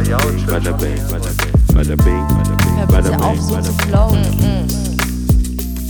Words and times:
Bada 0.00 0.16
bing, 0.78 0.96
bada 1.10 1.94
bing, 1.94 2.26
bada 2.88 3.10
bing, 3.10 3.20
auf, 3.20 3.36
bing, 3.36 3.42
so 3.42 3.60
zu 3.60 3.72
bing. 3.76 3.86
flowen. 3.86 4.24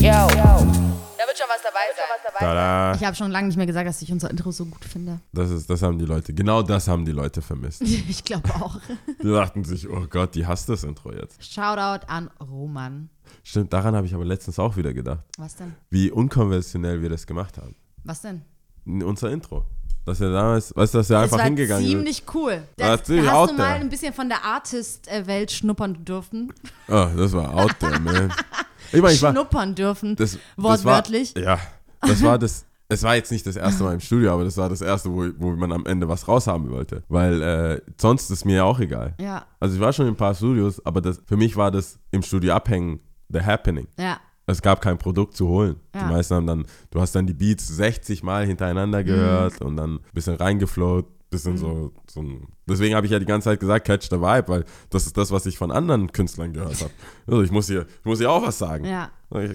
Yo. 0.01 0.10
Da 0.10 1.26
wird 1.26 1.38
schon 1.38 1.46
was 1.48 1.62
dabei 1.62 1.87
sein. 1.94 2.10
Tada. 2.40 2.94
Ich 2.96 3.04
habe 3.04 3.15
schon 3.15 3.31
lange 3.31 3.46
nicht 3.46 3.56
mehr 3.56 3.67
gesagt, 3.67 3.87
dass 3.87 4.03
ich 4.03 4.10
unser 4.10 4.28
Intro 4.28 4.51
so 4.51 4.65
gut 4.65 4.85
finde. 4.85 5.21
Das, 5.33 5.51
ist, 5.51 5.71
das 5.71 5.83
haben 5.83 5.96
die 5.96 6.06
Leute, 6.06 6.35
genau 6.35 6.60
das 6.62 6.88
haben 6.88 7.04
die 7.04 7.12
Leute 7.12 7.40
vermisst. 7.40 7.83
Ich 8.08 8.24
glaube 8.24 8.49
auch. 8.56 8.81
Die 9.22 9.31
dachten 9.31 9.62
sich, 9.62 9.88
oh 9.88 10.04
Gott, 10.11 10.35
die 10.35 10.45
hasst 10.45 10.69
das 10.69 10.83
Intro 10.83 11.13
jetzt. 11.13 11.45
Shoutout 11.45 12.04
an 12.08 12.31
Roman. 12.40 13.11
Stimmt, 13.45 13.72
daran 13.72 13.95
habe 13.95 14.08
ich 14.08 14.15
aber 14.15 14.24
letztens 14.24 14.58
auch 14.58 14.77
wieder 14.77 14.92
gedacht. 14.92 15.22
Was 15.38 15.54
denn? 15.54 15.77
Wie 15.88 16.11
unkonventionell 16.11 17.01
wir 17.01 17.11
das 17.11 17.29
gemacht 17.29 17.59
haben. 17.59 17.77
Was 18.02 18.23
denn? 18.23 18.42
Unser 18.87 19.30
Intro. 19.30 19.65
Dass 20.06 20.19
wir 20.19 20.32
damals, 20.32 20.74
weißt 20.74 20.95
du, 20.95 20.98
dass 20.98 21.09
Das 21.09 21.23
einfach 21.24 21.38
war 21.38 21.45
hingegangen 21.45 21.84
sind. 21.84 21.96
ziemlich 21.98 22.24
cool. 22.34 22.62
War 22.78 22.96
Das, 22.96 23.05
ziemlich 23.06 23.30
hast 23.30 23.51
du 23.51 23.56
mal 23.56 23.75
ein 23.75 23.88
bisschen 23.88 24.12
von 24.12 24.29
der 24.29 24.42
Artist-Welt 24.45 25.52
schnuppern 25.52 26.05
dürfen? 26.05 26.52
Oh, 26.88 27.06
das 27.16 27.33
war 27.33 27.55
out 27.55 27.79
there, 27.79 28.01
man. 28.01 28.33
Ich 28.92 29.01
meine, 29.01 29.15
ich 29.15 29.23
war, 29.23 29.33
schnuppern 29.33 29.75
dürfen. 29.75 30.16
das, 30.16 30.39
Wortwörtlich. 30.56 31.34
Das 31.34 31.45
war, 31.45 31.56
ja, 31.56 31.61
das 32.01 32.23
war 32.23 32.39
das. 32.39 32.65
Es 32.92 33.05
war 33.05 33.15
jetzt 33.15 33.30
nicht 33.30 33.47
das 33.47 33.55
erste 33.55 33.84
Mal 33.84 33.95
im 33.95 34.01
Studio, 34.01 34.33
aber 34.33 34.42
das 34.42 34.56
war 34.56 34.69
das 34.69 34.80
erste, 34.80 35.11
wo, 35.12 35.28
wo 35.39 35.51
man 35.52 35.70
am 35.70 35.87
Ende 35.87 36.09
was 36.09 36.27
raushaben 36.27 36.69
wollte. 36.70 37.05
Weil 37.09 37.41
äh, 37.41 37.80
sonst 38.01 38.30
ist 38.30 38.45
mir 38.45 38.56
ja 38.56 38.64
auch 38.64 38.80
egal. 38.80 39.14
ja, 39.20 39.45
Also 39.61 39.77
ich 39.77 39.80
war 39.80 39.92
schon 39.92 40.06
in 40.09 40.14
ein 40.14 40.17
paar 40.17 40.34
Studios, 40.34 40.84
aber 40.84 41.01
das, 41.01 41.23
für 41.25 41.37
mich 41.37 41.55
war 41.56 41.70
das 41.70 42.01
im 42.11 42.23
Studio 42.23 42.53
abhängen, 42.55 42.98
the 43.28 43.41
happening. 43.42 43.87
ja. 43.97 44.19
Es 44.51 44.63
gab 44.63 44.81
kein 44.81 44.99
Produkt 44.99 45.37
zu 45.37 45.49
holen. 45.49 45.77
Ja. 45.95 46.05
Die 46.09 46.13
meisten 46.15 46.35
haben 46.35 46.47
dann, 46.47 46.67
du 46.91 47.01
hast 47.01 47.15
dann 47.15 47.27
die 47.27 47.35
Beats 47.35 47.67
60 47.69 48.23
Mal 48.23 48.45
Mhm. 48.45 48.49
hintereinander 48.49 49.05
gehört 49.05 49.61
und 49.61 49.77
dann 49.77 49.95
ein 49.97 50.01
bisschen 50.13 50.35
reingeflowt, 50.37 51.07
bisschen 51.31 51.57
so, 51.57 51.93
so 52.11 52.21
ein, 52.23 52.49
deswegen 52.69 52.95
habe 52.97 53.07
ich 53.07 53.13
ja 53.13 53.19
die 53.21 53.25
ganze 53.27 53.45
Zeit 53.51 53.61
gesagt, 53.61 53.87
catch 53.87 54.09
the 54.11 54.17
vibe, 54.21 54.49
weil 54.49 54.65
das 54.91 55.07
ist 55.07 55.17
das, 55.17 55.31
was 55.31 55.47
ich 55.47 55.57
von 55.59 55.70
anderen 55.70 56.11
Künstlern 56.12 56.53
gehört 56.53 56.81
habe. 56.81 56.91
Also 57.27 57.42
ich 57.42 57.51
muss 57.53 57.67
hier, 57.69 57.87
ich 58.01 58.05
muss 58.05 58.19
hier 58.19 58.31
auch 58.31 58.42
was 58.42 58.59
sagen. 58.59 58.84
Ja. 58.84 59.11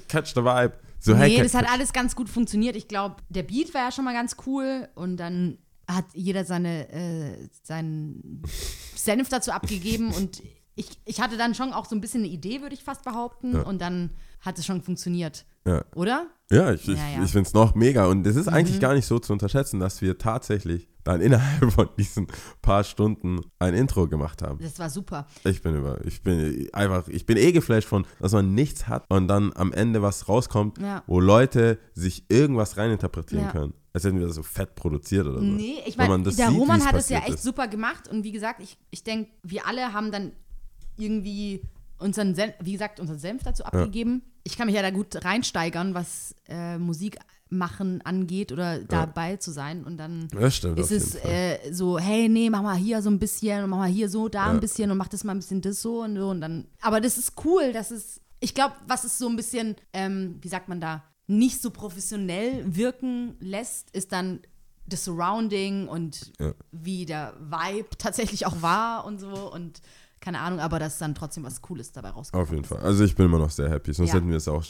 Catch 0.07 0.33
the 0.35 0.41
vibe. 0.43 0.73
So, 0.99 1.15
hey, 1.15 1.29
Nee, 1.29 1.35
catch, 1.35 1.43
das 1.45 1.53
hat 1.53 1.69
alles 1.69 1.91
ganz 1.93 2.15
gut 2.15 2.29
funktioniert. 2.29 2.75
Ich 2.77 2.87
glaube, 2.87 3.17
der 3.29 3.43
Beat 3.43 3.73
war 3.73 3.81
ja 3.81 3.91
schon 3.91 4.05
mal 4.05 4.13
ganz 4.13 4.37
cool 4.47 4.87
und 4.95 5.17
dann 5.17 5.57
hat 5.87 6.05
jeder 6.13 6.45
seine, 6.45 6.89
äh, 6.91 7.47
seinen 7.61 8.41
Senf 8.95 9.29
dazu 9.29 9.51
abgegeben 9.51 10.11
und 10.13 10.41
ich, 10.77 10.89
ich 11.05 11.21
hatte 11.21 11.37
dann 11.37 11.53
schon 11.55 11.73
auch 11.73 11.85
so 11.85 11.95
ein 11.95 12.01
bisschen 12.01 12.23
eine 12.23 12.31
Idee, 12.31 12.61
würde 12.61 12.73
ich 12.73 12.83
fast 12.83 13.03
behaupten. 13.03 13.53
Ja. 13.53 13.61
Und 13.61 13.81
dann 13.81 14.09
hat 14.45 14.59
es 14.59 14.65
schon 14.65 14.81
funktioniert. 14.81 15.45
Ja. 15.67 15.83
Oder? 15.95 16.27
Ja, 16.51 16.71
ich, 16.73 16.85
Ja, 16.85 16.93
ja. 16.93 17.23
ich 17.23 17.31
finde 17.31 17.47
es 17.47 17.53
noch 17.53 17.73
mega. 17.73 18.05
Und 18.05 18.25
es 18.27 18.35
ist 18.35 18.45
Mhm. 18.45 18.53
eigentlich 18.53 18.79
gar 18.79 18.93
nicht 18.93 19.07
so 19.07 19.17
zu 19.17 19.33
unterschätzen, 19.33 19.79
dass 19.79 20.01
wir 20.03 20.17
tatsächlich 20.19 20.87
dann 21.03 21.21
innerhalb 21.21 21.71
von 21.73 21.89
diesen 21.97 22.27
paar 22.61 22.83
Stunden 22.83 23.41
ein 23.57 23.73
Intro 23.73 24.07
gemacht 24.07 24.43
haben. 24.43 24.59
Das 24.61 24.77
war 24.77 24.89
super. 24.91 25.25
Ich 25.43 25.61
bin 25.63 25.75
über, 25.75 26.03
ich 26.05 26.21
bin 26.21 26.69
einfach, 26.73 27.07
ich 27.07 27.25
bin 27.25 27.37
eh 27.37 27.51
geflasht 27.51 27.87
von, 27.87 28.05
dass 28.19 28.31
man 28.33 28.53
nichts 28.53 28.87
hat 28.87 29.05
und 29.09 29.27
dann 29.27 29.51
am 29.55 29.71
Ende 29.73 30.01
was 30.03 30.27
rauskommt, 30.29 30.77
Ja. 30.79 31.03
wo 31.07 31.19
Leute 31.19 31.79
sich 31.93 32.25
irgendwas 32.29 32.77
reininterpretieren 32.77 33.49
können. 33.49 33.73
Als 33.93 34.03
hätten 34.03 34.19
wir 34.19 34.27
das 34.27 34.35
so 34.35 34.43
fett 34.43 34.75
produziert 34.75 35.25
oder 35.25 35.39
so. 35.39 35.45
Nee, 35.45 35.77
ich 35.85 35.95
meine, 35.97 36.21
der 36.21 36.31
sieht, 36.33 36.47
Roman 36.49 36.85
hat 36.85 36.95
es 36.95 37.09
ja 37.09 37.19
echt 37.19 37.29
ist. 37.35 37.43
super 37.43 37.67
gemacht 37.67 38.07
und 38.09 38.23
wie 38.23 38.31
gesagt, 38.33 38.61
ich, 38.61 38.77
ich 38.91 39.03
denke, 39.03 39.31
wir 39.41 39.65
alle 39.67 39.93
haben 39.93 40.11
dann 40.11 40.31
irgendwie 40.97 41.61
unseren 41.97 42.35
Senf, 42.35 42.53
wie 42.61 42.73
gesagt, 42.73 42.99
unseren 42.99 43.19
Senf 43.19 43.43
dazu 43.43 43.63
abgegeben. 43.65 44.21
Ich 44.43 44.57
kann 44.57 44.67
mich 44.67 44.75
ja 44.75 44.81
da 44.81 44.91
gut 44.91 45.23
reinsteigern, 45.23 45.93
was 45.93 46.35
äh, 46.47 46.77
Musik 46.77 47.17
machen 47.49 48.01
angeht 48.03 48.51
oder 48.51 48.79
dabei 48.79 49.37
zu 49.37 49.51
sein 49.51 49.83
und 49.83 49.97
dann 49.97 50.27
stimmt 50.49 50.79
ist 50.79 50.91
es 50.91 51.15
äh, 51.15 51.59
so, 51.71 51.99
hey, 51.99 52.27
nee, 52.27 52.49
mach 52.49 52.63
mal 52.63 52.75
hier 52.75 53.01
so 53.03 53.09
ein 53.09 53.19
bisschen 53.19 53.63
und 53.63 53.69
mach 53.69 53.77
mal 53.77 53.89
hier 53.89 54.09
so, 54.09 54.27
da 54.29 54.49
ein 54.49 54.59
bisschen 54.59 54.89
und 54.91 54.97
mach 54.97 55.07
das 55.07 55.23
mal 55.23 55.33
ein 55.33 55.39
bisschen 55.39 55.61
das 55.61 55.81
so 55.81 56.01
und 56.01 56.17
so 56.17 56.29
und 56.29 56.41
dann. 56.41 56.67
Aber 56.81 56.99
das 57.01 57.17
ist 57.17 57.33
cool, 57.45 57.71
das 57.71 57.91
ist, 57.91 58.19
ich 58.39 58.55
glaube, 58.55 58.73
was 58.87 59.03
es 59.03 59.19
so 59.19 59.29
ein 59.29 59.35
bisschen, 59.35 59.75
ähm, 59.93 60.37
wie 60.41 60.47
sagt 60.47 60.69
man 60.69 60.81
da, 60.81 61.03
nicht 61.27 61.61
so 61.61 61.69
professionell 61.69 62.63
wirken 62.75 63.35
lässt, 63.39 63.91
ist 63.91 64.11
dann 64.11 64.39
das 64.87 65.05
Surrounding 65.05 65.87
und 65.87 66.31
Ja. 66.39 66.53
wie 66.71 67.05
der 67.05 67.33
Vibe 67.39 67.89
tatsächlich 67.97 68.45
auch 68.45 68.61
war 68.61 69.05
und 69.05 69.19
so 69.19 69.51
und 69.51 69.81
keine 70.25 70.39
Ahnung, 70.39 70.59
aber 70.59 70.79
dass 70.79 70.97
dann 70.97 71.13
trotzdem 71.15 71.43
was 71.43 71.61
Cooles 71.61 71.91
dabei 71.91 72.09
rauskommt. 72.09 72.41
Auf 72.43 72.51
jeden 72.51 72.65
Fall. 72.65 72.79
Also 72.79 73.03
ich 73.03 73.15
bin 73.15 73.27
immer 73.27 73.37
noch 73.37 73.51
sehr 73.51 73.69
happy, 73.69 73.93
sonst 73.93 74.09
Ja. 74.09 74.15
hätten 74.15 74.29
wir 74.29 74.37
es 74.37 74.47
auch 74.47 74.63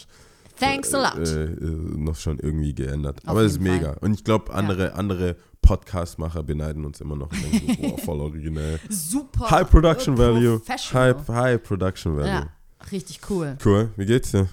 Thanks 0.59 0.93
a 0.93 1.13
lot. 1.15 1.27
äh, 1.27 1.45
äh, 1.45 1.55
noch 1.97 2.15
schon 2.15 2.37
irgendwie 2.39 2.75
geändert. 2.75 3.19
Auf 3.23 3.29
Aber 3.29 3.41
es 3.41 3.53
ist 3.53 3.61
mega. 3.61 3.93
Fall. 3.93 3.97
Und 4.01 4.13
ich 4.13 4.23
glaube, 4.23 4.53
andere, 4.53 4.93
andere 4.93 5.37
Podcast-Macher 5.61 6.43
beneiden 6.43 6.85
uns 6.85 7.01
immer 7.01 7.15
noch. 7.15 7.29
denken 7.29 7.81
Boah, 7.81 7.97
voll 7.97 8.19
originell. 8.21 8.79
Super. 8.89 9.49
High 9.49 9.69
Production 9.69 10.15
äh, 10.15 10.17
Value. 10.19 10.61
High, 10.69 11.27
high 11.27 11.63
Production 11.63 12.15
Value. 12.15 12.27
Ja, 12.29 12.49
richtig 12.91 13.19
cool. 13.29 13.57
Cool. 13.65 13.89
Wie 13.95 14.05
geht's 14.05 14.31
dir? 14.31 14.49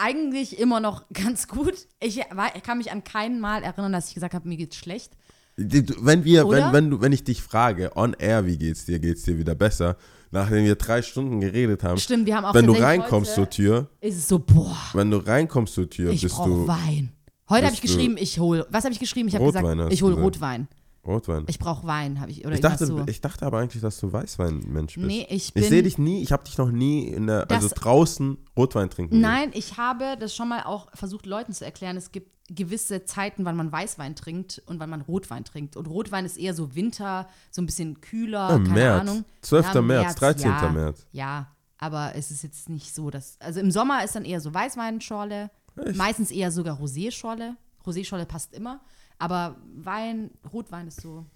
eigentlich 0.00 0.58
immer 0.60 0.80
noch 0.80 1.04
ganz 1.12 1.48
gut. 1.48 1.74
Ich, 2.00 2.18
war, 2.32 2.54
ich 2.54 2.62
kann 2.62 2.78
mich 2.78 2.92
an 2.92 3.02
kein 3.04 3.40
Mal 3.40 3.62
erinnern, 3.64 3.92
dass 3.92 4.08
ich 4.08 4.14
gesagt 4.14 4.32
habe, 4.34 4.48
mir 4.48 4.56
geht's 4.56 4.76
schlecht. 4.76 5.12
Wenn 5.56 6.22
wir, 6.24 6.46
Oder? 6.46 6.66
wenn, 6.66 6.72
wenn, 6.72 6.90
du, 6.90 7.00
wenn 7.00 7.12
ich 7.12 7.24
dich 7.24 7.42
frage, 7.42 7.96
on 7.96 8.14
air, 8.14 8.46
wie 8.46 8.56
geht's 8.58 8.84
dir, 8.84 9.00
geht's 9.00 9.24
dir 9.24 9.38
wieder 9.38 9.56
besser, 9.56 9.96
nachdem 10.30 10.64
wir 10.64 10.74
drei 10.76 11.02
Stunden 11.02 11.40
geredet 11.40 11.82
haben, 11.82 11.98
Stimmt, 11.98 12.26
wir 12.26 12.36
haben 12.36 12.44
auch 12.44 12.54
wenn 12.54 12.66
du 12.66 12.72
reinkommst 12.72 13.34
zur 13.34 13.48
Tür, 13.50 13.88
ist 14.00 14.16
es 14.16 14.28
so, 14.28 14.38
boah, 14.38 14.76
wenn 14.92 15.10
du 15.10 15.18
reinkommst 15.18 15.74
zur 15.74 15.88
Tür, 15.88 16.10
ich 16.10 16.22
bist 16.22 16.38
du 16.38 16.66
Wein. 16.66 17.12
Heute 17.48 17.64
habe 17.66 17.74
ich 17.74 17.80
geschrieben, 17.80 18.16
ich 18.18 18.38
hole, 18.38 18.66
was 18.70 18.84
habe 18.84 18.92
ich 18.92 19.00
geschrieben? 19.00 19.28
Ich 19.28 19.34
habe 19.34 19.44
gesagt, 19.46 19.92
ich 19.92 20.02
hole. 20.02 20.14
Rotwein. 20.16 20.68
Rotwein. 21.06 21.44
Ich 21.48 21.58
brauche 21.58 21.86
Wein, 21.86 22.20
habe 22.20 22.30
ich, 22.30 22.44
oder 22.44 22.54
Ich 22.56 22.60
dachte, 22.60 22.84
so. 22.84 23.02
ich 23.06 23.22
dachte 23.22 23.46
aber 23.46 23.58
eigentlich, 23.60 23.80
dass 23.80 23.98
du 23.98 24.12
Weißwein-Mensch 24.12 24.96
bist. 24.96 25.06
Nee, 25.06 25.26
ich 25.30 25.54
bin- 25.54 25.62
Ich 25.62 25.68
sehe 25.70 25.82
dich 25.82 25.96
nie, 25.96 26.22
ich 26.22 26.32
habe 26.32 26.44
dich 26.44 26.58
noch 26.58 26.70
nie 26.70 27.06
in 27.08 27.26
der, 27.26 27.50
also 27.50 27.68
draußen 27.74 28.36
Rotwein 28.56 28.90
trinken. 28.90 29.18
Nein, 29.18 29.50
ich 29.54 29.78
habe 29.78 30.16
das 30.20 30.34
schon 30.34 30.48
mal 30.50 30.64
auch 30.64 30.88
versucht, 30.94 31.24
Leuten 31.24 31.54
zu 31.54 31.64
erklären. 31.64 31.96
Es 31.96 32.12
gibt 32.12 32.30
gewisse 32.48 33.04
Zeiten, 33.04 33.44
wann 33.44 33.56
man 33.56 33.70
Weißwein 33.70 34.14
trinkt 34.16 34.62
und 34.66 34.80
wann 34.80 34.88
man 34.90 35.02
Rotwein 35.02 35.44
trinkt. 35.44 35.76
Und 35.76 35.86
Rotwein 35.86 36.24
ist 36.24 36.38
eher 36.38 36.54
so 36.54 36.74
Winter, 36.74 37.28
so 37.50 37.60
ein 37.62 37.66
bisschen 37.66 38.00
kühler, 38.00 38.40
Ah, 38.48 38.56
keine 38.58 38.68
März. 38.70 39.00
Ahnung. 39.02 39.24
12. 39.42 39.74
März, 39.82 40.14
13. 40.16 40.50
ja, 40.50 40.70
März. 40.70 41.06
Ja, 41.12 41.48
aber 41.78 42.14
es 42.14 42.30
ist 42.30 42.42
jetzt 42.42 42.68
nicht 42.68 42.94
so, 42.94 43.10
dass. 43.10 43.38
Also 43.40 43.60
im 43.60 43.70
Sommer 43.70 44.02
ist 44.04 44.14
dann 44.14 44.24
eher 44.24 44.40
so 44.40 44.52
Weißweinschorle, 44.54 45.50
meistens 45.94 46.30
eher 46.30 46.50
sogar 46.50 46.78
Roséschorle. 46.80 47.54
Roséschorle 47.86 48.24
passt 48.24 48.54
immer. 48.54 48.80
Aber 49.18 49.56
Wein, 49.76 50.30
Rotwein 50.52 50.88
ist 50.88 51.00
so. 51.00 51.26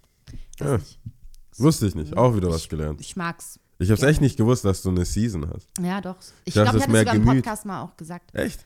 Ja. 0.61 0.79
nicht. 0.79 0.99
Wusste 1.59 1.87
ich 1.87 1.95
nicht, 1.95 2.17
auch 2.17 2.35
wieder 2.35 2.49
was 2.49 2.63
Ich- 2.63 2.69
gelernt. 2.71 3.01
Ich 3.01 3.17
mag's. 3.17 3.59
Ich 3.79 3.91
habe 3.91 4.01
es 4.01 4.03
echt 4.07 4.21
nicht 4.21 4.37
gewusst, 4.37 4.65
dass 4.65 4.81
du 4.83 4.91
eine 4.91 5.05
Season 5.05 5.51
hast. 5.53 5.69
Ja, 5.81 6.01
doch. 6.01 6.17
Ich 6.45 6.55
dachte, 6.55 6.71
glaube, 6.71 6.79
es 6.79 6.85
ich 6.85 6.89
hatte 6.89 6.99
sogar 7.01 7.15
im 7.17 7.25
Gemüt. 7.25 7.45
Podcast 7.45 7.67
mal 7.67 7.83
auch 7.83 7.97
gesagt. 7.97 8.35
Echt? 8.35 8.65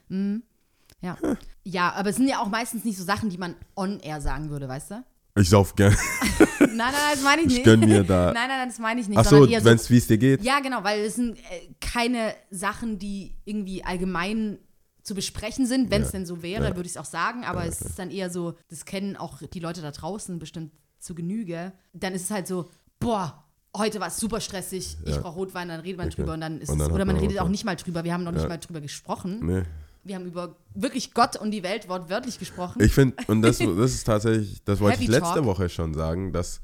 Ja. 1.01 1.17
Ja, 1.69 1.93
aber 1.93 2.11
es 2.11 2.17
sind 2.17 2.29
ja 2.29 2.41
auch 2.41 2.49
meistens 2.49 2.85
nicht 2.85 2.97
so 2.97 3.05
Sachen, 3.05 3.29
die 3.31 3.39
man 3.39 3.55
on-air 3.75 4.21
sagen 4.21 4.51
würde, 4.51 4.69
weißt 4.69 4.93
du? 4.93 5.05
Ich 5.39 5.51
sauf 5.51 5.75
gern. 5.75 5.95
Nein, 6.61 6.69
nein, 6.77 6.77
nein, 6.79 6.93
das 7.13 7.23
meine 7.23 7.43
ich 7.43 7.47
Ich 7.49 7.53
nicht. 7.55 7.65
gönn 7.65 7.81
mir 7.81 8.05
da- 8.05 8.33
Nein, 8.33 8.49
nein, 8.49 8.59
nein, 8.59 8.69
das 8.69 8.79
meine 8.79 9.01
ich 9.01 9.09
nicht. 9.09 9.23
Sondern 9.25 9.51
eher 9.51 9.65
wenn 9.65 9.77
so, 9.77 9.85
es 9.85 9.91
wie 9.91 9.99
es 9.99 10.07
dir 10.07 10.17
geht. 10.19 10.43
Ja, 10.43 10.61
genau, 10.61 10.83
weil 10.85 11.01
es 11.01 11.17
sind 11.17 11.37
äh, 11.37 11.43
keine 11.81 12.35
Sachen, 12.51 12.99
die 12.99 13.35
irgendwie 13.45 13.85
allgemein 13.85 14.59
zu 15.03 15.15
besprechen 15.15 15.67
sind. 15.67 15.91
Wenn 15.91 16.03
es 16.03 16.13
denn 16.13 16.25
so 16.25 16.43
wäre, 16.43 16.65
würde 16.75 16.83
ich 16.87 16.93
es 16.93 16.97
auch 16.97 17.05
sagen. 17.05 17.45
Aber 17.45 17.67
es 17.67 17.81
ist 17.83 17.99
dann 17.99 18.11
eher 18.11 18.31
so, 18.31 18.55
das 18.71 18.85
kennen 18.87 19.17
auch 19.17 19.43
die 19.43 19.61
Leute 19.61 19.83
da 19.83 19.91
draußen 19.91 20.39
bestimmt 20.39 20.73
zu 20.99 21.15
Genüge. 21.15 21.73
Dann 21.93 22.15
ist 22.15 22.23
es 22.23 22.31
halt 22.31 22.47
so, 22.47 22.71
boah, 22.99 23.45
heute 23.77 24.01
war 24.01 24.09
es 24.09 24.17
super 24.17 24.41
stressig, 24.41 24.97
ich 25.05 25.15
Ja. 25.17 25.21
brauche 25.21 25.35
Rotwein, 25.37 25.69
dann 25.69 25.81
redet 25.81 25.99
man 25.99 26.07
Okay. 26.09 26.17
drüber 26.17 26.33
und 26.33 26.41
dann 26.41 26.61
ist 26.63 26.71
Und 26.71 26.79
dann 26.79 26.89
es, 26.89 26.95
oder 26.95 27.05
man 27.05 27.17
redet 27.17 27.39
auch 27.41 27.49
nicht 27.49 27.65
mal 27.67 27.77
drüber. 27.77 28.05
Wir 28.05 28.15
haben 28.15 28.25
noch 28.25 28.33
nicht 28.33 28.43
Ja. 28.45 28.49
mal 28.49 28.57
drüber 28.57 28.81
gesprochen. 28.81 29.41
Nee. 29.45 29.63
Wir 30.07 30.15
haben 30.17 30.27
über 30.27 30.55
wirklich 30.75 31.15
Gott 31.15 31.37
und 31.37 31.51
die 31.51 31.63
Welt 31.63 31.89
wortwörtlich 31.89 32.39
gesprochen. 32.39 32.81
Ich 32.83 32.93
finde, 32.93 33.17
und 33.27 33.43
das, 33.43 33.59
das 33.79 33.93
ist 33.95 34.05
tatsächlich, 34.05 34.63
das 34.65 34.81
wollte 34.81 35.03
ich 35.03 35.09
letzte 35.09 35.35
Talk. 35.35 35.45
Woche 35.45 35.69
schon 35.69 35.95
sagen, 35.95 36.33
dass 36.33 36.61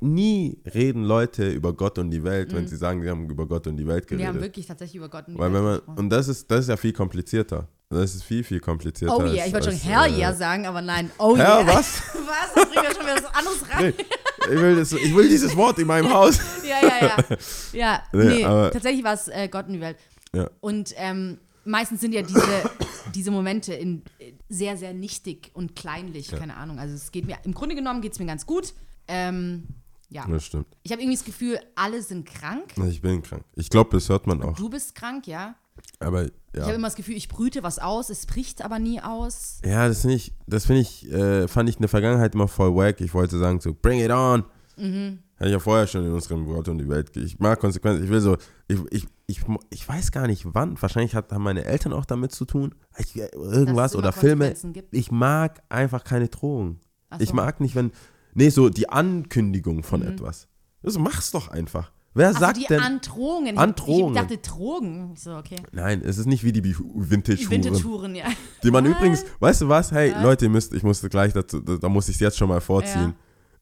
nie 0.00 0.58
reden 0.74 1.04
Leute 1.04 1.48
über 1.50 1.72
Gott 1.72 1.96
und 1.98 2.10
die 2.10 2.24
Welt, 2.24 2.52
wenn 2.52 2.66
sie 2.66 2.76
sagen, 2.76 3.02
sie 3.02 3.08
haben 3.08 3.30
über 3.30 3.46
Gott 3.46 3.66
und 3.68 3.76
die 3.76 3.86
Welt 3.86 4.10
Mhm. 4.10 4.18
wir 4.18 4.26
haben 4.26 4.32
geredet. 4.34 4.42
wirklich 4.50 4.66
tatsächlich 4.66 4.96
über 4.96 5.08
Gott 5.08 5.28
und 5.28 5.34
die 5.34 5.38
Weil 5.38 5.52
Welt 5.52 5.54
wenn 5.58 5.64
man, 5.64 5.76
gesprochen. 5.76 5.98
und 5.98 6.10
das 6.10 6.28
ist, 6.28 6.50
das 6.50 6.60
ist 6.60 6.68
ja 6.68 6.76
viel 6.76 6.92
komplizierter. 6.92 7.68
Das 7.88 8.14
ist 8.14 8.24
viel, 8.24 8.42
viel 8.42 8.58
komplizierter. 8.58 9.14
Oh 9.16 9.22
yeah, 9.22 9.46
ich 9.46 9.52
wollte 9.52 9.66
schon 9.70 9.74
als, 9.74 9.84
Hell 9.84 10.14
äh, 10.14 10.18
yeah 10.18 10.34
sagen, 10.34 10.66
aber 10.66 10.80
nein. 10.82 11.10
Oh 11.18 11.36
Hell, 11.36 11.44
yeah. 11.44 11.66
was? 11.66 12.02
was? 12.14 12.54
Da 12.54 12.64
bringen 12.64 12.82
wir 12.82 12.94
schon 12.94 13.04
wieder 13.04 13.16
was 13.16 13.34
anderes 13.34 13.70
rein. 13.70 13.94
Nee, 13.96 14.54
ich, 14.54 14.60
will 14.60 14.76
das, 14.76 14.92
ich 14.92 15.14
will 15.14 15.28
dieses 15.28 15.54
Wort 15.56 15.78
in 15.78 15.86
meinem 15.86 16.10
Haus. 16.12 16.38
Ja, 16.66 16.88
ja, 16.88 17.06
ja. 17.06 17.36
Ja, 17.72 18.02
Nee, 18.12 18.24
nee, 18.24 18.42
tatsächlich 18.42 19.04
war 19.04 19.14
es 19.14 19.28
äh, 19.28 19.46
Gott 19.48 19.66
und 19.66 19.74
die 19.74 19.80
Welt. 19.80 19.98
Ja. 20.34 20.48
Und 20.60 20.94
ähm, 20.96 21.38
meistens 21.64 22.00
sind 22.00 22.12
ja 22.14 22.22
diese, 22.22 22.70
diese 23.14 23.30
Momente 23.30 23.74
in, 23.74 24.02
sehr, 24.48 24.76
sehr 24.76 24.94
nichtig 24.94 25.50
und 25.54 25.76
kleinlich, 25.76 26.28
keine 26.28 26.56
Ahnung. 26.56 26.78
Also 26.78 26.94
es 26.94 27.12
geht 27.12 27.26
mir, 27.26 27.38
im 27.44 27.54
Grunde 27.54 27.74
genommen 27.74 28.00
geht 28.00 28.12
es 28.12 28.18
mir 28.18 28.26
ganz 28.26 28.46
gut. 28.46 28.74
Ähm, 29.08 29.68
ja. 30.08 30.26
Das 30.28 30.44
stimmt. 30.44 30.66
Ich 30.82 30.92
habe 30.92 31.00
irgendwie 31.00 31.16
das 31.16 31.24
Gefühl, 31.24 31.58
alle 31.74 32.02
sind 32.02 32.26
krank. 32.26 32.74
Ich 32.88 33.00
bin 33.00 33.22
krank. 33.22 33.44
Ich 33.54 33.70
glaube, 33.70 33.90
das 33.92 34.08
hört 34.08 34.26
man 34.26 34.42
auch. 34.42 34.56
Du 34.56 34.68
bist 34.68 34.94
krank, 34.94 35.26
ja. 35.26 35.54
Aber 36.00 36.24
Ich 36.24 36.32
ja. 36.54 36.64
habe 36.64 36.74
immer 36.74 36.88
das 36.88 36.96
Gefühl, 36.96 37.16
ich 37.16 37.28
brüte 37.28 37.62
was 37.62 37.78
aus, 37.78 38.10
es 38.10 38.26
bricht 38.26 38.62
aber 38.62 38.78
nie 38.78 39.00
aus. 39.00 39.58
Ja, 39.64 39.88
das 39.88 40.02
finde 40.02 40.16
ich, 40.16 40.32
das 40.46 40.66
finde 40.66 40.82
ich, 40.82 41.10
äh, 41.10 41.48
fand 41.48 41.68
ich 41.68 41.76
in 41.76 41.82
der 41.82 41.88
Vergangenheit 41.88 42.34
immer 42.34 42.46
voll 42.48 42.74
wack. 42.74 43.00
Ich 43.00 43.14
wollte 43.14 43.38
sagen 43.38 43.60
so, 43.60 43.74
bring 43.74 44.00
it 44.00 44.10
on. 44.10 44.44
Mhm. 44.76 45.20
Hatte 45.36 45.46
ich 45.46 45.52
ja 45.52 45.58
vorher 45.58 45.86
schon 45.86 46.04
in 46.04 46.12
unserem 46.12 46.46
Wort 46.46 46.68
und 46.68 46.78
die 46.78 46.88
Welt. 46.88 47.16
Ich 47.16 47.38
mag 47.38 47.58
Konsequenz. 47.58 48.02
Ich 48.02 48.10
will 48.10 48.20
so, 48.20 48.36
ich, 48.68 48.78
ich, 48.90 49.06
ich, 49.26 49.40
ich 49.70 49.88
weiß 49.88 50.12
gar 50.12 50.26
nicht 50.26 50.44
wann. 50.54 50.80
Wahrscheinlich 50.80 51.14
hat, 51.14 51.32
haben 51.32 51.42
meine 51.42 51.64
Eltern 51.64 51.92
auch 51.92 52.04
damit 52.04 52.32
zu 52.32 52.44
tun. 52.44 52.74
Ich, 52.98 53.16
äh, 53.16 53.28
irgendwas 53.34 53.94
oder 53.96 54.12
Filme. 54.12 54.54
Gibt. 54.72 54.94
Ich 54.94 55.10
mag 55.10 55.62
einfach 55.68 56.04
keine 56.04 56.28
Drohung. 56.28 56.80
Ach 57.10 57.20
Ich 57.20 57.30
so. 57.30 57.34
mag 57.34 57.60
nicht, 57.60 57.74
wenn. 57.74 57.92
Nee, 58.34 58.48
so 58.48 58.68
die 58.68 58.88
Ankündigung 58.88 59.82
von 59.82 60.02
etwas. 60.02 60.48
Das 60.82 60.98
mach's 60.98 61.30
doch 61.30 61.48
einfach. 61.48 61.92
Wer 62.14 62.28
Also 62.28 62.40
sagt 62.40 62.58
die 62.58 62.66
denn. 62.66 62.80
Androhungen. 62.80 63.56
Androhungen. 63.56 64.14
Ich 64.14 64.20
dachte 64.20 64.38
Drogen. 64.38 65.12
Ich 65.14 65.20
So, 65.20 65.34
okay. 65.36 65.56
Nein, 65.72 66.02
es 66.04 66.18
ist 66.18 66.26
nicht 66.26 66.44
wie 66.44 66.52
die 66.52 66.60
Die 66.60 66.76
Vintage-Huren. 66.76 67.50
Vintage-Touren, 67.50 68.14
ja. 68.14 68.26
Die 68.62 68.70
man 68.70 68.84
übrigens, 68.84 69.24
weißt 69.40 69.62
du 69.62 69.68
was? 69.68 69.92
Hey, 69.92 70.12
Leute, 70.22 70.46
ihr 70.46 70.50
müsst, 70.50 70.74
ich 70.74 70.82
musste 70.82 71.08
gleich 71.08 71.32
dazu, 71.32 71.60
da, 71.60 71.76
da 71.76 71.88
muss 71.88 72.08
ich 72.08 72.16
es 72.16 72.20
jetzt 72.20 72.36
schon 72.36 72.48
mal 72.48 72.60
vorziehen. 72.60 73.00
Ja. 73.00 73.14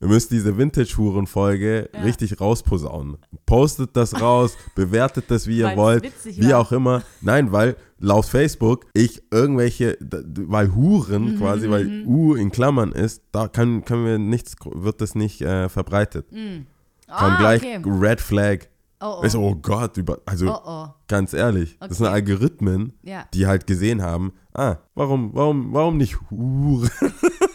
Ihr 0.03 0.09
müsst 0.09 0.31
diese 0.31 0.57
Vintage-Huren-Folge 0.57 1.91
Ja. 1.95 2.01
richtig 2.03 2.41
rausposaunen. 2.41 3.19
Postet 3.45 3.97
das 3.97 4.19
raus, 4.21 4.57
bewertet 4.75 5.27
das, 5.29 5.47
wie 5.47 5.59
ihr 5.59 5.67
Weil's 5.67 5.77
wollt, 5.77 6.13
wie 6.25 6.51
war. 6.51 6.59
auch 6.61 6.73
immer. 6.73 7.03
Nein, 7.21 7.53
weil 7.53 7.77
laut 7.99 8.25
Facebook 8.25 8.87
ich 8.95 9.23
irgendwelche, 9.31 9.99
weil 10.01 10.69
Mhm, 10.69 10.75
Huren 10.75 11.39
quasi, 11.39 11.69
weil 11.71 12.05
U 12.07 12.35
in 12.35 12.51
Klammern 12.51 12.93
ist, 12.93 13.23
da 13.33 13.47
kann, 13.49 13.85
können 13.85 14.07
wir 14.07 14.19
nichts, 14.19 14.55
wird 14.65 15.01
das 15.03 15.15
nicht 15.15 15.43
äh, 15.43 15.69
verbreitet. 15.69 16.27
Kommt 16.31 16.67
Ah, 17.09 17.37
gleich 17.39 17.61
okay. 17.63 17.83
Red 17.85 18.21
Flag. 18.21 18.59
Oh, 19.03 19.17
oh. 19.21 19.23
Ist, 19.23 19.35
oh 19.35 19.55
Gott, 19.55 19.97
über, 19.97 20.19
also 20.27 20.51
oh, 20.51 20.61
oh. 20.67 20.87
ganz 21.09 21.33
ehrlich, 21.33 21.77
das 21.81 21.97
sind 21.99 22.07
Okay. 22.07 22.15
Algorithmen, 22.15 22.93
Ja. 23.03 23.25
die 23.35 23.47
halt 23.47 23.67
gesehen 23.67 24.03
haben, 24.03 24.33
ah, 24.55 24.77
warum, 24.95 25.31
warum, 25.35 25.73
warum 25.73 25.97
nicht 25.97 26.19
Huren? 26.31 26.91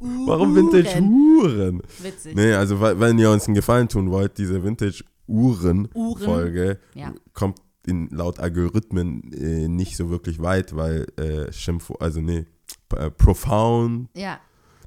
Warum 0.00 0.16
nicht? 0.16 0.22
Uh, 0.22 0.26
Warum 0.28 0.56
Vintage 0.56 0.94
Huren. 1.00 1.10
Huren? 1.42 1.82
Witzig. 2.02 2.34
Nee, 2.34 2.52
also 2.54 2.80
wenn 2.80 3.18
ihr 3.18 3.30
uns 3.30 3.46
einen 3.46 3.54
Gefallen 3.54 3.88
tun 3.88 4.10
wollt, 4.10 4.38
diese 4.38 4.62
Vintage 4.64 5.04
Uhren 5.26 5.88
Uhren. 5.94 6.22
Folge 6.24 6.78
Ja. 6.94 7.12
kommt 7.34 7.58
in, 7.86 8.08
laut 8.10 8.40
Algorithmen 8.40 9.32
äh, 9.32 9.68
nicht 9.68 9.96
so 9.96 10.10
wirklich 10.10 10.40
weit, 10.40 10.74
weil 10.76 11.06
äh, 11.16 11.52
Schimpf, 11.52 11.92
also 12.00 12.20
nee, 12.20 12.44
äh, 12.96 13.10
profound 13.10 14.08
Ja. 14.14 14.38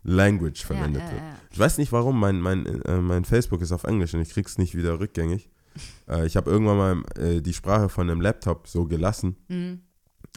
Language 0.03 0.65
verwendet 0.65 1.01
ja, 1.05 1.11
wird. 1.11 1.21
Ich 1.51 1.59
weiß 1.59 1.77
nicht 1.77 1.91
warum, 1.93 2.19
mein, 2.19 2.41
mein, 2.41 2.65
äh, 2.65 2.97
mein 2.99 3.23
Facebook 3.23 3.61
ist 3.61 3.71
auf 3.71 3.85
Englisch 3.85 4.13
und 4.13 4.21
ich 4.21 4.29
krieg's 4.31 4.57
nicht 4.57 4.75
wieder 4.75 4.99
rückgängig. 4.99 5.49
äh, 6.09 6.25
ich 6.25 6.35
habe 6.35 6.51
irgendwann 6.51 6.77
mal 6.77 7.03
äh, 7.17 7.41
die 7.41 7.53
Sprache 7.53 7.87
von 7.89 8.09
einem 8.09 8.19
Laptop 8.21 8.67
so 8.67 8.85
gelassen, 8.85 9.37
Mhm. 9.47 9.79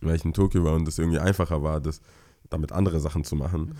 weil 0.02 0.16
ich 0.16 0.24
in 0.24 0.32
Tokio 0.32 0.62
war 0.64 0.74
und 0.74 0.86
es 0.86 0.98
irgendwie 0.98 1.18
einfacher 1.18 1.62
war, 1.62 1.80
das 1.80 2.00
damit 2.48 2.70
andere 2.72 3.00
Sachen 3.00 3.24
zu 3.24 3.34
machen. 3.34 3.60
Mhm. 3.62 3.72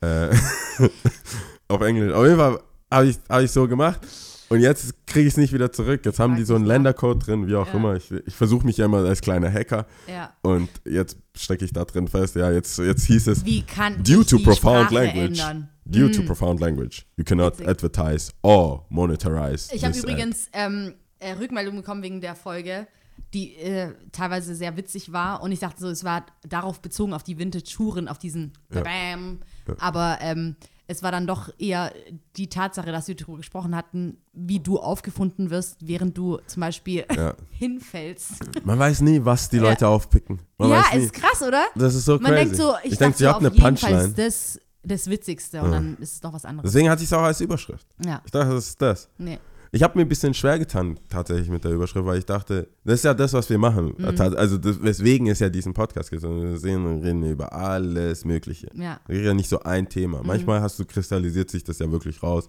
Äh, 0.00 0.30
auf 1.68 1.80
Englisch. 1.82 2.12
Auf 2.12 2.24
jeden 2.24 2.36
Fall 2.38 2.60
habe 2.90 3.06
ich, 3.06 3.18
hab 3.28 3.42
ich 3.42 3.50
so 3.50 3.68
gemacht. 3.68 4.00
Und 4.48 4.58
jetzt 4.60 5.06
kriege 5.06 5.28
ich 5.28 5.34
es 5.34 5.36
nicht 5.36 5.52
wieder 5.52 5.70
zurück. 5.70 6.04
Jetzt 6.04 6.18
haben 6.18 6.34
die 6.34 6.42
so 6.42 6.56
einen. 6.56 6.64
Ländercode 6.64 7.24
drin, 7.24 7.46
wie 7.46 7.54
auch 7.54 7.68
Ja. 7.68 7.74
immer. 7.74 7.94
Ich, 7.94 8.10
ich 8.10 8.34
versuche 8.34 8.66
mich 8.66 8.76
ja 8.78 8.86
immer 8.86 8.98
als 9.04 9.20
kleiner 9.20 9.52
Hacker. 9.52 9.86
ja. 10.08 10.32
Und 10.42 10.68
jetzt 10.84 11.16
stecke 11.36 11.64
ich 11.64 11.72
da 11.72 11.84
drin 11.84 12.08
fest. 12.08 12.34
Ja, 12.34 12.50
jetzt, 12.50 12.78
jetzt 12.78 13.04
hieß 13.06 13.28
es, 13.28 13.44
Wie 13.44 13.62
kann 13.62 14.02
due 14.02 14.22
ich 14.22 14.26
to 14.26 14.38
profound 14.38 14.88
Sprache 14.88 14.94
language. 14.94 15.38
ändern? 15.40 15.68
Due 15.84 16.10
to 16.10 16.22
Mm. 16.22 16.26
profound 16.26 16.60
language. 16.60 17.06
You 17.16 17.24
cannot 17.24 17.54
Witzig. 17.54 17.68
advertise 17.68 18.32
or 18.42 18.86
monetize. 18.90 19.72
Ich 19.74 19.84
habe 19.84 19.96
übrigens 19.96 20.48
ähm, 20.52 20.94
äh, 21.20 21.32
Rückmeldung 21.32 21.76
bekommen 21.76 22.02
wegen 22.02 22.20
der 22.20 22.34
Folge, 22.34 22.86
die 23.34 23.54
äh, 23.56 23.92
teilweise 24.12 24.54
sehr 24.56 24.76
witzig 24.76 25.12
war. 25.12 25.42
Und 25.42 25.52
ich 25.52 25.60
dachte 25.60 25.80
so, 25.80 25.88
es 25.88 26.02
war 26.04 26.26
darauf 26.48 26.80
bezogen, 26.80 27.12
auf 27.12 27.22
die 27.22 27.38
Vintage-Touren, 27.38 28.08
auf 28.08 28.18
diesen 28.18 28.52
Ja. 28.74 28.82
Bam. 28.82 29.40
Aber 29.78 30.18
ähm, 30.20 30.56
es 30.86 31.02
war 31.04 31.12
dann 31.12 31.26
doch 31.26 31.50
eher 31.58 31.92
die 32.36 32.48
Tatsache, 32.48 32.90
dass 32.90 33.06
wir 33.06 33.14
darüber 33.14 33.36
gesprochen 33.36 33.76
hatten, 33.76 34.16
wie 34.32 34.58
du 34.58 34.78
aufgefunden 34.80 35.50
wirst, 35.50 35.76
während 35.86 36.18
du 36.18 36.38
zum 36.46 36.60
Beispiel 36.62 37.04
Ja. 37.14 37.34
hinfällst. 37.50 38.64
Man 38.64 38.78
weiß 38.78 39.02
nie, 39.02 39.24
was 39.24 39.48
die 39.48 39.58
Ja. 39.58 39.62
Leute 39.62 39.86
aufpicken. 39.88 40.40
Man 40.58 40.70
ja, 40.70 40.84
ist 40.94 41.12
krass, 41.12 41.42
oder? 41.46 41.64
Das 41.76 41.94
ist 41.94 42.04
so 42.04 42.14
Man 42.18 42.32
crazy. 42.32 42.36
denkt 42.36 42.56
so, 42.56 42.74
ich, 42.82 42.92
ich 42.92 42.98
denke, 42.98 43.16
sie 43.18 43.24
so, 43.24 43.30
hat 43.30 43.38
eine 43.38 43.50
Punchline. 43.50 44.02
ist 44.04 44.18
das 44.18 44.60
das 44.82 45.10
Witzigste 45.10 45.60
und 45.62 45.72
dann 45.72 45.96
ist 45.98 46.14
es 46.14 46.20
doch 46.20 46.32
was 46.32 46.44
anderes. 46.46 46.72
Deswegen 46.72 46.88
hatte 46.88 47.02
ich 47.02 47.08
es 47.08 47.12
auch 47.12 47.20
als 47.22 47.40
Überschrift. 47.42 47.86
Ja, 48.04 48.22
Ich 48.24 48.30
dachte, 48.32 48.48
das 48.54 48.68
ist 48.68 48.80
das. 48.80 49.08
nee. 49.18 49.38
Ich 49.72 49.84
habe 49.84 49.96
mir 49.96 50.04
ein 50.04 50.08
bisschen 50.08 50.34
schwer 50.34 50.58
getan, 50.58 50.98
tatsächlich 51.08 51.48
mit 51.48 51.62
der 51.62 51.70
Überschrift, 51.70 52.04
weil 52.04 52.18
ich 52.18 52.26
dachte, 52.26 52.68
das 52.84 52.94
ist 52.96 53.04
ja 53.04 53.14
das, 53.14 53.32
was 53.34 53.48
wir 53.50 53.58
machen. 53.58 53.94
Mhm. 53.96 54.20
Also, 54.36 54.58
das, 54.58 54.82
weswegen 54.82 55.28
es 55.28 55.38
ja 55.38 55.48
diesen 55.48 55.72
Podcast 55.74 56.10
gibt. 56.10 56.22
Wir 56.24 56.56
sehen 56.58 56.84
und 56.84 57.02
reden 57.04 57.22
über 57.22 57.52
alles 57.52 58.24
Mögliche. 58.24 58.68
Ja. 58.74 58.98
Wir 59.06 59.16
reden 59.16 59.26
ja 59.26 59.34
nicht 59.34 59.48
so 59.48 59.60
ein 59.60 59.84
Mhm. 59.84 59.88
Thema. 59.88 60.22
Manchmal 60.24 60.60
hast 60.60 60.78
du, 60.80 60.84
kristallisiert 60.84 61.50
sich 61.50 61.62
das 61.62 61.78
ja 61.78 61.90
wirklich 61.90 62.20
raus. 62.20 62.48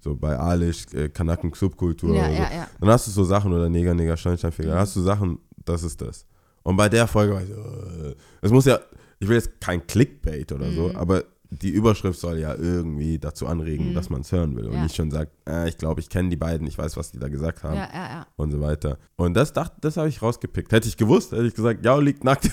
So 0.00 0.16
bei 0.16 0.34
Alish, 0.38 0.86
äh, 0.94 1.10
Kanaken, 1.10 1.52
Subkultur. 1.52 2.14
Ja, 2.16 2.24
so. 2.26 2.32
ja, 2.32 2.50
ja. 2.54 2.68
Dann 2.80 2.88
hast 2.88 3.06
du 3.06 3.10
so 3.10 3.22
Sachen 3.24 3.52
oder 3.52 3.68
Neger, 3.68 3.92
Neger, 3.94 4.16
Schornsteinfeger. 4.16 4.70
Dann 4.70 4.78
hast 4.78 4.96
du 4.96 5.02
Sachen, 5.02 5.38
das 5.64 5.82
ist 5.82 6.00
das. 6.00 6.24
Und 6.62 6.76
bei 6.76 6.88
der 6.88 7.06
Folge 7.06 7.34
war 7.34 7.42
ich 7.42 7.48
so, 7.48 7.54
äh, 7.54 8.14
es 8.40 8.50
muss 8.50 8.64
ja, 8.64 8.80
ich 9.18 9.28
will 9.28 9.36
jetzt 9.36 9.60
kein 9.60 9.86
Clickbait 9.86 10.50
oder 10.52 10.66
Mhm. 10.68 10.74
so, 10.74 10.94
aber 10.94 11.22
die 11.54 11.68
Überschrift 11.70 12.18
soll 12.18 12.38
ja 12.38 12.54
irgendwie 12.54 13.18
dazu 13.18 13.46
anregen, 13.46 13.92
dass 13.94 14.08
man 14.10 14.22
es 14.22 14.32
hören 14.32 14.56
will 14.56 14.64
und 14.64 14.70
Mhm. 14.70 14.76
Ja. 14.78 14.82
nicht 14.84 14.96
schon 14.96 15.10
sagt, 15.10 15.32
äh, 15.46 15.68
ich 15.68 15.76
glaube, 15.76 16.00
ich 16.00 16.08
kenne 16.08 16.30
die 16.30 16.36
beiden, 16.36 16.66
ich 16.66 16.78
weiß, 16.78 16.96
was 16.96 17.10
die 17.12 17.18
da 17.18 17.28
gesagt 17.28 17.62
haben 17.62 17.76
Ja, 17.76 17.88
ja, 17.92 18.04
ja. 18.08 18.26
und 18.36 18.50
so 18.52 18.60
weiter. 18.60 18.98
Und 19.16 19.34
das 19.34 19.52
dachte, 19.52 19.76
das 19.82 19.96
habe 19.98 20.08
ich 20.08 20.22
rausgepickt. 20.22 20.72
Hätte 20.72 20.88
ich 20.88 20.96
gewusst, 20.96 21.32
hätte 21.32 21.44
ich 21.46 21.54
gesagt, 21.54 21.84
ja, 21.84 21.96
liegt 21.98 22.24
nackt. 22.24 22.50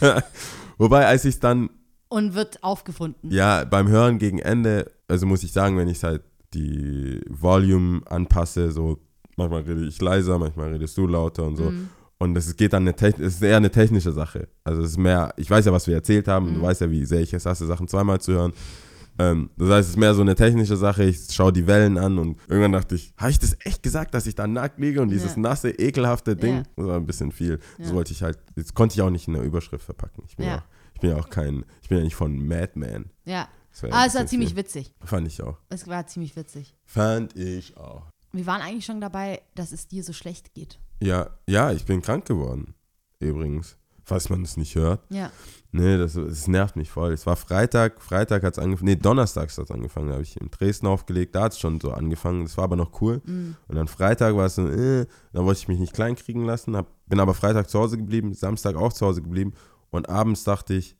Wobei, 0.78 1.06
als 1.06 1.24
ich 1.24 1.34
es 1.34 1.40
dann, 1.40 1.70
Und 2.08 2.34
wird 2.34 2.62
aufgefunden. 2.64 3.30
ja, 3.30 3.64
beim 3.64 3.88
Hören 3.88 4.18
gegen 4.18 4.38
Ende, 4.38 4.90
also 5.08 5.26
muss 5.26 5.42
ich 5.42 5.52
sagen, 5.52 5.76
wenn 5.76 5.88
ich 5.88 6.02
halt 6.04 6.22
die 6.54 7.20
Volume 7.28 8.00
anpasse, 8.06 8.70
so 8.72 8.98
manchmal 9.36 9.62
rede 9.62 9.84
ich 9.86 10.00
leiser, 10.00 10.38
manchmal 10.38 10.72
redest 10.72 10.96
du 10.96 11.06
lauter 11.06 11.44
und 11.44 11.56
so. 11.56 11.64
Mhm. 11.70 11.88
Und 12.20 12.36
es 12.36 12.56
geht 12.56 12.72
dann 12.72 12.82
eine 12.82 12.92
Techn- 12.96 13.22
es 13.22 13.34
ist 13.36 13.42
eher 13.42 13.58
eine 13.58 13.70
technische 13.70 14.12
Sache. 14.12 14.48
Also 14.64 14.82
es 14.82 14.90
ist 14.92 14.96
mehr, 14.98 15.32
ich 15.36 15.48
weiß 15.48 15.64
ja, 15.66 15.72
was 15.72 15.86
wir 15.86 15.94
erzählt 15.94 16.26
haben, 16.28 16.50
Mhm. 16.50 16.54
du 16.56 16.62
weißt 16.62 16.80
ja, 16.80 16.90
wie 16.90 17.04
sehr 17.04 17.20
ich 17.20 17.32
es 17.32 17.46
hasse, 17.46 17.66
Sachen 17.66 17.86
zweimal 17.86 18.20
zu 18.20 18.32
hören. 18.32 18.52
Ähm, 19.20 19.50
das 19.56 19.68
heißt, 19.68 19.88
es 19.88 19.90
ist 19.94 19.96
mehr 19.98 20.14
so 20.14 20.22
eine 20.22 20.34
technische 20.34 20.76
Sache. 20.76 21.04
Ich 21.04 21.32
schaue 21.32 21.52
die 21.52 21.66
Wellen 21.66 21.96
an 21.98 22.18
und 22.18 22.38
irgendwann 22.48 22.72
dachte 22.72 22.94
ich, 22.94 23.12
habe 23.16 23.30
ich 23.30 23.38
das 23.38 23.56
echt 23.64 23.82
gesagt, 23.82 24.14
dass 24.14 24.26
ich 24.26 24.34
da 24.34 24.46
nackt 24.46 24.78
liege 24.78 25.00
und 25.02 25.10
dieses 25.10 25.34
Ja. 25.34 25.40
nasse, 25.40 25.70
ekelhafte 25.70 26.36
Ding? 26.36 26.56
Ja. 26.58 26.62
Das 26.76 26.86
war 26.86 26.96
ein 26.96 27.06
bisschen 27.06 27.32
viel. 27.32 27.58
Das 27.78 27.88
Ja. 27.90 27.94
wollte 27.94 28.12
ich 28.12 28.22
halt, 28.22 28.38
das 28.56 28.74
konnte 28.74 28.94
ich 28.94 29.02
auch 29.02 29.10
nicht 29.10 29.26
in 29.28 29.34
der 29.34 29.42
Überschrift 29.42 29.84
verpacken. 29.84 30.22
Ich 30.28 30.36
bin 30.36 30.46
ja, 30.46 30.52
Ja. 30.56 30.64
ich 30.94 31.00
bin 31.00 31.10
ja 31.10 31.16
auch 31.16 31.30
kein, 31.30 31.64
ich 31.82 31.88
bin 31.88 31.98
ja 31.98 32.04
nicht 32.04 32.14
von 32.16 32.46
Madman. 32.46 33.10
Ja. 33.24 33.48
Das 33.72 33.84
Aber 33.84 33.94
ein 34.02 34.08
es 34.08 34.14
war 34.16 34.26
ziemlich 34.26 34.50
viel. 34.50 34.56
witzig. 34.58 34.92
Fand 35.04 35.26
ich 35.28 35.40
auch. 35.42 35.56
Es 35.68 35.86
war 35.86 36.04
ziemlich 36.08 36.34
witzig. 36.36 36.74
Fand 36.84 37.36
ich 37.36 37.76
auch. 37.76 38.06
Wir 38.32 38.46
waren 38.46 38.60
eigentlich 38.60 38.84
schon 38.84 39.00
dabei, 39.00 39.40
dass 39.54 39.70
es 39.72 39.86
dir 39.88 40.02
so 40.02 40.12
schlecht 40.12 40.52
geht. 40.54 40.78
Ja, 41.00 41.30
ja, 41.46 41.72
ich 41.72 41.84
bin 41.84 42.02
krank 42.02 42.26
geworden. 42.26 42.74
Übrigens. 43.20 43.76
Falls 44.04 44.30
man 44.30 44.42
es 44.42 44.56
nicht 44.56 44.74
hört. 44.74 45.02
Ja. 45.10 45.30
Nee, 45.70 45.98
das, 45.98 46.14
das 46.14 46.48
nervt 46.48 46.76
mich 46.76 46.90
voll. 46.90 47.12
Es 47.12 47.26
war 47.26 47.36
Freitag, 47.36 48.00
Freitag 48.00 48.42
hat 48.42 48.54
es 48.54 48.58
angefangen, 48.58 48.86
nee, 48.88 48.96
donnerstags 48.96 49.58
hat 49.58 49.66
es 49.66 49.70
angefangen, 49.70 50.06
da 50.08 50.14
habe 50.14 50.22
ich 50.22 50.40
in 50.40 50.50
Dresden 50.50 50.86
aufgelegt, 50.86 51.34
da 51.34 51.42
hat 51.42 51.52
es 51.52 51.58
schon 51.58 51.78
so 51.78 51.90
angefangen, 51.92 52.44
das 52.44 52.56
war 52.56 52.64
aber 52.64 52.76
noch 52.76 53.02
cool. 53.02 53.20
Mhm. 53.26 53.54
Und 53.66 53.74
dann 53.76 53.86
Freitag 53.86 54.34
war 54.34 54.46
es 54.46 54.54
so, 54.54 54.66
äh, 54.66 55.04
dann 55.34 55.44
wollte 55.44 55.60
ich 55.60 55.68
mich 55.68 55.78
nicht 55.78 55.92
klein 55.92 56.16
kriegen 56.16 56.46
lassen, 56.46 56.74
hab, 56.74 56.86
bin 57.06 57.20
aber 57.20 57.34
Freitag 57.34 57.68
zu 57.68 57.78
Hause 57.78 57.98
geblieben, 57.98 58.32
Samstag 58.32 58.76
auch 58.76 58.94
zu 58.94 59.04
Hause 59.04 59.20
geblieben 59.20 59.52
und 59.90 60.08
abends 60.08 60.42
dachte 60.42 60.72
ich, 60.72 60.96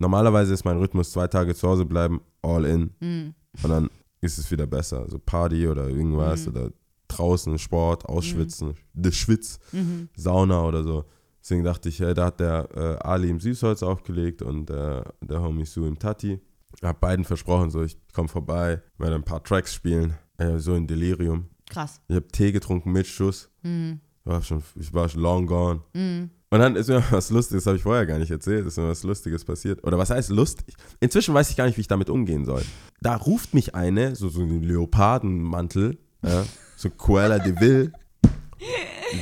normalerweise 0.00 0.52
ist 0.52 0.64
mein 0.64 0.78
Rhythmus 0.78 1.12
zwei 1.12 1.28
Tage 1.28 1.54
zu 1.54 1.68
Hause 1.68 1.84
bleiben, 1.84 2.20
all 2.42 2.64
in. 2.64 2.90
Mhm. 2.98 3.34
Und 3.62 3.70
dann 3.70 3.88
ist 4.20 4.38
es 4.38 4.50
wieder 4.50 4.66
besser, 4.66 5.08
so 5.08 5.20
Party 5.20 5.68
oder 5.68 5.88
irgendwas 5.88 6.44
Mhm. 6.46 6.48
oder 6.48 6.70
draußen 7.08 7.58
Sport, 7.58 8.06
ausschwitzen, 8.06 8.74
der 8.92 9.12
Schwitz. 9.12 9.58
Mhm. 9.72 10.08
Sauna 10.14 10.64
oder 10.64 10.82
so. 10.82 11.04
Deswegen 11.40 11.64
dachte 11.64 11.88
ich, 11.88 12.00
hey, 12.00 12.14
da 12.14 12.26
hat 12.26 12.40
der 12.40 12.68
äh, 12.74 13.06
Ali 13.06 13.30
im 13.30 13.40
Süßholz 13.40 13.82
aufgelegt 13.82 14.42
und 14.42 14.70
äh, 14.70 15.02
der 15.22 15.40
Homie 15.40 15.64
Su 15.64 15.86
im 15.86 15.98
Tati. 15.98 16.40
Hab 16.82 17.00
beiden 17.00 17.24
versprochen, 17.24 17.70
so 17.70 17.82
ich 17.82 17.96
komme 18.12 18.28
vorbei, 18.28 18.82
werde 18.98 19.14
ein 19.14 19.24
paar 19.24 19.42
Tracks 19.42 19.72
spielen. 19.72 20.14
Äh, 20.36 20.58
so 20.58 20.74
in 20.74 20.86
Delirium. 20.86 21.46
Krass. 21.70 22.00
Ich 22.08 22.16
habe 22.16 22.28
Tee 22.28 22.52
getrunken 22.52 22.92
mit 22.92 23.06
Schuss. 23.06 23.50
Mhm. 23.62 24.00
War 24.24 24.42
schon, 24.42 24.62
ich 24.76 24.92
war 24.92 25.08
schon 25.08 25.22
long 25.22 25.46
gone. 25.46 25.80
Mhm. 25.94 26.30
Und 26.50 26.60
dann 26.60 26.76
ist 26.76 26.88
mir 26.88 27.02
was 27.10 27.30
Lustiges, 27.30 27.66
habe 27.66 27.76
ich 27.76 27.82
vorher 27.82 28.06
gar 28.06 28.18
nicht 28.18 28.30
erzählt, 28.30 28.66
ist 28.66 28.76
mir 28.76 28.88
was 28.88 29.02
Lustiges 29.02 29.44
passiert. 29.44 29.84
Oder 29.84 29.98
was 29.98 30.10
heißt 30.10 30.30
lustig? 30.30 30.74
Inzwischen 31.00 31.34
weiß 31.34 31.50
ich 31.50 31.56
gar 31.56 31.66
nicht, 31.66 31.76
wie 31.76 31.82
ich 31.82 31.88
damit 31.88 32.10
umgehen 32.10 32.44
soll. 32.44 32.62
Da 33.00 33.16
ruft 33.16 33.54
mich 33.54 33.74
eine, 33.74 34.14
so, 34.14 34.28
so 34.28 34.42
ein 34.42 34.62
Leopardenmantel, 34.62 35.98
ja, 36.22 36.44
so 36.76 36.90
Cruella 36.90 37.38
de 37.38 37.58
Vil. 37.60 37.92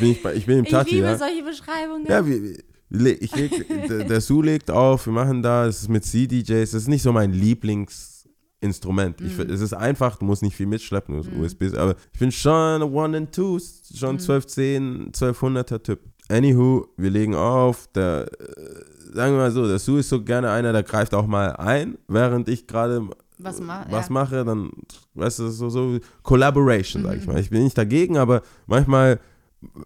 Bin 0.01 0.11
ich, 0.11 0.23
bei, 0.23 0.35
ich 0.35 0.47
bin 0.47 0.59
im 0.59 0.65
Ich 0.65 0.71
Tati, 0.71 0.97
liebe 0.97 1.07
ja. 1.07 1.17
solche 1.19 1.43
Beschreibungen. 1.43 2.07
Ja, 2.09 2.27
wie, 2.27 2.59
ich 2.89 3.35
leg, 3.37 4.09
der, 4.09 4.21
Su 4.21 4.43
legt 4.43 4.71
auf, 4.71 5.07
wir 5.07 5.13
machen 5.13 5.43
da, 5.43 5.67
es 5.67 5.83
ist 5.83 5.89
mit 5.89 6.05
CDJs, 6.05 6.71
das 6.71 6.83
ist 6.83 6.89
nicht 6.89 7.03
so 7.03 7.13
mein 7.13 7.33
Lieblingsinstrument. 7.33 9.21
Ich, 9.21 9.33
find- 9.33 9.51
Es 9.51 9.61
ist 9.61 9.73
einfach, 9.75 10.17
du 10.17 10.25
musst 10.25 10.43
nicht 10.43 10.57
viel 10.57 10.67
mitschleppen, 10.67 11.17
musst 11.17 11.31
USBs, 11.33 11.75
aber 11.75 11.95
ich 12.13 12.19
bin 12.19 12.33
schon 12.33 12.83
One 12.83 13.17
and 13.17 13.33
Two, 13.35 13.59
schon 13.95 14.19
1210, 14.19 15.13
1200er 15.13 15.83
Typ. 15.83 16.01
Anywho, 16.29 16.89
wir 16.97 17.11
legen 17.11 17.35
auf, 17.37 17.87
der, 17.95 18.27
äh, 18.41 19.15
sagen 19.15 19.33
wir 19.35 19.39
mal 19.39 19.51
so, 19.53 19.67
der 19.69 19.79
Su 19.79 19.99
ist 19.99 20.09
so 20.09 20.23
gerne 20.25 20.51
einer, 20.51 20.73
der 20.73 20.83
greift 20.83 21.15
auch 21.15 21.27
mal 21.27 21.51
ein, 21.57 21.99
während 22.09 22.49
ich 22.49 22.67
gerade 22.67 23.09
Was 23.39 23.61
ma 23.61 23.85
was 23.91 24.07
ja. 24.09 24.13
mache, 24.13 24.45
dann, 24.45 24.71
weißt 25.15 25.41
du, 25.41 25.49
so, 25.49 25.69
so 25.69 25.99
Collaboration, 26.23 27.03
sag 27.03 27.15
Mhm. 27.15 27.21
ich 27.21 27.27
mal. 27.27 27.39
Ich 27.41 27.51
bin 27.51 27.65
nicht 27.65 27.77
dagegen, 27.77 28.17
aber 28.17 28.43
manchmal 28.67 29.21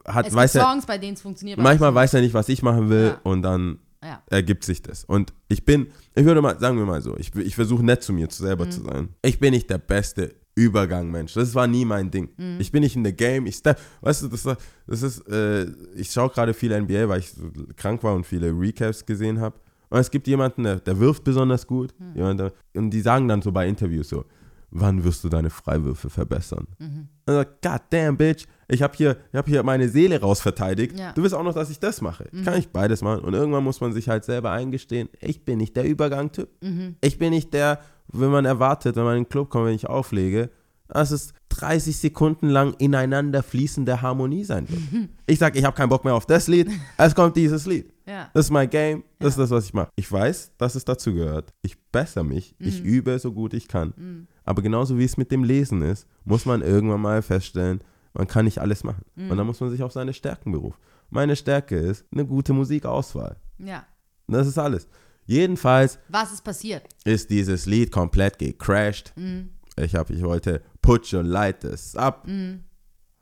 hat, 0.06 0.26
Es 0.26 0.34
weiß 0.34 0.52
gibt 0.52 0.64
er, 0.64 0.70
Songs, 0.70 0.86
bei 0.86 0.98
denen 0.98 1.14
es 1.14 1.22
funktioniert. 1.22 1.58
manchmal 1.58 1.94
weiß 1.94 2.14
er 2.14 2.20
nicht, 2.20 2.34
was 2.34 2.48
ich 2.48 2.62
machen 2.62 2.88
will 2.90 3.06
Ja. 3.08 3.20
und 3.24 3.42
dann. 3.42 3.78
Ja. 4.02 4.22
ergibt 4.30 4.64
sich 4.64 4.80
das. 4.80 5.04
Und 5.04 5.34
ich 5.48 5.66
bin, 5.66 5.88
ich 6.14 6.24
würde 6.24 6.40
mal, 6.40 6.58
sagen 6.58 6.78
wir 6.78 6.86
mal 6.86 7.02
so, 7.02 7.18
ich, 7.18 7.34
ich 7.36 7.54
versuche 7.54 7.84
nett 7.84 8.02
zu 8.02 8.14
mir 8.14 8.30
zu 8.30 8.42
selber 8.42 8.64
Mhm. 8.64 8.70
zu 8.70 8.80
sein. 8.82 9.08
Ich 9.20 9.38
bin 9.38 9.50
nicht 9.52 9.68
der 9.68 9.76
beste 9.76 10.34
Übergang-Mensch. 10.54 11.34
Das 11.34 11.54
war 11.54 11.66
nie 11.66 11.84
mein 11.84 12.10
Ding. 12.10 12.30
Mhm. 12.38 12.56
Ich 12.60 12.72
bin 12.72 12.82
nicht 12.82 12.96
in 12.96 13.04
the 13.04 13.12
game. 13.12 13.44
Ich 13.46 13.56
step, 13.56 13.78
weißt 14.00 14.22
du, 14.22 14.28
das, 14.28 14.44
das 14.86 15.02
ist, 15.02 15.28
äh, 15.28 15.66
ich 15.96 16.10
schaue 16.10 16.30
gerade 16.30 16.54
viel 16.54 16.72
NBA, 16.72 17.10
weil 17.10 17.20
ich 17.20 17.30
so 17.32 17.42
krank 17.76 18.02
war 18.02 18.14
und 18.14 18.24
viele 18.24 18.50
Recaps 18.58 19.04
gesehen 19.04 19.38
habe. 19.38 19.56
Und 19.90 19.98
es 19.98 20.10
gibt 20.10 20.26
jemanden, 20.26 20.62
der, 20.62 20.76
der 20.76 20.98
wirft 20.98 21.24
besonders 21.24 21.66
gut. 21.66 21.92
Mhm. 21.98 22.16
Jemand, 22.16 22.40
der, 22.40 22.52
und 22.74 22.90
die 22.90 23.00
sagen 23.00 23.28
dann 23.28 23.42
so 23.42 23.52
bei 23.52 23.68
Interviews 23.68 24.08
so, 24.08 24.24
wann 24.70 25.02
wirst 25.02 25.24
du 25.24 25.28
deine 25.28 25.50
Freiwürfe 25.50 26.08
verbessern? 26.08 26.66
Mhm. 26.78 27.08
Und 27.26 27.34
er 27.34 27.34
sagt, 27.34 27.62
God 27.62 27.80
damn, 27.90 28.16
Bitch, 28.16 28.46
ich 28.68 28.82
habe 28.82 28.96
hier, 28.96 29.16
ich 29.32 29.36
hab 29.36 29.48
hier 29.48 29.62
meine 29.64 29.88
Seele 29.88 30.20
rausverteidigt. 30.20 30.98
Ja. 30.98 31.10
Mhm. 31.10 31.14
Du 31.16 31.22
willst 31.22 31.34
auch 31.34 31.42
noch, 31.42 31.54
dass 31.54 31.70
ich 31.70 31.80
das 31.80 32.00
mache. 32.00 32.28
Ich 32.32 32.44
kann 32.44 32.54
nicht 32.54 32.72
beides 32.72 33.02
machen. 33.02 33.24
Und 33.24 33.34
irgendwann 33.34 33.64
muss 33.64 33.80
man 33.80 33.92
sich 33.92 34.08
halt 34.08 34.24
selber 34.24 34.52
eingestehen, 34.52 35.08
ich 35.20 35.44
bin 35.44 35.58
nicht 35.58 35.76
der 35.76 35.84
Übergang-Typ. 35.84 36.48
Mhm. 36.62 36.96
Ich 37.00 37.18
bin 37.18 37.30
nicht 37.30 37.52
der, 37.52 37.80
wenn 38.12 38.30
man 38.30 38.44
erwartet, 38.44 38.96
wenn 38.96 39.04
man 39.04 39.16
in 39.16 39.24
den 39.24 39.28
Club 39.28 39.50
kommt, 39.50 39.66
wenn 39.66 39.74
ich 39.74 39.88
auflege, 39.88 40.50
dass 40.88 41.10
es 41.10 41.32
30 41.50 41.96
Sekunden 41.96 42.48
lang 42.48 42.74
ineinander 42.78 43.42
fließende 43.42 44.02
Harmonie 44.02 44.44
sein 44.44 44.68
wird. 44.68 44.80
Ich 45.26 45.38
sage, 45.38 45.60
ich 45.60 45.64
habe 45.64 45.76
keinen 45.76 45.88
Bock 45.88 46.04
mehr 46.04 46.14
auf 46.14 46.26
das 46.26 46.48
Lied, 46.48 46.68
es 46.96 47.14
kommt 47.14 47.36
dieses 47.36 47.64
Lied. 47.64 47.92
Ja. 48.10 48.30
Das 48.34 48.46
ist 48.46 48.50
mein 48.50 48.68
Game, 48.68 49.04
das 49.18 49.36
Ja. 49.36 49.42
ist 49.44 49.50
das, 49.50 49.56
was 49.56 49.64
ich 49.66 49.74
mache. 49.74 49.90
Ich 49.96 50.10
weiß, 50.10 50.52
dass 50.58 50.74
es 50.74 50.84
dazu 50.84 51.14
gehört. 51.14 51.52
Ich 51.62 51.78
bessere 51.92 52.24
mich, 52.24 52.56
Mhm. 52.58 52.66
ich 52.68 52.82
übe 52.82 53.18
so 53.18 53.32
gut 53.32 53.54
ich 53.54 53.68
kann. 53.68 54.26
Aber 54.44 54.62
genauso 54.62 54.98
wie 54.98 55.04
es 55.04 55.16
mit 55.16 55.30
dem 55.30 55.44
Lesen 55.44 55.82
ist, 55.82 56.06
muss 56.24 56.44
man 56.44 56.60
irgendwann 56.62 57.00
mal 57.00 57.22
feststellen, 57.22 57.82
man 58.12 58.26
kann 58.26 58.44
nicht 58.46 58.58
alles 58.58 58.82
machen. 58.82 59.04
Mhm. 59.14 59.30
Und 59.30 59.36
dann 59.36 59.46
muss 59.46 59.60
man 59.60 59.70
sich 59.70 59.82
auf 59.82 59.92
seine 59.92 60.12
Stärken 60.12 60.50
berufen. 60.52 60.78
Meine 61.10 61.36
Stärke 61.36 61.76
ist 61.76 62.04
eine 62.12 62.26
gute 62.26 62.52
Musikauswahl. 62.52 63.36
ja. 63.58 63.84
Das 64.26 64.46
ist 64.46 64.58
alles. 64.58 64.86
Jedenfalls 65.26 65.98
Was 66.08 66.32
ist 66.32 66.42
passiert? 66.44 66.82
ist 67.04 67.30
dieses 67.30 67.66
Lied 67.66 67.90
komplett 67.92 68.38
gecrashed. 68.38 69.12
Mhm. 69.16 69.50
Ich, 69.76 69.94
hab, 69.94 70.10
ich 70.10 70.22
wollte 70.22 70.62
Put 70.82 71.12
Your 71.12 71.22
Lighters 71.22 71.94
Up. 71.96 72.26
Mhm. 72.26 72.64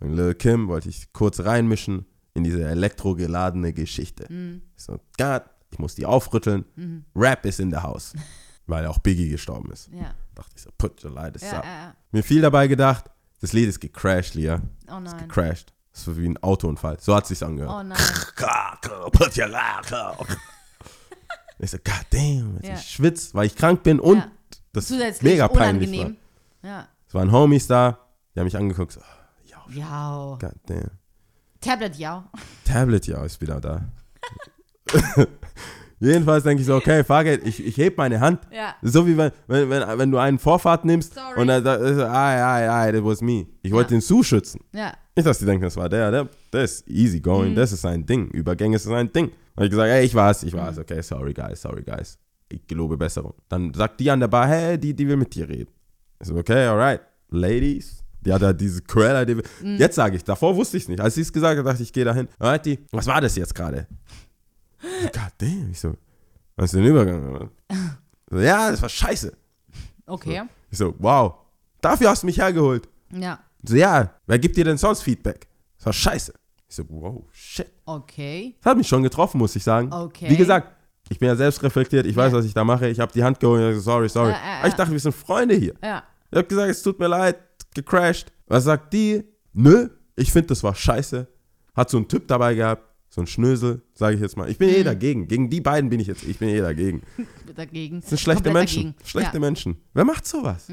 Lil 0.01 0.35
Kim 0.35 0.69
wollte 0.69 0.89
ich 0.89 1.13
kurz 1.13 1.41
reinmischen 1.41 2.07
in 2.39 2.45
diese 2.45 2.65
elektrogeladene 2.65 3.73
Geschichte. 3.73 4.27
Mhm. 4.33 4.63
Ich 4.77 4.83
so, 4.85 4.99
God, 5.19 5.43
ich 5.71 5.79
muss 5.79 5.95
die 5.95 6.07
aufrütteln. 6.07 6.65
Rap 7.15 7.45
is 7.45 7.59
in 7.59 7.71
the 7.71 7.77
house. 7.79 8.15
Weil 8.67 8.87
auch 8.87 8.99
Biggie 8.99 9.29
gestorben 9.31 9.71
ist. 9.73 9.89
Ja. 9.93 10.15
Dachte 10.35 10.53
ich 10.57 10.63
so, 10.63 10.71
Put 10.77 11.03
Your 11.05 11.11
Lighters 11.13 11.43
Ja, 11.43 11.59
Up. 11.59 11.65
ja. 11.65 11.95
Mir 12.13 12.23
viel 12.23 12.43
dabei 12.43 12.67
gedacht, 12.69 13.07
das 13.41 13.53
Lied 13.53 13.69
ist 13.69 13.81
gecrashed, 13.81 14.35
Lia. 14.35 14.61
Oh 14.91 15.01
nein. 15.01 15.17
Gecrashed. 15.19 15.73
Das 15.93 16.07
ist 16.07 16.17
wie 16.19 16.29
ein 16.29 16.37
Autounfall. 16.43 16.99
So 17.01 17.15
hat 17.15 17.23
es 17.25 17.29
sich 17.31 17.43
angehört. 17.45 17.73
Oh 17.73 17.83
nein. 17.83 17.99
Put 19.13 19.37
your 19.39 19.49
lighters 19.49 19.93
up. 19.93 20.27
Ich 21.61 21.73
so, 21.73 21.79
God 21.79 22.07
damn. 22.11 22.59
Ich 22.63 22.81
schwitze, 22.83 23.35
weil 23.35 23.47
ich 23.47 23.57
krank 23.57 23.83
bin 23.83 23.99
und 23.99 24.23
das 24.73 24.87
Zusätzlich 24.87 25.33
mega 25.33 25.49
peinlich 25.49 25.89
unangenehm. 25.89 26.17
war. 26.63 26.71
Ja. 26.71 26.89
Es 27.09 27.15
waren 27.15 27.33
Homies 27.33 27.67
da, 27.67 27.99
die 28.35 28.39
haben 28.39 28.45
mich 28.45 28.57
angeguckt. 28.57 28.93
So, 28.93 29.01
ja, 29.45 29.65
Ja. 29.71 30.39
God 30.41 30.55
damn. 30.67 30.91
Tablet, 31.61 31.97
ja. 31.97 32.31
Tablet, 32.65 33.07
ja, 33.07 33.25
ist 33.25 33.41
wieder 33.41 33.61
da. 33.61 33.89
Jedenfalls 36.01 36.45
denke 36.45 36.61
ich 36.61 36.67
so, 36.67 36.77
okay, 36.77 37.01
it, 37.01 37.45
ich, 37.45 37.65
ich 37.67 37.77
heb 37.77 37.97
meine 37.99 38.21
Hand. 38.21 38.41
Ja. 38.53 38.77
So 38.83 39.05
wie 39.07 39.17
wenn, 39.17 39.33
wenn, 39.49 39.69
wenn, 39.69 39.99
wenn 39.99 40.11
du 40.13 40.19
einen 40.19 40.39
Vorfahrt 40.39 40.85
nimmst 40.85 41.15
Sorry. 41.15 41.41
und 41.41 41.49
dann 41.49 41.65
da 41.65 41.75
ist, 41.75 41.99
ah, 41.99 42.37
ja, 42.37 42.87
ja, 42.87 42.93
that 42.93 43.05
was 43.05 43.21
me. 43.21 43.47
Ich 43.63 43.73
wollte 43.73 43.91
den 43.91 44.01
Sue 44.01 44.23
schützen. 44.23 44.61
Ja. 44.73 44.93
Nicht, 45.17 45.27
dass 45.27 45.41
die 45.41 45.45
denken, 45.47 45.65
das 45.65 45.77
war 45.77 45.89
der, 45.89 46.13
der, 46.13 46.29
der 46.53 46.63
ist 46.63 46.89
easy 46.89 47.19
Mhm. 47.19 47.23
going, 47.23 47.55
das 47.57 47.73
ist 47.73 47.81
sein 47.81 48.07
Ding. 48.07 48.29
Übergänge 48.29 48.77
ist 48.77 48.85
sein 48.85 49.11
Ding. 49.13 49.33
Habe 49.57 49.65
ich 49.67 49.71
gesagt, 49.71 49.89
ey, 49.89 50.05
ich 50.05 50.15
war's, 50.15 50.45
ich 50.45 50.53
Mhm. 50.55 50.59
war's, 50.59 50.79
okay, 50.79 51.03
sorry 51.03 51.35
guys, 51.35 51.61
sorry 51.61 51.83
guys. 51.83 52.17
Ich 52.49 52.65
gelobe 52.69 52.97
Besserung. 52.97 53.35
Dann 53.49 53.75
sagt 53.75 53.99
die 53.99 54.09
an 54.11 54.21
der 54.21 54.29
Bar, 54.29 54.47
hey, 54.47 54.79
die, 54.79 54.95
die 54.95 55.09
will 55.09 55.17
mit 55.17 55.35
dir 55.35 55.49
reden. 55.49 55.73
Ich 56.21 56.29
so, 56.29 56.37
okay, 56.37 56.67
alright, 56.67 57.01
ladies. 57.31 58.05
Hat 58.33 58.43
da 58.43 58.53
diese 58.53 58.83
Cruella, 58.83 59.25
die. 59.25 59.35
Mhm. 59.35 59.77
Jetzt 59.79 59.95
sage 59.97 60.17
ich, 60.17 60.25
davor 60.25 60.55
wusste 60.57 60.77
ich 60.77 60.85
es 60.85 60.89
nicht. 60.89 61.01
Als 61.01 61.15
sie 61.15 61.23
es 61.23 61.33
gesagt 61.33 61.59
hat, 61.59 61.67
dachte 61.67 61.83
ich, 61.83 61.89
ich 61.89 61.93
gehe 61.93 62.05
dahin. 62.05 62.29
Alright, 62.39 62.65
die, 62.67 62.79
was 62.93 63.07
war 63.07 63.21
das 63.21 63.37
jetzt 63.37 63.55
gerade? 63.55 63.87
God 64.81 65.33
damn, 65.39 65.71
ich 65.71 65.81
so, 65.81 65.95
was 66.57 66.67
ist 66.67 66.75
denn 66.75 66.83
der 66.83 66.91
Übergang? 66.93 67.51
So, 68.31 68.39
ja, 68.39 68.71
das 68.71 68.81
war 68.83 68.89
scheiße. 68.89 69.33
Okay. 70.07 70.43
Ich 70.71 70.79
so, 70.79 70.95
wow, 70.99 71.35
dafür 71.81 72.11
hast 72.11 72.23
du 72.23 72.27
mich 72.27 72.39
hergeholt. 72.39 72.89
Ja. 73.13 73.39
So, 73.63 73.75
ja, 73.77 74.11
wer 74.27 74.39
gibt 74.39 74.57
dir 74.57 74.65
denn 74.65 74.79
sonst 74.79 75.03
Feedback? 75.03 75.49
Das 75.79 75.87
war 75.87 75.93
scheiße. 75.93 76.33
Ich 76.69 76.77
so, 76.77 76.85
wow, 76.89 77.25
shit. 77.33 77.67
Okay. 77.87 78.55
Das 78.63 78.71
hat 78.71 78.77
mich 78.79 78.87
schon 78.87 79.03
getroffen, 79.03 79.39
muss 79.39 79.57
ich 79.57 79.65
sagen. 79.65 79.93
Okay. 79.93 80.29
Wie 80.29 80.37
gesagt, 80.37 80.75
ich 81.09 81.19
bin 81.19 81.29
ja 81.29 81.37
selbst 81.37 81.63
reflektiert, 81.63 82.07
ich 82.07 82.15
weiß, 82.15 82.33
Ja. 82.33 82.39
was 82.39 82.45
ich 82.45 82.53
da 82.55 82.63
mache. 82.65 82.89
Ich 82.89 83.01
habe 83.01 83.11
die 83.13 83.25
Hand 83.25 83.41
geholt 83.41 83.61
und 83.63 83.69
gesagt, 83.71 83.85
sorry, 83.85 84.09
sorry. 84.09 84.31
Ja, 84.31 84.37
ja, 84.37 84.59
Aber 84.59 84.67
ich 84.69 84.73
ja. 84.73 84.77
dachte, 84.77 84.93
wir 84.93 85.01
sind 85.01 85.15
Freunde 85.15 85.55
hier. 85.55 85.75
Ja. 85.83 86.03
Ich 86.31 86.37
habe 86.37 86.47
gesagt, 86.47 86.71
es 86.71 86.83
tut 86.83 86.99
mir 86.99 87.09
leid, 87.09 87.39
gecrashed. 87.75 88.33
Was 88.47 88.65
sagt 88.65 88.93
die? 88.93 89.25
Nö, 89.53 89.89
ich 90.17 90.33
finde, 90.33 90.49
das 90.49 90.63
war 90.63 90.75
scheiße. 90.75 91.27
Hat 91.75 91.91
so 91.91 91.97
einen 91.99 92.09
Typ 92.09 92.27
dabei 92.29 92.55
gehabt, 92.55 92.83
so 93.11 93.21
ein 93.21 93.27
Schnösel, 93.27 93.83
sage 93.95 94.17
ich 94.17 94.21
jetzt 94.21 94.37
mal. 94.37 94.49
Ich 94.51 94.59
bin 94.59 94.69
Mhm. 94.71 94.75
eh 94.77 94.83
dagegen. 94.85 95.29
Gegen 95.29 95.49
die 95.51 95.61
beiden 95.61 95.89
bin 95.91 96.01
ich 96.01 96.07
jetzt, 96.07 96.25
ich 96.25 96.39
bin 96.39 96.49
eh 96.49 96.61
dagegen. 96.61 97.03
Dagegen. 97.57 98.01
Das 98.01 98.11
sind 98.11 98.21
schlechte 98.21 98.45
Komplett 98.45 98.55
Menschen. 98.69 98.83
dagegen. 98.93 99.07
Schlechte 99.09 99.35
ja. 99.35 99.41
Menschen. 99.41 99.77
Wer 99.95 100.05
macht 100.05 100.27
sowas? 100.27 100.67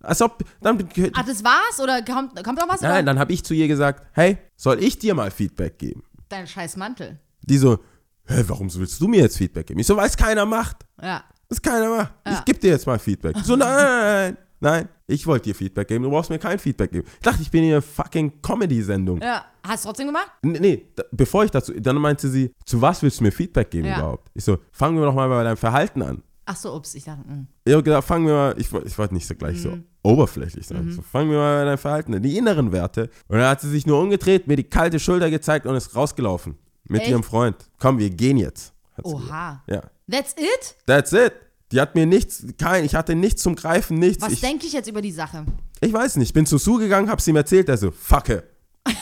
Als 0.00 0.22
ob, 0.22 0.42
dann, 0.62 0.78
Ach, 1.14 1.24
das 1.26 1.42
war's? 1.44 1.80
Oder 1.80 2.02
kommt, 2.02 2.42
kommt 2.44 2.58
noch 2.58 2.68
was? 2.68 2.80
nein, 2.82 2.92
oder? 2.92 3.02
dann 3.02 3.18
habe 3.18 3.32
ich 3.32 3.42
zu 3.44 3.52
ihr 3.54 3.68
gesagt, 3.68 4.06
hey, 4.12 4.38
soll 4.56 4.82
ich 4.82 4.98
dir 4.98 5.14
mal 5.14 5.30
Feedback 5.30 5.78
geben? 5.78 6.02
Dein 6.28 6.46
scheiß 6.46 6.76
Mantel. 6.76 7.18
Die 7.42 7.58
so, 7.58 7.78
hä, 8.26 8.42
warum 8.46 8.72
willst 8.74 9.00
du 9.00 9.08
mir 9.08 9.20
jetzt 9.20 9.36
Feedback 9.38 9.66
geben? 9.66 9.80
Ich 9.80 9.86
so, 9.86 9.96
weil 9.96 10.06
es 10.06 10.16
keiner 10.16 10.46
macht. 10.46 10.76
Ja. 11.02 11.24
Das 11.48 11.60
keiner 11.60 11.88
macht. 11.90 12.14
Ja. 12.26 12.34
Ich 12.38 12.44
gebe 12.44 12.58
dir 12.58 12.70
jetzt 12.70 12.86
mal 12.86 12.98
Feedback. 12.98 13.36
Ich 13.36 13.44
so, 13.44 13.56
nein, 13.56 14.36
nein, 14.64 14.88
ich 15.06 15.26
wollte 15.26 15.44
dir 15.50 15.54
Feedback 15.54 15.86
geben, 15.88 16.02
du 16.04 16.10
brauchst 16.10 16.30
mir 16.30 16.38
kein 16.38 16.58
Feedback 16.58 16.90
geben. 16.90 17.06
Ich 17.06 17.20
dachte, 17.22 17.42
ich 17.42 17.50
bin 17.50 17.62
hier 17.62 17.74
eine 17.76 17.82
fucking 17.82 18.40
Comedy-Sendung. 18.42 19.20
Ja. 19.22 19.44
Hast 19.62 19.84
du 19.84 19.88
trotzdem 19.88 20.08
gemacht? 20.08 20.30
Nee, 20.42 20.58
nee, 20.60 20.86
bevor 21.12 21.44
ich 21.44 21.50
dazu, 21.50 21.72
dann 21.72 21.96
meinte 21.96 22.28
sie, 22.28 22.52
zu 22.66 22.80
was 22.82 23.02
willst 23.02 23.20
du 23.20 23.24
mir 23.24 23.32
Feedback 23.32 23.70
geben 23.70 23.86
Ja. 23.86 23.98
überhaupt? 23.98 24.30
Ich 24.34 24.44
so, 24.44 24.58
fangen 24.72 24.98
wir 24.98 25.04
doch 25.06 25.14
mal 25.14 25.28
bei 25.28 25.44
deinem 25.44 25.56
Verhalten 25.56 26.02
an. 26.02 26.22
Ach 26.46 26.56
so, 26.56 26.74
ups. 26.74 26.94
Ich 26.94 27.04
dachte, 27.04 27.22
mh. 27.26 27.46
Ich 27.64 27.72
habe 27.72 27.82
gedacht, 27.82 28.04
fangen 28.04 28.26
wir 28.26 28.34
mal, 28.34 28.54
ich, 28.58 28.70
ich 28.70 28.98
wollte 28.98 29.14
nicht 29.14 29.26
so 29.26 29.34
gleich 29.34 29.56
Mhm. 29.56 29.60
so 29.62 29.78
oberflächlich 30.02 30.66
sein. 30.66 30.92
So, 30.92 31.00
fangen 31.00 31.30
wir 31.30 31.38
mal 31.38 31.60
bei 31.60 31.64
deinem 31.64 31.78
Verhalten 31.78 32.12
an. 32.14 32.22
Die 32.22 32.36
inneren 32.36 32.70
Werte. 32.72 33.08
Und 33.28 33.38
dann 33.38 33.48
hat 33.48 33.62
sie 33.62 33.70
sich 33.70 33.86
nur 33.86 33.98
umgedreht, 34.02 34.46
mir 34.46 34.56
die 34.56 34.64
kalte 34.64 34.98
Schulter 35.00 35.30
gezeigt 35.30 35.64
und 35.64 35.74
ist 35.74 35.96
rausgelaufen. 35.96 36.58
Mit 36.86 37.00
Echt? 37.00 37.10
ihrem 37.10 37.22
Freund. 37.22 37.56
Komm, 37.78 37.98
wir 37.98 38.10
gehen 38.10 38.36
jetzt. 38.36 38.74
Oha. 39.02 39.62
gesagt. 39.66 39.70
Ja. 39.70 39.82
That's 40.10 40.34
it? 40.38 40.76
That's 40.86 41.12
it. 41.14 41.32
Die 41.74 41.80
hat 41.80 41.96
mir 41.96 42.06
nichts, 42.06 42.44
kein, 42.56 42.84
ich 42.84 42.94
hatte 42.94 43.16
nichts 43.16 43.42
zum 43.42 43.56
Greifen, 43.56 43.98
nichts. 43.98 44.22
Was 44.22 44.32
ich, 44.32 44.40
denke 44.40 44.64
ich 44.64 44.72
jetzt 44.72 44.88
über 44.88 45.02
die 45.02 45.10
Sache? 45.10 45.44
ich 45.80 45.92
weiß 45.92 46.16
nicht, 46.16 46.28
ich 46.28 46.32
bin 46.32 46.46
zu 46.46 46.56
Sue 46.56 46.78
gegangen, 46.78 47.10
hab's 47.10 47.26
ihm 47.26 47.34
erzählt, 47.34 47.66
der 47.66 47.76
so, 47.76 47.90
fucke. 47.90 48.44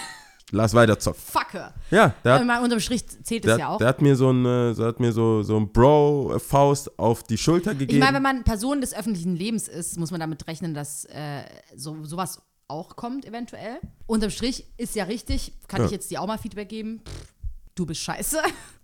Lass 0.53 0.73
weiter 0.75 0.99
zocken. 0.99 1.21
Fucker. 1.23 1.75
Ja, 1.91 2.15
der 2.25 2.35
hat, 2.35 2.47
mal 2.47 2.63
unterm 2.63 2.81
Strich 2.81 3.07
zählt 3.25 3.45
es 3.45 3.51
der, 3.51 3.59
ja 3.59 3.69
auch. 3.69 3.79
der 3.79 3.89
hat 3.89 4.01
mir 4.01 4.17
so 4.17 4.31
ein, 4.31 4.45
äh, 4.47 4.73
so 4.75 4.85
hat 4.87 5.01
mir 5.01 5.13
so, 5.13 5.43
so 5.43 5.59
ein 5.59 5.71
Bro-Faust 5.71 6.99
auf 6.99 7.23
die 7.23 7.37
Schulter 7.39 7.73
Ich 7.73 7.79
gegeben. 7.79 8.01
meine, 8.01 8.17
wenn 8.17 8.23
man 8.23 8.43
Person 8.43 8.81
des 8.81 8.95
öffentlichen 8.95 9.37
Lebens 9.37 9.69
ist, 9.69 9.99
muss 9.99 10.11
man 10.11 10.21
damit 10.21 10.47
rechnen, 10.47 10.73
dass 10.75 11.05
äh, 11.07 11.43
so, 11.77 12.03
sowas 12.05 12.41
auch 12.69 12.97
kommt, 12.97 13.27
eventuell. 13.27 13.81
Unterm 14.07 14.31
Strich 14.31 14.67
ist 14.79 14.95
ja 14.95 15.05
richtig, 15.05 15.53
kann 15.69 15.81
Ja. 15.81 15.87
ich 15.87 15.93
jetzt 15.93 16.11
dir 16.11 16.23
auch 16.23 16.27
mal 16.27 16.39
Feedback 16.39 16.69
geben? 16.71 17.03
Pff, 17.07 17.33
du 17.75 17.85
bist 17.87 18.01
scheiße. 18.01 18.39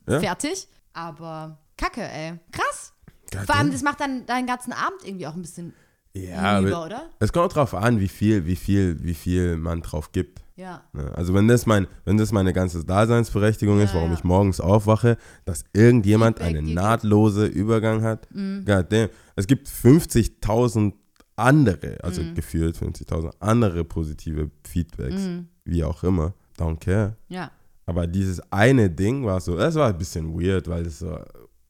Ja. 0.09 0.21
Fertig. 0.21 0.69
Aber 0.93 1.59
Kacke, 1.77 2.03
ey. 2.03 2.39
Krass. 2.53 2.93
God 3.33 3.47
Vor 3.47 3.57
allem, 3.57 3.71
das 3.73 3.83
macht 3.83 4.01
dann 4.01 4.27
deinen 4.27 4.47
ganzen 4.47 4.73
Abend 4.73 5.05
irgendwie 5.05 5.27
auch 5.27 5.35
ein 5.35 5.43
bisschen 5.43 5.75
ja, 6.15 6.59
aber 6.59 6.87
oder? 6.87 7.11
es 7.21 7.33
kommt 7.33 7.55
drauf 7.55 7.75
an, 7.75 8.01
wie 8.01 8.09
viel, 8.09 8.47
wie 8.47 8.57
viel, 8.57 8.97
wie 9.05 9.15
viel 9.15 9.57
man 9.57 9.83
drauf 9.83 10.11
gibt. 10.11 10.41
Ja. 10.57 10.83
Ne? 10.93 11.13
Also 11.15 11.33
wenn 11.35 11.47
das, 11.47 11.67
mein, 11.67 11.87
wenn 12.05 12.17
das 12.17 12.33
meine 12.33 12.53
ganze 12.53 12.85
Daseinsberechtigung 12.85 13.79
ist, 13.81 13.91
Ja, 13.91 13.97
warum 13.97 14.11
ja. 14.11 14.17
ich 14.19 14.25
morgens 14.25 14.59
aufwache, 14.61 15.17
dass 15.45 15.65
irgendjemand 15.73 16.39
Feedback 16.39 16.57
einen 16.59 16.75
nahtlose 16.75 17.47
Übergang 17.47 18.03
hat. 18.03 18.27
Mhm. 18.35 18.65
God 18.65 18.87
damn. 18.91 19.09
Es 19.37 19.47
gibt 19.47 19.69
50.000 19.69 20.95
andere, 21.37 21.99
also 22.03 22.23
Mhm. 22.23 22.35
gefühlt 22.35 22.77
50.000 22.77 23.31
andere 23.39 23.85
positive 23.85 24.51
Feedbacks, 24.65 25.23
Mhm. 25.23 25.47
wie 25.65 25.85
auch 25.85 26.03
immer. 26.03 26.35
Don't 26.59 26.81
care. 26.81 27.15
Ja. 27.29 27.53
Aber 27.87 28.07
dieses 28.09 28.41
eine 28.51 28.91
Ding 28.91 29.25
war 29.25 29.41
so, 29.41 29.57
es 29.57 29.75
war 29.77 29.89
ein 29.89 29.99
bisschen 29.99 30.35
weird, 30.39 30.67
weil 30.69 30.87
es 30.87 30.99
so, 30.99 31.17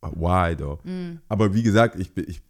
why 0.02 0.54
though? 0.56 0.78
Mhm. 0.84 1.20
Aber 1.28 1.54
wie 1.54 1.62
gesagt, 1.62 1.96
ich 1.96 2.12
bin, 2.14 2.24
ich, 2.28 2.42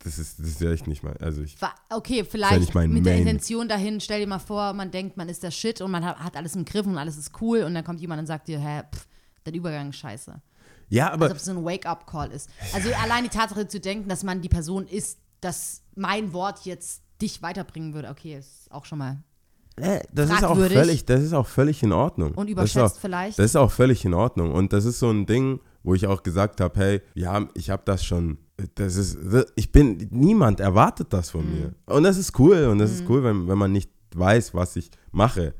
das 0.00 0.18
ist, 0.18 0.38
das 0.38 0.46
ist 0.48 0.60
ja 0.60 0.70
echt 0.70 0.86
nicht 0.86 1.02
mal, 1.02 1.16
also 1.18 1.42
ich, 1.42 1.56
Okay, 1.90 2.18
ja 2.18 2.24
vielleicht 2.24 2.74
mein 2.74 2.90
mit 2.92 3.04
der 3.04 3.14
Main. 3.14 3.22
Intention 3.26 3.68
dahin, 3.68 4.00
stell 4.00 4.20
dir 4.20 4.26
mal 4.26 4.38
vor, 4.38 4.72
man 4.72 4.90
denkt, 4.90 5.16
man 5.16 5.28
ist 5.28 5.42
der 5.42 5.50
Shit 5.50 5.80
und 5.80 5.90
man 5.90 6.04
hat, 6.04 6.18
hat 6.18 6.36
alles 6.36 6.54
im 6.54 6.64
Griff 6.64 6.86
und 6.86 6.96
alles 6.98 7.16
ist 7.16 7.32
cool 7.40 7.62
und 7.64 7.74
dann 7.74 7.84
kommt 7.84 8.00
jemand 8.00 8.20
und 8.20 8.26
sagt 8.26 8.48
dir, 8.48 8.58
hä, 8.60 8.82
pff, 8.94 9.06
dein 9.44 9.54
Übergang 9.54 9.90
ist 9.90 9.96
scheiße. 9.96 10.40
ja, 10.88 11.10
aber 11.12 11.24
Als 11.24 11.32
ob 11.32 11.38
es 11.38 11.44
so 11.46 11.50
ein 11.52 11.64
Wake-up-Call 11.64 12.30
ist. 12.30 12.48
Also 12.72 12.90
allein 13.02 13.24
die 13.24 13.30
Tatsache 13.30 13.66
zu 13.66 13.80
denken, 13.80 14.08
dass 14.08 14.22
man 14.22 14.40
die 14.40 14.48
Person 14.48 14.86
ist, 14.86 15.18
dass 15.40 15.82
mein 15.96 16.32
Wort 16.32 16.64
jetzt 16.64 17.02
dich 17.20 17.42
weiterbringen 17.42 17.94
würde. 17.94 18.08
Okay, 18.10 18.36
ist 18.38 18.70
auch 18.70 18.84
schon 18.84 18.98
mal. 18.98 19.22
Äh, 19.76 20.00
das 20.12 20.30
ist 20.30 20.44
auch 20.44 20.56
völlig, 20.56 21.04
das 21.04 21.22
ist 21.22 21.32
auch 21.32 21.46
völlig 21.46 21.82
in 21.82 21.92
Ordnung. 21.92 22.32
Und 22.34 22.46
Das 22.46 22.52
überschätzt 22.52 22.96
auch, 22.96 23.00
vielleicht. 23.00 23.38
Das 23.38 23.46
ist 23.46 23.56
auch 23.56 23.70
völlig 23.70 24.04
in 24.04 24.14
Ordnung. 24.14 24.52
Und 24.52 24.72
das 24.72 24.84
ist 24.84 24.98
so 24.98 25.10
ein 25.10 25.26
Ding, 25.26 25.60
wo 25.82 25.94
ich 25.94 26.06
auch 26.06 26.22
gesagt 26.22 26.60
habe, 26.60 26.78
hey, 26.78 27.00
ja, 27.14 27.48
ich 27.54 27.70
habe 27.70 27.82
das 27.84 28.04
schon, 28.04 28.38
das 28.74 28.96
ist, 28.96 29.18
ich 29.54 29.72
bin, 29.72 30.08
niemand 30.10 30.60
erwartet 30.60 31.12
das 31.12 31.30
von 31.30 31.48
mir. 31.50 31.74
Und 31.86 32.02
das 32.02 32.18
ist 32.18 32.38
cool. 32.38 32.66
Und 32.66 32.78
das 32.78 32.90
ist 32.92 33.08
cool, 33.08 33.22
wenn, 33.24 33.48
wenn 33.48 33.58
man 33.58 33.72
nicht 33.72 33.90
weiß, 34.14 34.54
was 34.54 34.76
ich 34.76 34.90
mache 35.12 35.54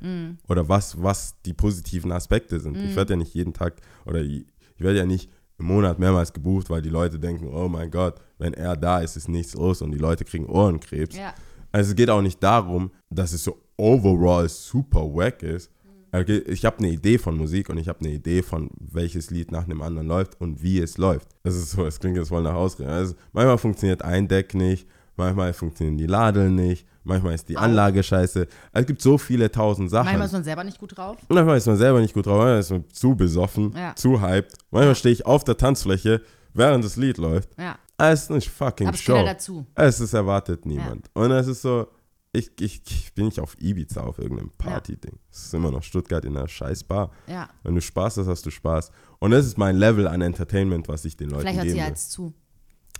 oder 0.49 0.69
was, 0.69 1.01
was 1.03 1.35
die 1.43 1.55
positiven 1.55 2.13
Aspekte 2.13 2.59
sind. 2.61 2.77
Ich 2.77 2.97
werde 2.97 3.15
ja 3.15 3.17
nicht 3.19 3.35
jeden 3.35 3.53
Tag 3.53 3.77
oder 4.07 4.21
ich 4.21 4.47
ich 4.79 4.85
werde 4.85 4.99
ja 4.99 5.07
nicht 5.07 5.31
im 5.59 5.67
Monat 5.67 5.99
mehrmals 5.99 6.33
gebucht, 6.33 6.71
weil 6.71 6.81
die 6.81 6.89
Leute 6.89 7.19
denken, 7.19 7.49
oh 7.49 7.69
mein 7.69 7.91
Gott, 7.91 8.21
wenn 8.39 8.55
er 8.55 8.77
da 8.77 9.01
ist, 9.01 9.17
ist 9.17 9.29
nichts 9.29 9.55
los 9.55 9.83
und 9.83 9.91
die 9.91 9.99
Leute 9.99 10.25
kriegen 10.25 10.47
Ohrenkrebs. 10.47 11.17
Ja. 11.17 11.35
Also 11.73 11.91
es 11.91 11.97
geht 11.97 12.09
auch 12.09 12.23
nicht 12.23 12.41
darum, 12.43 12.93
dass 13.11 13.33
es 13.33 13.43
so 13.43 13.61
overall 13.77 14.49
super 14.49 15.01
wack 15.01 15.43
ist. 15.43 15.71
Okay, 16.13 16.39
Ich 16.47 16.65
habe 16.65 16.79
eine 16.79 16.89
Idee 16.89 17.19
von 17.19 17.37
Musik 17.37 17.69
und 17.69 17.79
ich 17.79 17.89
habe 17.89 18.01
eine 18.01 18.11
Idee 18.11 18.43
von, 18.43 18.71
welches 18.79 19.31
Lied 19.31 19.53
nach 19.53 19.65
dem 19.65 19.83
anderen 19.83 20.09
läuft 20.09 20.41
und 20.41 20.63
wie 20.63 20.79
es 20.81 20.97
läuft. 20.99 21.29
Das 21.43 21.55
ist 21.55 21.71
so, 21.73 21.85
es 21.87 22.01
klingt 22.01 22.17
jetzt 22.17 22.29
voll 22.29 22.43
nach 22.43 22.55
Ausreden. 22.55 22.91
Also 22.91 23.15
manchmal 23.33 23.59
funktioniert 23.59 24.03
ein 24.03 24.27
Deck 24.29 24.55
nicht, 24.55 24.87
manchmal 25.17 25.53
funktionieren 25.53 25.99
die 25.99 26.07
Ladeln 26.07 26.55
nicht, 26.55 26.87
manchmal 27.05 27.35
ist 27.35 27.49
die 27.49 27.57
Anlage 27.59 28.03
scheiße. 28.03 28.41
Also 28.73 28.83
es 28.83 28.87
gibt 28.87 29.03
so 29.03 29.19
viele 29.19 29.51
tausend 29.51 29.91
Sachen. 29.91 30.07
Manchmal 30.07 30.27
ist 30.27 30.33
man 30.33 30.45
selber 30.45 30.65
nicht 30.65 30.79
gut 30.79 30.97
drauf. 30.97 31.17
Manchmal 31.29 31.59
ist 31.59 31.67
man 31.67 31.77
selber 31.77 32.01
nicht 32.01 32.15
gut 32.15 32.27
drauf, 32.27 32.39
manchmal 32.39 32.61
ist 32.61 32.71
man 32.71 32.85
zu 32.91 33.15
besoffen, 33.15 33.73
Ja. 33.77 33.95
zu 33.95 34.21
hyped. 34.23 34.55
Manchmal 34.71 34.95
stehe 34.95 35.13
ich 35.13 35.27
auf 35.27 35.45
der 35.45 35.57
Tanzfläche, 35.59 36.23
während 36.55 36.85
das 36.85 36.97
Lied 36.97 37.19
läuft. 37.19 37.51
Ja. 37.59 37.77
Es 38.01 38.23
ist 38.23 38.31
nicht 38.31 38.49
fucking 38.49 38.87
Aber 38.87 38.95
es 38.95 39.03
Show. 39.03 39.17
ja 39.17 39.25
dazu. 39.25 39.67
Es 39.75 39.99
ist 40.01 40.15
erwartet 40.15 40.65
niemand. 40.65 41.11
Und 41.15 41.33
es 41.33 41.49
ist 41.49 41.63
so, 41.63 41.89
ich, 42.33 42.51
ich, 42.61 42.83
ich 42.87 43.15
bin 43.15 43.27
nicht 43.27 43.41
auf 43.41 43.57
Ibiza 43.61 44.03
auf 44.03 44.19
irgendeinem 44.19 44.51
Party-Ding. 44.59 45.19
Es 45.31 45.47
ist 45.47 45.55
immer 45.55 45.71
noch 45.71 45.83
Stuttgart 45.83 46.25
in 46.25 46.37
einer 46.37 46.49
scheiß 46.49 46.85
Bar. 46.85 47.11
Ja. 47.27 47.49
Wenn 47.63 47.75
du 47.75 47.81
Spaß 47.81 48.19
hast, 48.19 48.27
hast 48.27 48.45
du 48.47 48.51
Spaß. 48.51 48.91
Und 49.19 49.31
das 49.31 49.47
ist 49.47 49.57
mein 49.59 49.77
Level 49.77 50.07
an 50.07 50.21
Entertainment, 50.21 50.89
was 50.89 51.05
ich 51.05 51.17
den 51.17 51.31
Leuten 51.31 51.43
Vielleicht 51.43 51.59
hört 51.59 51.71
sie 51.71 51.77
ja 51.79 51.87
jetzt 51.89 52.13
zu. 52.13 52.35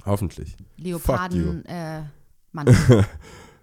Hoffentlich. 0.05 0.57
Leoparden, 0.77 1.65
äh, 1.67 2.03
Mann. 2.53 2.67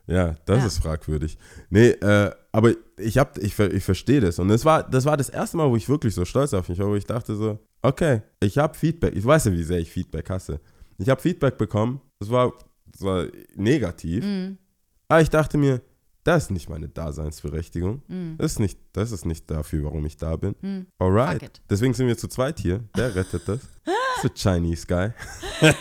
Ja, 0.08 0.36
das 0.46 0.60
Ja. 0.60 0.66
ist 0.68 0.78
fragwürdig. 0.80 1.38
Nee, 1.70 1.90
äh, 1.90 2.32
aber 2.52 2.74
ich, 2.98 3.18
hab, 3.18 3.38
ich, 3.40 3.58
ich 3.58 3.84
verstehe 3.84 4.22
das. 4.22 4.38
Und 4.38 4.50
das 4.50 4.64
war, 4.64 4.88
das 4.88 5.06
war 5.06 5.18
das 5.18 5.30
erste 5.30 5.58
Mal, 5.58 5.70
wo 5.70 5.76
ich 5.76 5.90
wirklich 5.90 6.14
so 6.14 6.26
stolz 6.26 6.54
auf 6.54 6.70
mich 6.70 6.78
war, 6.78 6.88
wo 6.88 6.96
ich 6.96 7.06
dachte 7.06 7.36
so, 7.36 7.58
okay, 7.82 8.22
ich 8.40 8.58
habe 8.60 8.76
Feedback. 8.78 9.16
Ich 9.16 9.26
weiß 9.26 9.46
ja, 9.46 9.52
wie 9.52 9.64
sehr 9.64 9.80
ich 9.80 9.90
Feedback 9.92 10.30
hasse. 10.30 10.60
Ich 11.00 11.10
habe 11.10 11.20
Feedback 11.20 11.58
bekommen. 11.58 12.02
Das 12.20 12.30
war, 12.30 12.54
das 12.86 13.02
war 13.02 13.26
negativ. 13.56 14.24
Mhm. 14.24 14.58
Aber 15.08 15.22
ich 15.22 15.30
dachte 15.30 15.58
mir, 15.58 15.82
das 16.24 16.46
ist 16.46 16.52
nicht 16.52 16.70
meine 16.70 16.90
Daseinsberechtigung. 16.90 18.02
Das, 18.40 18.54
ist 18.54 18.60
nicht, 18.60 18.80
das 18.94 19.12
ist 19.12 19.26
nicht 19.26 19.50
dafür, 19.52 19.84
warum 19.84 20.06
ich 20.08 20.18
da 20.18 20.36
bin. 20.36 20.56
Mhm. 20.62 20.88
Alright. 20.98 21.62
Deswegen 21.70 21.94
sind 21.94 22.08
wir 22.08 22.18
zu 22.18 22.28
zweit 22.28 22.60
hier. 22.60 22.84
Der 22.98 23.14
rettet 23.16 23.48
das. 23.48 23.60
Ein 24.24 24.32
Chinese 24.34 24.88
Guy. 24.88 25.12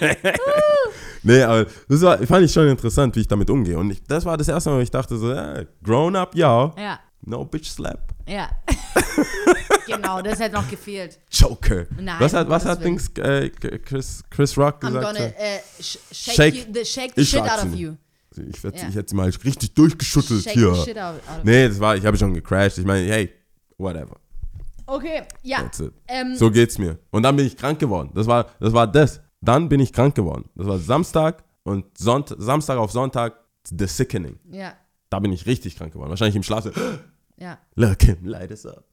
nee, 1.23 1.43
aber 1.43 1.67
das 1.89 2.01
war, 2.03 2.19
fand 2.27 2.45
ich 2.45 2.53
schon 2.53 2.69
interessant, 2.69 3.17
wie 3.17 3.21
ich 3.21 3.29
damit 3.29 3.49
umgehe. 3.49 3.79
Und 3.79 3.91
ich, 3.91 4.03
das 4.05 4.25
war 4.27 4.37
das 4.37 4.49
erste 4.49 4.69
Mal, 4.71 4.77
wo 4.77 4.83
ich 4.83 4.91
dachte 4.91 5.17
so, 5.17 5.33
ja, 5.33 5.63
grown 5.83 6.15
up, 6.17 6.35
ja, 6.35 6.75
Ja. 6.77 7.01
no 7.23 7.45
bitch 7.47 7.71
slap. 7.71 8.13
Ja. 8.29 8.51
genau, 9.87 10.21
das 10.21 10.41
hätte 10.41 10.55
noch 10.57 10.69
gefehlt. 10.69 11.19
Joker. 11.31 11.87
Nein, 11.99 12.17
was 12.19 12.35
hat, 12.35 12.49
was 12.49 12.65
hat 12.67 12.85
Dings, 12.85 13.09
äh, 13.17 13.49
Chris, 13.51 14.23
Chris 14.29 14.59
Rock 14.59 14.83
I'm 14.83 14.89
gesagt? 14.89 15.07
gonna 15.07 15.27
äh, 15.27 15.61
sh 15.81 15.99
shake, 16.13 16.35
Shake- 16.35 16.55
you, 16.55 16.73
the, 16.73 16.85
shake 16.85 17.13
the 17.15 17.23
Ich 17.23 17.31
shit 17.31 17.41
out 17.43 17.65
of 17.65 17.75
you. 17.75 17.95
Ich, 18.39 18.63
werd, 18.65 18.81
Ja. 18.81 18.89
ich 18.89 18.95
hätte 18.95 19.11
sie 19.11 19.17
mal 19.17 19.29
richtig 19.29 19.75
durchgeschüttelt 19.75 20.43
Shake 20.45 20.53
hier. 20.55 20.75
shit 20.77 20.99
out, 20.99 21.15
out 21.29 21.45
Nee, 21.45 21.69
das 21.69 21.79
war, 21.81 21.97
ich 21.97 22.05
habe 22.05 22.17
schon 22.17 22.35
gecrashed. 22.35 22.79
Ich 22.79 22.85
meine, 22.85 23.07
hey, 23.09 23.33
whatever. 23.79 24.17
Okay, 24.87 25.23
ja. 25.43 25.71
Ähm, 26.09 26.37
So 26.37 26.51
geht's 26.51 26.77
mir. 26.79 26.99
Und 27.11 27.23
dann 27.23 27.37
bin 27.37 27.47
ich 27.47 27.57
krank 27.57 27.79
geworden. 27.79 28.11
Das 28.15 28.27
war 28.27 28.51
das. 28.61 28.73
War 28.73 28.87
das. 28.87 29.21
Dann 29.41 29.69
bin 29.69 29.81
ich 29.81 29.93
krank 29.93 30.15
geworden. 30.15 30.49
Das 30.55 30.67
war 30.67 30.79
Samstag 30.79 31.43
und 31.63 31.97
Sonnt 31.97 32.35
Samstag 32.39 32.79
auf 32.79 32.93
Sonntag, 32.93 33.35
The 33.69 33.87
Sickening. 33.87 34.39
Ja, 34.51 34.75
Da 35.11 35.21
bin 35.21 35.33
ich 35.33 35.47
richtig 35.47 35.77
krank 35.77 35.93
geworden. 35.93 36.11
Wahrscheinlich 36.11 36.37
im 36.37 36.43
Schlaf. 36.43 36.69
ja. 37.39 37.59
Look 37.77 38.03
him, 38.03 38.25
light 38.25 38.51
us 38.51 38.67
up. 38.67 38.85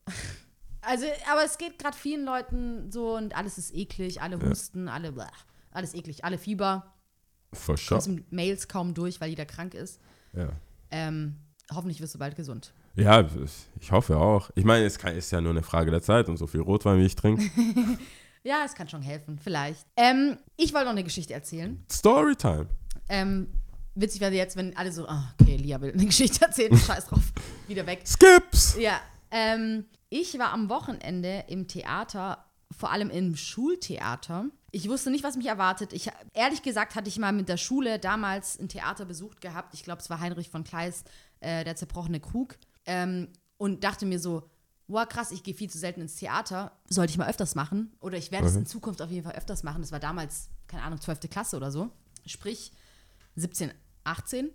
Also, 0.81 1.05
aber 1.31 1.43
es 1.45 1.57
geht 1.57 1.77
gerade 1.77 1.95
vielen 1.95 2.25
Leuten 2.25 2.89
so 2.91 3.15
und 3.15 3.35
alles 3.35 3.57
ist 3.57 3.73
eklig, 3.75 4.21
alle 4.21 4.39
husten, 4.41 4.87
alle, 4.87 5.11
bleh, 5.11 5.25
alles 5.71 5.93
eklig, 5.93 6.23
alle 6.25 6.37
Fieber. 6.37 6.93
Müssen 7.51 8.25
Mails 8.29 8.67
kaum 8.67 8.93
durch, 8.93 9.19
weil 9.21 9.29
jeder 9.29 9.45
krank 9.45 9.73
ist. 9.73 9.99
Ja. 10.33 10.49
Ähm, 10.89 11.35
hoffentlich 11.73 12.01
wirst 12.01 12.15
du 12.15 12.19
bald 12.19 12.35
gesund. 12.35 12.73
ja, 12.95 13.25
ich 13.79 13.91
hoffe 13.91 14.17
auch. 14.17 14.49
Ich 14.55 14.63
meine, 14.65 14.85
es 14.85 14.97
kann- 14.97 15.15
ist 15.15 15.31
ja 15.31 15.41
nur 15.41 15.51
eine 15.51 15.63
Frage 15.63 15.91
der 15.91 16.01
Zeit 16.01 16.27
und 16.29 16.37
so 16.37 16.47
viel 16.47 16.61
Rotwein, 16.61 16.99
wie 16.99 17.05
ich 17.05 17.15
trinke. 17.15 17.43
Ja, 18.43 18.63
es 18.65 18.73
kann 18.73 18.89
schon 18.89 19.03
helfen, 19.03 19.37
vielleicht. 19.37 19.85
Ähm, 19.95 20.35
ich 20.57 20.73
wollte 20.73 20.85
noch 20.85 20.93
eine 20.93 21.03
Geschichte 21.03 21.31
erzählen. 21.31 21.85
Storytime. 21.91 22.65
Ähm, 23.07 23.53
witzig 23.93 24.19
wäre 24.19 24.33
jetzt, 24.33 24.55
wenn 24.55 24.75
alle 24.75 24.91
so, 24.91 25.07
ah, 25.07 25.31
okay, 25.39 25.57
Lia 25.57 25.79
will 25.79 25.93
eine 25.93 26.05
Geschichte 26.07 26.43
erzählen, 26.43 26.75
scheiß 26.87 27.05
drauf, 27.05 27.21
wieder 27.67 27.85
weg. 27.85 28.01
Skips. 28.03 28.77
Ja, 28.79 28.99
ähm, 29.29 29.85
ich 30.09 30.39
war 30.39 30.53
am 30.53 30.69
Wochenende 30.69 31.43
im 31.49 31.67
Theater, 31.67 32.43
vor 32.75 32.91
allem 32.91 33.11
im 33.11 33.35
Schultheater. 33.35 34.45
Ich 34.71 34.87
wusste 34.87 35.11
nicht, 35.11 35.23
was 35.23 35.35
mich 35.35 35.47
erwartet. 35.47 35.91
Ich, 35.91 36.09
ehrlich 36.33 36.61
gesagt 36.61 36.95
hatte 36.95 37.09
ich 37.09 37.19
mal 37.19 37.33
mit 37.33 37.49
der 37.49 37.57
Schule 37.57 37.99
damals 37.99 38.57
ein 38.57 38.69
Theater 38.69 39.05
besucht 39.05 39.41
gehabt. 39.41 39.73
Ich 39.73 39.83
glaube, 39.83 40.01
es 40.01 40.09
war 40.09 40.21
Heinrich 40.21 40.49
von 40.49 40.63
Kleist, 40.63 41.09
äh, 41.41 41.65
der 41.65 41.75
zerbrochene 41.75 42.21
Krug. 42.21 42.57
Ähm, 42.85 43.27
und 43.57 43.83
dachte 43.83 44.05
mir 44.05 44.19
so, 44.19 44.49
wow, 44.87 45.07
krass, 45.07 45.31
ich 45.31 45.43
gehe 45.43 45.53
viel 45.53 45.69
zu 45.69 45.77
selten 45.77 46.01
ins 46.01 46.15
Theater. 46.15 46.71
Sollte 46.89 47.11
ich 47.11 47.17
mal 47.17 47.29
öfters 47.29 47.53
machen? 47.53 47.91
Oder 47.99 48.17
ich 48.17 48.31
werde 48.31 48.47
es 48.47 48.55
in 48.55 48.65
Zukunft 48.65 49.01
auf 49.01 49.11
jeden 49.11 49.25
Fall 49.25 49.35
öfters 49.35 49.63
machen. 49.63 49.81
Das 49.81 49.91
war 49.91 49.99
damals, 49.99 50.49
keine 50.67 50.83
Ahnung, 50.83 50.99
12. 50.99 51.29
Klasse 51.29 51.57
oder 51.57 51.69
so. 51.69 51.89
Sprich, 52.25 52.71
17, 53.35 53.71
18. 54.03 54.51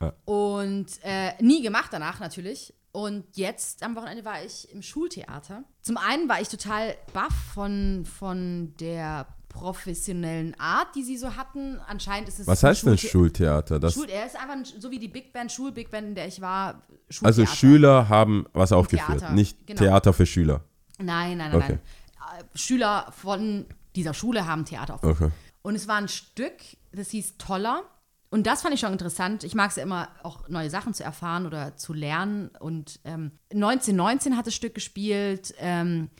Ja. 0.00 0.14
Und 0.24 0.86
äh, 1.02 1.40
nie 1.42 1.62
gemacht 1.62 1.92
danach 1.92 2.20
natürlich. 2.20 2.74
Und 2.92 3.36
jetzt 3.36 3.82
am 3.82 3.96
Wochenende 3.96 4.24
war 4.24 4.42
ich 4.42 4.72
im 4.72 4.82
Schultheater. 4.82 5.64
Zum 5.82 5.98
einen 5.98 6.28
war 6.28 6.40
ich 6.40 6.48
total 6.48 6.96
baff 7.12 7.34
von, 7.54 8.06
von 8.06 8.74
der 8.80 9.26
professionellen 9.60 10.58
Art, 10.58 10.94
die 10.94 11.02
sie 11.02 11.16
so 11.16 11.36
hatten. 11.36 11.78
Anscheinend 11.86 12.28
ist 12.28 12.40
es. 12.40 12.46
Was 12.46 12.62
heißt 12.62 12.86
denn 12.86 12.98
Schultheater? 12.98 13.78
Das, 13.78 13.94
Schul 13.94 14.08
er 14.08 14.26
ist 14.26 14.36
einfach 14.36 14.54
ein, 14.54 14.64
so 14.64 14.90
wie 14.90 14.98
die 14.98 15.08
Big 15.08 15.32
Band, 15.32 15.50
Schul-Big 15.52 15.90
Band, 15.90 16.08
in 16.08 16.14
der 16.14 16.26
ich 16.28 16.40
war. 16.40 16.82
also. 17.22 17.46
Schüler 17.46 18.08
haben 18.08 18.46
was 18.52 18.72
aufgeführt, 18.72 19.20
Theater, 19.20 19.34
nicht 19.34 19.66
genau. 19.66 19.78
Theater 19.78 20.12
für 20.12 20.26
Schüler. 20.26 20.62
Nein, 20.98 21.38
nein, 21.38 21.50
nein, 21.50 21.54
Okay. 21.54 21.78
nein. 22.18 22.40
Äh, 22.40 22.58
Schüler 22.58 23.06
von 23.16 23.66
dieser 23.96 24.14
Schule 24.14 24.46
haben 24.46 24.64
Theater 24.64 24.94
aufgeführt. 24.94 25.32
Okay. 25.32 25.32
Und 25.62 25.74
es 25.74 25.88
war 25.88 25.96
ein 25.96 26.08
Stück, 26.08 26.54
das 26.92 27.10
hieß 27.10 27.36
Toller. 27.38 27.82
Und 28.30 28.46
das 28.46 28.60
fand 28.62 28.74
ich 28.74 28.80
schon 28.80 28.92
interessant. 28.92 29.42
Ich 29.42 29.54
mag 29.54 29.70
es 29.70 29.76
ja 29.76 29.82
immer, 29.82 30.08
auch 30.22 30.48
neue 30.48 30.68
Sachen 30.68 30.92
zu 30.92 31.02
erfahren 31.02 31.46
oder 31.46 31.76
zu 31.76 31.94
lernen. 31.94 32.50
Und 32.60 33.00
ähm, 33.04 33.32
1919 33.52 34.36
hat 34.36 34.46
das 34.46 34.54
Stück 34.54 34.74
gespielt. 34.74 35.54
Ähm, 35.58 36.10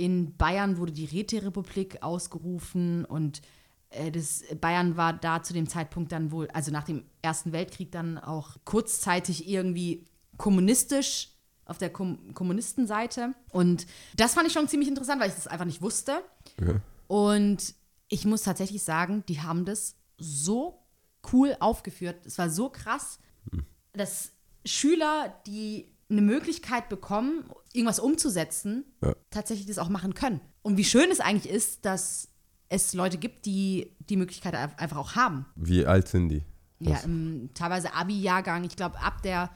in 0.00 0.34
Bayern 0.38 0.78
wurde 0.78 0.92
die 0.92 1.04
Räterepublik 1.04 2.02
ausgerufen. 2.02 3.04
Und 3.04 3.42
äh, 3.90 4.10
das, 4.10 4.42
Bayern 4.58 4.96
war 4.96 5.12
da 5.12 5.42
zu 5.42 5.52
dem 5.52 5.68
Zeitpunkt 5.68 6.10
dann 6.10 6.32
wohl, 6.32 6.48
also 6.52 6.70
nach 6.70 6.84
dem 6.84 7.04
Ersten 7.20 7.52
Weltkrieg 7.52 7.92
dann 7.92 8.16
auch 8.16 8.56
kurzzeitig 8.64 9.46
irgendwie 9.46 10.06
kommunistisch 10.38 11.28
auf 11.66 11.76
der 11.76 11.90
Kom 11.90 12.32
Kommunistenseite. 12.32 13.34
Und 13.52 13.86
das 14.16 14.32
fand 14.32 14.46
ich 14.46 14.54
schon 14.54 14.68
ziemlich 14.68 14.88
interessant, 14.88 15.20
weil 15.20 15.28
ich 15.28 15.34
das 15.34 15.46
einfach 15.46 15.66
nicht 15.66 15.82
wusste. 15.82 16.22
okay. 16.58 16.80
Und 17.06 17.74
ich 18.08 18.24
muss 18.24 18.42
tatsächlich 18.42 18.82
sagen, 18.82 19.22
die 19.28 19.42
haben 19.42 19.66
das 19.66 19.96
so 20.16 20.82
cool 21.32 21.56
aufgeführt. 21.60 22.24
Es 22.24 22.38
war 22.38 22.48
so 22.48 22.70
krass, 22.70 23.18
dass 23.92 24.32
Schüler, 24.64 25.34
die 25.46 25.92
eine 26.10 26.22
Möglichkeit 26.22 26.88
bekommen, 26.88 27.44
irgendwas 27.72 28.00
umzusetzen, 28.00 28.84
Ja. 29.02 29.14
tatsächlich 29.30 29.66
das 29.66 29.78
auch 29.78 29.88
machen 29.88 30.14
können. 30.14 30.40
Und 30.62 30.76
wie 30.76 30.84
schön 30.84 31.10
es 31.10 31.20
eigentlich 31.20 31.52
ist, 31.52 31.84
dass 31.84 32.28
es 32.68 32.94
Leute 32.94 33.18
gibt, 33.18 33.46
die 33.46 33.92
die 34.08 34.16
Möglichkeit 34.16 34.54
ein- 34.54 34.76
einfach 34.78 34.96
auch 34.96 35.14
haben. 35.14 35.46
Wie 35.56 35.86
alt 35.86 36.08
sind 36.08 36.28
die? 36.28 36.44
Ja, 36.80 36.98
im 37.04 37.50
teilweise 37.54 37.94
Abi-Jahrgang. 37.94 38.64
Ich 38.64 38.76
glaube, 38.76 38.98
ab 39.00 39.22
der 39.22 39.50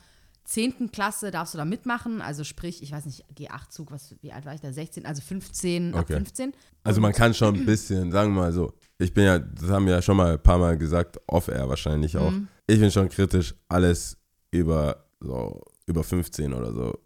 10. 0.44 0.90
Klasse 0.92 1.30
darfst 1.30 1.54
du 1.54 1.58
da 1.58 1.64
mitmachen. 1.64 2.20
Also 2.20 2.44
sprich, 2.44 2.82
ich 2.82 2.92
weiß 2.92 3.06
nicht, 3.06 3.24
G8-Zug, 3.34 3.90
was, 3.90 4.14
wie 4.20 4.30
alt 4.32 4.44
war 4.44 4.54
ich 4.54 4.60
da? 4.60 4.72
16, 4.72 5.06
also 5.06 5.22
15, 5.22 5.94
ab 5.94 6.02
Okay. 6.02 6.14
15. 6.16 6.52
Also 6.82 7.00
man 7.00 7.12
kann 7.14 7.32
schon 7.32 7.54
ein 7.54 7.64
bisschen, 7.64 8.12
sagen 8.12 8.34
wir 8.34 8.42
mal 8.42 8.52
so, 8.52 8.74
ich 8.98 9.14
bin 9.14 9.24
ja, 9.24 9.38
das 9.38 9.70
haben 9.70 9.86
wir 9.86 9.94
ja 9.94 10.02
schon 10.02 10.16
mal 10.18 10.32
ein 10.34 10.42
paar 10.42 10.58
Mal 10.58 10.76
gesagt, 10.76 11.18
off-air 11.26 11.68
wahrscheinlich 11.68 12.16
auch. 12.18 12.30
Mhm. 12.30 12.48
Ich 12.66 12.78
bin 12.78 12.90
schon 12.90 13.08
kritisch, 13.08 13.54
alles 13.68 14.18
über 14.50 15.06
so 15.20 15.62
über 15.86 16.02
15 16.02 16.54
oder 16.54 16.72
so, 16.72 16.98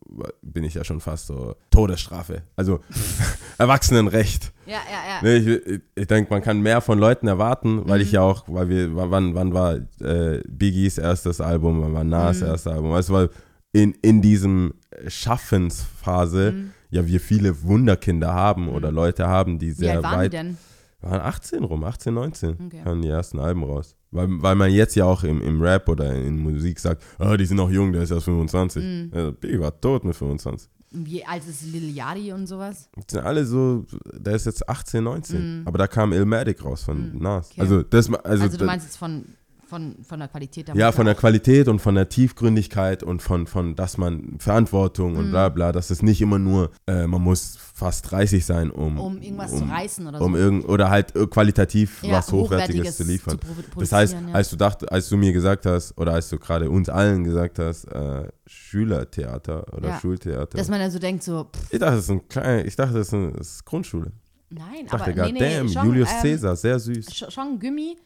bin 0.43 0.63
ich 0.65 0.75
ja 0.75 0.85
schon 0.85 1.01
fast 1.01 1.27
so 1.27 1.57
Todesstrafe. 1.71 2.43
Also 2.57 2.81
Erwachsenenrecht. 3.59 4.53
Ja, 4.67 4.75
ja, 4.75 4.79
ja. 5.09 5.21
Nee, 5.23 5.37
ich 5.37 5.81
ich 5.97 6.07
denke, 6.07 6.31
man 6.33 6.43
kann 6.43 6.61
mehr 6.61 6.81
von 6.81 6.99
Leuten 6.99 7.27
erwarten, 7.27 7.89
weil 7.89 8.01
ich 8.01 8.13
ja 8.13 8.21
auch, 8.23 8.45
weil 8.47 8.69
wir, 8.69 8.95
wann, 8.95 9.35
wann 9.35 9.53
war 9.53 9.77
äh, 10.01 10.43
Biggies 10.49 10.99
erstes 10.99 11.41
Album, 11.41 11.83
wann 11.83 11.93
war 11.95 12.05
Nas 12.05 12.41
erstes 12.41 12.73
Album? 12.73 12.93
Weißt 12.93 13.09
du, 13.09 13.15
weil 13.15 13.31
in, 13.73 13.95
in 14.03 14.23
diesem 14.23 14.75
Schaffensphase 15.09 16.55
ja 16.91 17.07
wir 17.07 17.21
viele 17.21 17.63
Wunderkinder 17.63 18.33
haben 18.33 18.69
oder 18.69 18.91
Leute 18.93 19.27
haben, 19.27 19.59
die 19.59 19.69
Wie 19.69 19.73
sehr 19.73 19.97
alt 19.97 20.03
waren 20.05 20.13
die 20.13 20.19
weit 20.19 20.33
denn? 20.33 20.59
waren 21.01 21.21
18 21.21 21.65
rum, 21.65 21.85
18, 21.85 22.15
19 22.15 22.57
Okay. 22.67 22.81
kamen 22.83 23.03
die 23.03 23.09
ersten 23.09 23.39
Alben 23.39 23.63
raus. 23.63 23.95
Weil, 24.11 24.27
weil 24.31 24.55
man 24.55 24.71
jetzt 24.71 24.95
ja 24.97 25.05
auch 25.05 25.23
im, 25.23 25.43
im 25.43 25.61
Rap 25.61 25.89
oder 25.89 26.15
in 26.15 26.39
Musik 26.39 26.79
sagt, 26.81 27.03
ah, 27.19 27.37
die 27.37 27.45
sind 27.45 27.59
noch 27.59 27.71
jung, 27.71 27.93
der 27.93 28.03
ist 28.03 28.11
erst 28.11 28.25
25. 28.25 28.83
Mhm. 28.83 29.13
Ja, 29.15 29.31
Biggie 29.31 29.61
war 29.61 29.79
tot 29.81 30.05
mit 30.05 30.17
25. 30.17 30.69
Wie 30.91 31.23
alt 31.25 31.47
ist 31.47 31.67
Lil 31.67 31.95
Yachty 31.95 32.33
und 32.33 32.47
sowas? 32.47 32.89
Die 32.97 33.03
sind 33.07 33.23
alle 33.23 33.45
so, 33.45 33.85
der 34.15 34.35
ist 34.35 34.47
jetzt 34.47 34.67
18, 34.67 35.05
19. 35.05 35.63
Aber 35.67 35.77
da 35.77 35.87
kam 35.87 36.15
Illmatic 36.15 36.65
raus 36.65 36.83
von 36.83 37.19
Nas. 37.19 37.49
Mhm. 37.49 37.53
Okay. 37.53 37.61
Also, 37.61 37.83
das, 37.83 38.15
also, 38.15 38.45
Also, 38.45 38.57
du 38.57 38.65
meinst 38.65 38.87
jetzt 38.87 38.97
von, 38.97 39.25
von, 39.69 39.97
von 40.03 40.19
der 40.19 40.29
Qualität 40.29 40.69
der 40.69 40.75
ja, 40.77 40.93
von 40.93 41.05
der. 41.07 41.15
Qualität 41.15 41.69
und 41.69 41.79
von 41.81 41.95
der 41.95 42.09
Tiefgründigkeit 42.09 43.03
und 43.03 43.21
von, 43.23 43.47
von 43.47 43.75
dass 43.77 43.99
man 43.99 44.37
Verantwortung 44.39 45.13
Mhm. 45.13 45.19
und 45.19 45.31
bla 45.31 45.49
bla, 45.49 45.73
dass 45.73 45.91
es 45.91 46.03
nicht 46.03 46.21
immer 46.21 46.39
nur, 46.39 46.71
äh, 46.87 47.07
man 47.07 47.21
muss 47.23 47.57
fast 47.75 48.11
30 48.11 48.45
sein, 48.45 48.71
um, 48.71 48.99
Um 48.99 49.19
irgendwas 49.23 49.57
zu 49.57 49.65
reißen 49.65 50.07
oder 50.07 50.21
um 50.21 50.33
so. 50.33 50.39
irgend, 50.39 50.69
oder 50.69 50.91
halt 50.91 51.15
äh, 51.15 51.27
qualitativ 51.27 52.03
Ja, 52.03 52.13
was 52.15 52.33
Hochwertiges, 52.33 52.97
Hochwertiges 52.97 52.97
zu 52.97 53.05
liefern. 53.05 53.39
zu 53.41 53.81
das 53.81 53.93
heißt, 53.93 54.15
ja. 54.15 54.33
als 54.33 54.51
du 54.51 54.57
dacht, 54.57 54.91
als 54.91 55.09
du 55.09 55.17
mir 55.17 55.33
gesagt 55.33 55.67
hast, 55.67 55.97
oder 55.99 56.15
als 56.15 56.29
du 56.29 56.39
gerade 56.39 56.69
uns 56.71 56.89
allen 56.89 57.25
gesagt 57.25 57.59
hast, 57.59 57.85
äh, 57.85 58.29
Schülertheater 58.47 59.65
oder 59.77 59.89
Ja. 59.91 60.01
Schultheater. 60.01 60.57
Dass 60.59 60.69
man 60.69 60.81
dann 60.81 60.91
so 60.91 60.99
denkt, 60.99 61.23
so, 61.23 61.45
pff, 61.45 61.73
ich 61.73 61.79
dachte, 61.79 61.95
das 61.97 62.05
ist 62.05 62.11
ein 62.11 62.29
klein, 62.29 62.67
ich 62.67 62.77
dachte, 62.77 62.95
das 62.95 63.09
ist, 63.09 63.13
ein, 63.15 63.33
das 63.37 63.49
ist 63.49 63.65
Grundschule. 63.65 64.13
nein, 64.51 64.85
Ich 64.87 64.93
aber 64.93 65.05
dachte 65.13 65.33
nee, 65.33 65.33
nee, 65.33 65.57
damn, 65.57 65.69
schon, 65.69 65.87
Julius 65.87 66.11
ähm, 66.11 66.23
Caesar, 66.23 66.57
sehr 66.57 66.79
süß. 66.79 67.07
sch- 67.09 67.31
schon 67.31 67.59
Gummi. 67.59 67.97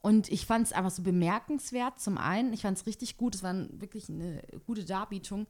Und 0.00 0.28
ich 0.30 0.46
fand 0.46 0.66
es 0.66 0.72
einfach 0.72 0.90
so 0.90 1.02
bemerkenswert. 1.02 2.00
Zum 2.00 2.18
einen, 2.18 2.52
ich 2.52 2.62
fand 2.62 2.78
es 2.78 2.86
richtig 2.86 3.16
gut. 3.16 3.34
Es 3.34 3.42
war 3.42 3.54
wirklich 3.72 4.08
eine 4.08 4.42
gute 4.66 4.84
Darbietung. 4.84 5.46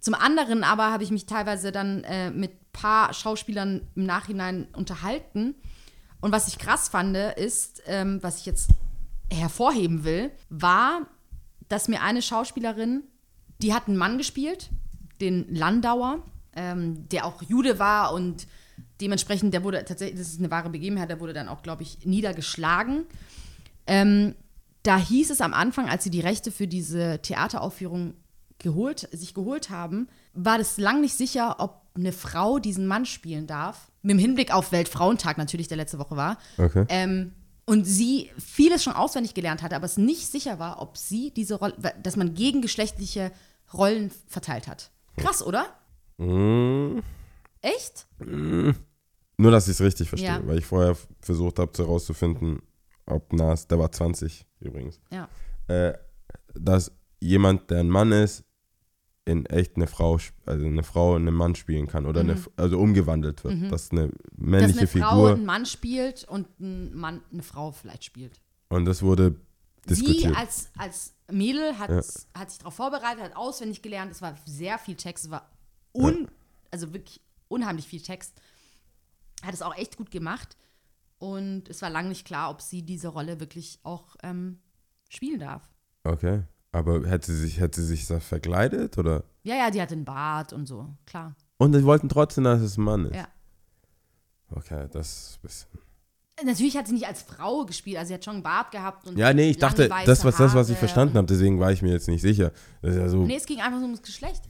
Zum 0.00 0.14
anderen 0.14 0.64
aber 0.64 0.90
habe 0.90 1.04
ich 1.04 1.12
mich 1.12 1.26
teilweise 1.26 1.70
dann 1.70 2.02
äh, 2.04 2.30
mit 2.30 2.50
ein 2.50 2.66
paar 2.72 3.14
Schauspielern 3.14 3.82
im 3.94 4.04
Nachhinein 4.04 4.66
unterhalten. 4.72 5.54
Und 6.20 6.32
was 6.32 6.48
ich 6.48 6.58
krass 6.58 6.88
fand, 6.88 7.16
ist, 7.16 7.82
ähm, 7.86 8.18
was 8.22 8.38
ich 8.38 8.46
jetzt 8.46 8.70
hervorheben 9.30 10.04
will, 10.04 10.30
war, 10.50 11.06
dass 11.68 11.88
mir 11.88 12.02
eine 12.02 12.20
Schauspielerin, 12.20 13.04
die 13.62 13.72
hat 13.72 13.86
einen 13.86 13.96
Mann 13.96 14.18
gespielt, 14.18 14.70
den 15.20 15.54
Landauer, 15.54 16.22
ähm, 16.54 17.08
der 17.08 17.24
auch 17.24 17.40
Jude 17.42 17.78
war 17.78 18.12
und 18.12 18.46
dementsprechend, 19.00 19.54
der 19.54 19.64
wurde 19.64 19.84
tatsächlich, 19.84 20.18
das 20.18 20.28
ist 20.28 20.38
eine 20.38 20.50
wahre 20.50 20.70
Begebenheit, 20.70 21.10
der 21.10 21.20
wurde 21.20 21.32
dann 21.32 21.48
auch, 21.48 21.62
glaube 21.62 21.82
ich, 21.82 22.04
niedergeschlagen. 22.04 23.04
Ähm, 23.86 24.34
da 24.82 24.96
hieß 24.98 25.30
es 25.30 25.40
am 25.40 25.54
Anfang, 25.54 25.88
als 25.88 26.04
sie 26.04 26.10
die 26.10 26.20
Rechte 26.20 26.50
für 26.50 26.66
diese 26.66 27.20
Theateraufführung 27.22 28.14
geholt, 28.58 29.08
sich 29.12 29.34
geholt 29.34 29.70
haben, 29.70 30.08
war 30.34 30.58
das 30.58 30.78
lang 30.78 31.00
nicht 31.00 31.14
sicher, 31.16 31.56
ob 31.58 31.82
eine 31.94 32.12
Frau 32.12 32.58
diesen 32.58 32.86
Mann 32.86 33.06
spielen 33.06 33.46
darf. 33.46 33.90
Mit 34.02 34.12
dem 34.12 34.18
Hinblick 34.18 34.52
auf 34.52 34.72
Weltfrauentag 34.72 35.36
natürlich, 35.38 35.68
der 35.68 35.76
letzte 35.76 35.98
Woche 35.98 36.16
war. 36.16 36.38
Okay. 36.58 36.84
Ähm, 36.88 37.32
und 37.64 37.84
sie 37.84 38.30
vieles 38.38 38.82
schon 38.82 38.92
auswendig 38.94 39.34
gelernt 39.34 39.62
hatte, 39.62 39.76
aber 39.76 39.84
es 39.86 39.96
nicht 39.96 40.26
sicher 40.26 40.58
war, 40.58 40.80
ob 40.82 40.96
sie 40.96 41.30
diese 41.32 41.56
Rolle, 41.56 41.74
dass 42.02 42.16
man 42.16 42.34
gegengeschlechtliche 42.34 43.30
Rollen 43.72 44.10
verteilt 44.26 44.66
hat. 44.66 44.90
Krass, 45.16 45.44
oder? 45.44 45.66
Mm, 46.18 46.98
Echt? 47.60 48.06
nur, 49.36 49.50
dass 49.50 49.68
ich 49.68 49.74
es 49.74 49.80
richtig 49.80 50.08
verstehe, 50.08 50.28
Ja. 50.30 50.46
weil 50.46 50.58
ich 50.58 50.66
vorher 50.66 50.96
versucht 51.20 51.58
habe 51.58 51.72
herauszufinden, 51.76 52.62
ob 53.06 53.32
Nas, 53.32 53.66
der 53.68 53.78
war 53.78 53.90
20 53.92 54.46
übrigens, 54.60 55.00
Ja. 55.10 55.28
äh, 55.68 55.92
dass 56.54 56.92
jemand, 57.20 57.70
der 57.70 57.80
ein 57.80 57.88
Mann 57.90 58.12
ist, 58.12 58.44
in 59.24 59.46
echt 59.46 59.76
eine 59.76 59.86
Frau, 59.86 60.18
also 60.46 60.66
eine 60.66 60.82
Frau 60.82 61.14
einen 61.14 61.32
Mann 61.34 61.54
spielen 61.54 61.86
kann 61.86 62.06
oder 62.06 62.20
eine, 62.22 62.32
F- 62.32 62.50
also 62.56 62.78
umgewandelt 62.80 63.44
wird, 63.44 63.70
dass 63.70 63.92
eine 63.92 64.06
Mhm. 64.08 64.10
Dass 64.10 64.36
männliche 64.36 64.78
eine 64.80 64.86
Frau 64.88 65.10
Figur 65.10 65.30
einen 65.34 65.44
Mann 65.44 65.64
spielt 65.66 66.24
und 66.24 66.48
ein 66.58 66.92
Mann 66.94 67.22
eine 67.32 67.42
Frau 67.44 67.70
vielleicht 67.70 68.04
spielt. 68.04 68.40
und 68.68 68.84
das 68.84 69.02
wurde 69.02 69.36
Sie 69.86 69.94
diskutiert. 69.94 70.36
als, 70.36 70.70
als 70.76 71.14
Mädel 71.30 71.78
hat, 71.78 71.90
Ja. 71.90 72.00
hat 72.40 72.50
sich 72.50 72.58
darauf 72.58 72.74
vorbereitet, 72.74 73.22
hat 73.22 73.36
auswendig 73.36 73.80
gelernt. 73.82 74.10
Es 74.10 74.22
war 74.22 74.36
sehr 74.44 74.78
viel 74.78 74.96
Text, 74.96 75.26
es 75.26 75.30
war 75.30 75.48
un, 75.92 76.28
also 76.72 76.92
wirklich 76.92 77.20
unheimlich 77.48 77.86
viel 77.86 78.00
Text. 78.00 78.34
Hat 79.42 79.54
es 79.54 79.62
auch 79.62 79.76
echt 79.76 79.96
gut 79.96 80.10
gemacht. 80.10 80.56
Und 81.22 81.68
es 81.68 81.80
war 81.82 81.88
lange 81.88 82.08
nicht 82.08 82.26
klar, 82.26 82.50
ob 82.50 82.60
sie 82.60 82.82
diese 82.82 83.06
Rolle 83.06 83.38
wirklich 83.38 83.78
auch 83.84 84.16
ähm, 84.24 84.58
spielen 85.08 85.38
darf. 85.38 85.62
Okay, 86.02 86.42
aber 86.72 87.06
hätte 87.06 87.30
sie 87.30 87.38
sich, 87.38 87.60
hätte 87.60 87.80
sie 87.80 87.86
sich 87.86 88.08
da 88.08 88.18
verkleidet 88.18 88.98
oder? 88.98 89.22
Ja, 89.44 89.54
ja, 89.54 89.70
die 89.70 89.80
hat 89.80 89.92
den 89.92 90.04
Bart 90.04 90.52
und 90.52 90.66
so, 90.66 90.88
klar. 91.06 91.36
Und 91.58 91.74
sie 91.74 91.84
wollten 91.84 92.08
trotzdem, 92.08 92.42
dass 92.42 92.60
es 92.60 92.76
ein 92.76 92.82
Mann 92.82 93.04
ist. 93.04 93.14
Ja. 93.14 93.28
Okay, 94.50 94.88
das 94.90 95.06
ist 95.06 95.36
ein 95.36 95.42
bisschen. 95.42 95.68
Natürlich 96.44 96.76
hat 96.76 96.88
sie 96.88 96.94
nicht 96.94 97.06
als 97.06 97.22
Frau 97.22 97.66
gespielt, 97.66 97.98
also 97.98 98.08
sie 98.08 98.14
hat 98.14 98.24
schon 98.24 98.34
einen 98.34 98.42
Bart 98.42 98.72
gehabt. 98.72 99.06
Und 99.06 99.16
Ja, 99.16 99.32
nee, 99.32 99.48
ich 99.48 99.58
dachte, 99.58 99.88
das 100.04 100.24
was 100.24 100.36
das, 100.38 100.54
was 100.54 100.70
ich 100.70 100.78
verstanden 100.78 101.16
habe, 101.16 101.28
deswegen 101.28 101.60
war 101.60 101.70
ich 101.70 101.82
mir 101.82 101.92
jetzt 101.92 102.08
nicht 102.08 102.22
sicher. 102.22 102.50
Das 102.80 102.96
ja 102.96 103.08
so. 103.08 103.18
Nee, 103.18 103.36
es 103.36 103.46
ging 103.46 103.60
einfach 103.60 103.78
so 103.78 103.84
ums 103.84 104.02
Geschlecht. 104.02 104.42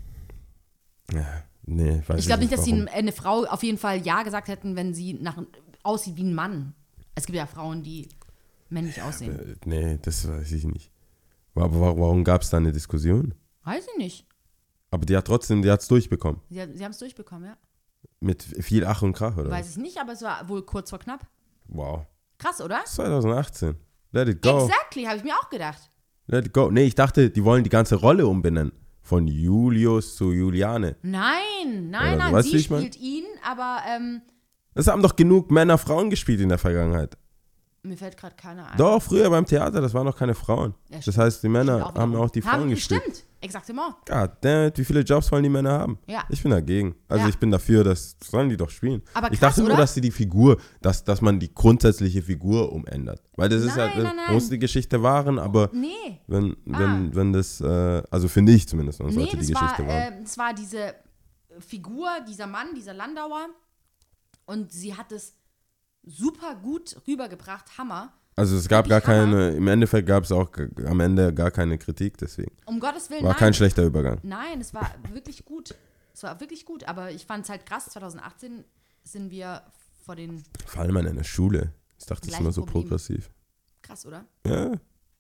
Ja, 1.13 1.27
nee, 1.65 2.03
weiß 2.07 2.19
Ich 2.19 2.27
glaube 2.27 2.41
nicht, 2.41 2.53
dass 2.53 2.65
sie 2.65 2.71
warum. 2.73 2.89
eine, 2.89 2.93
eine 2.97 3.13
Frau 3.13 3.45
auf 3.45 3.63
jeden 3.63 3.77
Fall 3.77 3.99
Ja 3.99 4.23
gesagt 4.23 4.49
hätten, 4.49 4.75
wenn 4.75 4.95
sie 4.95 5.13
nach, 5.13 5.37
aussieht 5.83 6.17
wie 6.17 6.25
ein 6.25 6.35
Mann. 6.35 6.75
Es 7.15 7.27
gibt 7.27 7.37
ja 7.37 7.47
Frauen, 7.47 7.83
die 7.83 8.09
männlich 8.71 9.01
aussehen. 9.03 9.39
Äh, 9.39 9.55
Nee, 9.65 9.99
das 10.03 10.27
weiß 10.29 10.53
ich 10.53 10.65
nicht. 10.65 10.91
Aber 11.55 11.79
warum, 11.81 12.01
warum 12.01 12.25
gab 12.25 12.43
es 12.43 12.51
da 12.51 12.57
eine 12.57 12.73
Diskussion? 12.73 13.35
Weiß 13.65 13.87
ich 13.93 13.99
nicht. 13.99 14.27
Aber 14.91 15.05
die 15.07 15.17
hat 15.17 15.27
trotzdem, 15.27 15.63
die 15.63 15.71
hat 15.71 15.81
es 15.81 15.89
durchbekommen. 15.89 16.41
Sie, 16.51 16.57
sie 16.75 16.85
haben 16.85 16.93
es 16.93 16.99
durchbekommen, 16.99 17.45
ja. 17.49 17.57
Mit 18.21 18.43
viel 18.43 18.85
Ach 18.87 19.03
und 19.03 19.13
Krach, 19.15 19.37
oder? 19.37 19.51
Weiß 19.51 19.71
ich 19.71 19.77
nicht, 19.77 19.99
aber 19.99 20.13
es 20.13 20.23
war 20.23 20.49
wohl 20.49 20.63
kurz 20.63 20.91
vor 20.91 20.99
knapp. 20.99 21.27
Wow. 21.69 22.07
Krass, 22.39 22.61
oder? 22.61 22.83
2018. 22.85 23.77
Let 24.13 24.29
it 24.29 24.43
go. 24.43 24.65
Exactly, 24.67 25.05
habe 25.05 25.17
ich 25.19 25.25
mir 25.25 25.35
auch 25.35 25.49
gedacht. 25.51 25.91
Let 26.27 26.47
it 26.47 26.53
go. 26.53 26.71
Nee, 26.71 26.85
ich 26.85 26.95
dachte, 26.95 27.31
die 27.31 27.45
wollen 27.45 27.65
die 27.65 27.71
ganze 27.71 27.97
Rolle 27.97 28.27
umbenennen. 28.27 28.73
Von 29.01 29.27
Julius 29.27 30.15
zu 30.17 30.33
Juliane. 30.33 30.97
Nein, 31.03 31.91
nein, 31.91 32.15
Oder, 32.17 32.31
nein, 32.31 32.43
sie 32.45 32.57
ich 32.57 32.71
mein? 32.71 32.81
spielt 32.81 32.97
ihn, 33.01 33.25
aber 33.45 33.79
ähm, 33.89 34.23
Es 34.75 34.87
haben 34.87 35.03
doch 35.03 35.17
genug 35.17 35.51
Männer 35.51 35.79
Frauen 35.79 36.11
gespielt 36.11 36.41
in 36.41 36.49
der 36.49 36.59
Vergangenheit. 36.59 37.17
mir 37.83 37.97
fällt 37.97 38.17
gerade 38.17 38.37
keiner 38.37 38.71
ein. 38.71 38.79
Doch, 38.79 39.03
früher 39.03 39.29
beim 39.29 39.45
Theater, 39.45 39.81
das 39.81 39.93
waren 39.93 40.07
noch 40.07 40.17
keine 40.17 40.35
Frauen. 40.35 40.75
Ja, 40.89 40.99
das 41.05 41.19
heißt, 41.19 41.43
die 41.43 41.49
Männer 41.49 41.81
Stimmt 41.83 41.99
haben 41.99 42.17
auch 42.17 42.31
die 42.31 42.41
Frauen 42.43 42.61
haben, 42.61 42.71
gespielt. 42.71 43.03
Stimmt, 43.03 43.25
exaktement. 43.41 43.95
God 44.07 44.31
damn 44.41 44.69
it, 44.69 44.79
wie 44.79 44.85
viele 44.85 45.01
Jobs 45.01 45.31
wollen 45.33 45.43
die 45.43 45.49
Männer 45.49 45.73
haben? 45.73 45.99
Ja. 46.07 46.23
Ich 46.29 46.41
bin 46.43 46.53
dagegen. 46.53 46.95
Also 47.09 47.25
Ja. 47.25 47.29
ich 47.29 47.37
bin 47.39 47.51
dafür, 47.51 47.83
dass 47.83 48.17
sollen 48.23 48.49
die 48.51 48.57
doch 48.57 48.71
spielen. 48.71 49.03
Aber 49.15 49.33
ich 49.33 49.41
krass, 49.41 49.57
dachte 49.57 49.63
nur, 49.63 49.71
oder? 49.73 49.79
dass 49.83 49.95
sie 49.95 50.01
die 50.01 50.13
Figur, 50.13 50.59
dass, 50.81 51.03
dass 51.03 51.21
man 51.21 51.41
die 51.41 51.53
grundsätzliche 51.53 52.23
Figur 52.23 52.73
umändert. 52.73 53.21
Weil 53.37 53.49
das 53.49 53.63
ist 53.65 53.77
halt, 53.77 53.97
nein. 54.01 54.15
muss 54.33 54.49
die 54.49 54.61
Geschichte 54.61 55.03
wahren, 55.03 55.41
aber 55.41 55.69
Nee, 55.75 56.21
wenn, 56.29 56.57
wenn, 56.65 57.11
Ah. 57.11 57.15
wenn 57.15 57.33
das, 57.33 57.61
äh, 57.61 58.03
also 58.13 58.29
finde 58.29 58.53
ich 58.53 58.69
zumindest, 58.69 59.01
man 59.01 59.09
nee, 59.09 59.17
sollte 59.17 59.37
das 59.39 59.47
die 59.49 59.55
war, 59.57 59.63
Geschichte 59.63 59.87
wahren. 59.89 60.13
äh, 60.13 60.23
das 60.23 60.39
war 60.39 60.55
diese 60.55 60.95
Figur, 61.59 62.09
dieser 62.29 62.47
Mann, 62.47 62.69
dieser 62.77 62.95
Landauer. 62.95 63.49
Und 64.53 64.71
sie 64.71 64.95
hat 64.97 65.13
es 65.13 65.35
super 66.03 66.55
gut 66.57 66.97
rübergebracht, 67.07 67.79
Hammer. 67.79 68.13
Also 68.37 68.57
es 68.57 68.69
gab 68.69 68.87
gar 68.89 69.03
Hammer. 69.03 69.25
keine, 69.25 69.51
im 69.53 69.67
Endeffekt 69.67 70.07
gab 70.07 70.25
es 70.25 70.33
auch 70.33 70.51
am 70.87 71.01
Ende 71.01 71.33
gar 71.33 71.51
keine 71.51 71.79
Kritik, 71.79 72.19
deswegen. 72.19 72.55
Um 72.67 72.79
Gottes 72.81 73.09
Willen, 73.09 73.23
War 73.23 73.31
nein. 73.31 73.39
kein 73.39 73.55
schlechter 73.55 73.83
Übergang. 73.85 74.19
Nein, 74.23 74.61
es 74.61 74.75
war 74.75 74.91
wirklich 75.13 75.45
gut. 75.45 75.75
Es 76.15 76.23
war 76.23 76.39
wirklich 76.41 76.67
gut, 76.67 76.85
aber 76.85 77.11
ich 77.11 77.25
fand 77.25 77.45
es 77.45 77.51
halt 77.51 77.65
krass. 77.65 77.87
2018 77.87 78.65
sind 79.05 79.31
wir 79.31 79.63
vor 80.05 80.17
den. 80.17 80.43
Vor 80.67 80.83
allem 80.83 80.97
an 80.99 81.07
einer 81.09 81.25
Schule. 81.25 81.73
Ich 81.99 82.05
dachte, 82.07 82.27
das 82.27 82.35
ist 82.35 82.41
immer 82.41 82.53
so 82.53 82.65
Problem. 82.65 82.83
progressiv. 82.89 83.31
Krass, 83.81 84.05
oder? 84.05 84.27
Ja. 84.47 84.73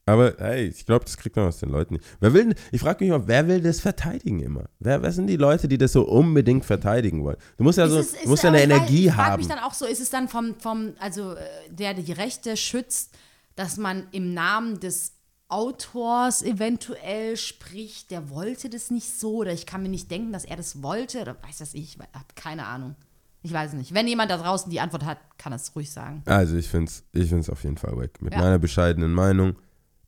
Aber 0.04 0.34
hey, 0.38 0.66
ich 0.66 0.84
glaube, 0.84 1.04
das 1.04 1.16
kriegt 1.16 1.36
man 1.36 1.46
aus 1.46 1.58
den 1.58 1.68
Leuten 1.70 1.94
nicht. 1.94 2.04
Wer 2.18 2.34
will, 2.34 2.54
ich 2.72 2.80
frage 2.80 3.04
mich 3.04 3.10
mal, 3.12 3.26
wer 3.28 3.46
will 3.46 3.60
das 3.60 3.78
verteidigen 3.80 4.40
immer? 4.40 4.64
Wer, 4.80 5.00
wer 5.00 5.12
sind 5.12 5.28
die 5.28 5.36
Leute, 5.36 5.68
die 5.68 5.78
das 5.78 5.92
so 5.92 6.02
unbedingt 6.08 6.64
verteidigen 6.64 7.22
wollen? 7.22 7.36
Du 7.56 7.62
musst 7.64 7.78
ja, 7.78 7.86
so, 7.86 7.98
es- 8.00 8.24
musst 8.24 8.42
ja 8.42 8.48
eine 8.50 8.58
aber 8.58 8.66
ich 8.66 8.70
Energie 8.80 9.06
ich 9.06 9.12
frag 9.12 9.26
haben. 9.26 9.38
mich 9.38 9.46
dann 9.48 9.60
auch 9.60 9.74
so, 9.74 9.86
ist 9.86 10.00
es 10.00 10.10
dann 10.10 10.26
vom, 10.28 10.56
vom 10.58 10.94
also 10.98 11.34
äh, 11.34 11.44
der 11.70 11.94
die 11.94 12.10
Rechte 12.12 12.56
schützt, 12.56 13.16
dass 13.54 13.76
man 13.76 14.08
im 14.10 14.34
Namen 14.34 14.80
des 14.80 15.12
Autors 15.48 16.42
eventuell 16.42 17.36
spricht, 17.36 18.10
der 18.10 18.30
wollte 18.30 18.70
das 18.70 18.90
nicht 18.90 19.08
so 19.20 19.36
oder 19.36 19.52
ich 19.52 19.66
kann 19.66 19.82
mir 19.82 19.88
nicht 19.90 20.10
denken, 20.10 20.32
dass 20.32 20.44
er 20.44 20.56
das 20.56 20.82
wollte 20.82 21.20
oder 21.20 21.36
weiß 21.46 21.58
das 21.58 21.74
ich, 21.74 21.96
ich 21.96 21.98
habe 22.00 22.24
keine 22.34 22.66
Ahnung. 22.66 22.96
Ich 23.42 23.52
weiß 23.52 23.70
es 23.70 23.76
nicht. 23.76 23.92
Wenn 23.94 24.08
jemand 24.08 24.30
da 24.30 24.38
draußen 24.38 24.70
die 24.70 24.80
Antwort 24.80 25.04
hat, 25.04 25.18
kann 25.36 25.52
er 25.52 25.56
es 25.56 25.74
ruhig 25.76 25.90
sagen. 25.90 26.22
Also 26.26 26.56
ich 26.56 26.68
finde 26.68 26.90
es 26.90 27.04
ich 27.12 27.28
find's 27.28 27.50
auf 27.50 27.62
jeden 27.64 27.76
Fall 27.76 27.96
wack. 27.96 28.20
Mit 28.22 28.32
Ja. 28.32 28.38
meiner 28.40 28.58
bescheidenen 28.58 29.12
Meinung, 29.12 29.56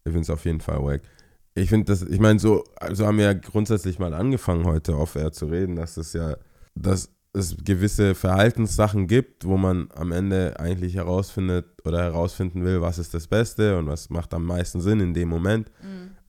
ich 0.05 0.13
finde 0.13 0.21
es 0.21 0.31
auf 0.31 0.45
jeden 0.45 0.61
Fall 0.61 0.83
wack. 0.83 1.03
ich 1.55 1.69
finde 1.69 1.87
das, 1.87 2.03
ich 2.03 2.21
meine, 2.21 2.39
so, 2.39 2.65
so 2.93 3.07
haben 3.07 3.19
wir 3.19 3.25
ja 3.25 3.33
grundsätzlich 3.33 3.99
mal 3.99 4.15
angefangen, 4.15 4.65
heute 4.65 4.97
auf 4.97 5.15
Air 5.17 5.33
zu 5.33 5.47
reden, 5.47 5.77
dass 5.77 5.97
es 5.97 6.13
ja, 6.13 6.37
dass 6.75 7.11
es 7.33 7.57
gewisse 7.65 8.15
Verhaltenssachen 8.15 9.09
gibt, 9.09 9.45
wo 9.45 9.57
man 9.57 9.89
am 9.95 10.13
Ende 10.13 10.59
eigentlich 10.61 10.95
herausfindet 10.95 11.67
oder 11.85 12.03
herausfinden 12.03 12.65
will, 12.65 12.81
was 12.81 12.99
ist 12.99 13.13
das 13.13 13.27
Beste 13.27 13.77
und 13.77 13.89
was 13.89 14.09
macht 14.09 14.33
am 14.35 14.45
meisten 14.45 14.81
Sinn 14.81 15.01
in 15.01 15.15
dem 15.15 15.29
Moment. 15.29 15.71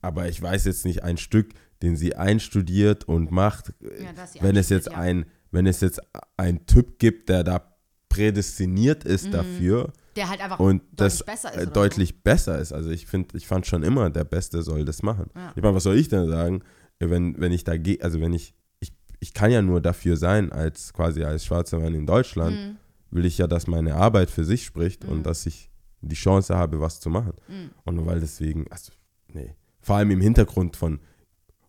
Aber 0.00 0.28
ich 0.28 0.42
weiß 0.42 0.64
jetzt 0.64 0.84
nicht 0.84 1.04
ein 1.04 1.16
Stück, 1.16 1.50
den 1.82 1.96
sie 1.96 2.16
einstudiert 2.16 3.04
und 3.04 3.30
macht, 3.30 3.72
Ja, 3.80 4.10
wenn 4.40 4.56
es 4.56 4.68
jetzt 4.68 4.90
ja. 4.90 4.98
ein, 4.98 5.26
wenn 5.52 5.66
es 5.66 5.80
jetzt 5.80 6.00
ein 6.36 6.66
Typ 6.66 6.98
gibt, 6.98 7.28
der 7.28 7.44
da 7.44 7.75
prädestiniert 8.16 9.04
ist 9.04 9.32
dafür 9.32 9.92
Der 10.16 10.28
halt 10.28 10.40
einfach 10.40 10.58
und 10.58 10.82
deutlich 10.82 10.96
das 10.96 11.22
besser 11.24 11.52
ist. 11.54 11.62
äh, 11.62 11.66
deutlich 11.66 12.22
besser 12.22 12.58
ist. 12.58 12.72
Also 12.72 12.90
ich 12.90 13.06
finde, 13.06 13.36
ich 13.36 13.46
fand 13.46 13.66
schon 13.66 13.82
immer, 13.82 14.10
der 14.10 14.24
Beste 14.24 14.62
soll 14.62 14.84
das 14.84 15.02
machen. 15.02 15.30
Ja. 15.34 15.52
Ich 15.54 15.62
meine, 15.62 15.74
was 15.74 15.82
soll 15.84 15.96
ich 15.96 16.08
denn 16.08 16.28
sagen, 16.28 16.62
wenn, 16.98 17.38
wenn 17.40 17.52
ich 17.52 17.64
da 17.64 17.76
gehe, 17.76 17.98
also 18.02 18.20
wenn 18.20 18.32
ich, 18.32 18.54
ich, 18.80 18.92
ich 19.20 19.34
kann 19.34 19.50
ja 19.50 19.62
nur 19.62 19.80
dafür 19.80 20.16
sein, 20.16 20.50
als 20.52 20.92
quasi 20.92 21.22
als 21.24 21.44
schwarzer 21.44 21.78
Mann 21.78 21.94
in 21.94 22.06
Deutschland, 22.06 22.56
Mhm. 22.56 22.76
will 23.10 23.24
ich 23.26 23.38
ja, 23.38 23.46
dass 23.46 23.66
meine 23.66 23.94
Arbeit 23.94 24.30
für 24.30 24.44
sich 24.44 24.64
spricht 24.64 25.04
und 25.04 25.24
dass 25.24 25.46
ich 25.46 25.70
die 26.00 26.14
Chance 26.16 26.56
habe, 26.56 26.80
was 26.80 27.00
zu 27.00 27.08
machen. 27.10 27.32
Mhm. 27.48 27.70
Und 27.84 27.94
nur 27.96 28.06
weil 28.06 28.20
deswegen, 28.20 28.66
also, 28.70 28.92
nee. 29.32 29.54
Vor 29.80 29.96
allem 29.96 30.10
im 30.10 30.20
Hintergrund 30.20 30.76
von, 30.76 31.00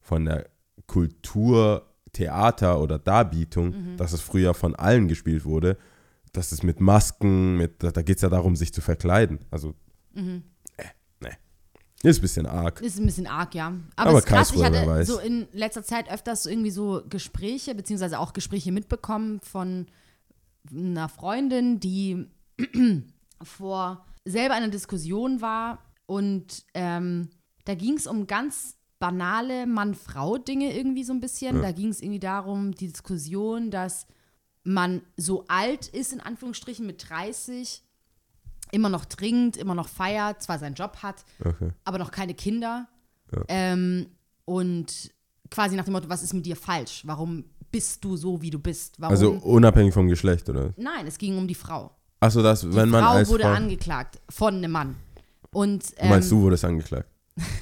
von 0.02 0.26
der 0.26 0.48
Kultur, 0.88 1.84
Theater 2.14 2.80
oder 2.82 2.98
Darbietung, 3.00 3.68
Mhm. 3.70 3.98
dass 3.98 4.14
es 4.14 4.22
früher 4.22 4.54
von 4.54 4.76
allen 4.76 5.08
gespielt 5.08 5.46
wurde, 5.46 5.78
dass 6.38 6.52
es 6.52 6.64
mit 6.64 6.80
Masken, 6.80 7.58
mit, 7.58 7.84
da 7.84 8.02
geht 8.02 8.18
es 8.18 8.22
ja 8.22 8.30
darum, 8.30 8.56
sich 8.56 8.74
zu 8.74 8.82
verkleiden. 8.82 9.40
Also, 9.52 9.74
Mhm. 10.14 10.44
äh, 10.78 10.84
nee. 11.20 11.30
Ist 12.04 12.20
ein 12.20 12.22
bisschen 12.22 12.46
arg. 12.46 12.80
Ist 12.82 13.00
ein 13.00 13.06
bisschen 13.06 13.28
arg, 13.28 13.54
ja. 13.56 13.68
Aber, 13.96 14.10
Aber 14.10 14.20
es 14.20 14.26
ist 14.26 14.30
krass, 14.30 14.52
ich 14.54 14.64
hatte 14.64 14.86
weiß. 14.88 15.08
so 15.08 15.20
in 15.20 15.48
letzter 15.52 15.84
Zeit 15.84 16.10
öfters 16.12 16.44
so 16.44 16.50
irgendwie 16.50 16.72
so 16.72 17.02
Gespräche, 17.10 17.76
beziehungsweise 17.76 18.20
auch 18.20 18.34
Gespräche 18.34 18.72
mitbekommen 18.72 19.40
von 19.42 19.88
einer 20.72 21.10
Freundin, 21.10 21.80
die 21.80 22.26
vor 23.44 24.06
selber 24.26 24.56
einer 24.56 24.70
Diskussion 24.70 25.42
war 25.42 25.80
und 26.06 26.66
ähm, 26.74 27.30
da 27.66 27.76
ging 27.76 27.96
es 27.96 28.08
um 28.08 28.28
ganz 28.28 28.76
banale 29.00 29.68
Mann-Frau-Dinge 29.68 30.76
irgendwie 30.76 31.04
so 31.04 31.14
ein 31.14 31.20
bisschen. 31.20 31.62
Da 31.62 31.72
ging 31.72 31.90
es 31.90 32.02
irgendwie 32.02 32.20
darum, 32.20 32.72
die 32.74 32.88
Diskussion, 32.88 33.70
dass 33.72 34.08
man 34.68 35.02
so 35.16 35.46
alt 35.48 35.88
ist, 35.88 36.12
in 36.14 36.20
Anführungsstrichen, 36.20 36.86
mit 36.86 37.10
30, 37.10 37.84
immer 38.72 38.90
noch 38.90 39.06
trinkt, 39.06 39.56
immer 39.58 39.76
noch 39.76 39.88
feiert, 39.88 40.42
zwar 40.44 40.60
seinen 40.60 40.76
Job 40.76 40.98
hat, 41.02 41.24
Okay. 41.44 41.72
aber 41.86 41.98
noch 41.98 42.12
keine 42.12 42.34
Kinder. 42.34 42.88
Ja. 43.34 43.44
Ähm, 43.48 44.08
und 44.46 45.12
quasi 45.50 45.76
nach 45.76 45.86
dem 45.86 45.94
Motto, 45.94 46.10
was 46.10 46.22
ist 46.24 46.34
mit 46.34 46.46
dir 46.46 46.56
falsch? 46.58 47.04
Warum 47.06 47.46
bist 47.72 48.04
du 48.04 48.18
so, 48.18 48.42
wie 48.42 48.50
du 48.50 48.60
bist? 48.60 49.00
Warum? 49.00 49.12
Also 49.12 49.32
unabhängig 49.32 49.94
vom 49.94 50.08
Geschlecht, 50.10 50.50
oder? 50.50 50.74
Nein, 50.78 51.08
es 51.08 51.18
ging 51.18 51.38
um 51.38 51.48
die 51.48 51.56
Frau. 51.56 51.92
Achso, 52.20 52.42
das, 52.42 52.62
Die 52.62 52.76
wenn 52.76 52.90
man 52.90 53.04
Frau 53.04 53.12
als 53.12 53.30
wurde 53.30 53.44
Frau, 53.44 53.52
angeklagt 53.54 54.20
von 54.30 54.56
einem 54.56 54.72
Mann. 54.72 54.96
Und 55.52 55.98
Du 56.00 56.06
meinst, 56.08 56.32
ähm, 56.32 56.38
du 56.38 56.44
wurdest 56.44 56.66
angeklagt. 56.66 57.08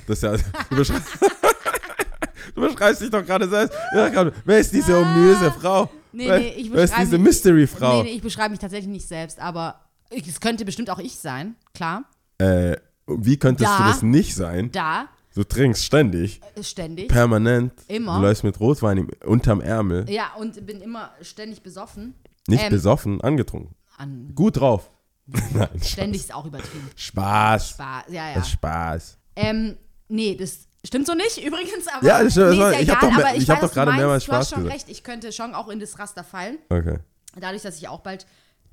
Das 0.07 0.17
ist 0.17 0.23
ja, 0.23 0.37
du, 0.69 0.75
beschrei 0.75 0.99
du 2.55 2.61
beschreibst 2.61 3.01
dich 3.01 3.09
doch 3.09 3.25
gerade 3.25 3.47
selbst. 3.47 3.77
Ja, 3.93 4.09
gerade, 4.09 4.33
wer 4.45 4.59
ist 4.59 4.71
diese 4.73 4.97
ominöse 5.01 5.51
Frau? 5.51 5.89
Nee, 6.15 6.27
wer, 6.27 6.39
nee, 6.39 6.53
ich 6.57 6.71
beschreibe 6.71 7.01
diese 7.01 7.17
mich- 7.17 7.27
Mystery-Frau? 7.27 8.03
Nee, 8.03 8.09
nee, 8.09 8.15
ich 8.15 8.21
beschreibe 8.21 8.51
mich 8.51 8.59
tatsächlich 8.59 8.89
nicht 8.91 9.07
selbst, 9.07 9.39
aber 9.39 9.81
ich, 10.09 10.27
es 10.27 10.39
könnte 10.39 10.65
bestimmt 10.65 10.89
auch 10.89 10.99
ich 10.99 11.15
sein, 11.17 11.55
klar. 11.73 12.03
Äh, 12.37 12.77
wie 13.07 13.37
könntest 13.37 13.69
du 13.71 13.77
Da. 13.83 13.87
das 13.89 14.01
nicht 14.01 14.35
sein? 14.35 14.71
Da, 14.71 15.07
Du 15.35 15.43
trinkst 15.43 15.83
ständig, 15.83 16.39
äh, 16.55 16.63
ständig. 16.63 17.09
permanent. 17.09 17.73
Immer. 17.89 18.15
Du 18.15 18.21
läufst 18.21 18.45
mit 18.45 18.57
Rotwein 18.61 18.97
im, 18.99 19.09
unterm 19.25 19.59
Ärmel. 19.59 20.09
Ja, 20.09 20.33
und 20.39 20.65
bin 20.65 20.79
immer 20.81 21.11
ständig 21.21 21.61
besoffen. 21.61 22.15
Nicht 22.47 22.63
Ähm, 22.63 22.69
besoffen, 22.69 23.19
angetrunken. 23.21 23.75
An, 23.97 24.31
Gut 24.33 24.57
drauf. 24.61 24.89
Nein, 25.53 25.67
ständig 25.83 26.21
ist 26.21 26.33
auch 26.33 26.45
übertrieben. 26.45 26.89
Spaß. 26.95 27.71
Spaß, 27.71 28.03
ja, 28.09 28.29
ja. 28.29 28.33
Das 28.35 28.45
ist 28.45 28.51
Spaß. 28.53 29.17
Ähm, 29.35 29.75
nee, 30.07 30.35
das 30.35 30.67
stimmt 30.85 31.07
so 31.07 31.13
nicht 31.13 31.37
übrigens, 31.43 31.87
aber. 31.87 32.05
Ja, 32.05 32.23
das 32.23 32.35
nee, 32.35 32.43
ist 32.43 32.57
ja 32.57 32.71
ich 32.71 32.89
hab 32.89 33.03
egal, 33.03 33.09
doch 33.11 33.17
mehr- 33.17 33.35
ich 33.35 33.43
ich 33.43 33.49
hab 33.49 33.61
doch 33.61 33.71
gerade 33.73 33.91
mehrmals 33.93 34.25
Du 34.25 34.31
hast 34.31 34.49
Spaß 34.49 34.49
schon 34.49 34.63
gesagt. 34.65 34.75
recht, 34.87 34.89
ich 34.89 35.03
könnte 35.03 35.31
schon 35.31 35.53
auch 35.55 35.67
in 35.69 35.79
das 35.79 35.97
Raster 35.99 36.23
fallen, 36.23 36.57
Okay. 36.69 36.99
dadurch, 37.39 37.61
dass 37.63 37.77
ich 37.77 37.87
auch 37.87 37.99
bald 38.01 38.25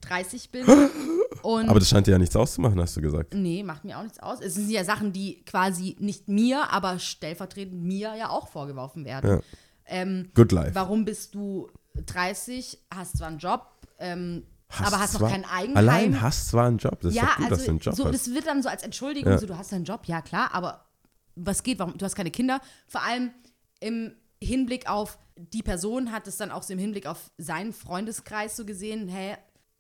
30 0.03 0.51
bin. 0.51 0.67
Aber 1.43 1.79
das 1.79 1.89
scheint 1.89 2.07
dir 2.07 2.13
ja 2.13 2.19
nichts 2.19 2.37
auszumachen, 2.37 2.81
hast 2.81 2.97
du 2.97 3.01
gesagt. 3.01 3.35
nee, 3.35 3.63
macht 3.63 3.85
mir 3.85 3.99
auch 3.99 4.03
nichts 4.03 4.19
aus. 4.21 4.41
Es 4.41 4.55
sind 4.55 4.69
ja 4.71 4.85
Sachen, 4.85 5.13
die 5.13 5.45
quasi 5.45 5.97
nicht 5.99 6.29
mir, 6.29 6.71
aber 6.73 6.99
stellvertretend 6.99 7.83
mir 7.83 8.15
ja 8.17 8.29
auch 8.31 8.49
vorgeworfen 8.49 9.05
werden. 9.05 9.31
Ja. 9.31 9.41
Ähm, 9.87 10.31
Good 10.35 10.53
life. 10.53 10.75
warum 10.75 11.05
bist 11.05 11.35
du 11.35 11.69
30, 12.07 12.79
hast 12.95 13.19
zwar 13.19 13.29
einen 13.29 13.39
Job, 13.39 13.67
ähm, 13.99 14.45
aber 14.79 14.99
hast 15.01 15.15
noch 15.15 15.21
zwar- 15.21 15.31
kein 15.31 15.45
Eigenheim? 15.45 15.77
Allein 15.77 16.21
hast 16.23 16.49
zwar 16.49 16.67
einen 16.67 16.79
Job. 16.79 17.01
Das 17.01 17.11
ist 17.13 17.17
ja, 17.17 17.35
gut, 17.37 17.39
dass 17.39 17.49
du 17.49 17.55
also 17.55 17.71
einen 17.71 17.79
Job 17.81 17.95
so, 17.95 18.05
hast. 18.07 18.15
das 18.15 18.35
wird 18.35 18.47
dann 18.47 18.63
so 18.63 18.69
als 18.69 18.83
Entschuldigung, 18.83 19.33
Ja. 19.33 19.39
so 19.39 19.47
du 19.47 19.57
hast 19.59 19.73
einen 19.73 19.85
Job, 19.85 20.03
ja 20.07 20.21
klar, 20.23 20.51
aber 20.53 20.85
was 21.35 21.63
geht, 21.63 21.79
warum, 21.79 21.97
du 21.97 22.05
hast 22.05 22.15
keine 22.15 22.31
Kinder. 22.31 22.61
Vor 22.87 23.03
allem 23.03 23.33
im 23.81 24.15
Hinblick 24.43 24.89
auf 24.89 25.19
die 25.37 25.63
Person 25.63 26.13
hat 26.13 26.27
es 26.27 26.37
dann 26.37 26.51
auch 26.51 26.63
so 26.63 26.73
im 26.73 26.79
Hinblick 26.79 27.07
auf 27.07 27.31
seinen 27.39 27.73
Freundeskreis 27.73 28.57
so 28.57 28.65
gesehen, 28.65 29.09
hä, 29.09 29.37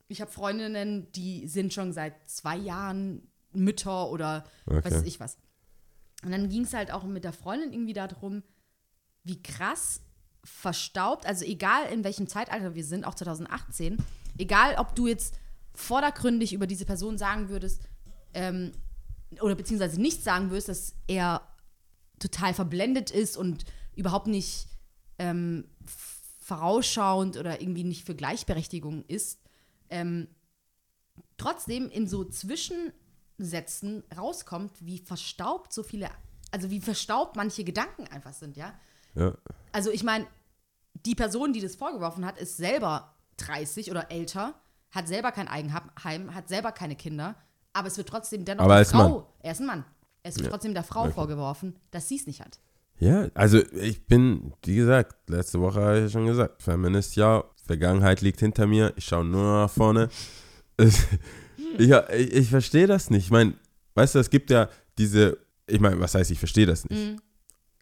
ich 0.09 0.21
habe 0.21 0.31
Freundinnen, 0.31 1.11
die 1.13 1.47
sind 1.47 1.73
schon 1.73 1.93
seit 1.93 2.15
zwei 2.29 2.57
Jahren 2.57 3.31
Mütter 3.53 4.11
oder 4.11 4.45
Okay. 4.67 4.81
was 4.85 4.95
weiß 4.95 5.03
ich 5.05 5.21
was. 5.21 5.37
Und 6.25 6.31
dann 6.33 6.49
ging 6.49 6.63
es 6.63 6.73
halt 6.75 6.91
auch 6.93 7.05
mit 7.05 7.25
der 7.25 7.33
Freundin 7.33 7.73
irgendwie 7.73 7.93
darum, 7.93 8.43
wie 9.25 9.43
krass 9.43 10.01
verstaubt, 10.45 11.27
also 11.27 11.45
egal 11.45 11.87
in 11.93 12.03
welchem 12.05 12.27
Zeitalter 12.27 12.75
wir 12.75 12.85
sind, 12.85 13.05
auch 13.05 13.15
2018, 13.15 13.99
egal 14.39 14.77
ob 14.77 14.95
du 14.95 15.07
jetzt 15.07 15.35
vordergründig 15.75 16.53
über 16.53 16.67
diese 16.67 16.85
Person 16.85 17.17
sagen 17.19 17.49
würdest, 17.49 17.83
ähm, 18.35 18.73
oder 19.41 19.55
beziehungsweise 19.55 20.01
nicht 20.01 20.23
sagen 20.23 20.51
würdest, 20.51 20.69
dass 20.69 20.95
er 21.07 21.43
total 22.19 22.55
verblendet 22.55 23.11
ist 23.11 23.37
und 23.37 23.65
überhaupt 23.95 24.27
nicht 24.27 24.67
ähm, 25.19 25.65
vorausschauend 26.41 27.37
oder 27.37 27.61
irgendwie 27.61 27.85
nicht 27.85 28.05
für 28.05 28.15
Gleichberechtigung 28.15 29.05
ist, 29.07 29.41
ähm, 29.91 30.29
trotzdem 31.37 31.89
in 31.89 32.07
so 32.07 32.25
Zwischensätzen 32.25 34.05
rauskommt, 34.17 34.73
wie 34.81 34.99
verstaubt 34.99 35.73
so 35.73 35.83
viele, 35.83 36.11
also 36.51 36.71
wie 36.71 36.81
verstaubt 36.81 37.37
manche 37.37 37.65
Gedanken 37.65 38.07
einfach 38.09 38.33
sind, 38.33 38.57
ja. 38.57 38.75
Ja. 39.15 39.37
Also 39.73 39.91
ich 39.91 40.03
meine, 40.03 40.27
die 41.07 41.15
Person, 41.15 41.53
die 41.53 41.61
das 41.61 41.77
vorgeworfen 41.77 42.25
hat, 42.25 42.39
ist 42.39 42.57
selber 42.57 43.15
30 43.39 43.91
oder 43.91 44.11
älter, 44.11 44.55
hat 44.91 45.09
selber 45.09 45.33
kein 45.33 45.49
Eigenheim, 45.49 46.35
hat 46.35 46.49
selber 46.49 46.73
keine 46.73 46.97
Kinder, 46.97 47.37
aber 47.73 47.89
es 47.89 47.97
wird 47.97 48.09
trotzdem 48.09 48.45
dennoch 48.45 48.65
Aber 48.65 48.77
der 48.77 48.87
Frau, 48.87 49.09
Mann. 49.09 49.25
er 49.41 49.53
ist 49.53 49.61
ein 49.61 49.67
Mann, 49.67 49.85
es 50.23 50.39
wird 50.39 50.51
trotzdem 50.51 50.75
der 50.75 50.85
Frau 50.85 51.11
vorgeworfen, 51.11 51.77
dass 51.91 52.09
sie 52.09 52.17
es 52.17 52.27
nicht 52.27 52.41
hat. 52.41 52.61
Ja, 52.99 53.29
also 53.35 53.59
ich 53.73 54.07
bin, 54.07 54.53
wie 54.65 54.77
gesagt, 54.77 55.29
letzte 55.29 55.61
Woche 55.61 55.81
habe 55.81 55.97
ich 55.99 56.03
ja 56.05 56.09
schon 56.11 56.27
gesagt, 56.27 56.63
Feminist 56.63 57.17
ja, 57.17 57.45
Vergangenheit 57.65 58.21
liegt 58.21 58.41
hinter 58.41 58.67
mir, 58.67 58.93
ich 58.97 59.07
schaue 59.07 59.25
nur 59.25 59.43
nach 59.63 59.71
vorne. 59.71 60.09
ich, 60.79 60.99
ich, 61.79 62.33
ich 62.33 62.49
verstehe 62.49 62.87
das 62.87 63.11
nicht. 63.11 63.25
Ich 63.25 63.31
meine, 63.31 63.55
weißt 63.95 64.15
du, 64.15 64.19
es 64.19 64.31
gibt 64.31 64.51
ja 64.51 64.69
diese, 64.99 65.39
ich 65.67 65.81
meine, 65.81 65.99
was 66.01 66.15
heißt, 66.15 66.31
ich 66.31 66.39
verstehe 66.39 66.67
das 66.67 66.89
nicht? 66.89 67.17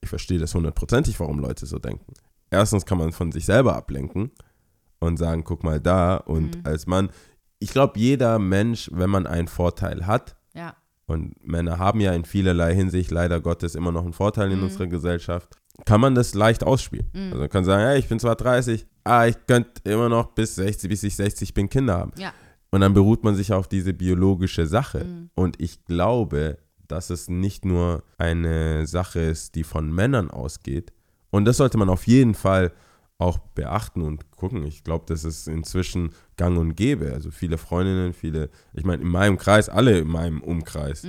Ich 0.01 0.09
verstehe 0.09 0.39
das 0.39 0.55
hundertprozentig, 0.55 1.21
warum 1.21 1.39
Leute 1.39 1.67
so 1.67 1.79
denken. 1.79 2.15
Erstens 2.51 2.87
kann 2.87 2.99
man 2.99 3.13
von 3.13 3.33
sich 3.33 3.45
selber 3.45 3.77
ablenken 3.77 4.31
und 5.01 5.19
sagen, 5.19 5.45
guck 5.45 5.65
mal 5.65 5.81
da 5.81 6.17
und 6.17 6.67
als 6.67 6.87
Mann, 6.87 7.11
ich 7.61 7.71
glaube, 7.71 7.99
jeder 7.99 8.39
Mensch, 8.39 8.91
wenn 8.93 9.11
man 9.11 9.27
einen 9.27 9.47
Vorteil 9.49 10.07
hat, 10.07 10.37
Ja, 10.55 10.75
und 11.07 11.47
Männer 11.47 11.79
haben 11.79 12.01
ja 12.01 12.13
in 12.13 12.25
vielerlei 12.25 12.75
Hinsicht 12.75 13.11
leider 13.11 13.41
Gottes 13.41 13.75
immer 13.75 13.93
noch 13.93 14.05
einen 14.05 14.13
Vorteil 14.13 14.51
in 14.53 14.63
unserer 14.63 14.87
Gesellschaft, 14.87 15.57
kann 15.85 16.01
man 16.01 16.15
das 16.15 16.35
leicht 16.35 16.63
ausspielen. 16.65 17.09
Also 17.15 17.39
man 17.39 17.49
kann 17.49 17.65
sagen, 17.65 17.83
hey, 17.83 17.99
ich 17.99 18.09
bin 18.09 18.19
zwar 18.21 18.37
30, 18.37 18.87
aber 19.05 19.29
ich 19.29 19.37
könnte 19.47 19.81
immer 19.91 20.09
noch 20.09 20.33
bis 20.35 20.55
60, 20.57 20.89
bis 20.89 21.03
ich 21.03 21.17
60 21.17 21.55
bin, 21.55 21.69
Kinder 21.69 21.97
haben. 21.99 22.13
ja, 22.17 22.33
Und 22.71 22.81
dann 22.83 22.95
beruht 22.95 23.25
man 23.25 23.35
sich 23.35 23.53
auf 23.53 23.67
diese 23.67 23.93
biologische 23.93 24.67
Sache. 24.67 25.05
Und 25.35 25.61
ich 25.61 25.85
glaube, 25.85 26.59
dass 26.87 27.11
es 27.11 27.29
nicht 27.29 27.65
nur 27.65 28.03
eine 28.19 28.87
Sache 28.87 29.21
ist, 29.21 29.55
die 29.55 29.65
von 29.65 29.93
Männern 29.93 30.31
ausgeht. 30.31 30.93
Und 31.31 31.45
das 31.45 31.57
sollte 31.57 31.79
man 31.79 31.89
auf 31.89 32.07
jeden 32.07 32.35
Fall 32.35 32.73
auch 33.21 33.39
beachten 33.39 34.03
und 34.03 34.31
gucken. 34.31 34.65
Ich 34.65 34.83
glaube, 34.83 35.05
das 35.07 35.25
ist 35.25 35.47
inzwischen 35.47 36.11
gang 36.37 36.59
und 36.59 36.75
gäbe. 36.75 37.13
Also 37.13 37.31
viele 37.31 37.59
Freundinnen, 37.59 38.13
viele, 38.13 38.51
ich 38.73 38.85
meine, 38.85 39.03
in 39.03 39.09
meinem 39.09 39.37
Kreis, 39.37 39.69
alle 39.69 39.99
in 39.99 40.09
meinem 40.09 40.41
Umkreis. 40.41 41.07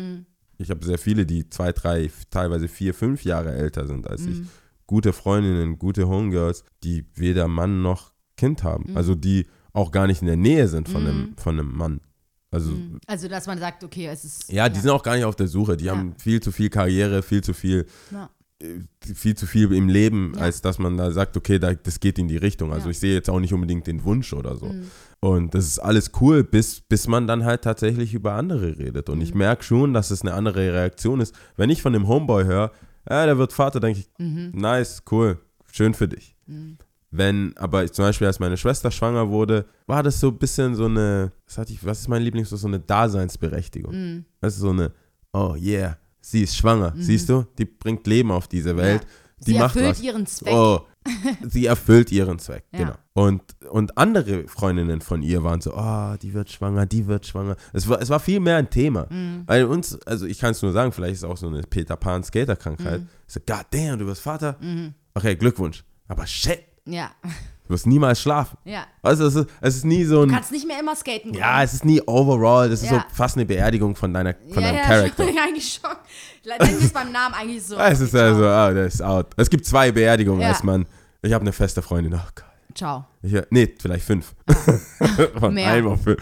Ich 0.57 0.69
habe 0.69 0.85
sehr 0.85 0.97
viele, 0.97 1.25
die 1.25 1.49
zwei, 1.49 1.71
drei, 1.71 2.11
teilweise 2.29 2.67
vier, 2.67 2.93
fünf 2.93 3.23
Jahre 3.23 3.53
älter 3.53 3.87
sind 3.87 4.07
als 4.07 4.25
ich. 4.25 4.41
Gute 4.87 5.13
Freundinnen, 5.13 5.79
gute 5.79 6.07
Homegirls, 6.07 6.63
die 6.83 7.05
weder 7.15 7.47
Mann 7.47 7.81
noch 7.81 8.13
Kind 8.35 8.63
haben. 8.63 8.95
Also 8.95 9.15
die 9.15 9.47
auch 9.73 9.91
gar 9.91 10.05
nicht 10.07 10.21
in 10.21 10.27
der 10.27 10.35
Nähe 10.37 10.67
sind 10.67 10.89
von, 10.89 11.07
einem, 11.07 11.33
von 11.37 11.57
einem 11.57 11.75
Mann. 11.75 12.01
Also 12.53 12.73
also 13.07 13.29
dass 13.29 13.47
man 13.47 13.57
sagt, 13.59 13.85
okay, 13.85 14.07
es 14.07 14.25
ist 14.25 14.51
ja, 14.51 14.67
die 14.67 14.81
sind 14.81 14.89
auch 14.89 15.03
gar 15.03 15.15
nicht 15.15 15.23
auf 15.23 15.37
der 15.37 15.47
Suche. 15.47 15.77
Die 15.77 15.85
Ja. 15.85 15.95
haben 15.95 16.15
viel 16.17 16.41
zu 16.41 16.51
viel 16.51 16.69
Karriere, 16.69 17.23
viel 17.23 17.41
zu 17.41 17.53
viel 17.53 17.85
Ja. 18.11 18.29
Äh, 18.61 19.13
viel 19.13 19.35
zu 19.35 19.45
viel 19.47 19.71
im 19.73 19.89
Leben, 19.89 20.37
als 20.37 20.61
dass 20.61 20.79
man 20.79 20.97
da 20.97 21.11
sagt, 21.11 21.35
okay, 21.37 21.59
da, 21.59 21.73
das 21.73 21.99
geht 21.99 22.17
in 22.19 22.27
die 22.27 22.37
Richtung. 22.37 22.71
Also 22.71 22.85
Ja. 22.85 22.91
ich 22.91 22.99
sehe 22.99 23.13
jetzt 23.13 23.29
auch 23.29 23.39
nicht 23.39 23.53
unbedingt 23.53 23.87
den 23.87 24.03
Wunsch 24.03 24.33
oder 24.33 24.55
so. 24.55 24.67
Mhm. 24.67 24.83
Und 25.19 25.53
das 25.53 25.65
ist 25.67 25.79
alles 25.79 26.11
cool, 26.21 26.43
bis, 26.43 26.81
bis 26.81 27.07
man 27.07 27.27
dann 27.27 27.43
halt 27.45 27.63
tatsächlich 27.63 28.13
über 28.13 28.33
andere 28.33 28.77
redet. 28.79 29.09
Und 29.09 29.17
Mhm. 29.17 29.23
ich 29.23 29.33
merke 29.35 29.63
schon, 29.63 29.93
dass 29.93 30.09
es 30.11 30.21
eine 30.21 30.33
andere 30.33 30.73
Reaktion 30.73 31.19
ist. 31.21 31.35
Wenn 31.57 31.69
ich 31.69 31.81
von 31.81 31.93
dem 31.93 32.07
Homeboy 32.07 32.43
höre, 32.45 32.71
ja, 33.09 33.25
der 33.25 33.37
wird 33.37 33.53
Vater, 33.53 33.79
denke 33.79 33.99
ich, 33.99 34.09
Mhm. 34.17 34.51
nice, 34.53 35.03
cool, 35.11 35.37
schön 35.71 35.93
für 35.93 36.07
dich. 36.07 36.35
Wenn, 37.13 37.55
aber 37.57 37.83
ich, 37.83 37.91
zum 37.91 38.05
Beispiel, 38.05 38.27
als 38.27 38.39
meine 38.39 38.55
Schwester 38.57 38.89
schwanger 38.89 39.29
wurde, 39.29 39.65
war 39.85 40.01
das 40.01 40.19
so 40.19 40.29
ein 40.29 40.37
bisschen 40.37 40.75
so 40.75 40.85
eine, 40.85 41.31
was, 41.45 41.57
hatte 41.57 41.73
ich, 41.73 41.85
was 41.85 41.99
ist 42.01 42.07
mein 42.07 42.21
Lieblings, 42.21 42.49
so 42.49 42.67
eine 42.67 42.79
Daseinsberechtigung. 42.79 43.93
Mhm. 43.93 44.25
Das 44.39 44.53
ist 44.55 44.61
so 44.61 44.69
eine, 44.69 44.91
oh 45.33 45.55
yeah, 45.59 45.97
sie 46.21 46.43
ist 46.43 46.55
schwanger, 46.55 46.93
siehst 46.95 47.27
du? 47.29 47.45
Die 47.57 47.65
bringt 47.65 48.07
Leben 48.07 48.31
auf 48.31 48.47
diese 48.47 48.77
Welt. 48.77 49.05
Die 49.45 49.53
Sie 49.53 49.57
macht 49.57 49.75
erfüllt 49.75 49.95
was. 49.97 50.01
ihren 50.01 50.25
Zweck. 50.27 50.53
Oh, 50.53 50.81
sie 51.49 51.65
erfüllt 51.65 52.11
ihren 52.11 52.37
Zweck, 52.37 52.63
Ja. 52.71 52.77
genau. 52.79 52.93
Und, 53.13 53.41
und 53.71 53.97
andere 53.97 54.47
Freundinnen 54.47 55.01
von 55.01 55.23
ihr 55.23 55.43
waren 55.43 55.59
so, 55.61 55.73
oh, 55.75 56.15
die 56.21 56.33
wird 56.35 56.51
schwanger, 56.51 56.85
die 56.85 57.07
wird 57.07 57.25
schwanger. 57.25 57.55
Es 57.73 57.89
war, 57.89 57.99
es 57.99 58.09
war 58.09 58.19
viel 58.19 58.39
mehr 58.39 58.57
ein 58.57 58.69
Thema. 58.69 59.07
Mhm. 59.09 59.43
Weil 59.47 59.65
uns, 59.65 59.99
also 60.03 60.27
ich 60.27 60.37
kann 60.37 60.51
es 60.51 60.61
nur 60.61 60.71
sagen, 60.73 60.91
vielleicht 60.91 61.13
ist 61.13 61.19
es 61.19 61.23
auch 61.23 61.37
so 61.37 61.47
eine 61.47 61.61
Peter 61.63 61.95
Pan-Skater-Krankheit. 61.97 63.01
Mhm. 63.01 63.07
So, 63.25 63.39
god 63.45 63.65
damn, 63.71 63.97
du 63.97 64.05
wirst 64.05 64.21
Vater? 64.21 64.57
Okay, 65.15 65.35
Glückwunsch. 65.35 65.83
Aber 66.07 66.27
shit, 66.27 66.59
Ja, 66.85 67.09
du 67.71 67.75
wirst 67.75 67.87
niemals 67.87 68.19
schlafen. 68.21 68.57
ja. 68.65 68.83
Also 69.01 69.25
es 69.25 69.35
ist, 69.35 69.47
es 69.61 69.75
ist 69.77 69.85
nie 69.85 70.03
so 70.03 70.17
Du 70.17 70.29
ein, 70.29 70.35
kannst 70.35 70.51
nicht 70.51 70.67
mehr 70.67 70.79
immer 70.79 70.95
skaten. 70.95 71.31
gehen. 71.31 71.39
ja, 71.39 71.63
es 71.63 71.73
ist 71.73 71.85
nie 71.85 72.01
overall, 72.05 72.69
das 72.69 72.83
ist 72.83 72.91
Ja. 72.91 72.99
so 73.09 73.15
fast 73.15 73.37
eine 73.37 73.45
Beerdigung 73.45 73.95
von, 73.95 74.13
deiner, 74.13 74.33
von 74.33 74.61
ja, 74.61 74.71
deinem 74.71 74.75
ja, 74.75 74.83
Charakter. 74.83 75.23
schon, 75.27 75.37
eigentlich 75.47 75.79
schon. 75.81 75.91
Nennen 76.59 76.77
es 76.83 76.91
beim 76.93 77.11
Namen 77.11 77.33
eigentlich 77.35 77.63
so. 77.65 77.77
Es 77.79 77.99
ist 78.01 78.13
also, 78.15 78.41
ciao. 78.41 78.49
ah, 78.69 78.73
der 78.73 78.85
ist 78.87 79.01
out. 79.01 79.27
Es 79.37 79.49
gibt 79.49 79.65
zwei 79.65 79.91
Beerdigungen 79.91 80.41
Ja. 80.41 80.49
als 80.49 80.63
Mann. 80.63 80.85
Ich 81.21 81.31
habe 81.33 81.41
eine 81.43 81.53
feste 81.53 81.81
Freundin, 81.81 82.13
oh 82.13 82.17
Gott. 82.35 82.45
Ciao. 82.75 83.05
Ich, 83.21 83.33
nee, 83.51 83.73
vielleicht 83.79 84.05
fünf. 84.05 84.33
Von 85.39 85.53
Mehr. 85.53 85.69
einem 85.71 85.87
auf 85.87 86.01
fünf. 86.03 86.19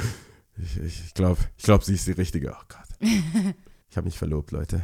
Ich, 0.62 0.78
ich, 0.84 1.14
glaube, 1.14 1.38
ich 1.58 1.64
glaub, 1.64 1.84
sie 1.84 1.94
ist 1.96 2.06
die 2.08 2.12
richtige. 2.12 2.52
Oh 2.52 2.64
Gott. 2.68 3.10
Ich 3.90 3.98
habe 3.98 4.06
mich 4.06 4.18
verlobt, 4.18 4.52
Leute. 4.52 4.82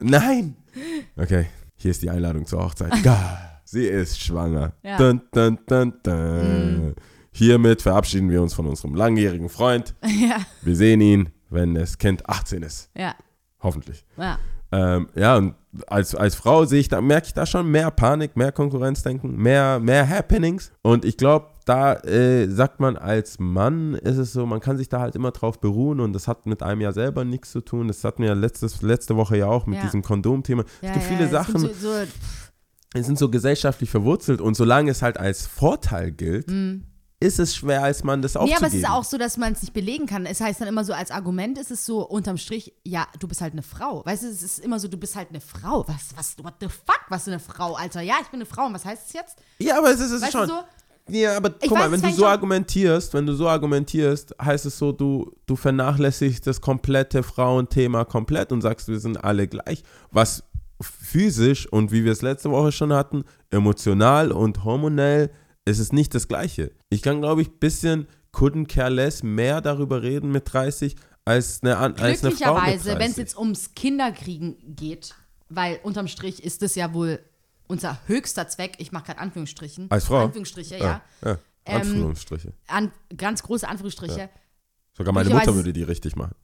Nein! 0.00 0.56
Okay, 1.16 1.46
hier 1.76 1.90
ist 1.90 2.02
die 2.02 2.10
Einladung 2.10 2.46
zur 2.46 2.62
Hochzeit. 2.64 2.90
God, 3.02 3.16
sie 3.72 3.86
ist 3.86 4.20
schwanger. 4.20 4.72
Ja. 4.82 4.96
Dun, 4.98 5.22
dun, 5.32 5.58
dun, 5.66 5.94
dun. 6.02 6.94
Hiermit 7.32 7.80
verabschieden 7.82 8.28
wir 8.30 8.42
uns 8.42 8.52
von 8.54 8.66
unserem 8.66 8.94
langjährigen 8.94 9.48
Freund. 9.48 9.94
ja, 10.04 10.36
Wir 10.62 10.76
sehen 10.76 11.00
ihn, 11.00 11.30
wenn 11.50 11.74
das 11.74 11.96
Kind 11.98 12.28
18 12.28 12.62
ist. 12.62 12.90
ja, 12.96 13.14
Hoffentlich. 13.60 14.04
ja. 14.16 14.38
Ähm, 14.74 15.08
ja, 15.14 15.36
und 15.36 15.54
als, 15.86 16.14
als 16.14 16.34
Frau 16.34 16.64
sehe 16.64 16.80
ich 16.80 16.88
da, 16.88 17.00
merke 17.02 17.26
ich 17.26 17.34
da 17.34 17.44
schon 17.44 17.70
mehr 17.70 17.90
Panik, 17.90 18.36
mehr 18.38 18.52
Konkurrenzdenken, 18.52 19.36
mehr, 19.36 19.78
mehr 19.80 20.08
Happenings. 20.08 20.72
Und 20.82 21.04
ich 21.04 21.18
glaube, 21.18 21.48
da 21.66 21.92
äh, 21.94 22.48
sagt 22.48 22.80
man 22.80 22.96
als 22.96 23.38
Mann, 23.38 23.94
ist 23.94 24.16
es 24.16 24.32
so, 24.32 24.46
man 24.46 24.60
kann 24.60 24.78
sich 24.78 24.88
da 24.88 25.00
halt 25.00 25.14
immer 25.14 25.30
drauf 25.30 25.60
beruhen 25.60 26.00
und 26.00 26.14
das 26.14 26.26
hat 26.26 26.46
mit 26.46 26.62
einem 26.62 26.80
ja 26.80 26.92
selber 26.92 27.24
nichts 27.24 27.52
zu 27.52 27.60
tun. 27.60 27.88
Das 27.88 28.02
hatten 28.02 28.22
wir 28.22 28.30
ja 28.30 28.34
letztes, 28.34 28.80
letzte 28.82 29.14
Woche 29.16 29.36
ja 29.36 29.46
auch 29.46 29.66
mit 29.66 29.76
Ja. 29.78 29.84
diesem 29.84 30.02
Kondomthema. 30.02 30.62
ja 30.80 30.88
es 30.88 30.92
gibt 30.94 31.04
ja, 31.10 31.16
viele 31.16 31.28
Sachen, 31.28 31.58
So, 31.60 31.68
so, 31.68 31.90
die 32.04 32.10
sind 32.94 33.18
so 33.18 33.30
gesellschaftlich 33.30 33.90
verwurzelt 33.90 34.40
und 34.40 34.54
solange 34.54 34.90
es 34.90 35.00
halt 35.02 35.16
als 35.18 35.46
Vorteil 35.46 36.12
gilt, 36.12 36.46
ist 37.20 37.38
es 37.38 37.54
schwer 37.54 37.82
als 37.84 38.02
Mann 38.04 38.20
das 38.20 38.36
aufzugeben. 38.36 38.58
aber 38.58 38.66
es 38.66 38.74
ist 38.74 38.88
auch 38.88 39.04
so, 39.04 39.16
dass 39.16 39.36
man 39.36 39.52
es 39.52 39.62
nicht 39.62 39.72
belegen 39.72 40.06
kann. 40.06 40.26
Es 40.26 40.40
heißt 40.40 40.60
dann 40.60 40.68
immer 40.68 40.84
so, 40.84 40.92
als 40.92 41.10
Argument 41.10 41.56
ist 41.56 41.70
es 41.70 41.86
so, 41.86 42.06
unterm 42.06 42.36
Strich, 42.36 42.74
ja, 42.84 43.06
du 43.20 43.28
bist 43.28 43.40
halt 43.40 43.52
eine 43.52 43.62
Frau. 43.62 44.04
Weißt 44.04 44.24
du, 44.24 44.28
es 44.28 44.42
ist 44.42 44.58
immer 44.58 44.78
so, 44.80 44.88
du 44.88 44.96
bist 44.96 45.14
halt 45.16 45.28
eine 45.30 45.40
Frau. 45.40 45.86
Was, 45.86 46.08
was, 46.16 46.36
what 46.42 46.54
the 46.60 46.66
fuck, 46.68 47.00
was 47.08 47.22
ist 47.22 47.28
eine 47.28 47.38
Frau, 47.38 47.74
Alter? 47.74 48.00
Ja, 48.02 48.16
ich 48.20 48.28
bin 48.28 48.40
eine 48.40 48.46
Frau. 48.46 48.66
Und 48.66 48.74
was 48.74 48.84
heißt 48.84 49.06
es 49.06 49.12
jetzt? 49.12 49.38
ja, 49.58 49.78
aber 49.78 49.90
es 49.92 50.00
ist 50.00 50.10
es 50.10 50.20
Weißt 50.22 50.32
schon. 50.32 50.48
du 50.48 50.54
so? 50.54 50.60
Ja, 51.08 51.36
aber 51.36 51.50
Ich 51.60 51.68
guck 51.68 51.78
mal, 51.78 51.90
wenn 51.90 52.00
du 52.00 52.12
so 52.12 52.26
argumentierst, 52.26 53.12
wenn 53.14 53.26
du 53.26 53.34
so 53.34 53.48
argumentierst, 53.48 54.34
heißt 54.40 54.66
es 54.66 54.78
so, 54.78 54.92
du, 54.92 55.32
du 55.46 55.56
vernachlässigst 55.56 56.46
das 56.46 56.60
komplette 56.60 57.22
Frauenthema 57.22 58.04
komplett 58.04 58.52
und 58.52 58.62
sagst, 58.62 58.86
wir 58.88 59.00
sind 59.00 59.22
alle 59.22 59.48
gleich. 59.48 59.82
Was 60.12 60.44
physisch 60.82 61.66
und 61.66 61.92
wie 61.92 62.04
wir 62.04 62.12
es 62.12 62.22
letzte 62.22 62.50
Woche 62.50 62.72
schon 62.72 62.92
hatten, 62.92 63.24
emotional 63.50 64.32
und 64.32 64.64
hormonell 64.64 65.30
ist 65.64 65.78
es 65.78 65.92
nicht 65.92 66.14
das 66.14 66.28
Gleiche. 66.28 66.72
Ich 66.90 67.02
kann, 67.02 67.20
glaube 67.20 67.42
ich, 67.42 67.48
ein 67.48 67.58
bisschen 67.58 68.06
couldn't 68.32 68.66
care 68.66 68.90
less 68.90 69.22
mehr 69.22 69.60
darüber 69.60 70.02
reden 70.02 70.32
mit 70.32 70.52
30 70.52 70.96
als 71.24 71.62
eine, 71.62 71.76
als 71.76 72.00
eine 72.00 72.16
Frau 72.16 72.28
Glücklicherweise, 72.28 72.90
30. 72.90 72.98
wenn 72.98 73.10
es 73.10 73.16
jetzt 73.16 73.38
ums 73.38 73.74
Kinderkriegen 73.74 74.56
geht, 74.76 75.14
weil 75.48 75.78
unterm 75.82 76.08
Strich 76.08 76.42
ist 76.42 76.62
das 76.62 76.74
ja 76.74 76.92
wohl 76.92 77.20
unser 77.68 77.98
höchster 78.06 78.48
Zweck. 78.48 78.74
Ich 78.78 78.92
mache 78.92 79.04
gerade 79.06 79.20
Anführungsstrichen. 79.20 79.90
Als 79.90 80.06
Frau? 80.06 80.24
Anführungsstriche, 80.24 80.78
ja. 80.78 81.02
ja, 81.24 81.30
ja. 81.30 81.38
Ähm, 81.64 81.80
Anführungsstriche. 81.80 82.52
An, 82.66 82.90
ganz 83.16 83.42
große 83.42 83.68
Anführungsstriche. 83.68 84.30
Sogar 84.96 85.14
meine 85.14 85.30
Mutter 85.30 85.54
würde 85.54 85.72
die 85.72 85.84
richtig 85.84 86.16
machen. 86.16 86.34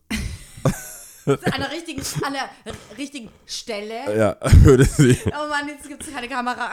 An 1.28 1.60
der 1.60 1.70
richtigen, 1.70 2.02
an 2.22 2.32
der 2.32 2.96
richtigen 2.96 3.28
Stelle. 3.46 4.16
Ja, 4.16 4.36
würde 4.62 4.84
sie. 4.84 5.16
Oh 5.26 5.48
Mann, 5.48 5.68
jetzt 5.68 5.88
gibt 5.88 6.02
es 6.06 6.12
keine 6.12 6.28
Kamera. 6.28 6.70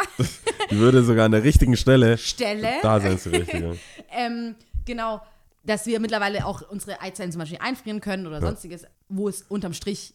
Die 0.69 0.77
würde 0.77 1.03
sogar 1.03 1.25
an 1.25 1.31
der 1.31 1.43
richtigen 1.43 1.75
Stelle 1.77 2.17
Stelle. 2.17 2.73
Daseinsberechtigung. 2.81 3.77
ähm, 4.11 4.55
genau, 4.85 5.21
dass 5.63 5.85
wir 5.85 5.99
mittlerweile 5.99 6.45
auch 6.45 6.61
unsere 6.69 7.01
Eizellen 7.01 7.31
zum 7.31 7.39
Beispiel 7.39 7.59
einfrieren 7.59 8.01
können 8.01 8.27
oder 8.27 8.39
sonstiges, 8.41 8.85
wo 9.09 9.27
es 9.27 9.41
unterm 9.43 9.73
Strich 9.73 10.13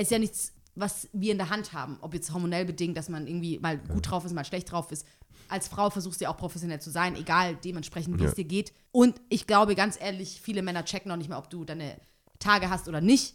ist 0.00 0.10
ja 0.10 0.18
nichts, 0.18 0.52
was 0.74 1.08
wir 1.12 1.32
in 1.32 1.38
der 1.38 1.50
Hand 1.50 1.72
haben, 1.72 1.98
ob 2.00 2.14
jetzt 2.14 2.32
hormonell 2.32 2.64
bedingt, 2.64 2.96
dass 2.96 3.08
man 3.08 3.26
irgendwie 3.26 3.58
mal 3.60 3.78
gut 3.78 4.10
drauf 4.10 4.24
ist, 4.24 4.32
mal 4.32 4.44
schlecht 4.44 4.72
drauf 4.72 4.90
ist. 4.90 5.06
Als 5.48 5.68
Frau 5.68 5.90
versuchst 5.90 6.20
du 6.20 6.24
ja 6.24 6.30
auch 6.30 6.36
professionell 6.36 6.80
zu 6.80 6.90
sein, 6.90 7.14
egal 7.16 7.56
dementsprechend, 7.62 8.18
wie 8.18 8.24
Ja. 8.24 8.30
es 8.30 8.34
dir 8.34 8.44
geht. 8.44 8.72
Und 8.90 9.20
ich 9.28 9.46
glaube, 9.46 9.74
ganz 9.74 10.00
ehrlich, 10.00 10.40
viele 10.42 10.62
Männer 10.62 10.84
checken 10.84 11.10
noch 11.10 11.16
nicht 11.16 11.28
mehr, 11.28 11.38
ob 11.38 11.48
du 11.50 11.64
deine 11.64 11.96
Tage 12.44 12.70
hast 12.70 12.88
oder 12.88 13.00
nicht. 13.00 13.34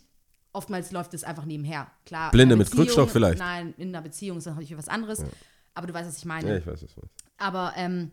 Oftmals 0.51 0.91
läuft 0.91 1.13
es 1.13 1.23
einfach 1.23 1.45
nebenher. 1.45 1.91
Klar. 2.05 2.31
Blinde 2.31 2.55
mit 2.55 2.71
Krückstock 2.71 3.09
vielleicht. 3.09 3.39
Nein, 3.39 3.73
in 3.77 3.89
einer 3.89 4.01
Beziehung 4.01 4.37
ist 4.37 4.45
natürlich 4.45 4.75
was 4.77 4.87
anderes. 4.87 5.23
Aber 5.73 5.87
du 5.87 5.93
weißt, 5.93 6.07
was 6.07 6.17
ich 6.17 6.25
meine. 6.25 6.49
Ja, 6.49 6.57
ich 6.57 6.65
weiß 6.65 6.81
es 6.81 6.95
nicht. 6.95 7.09
Aber 7.37 7.73
ähm, 7.75 8.11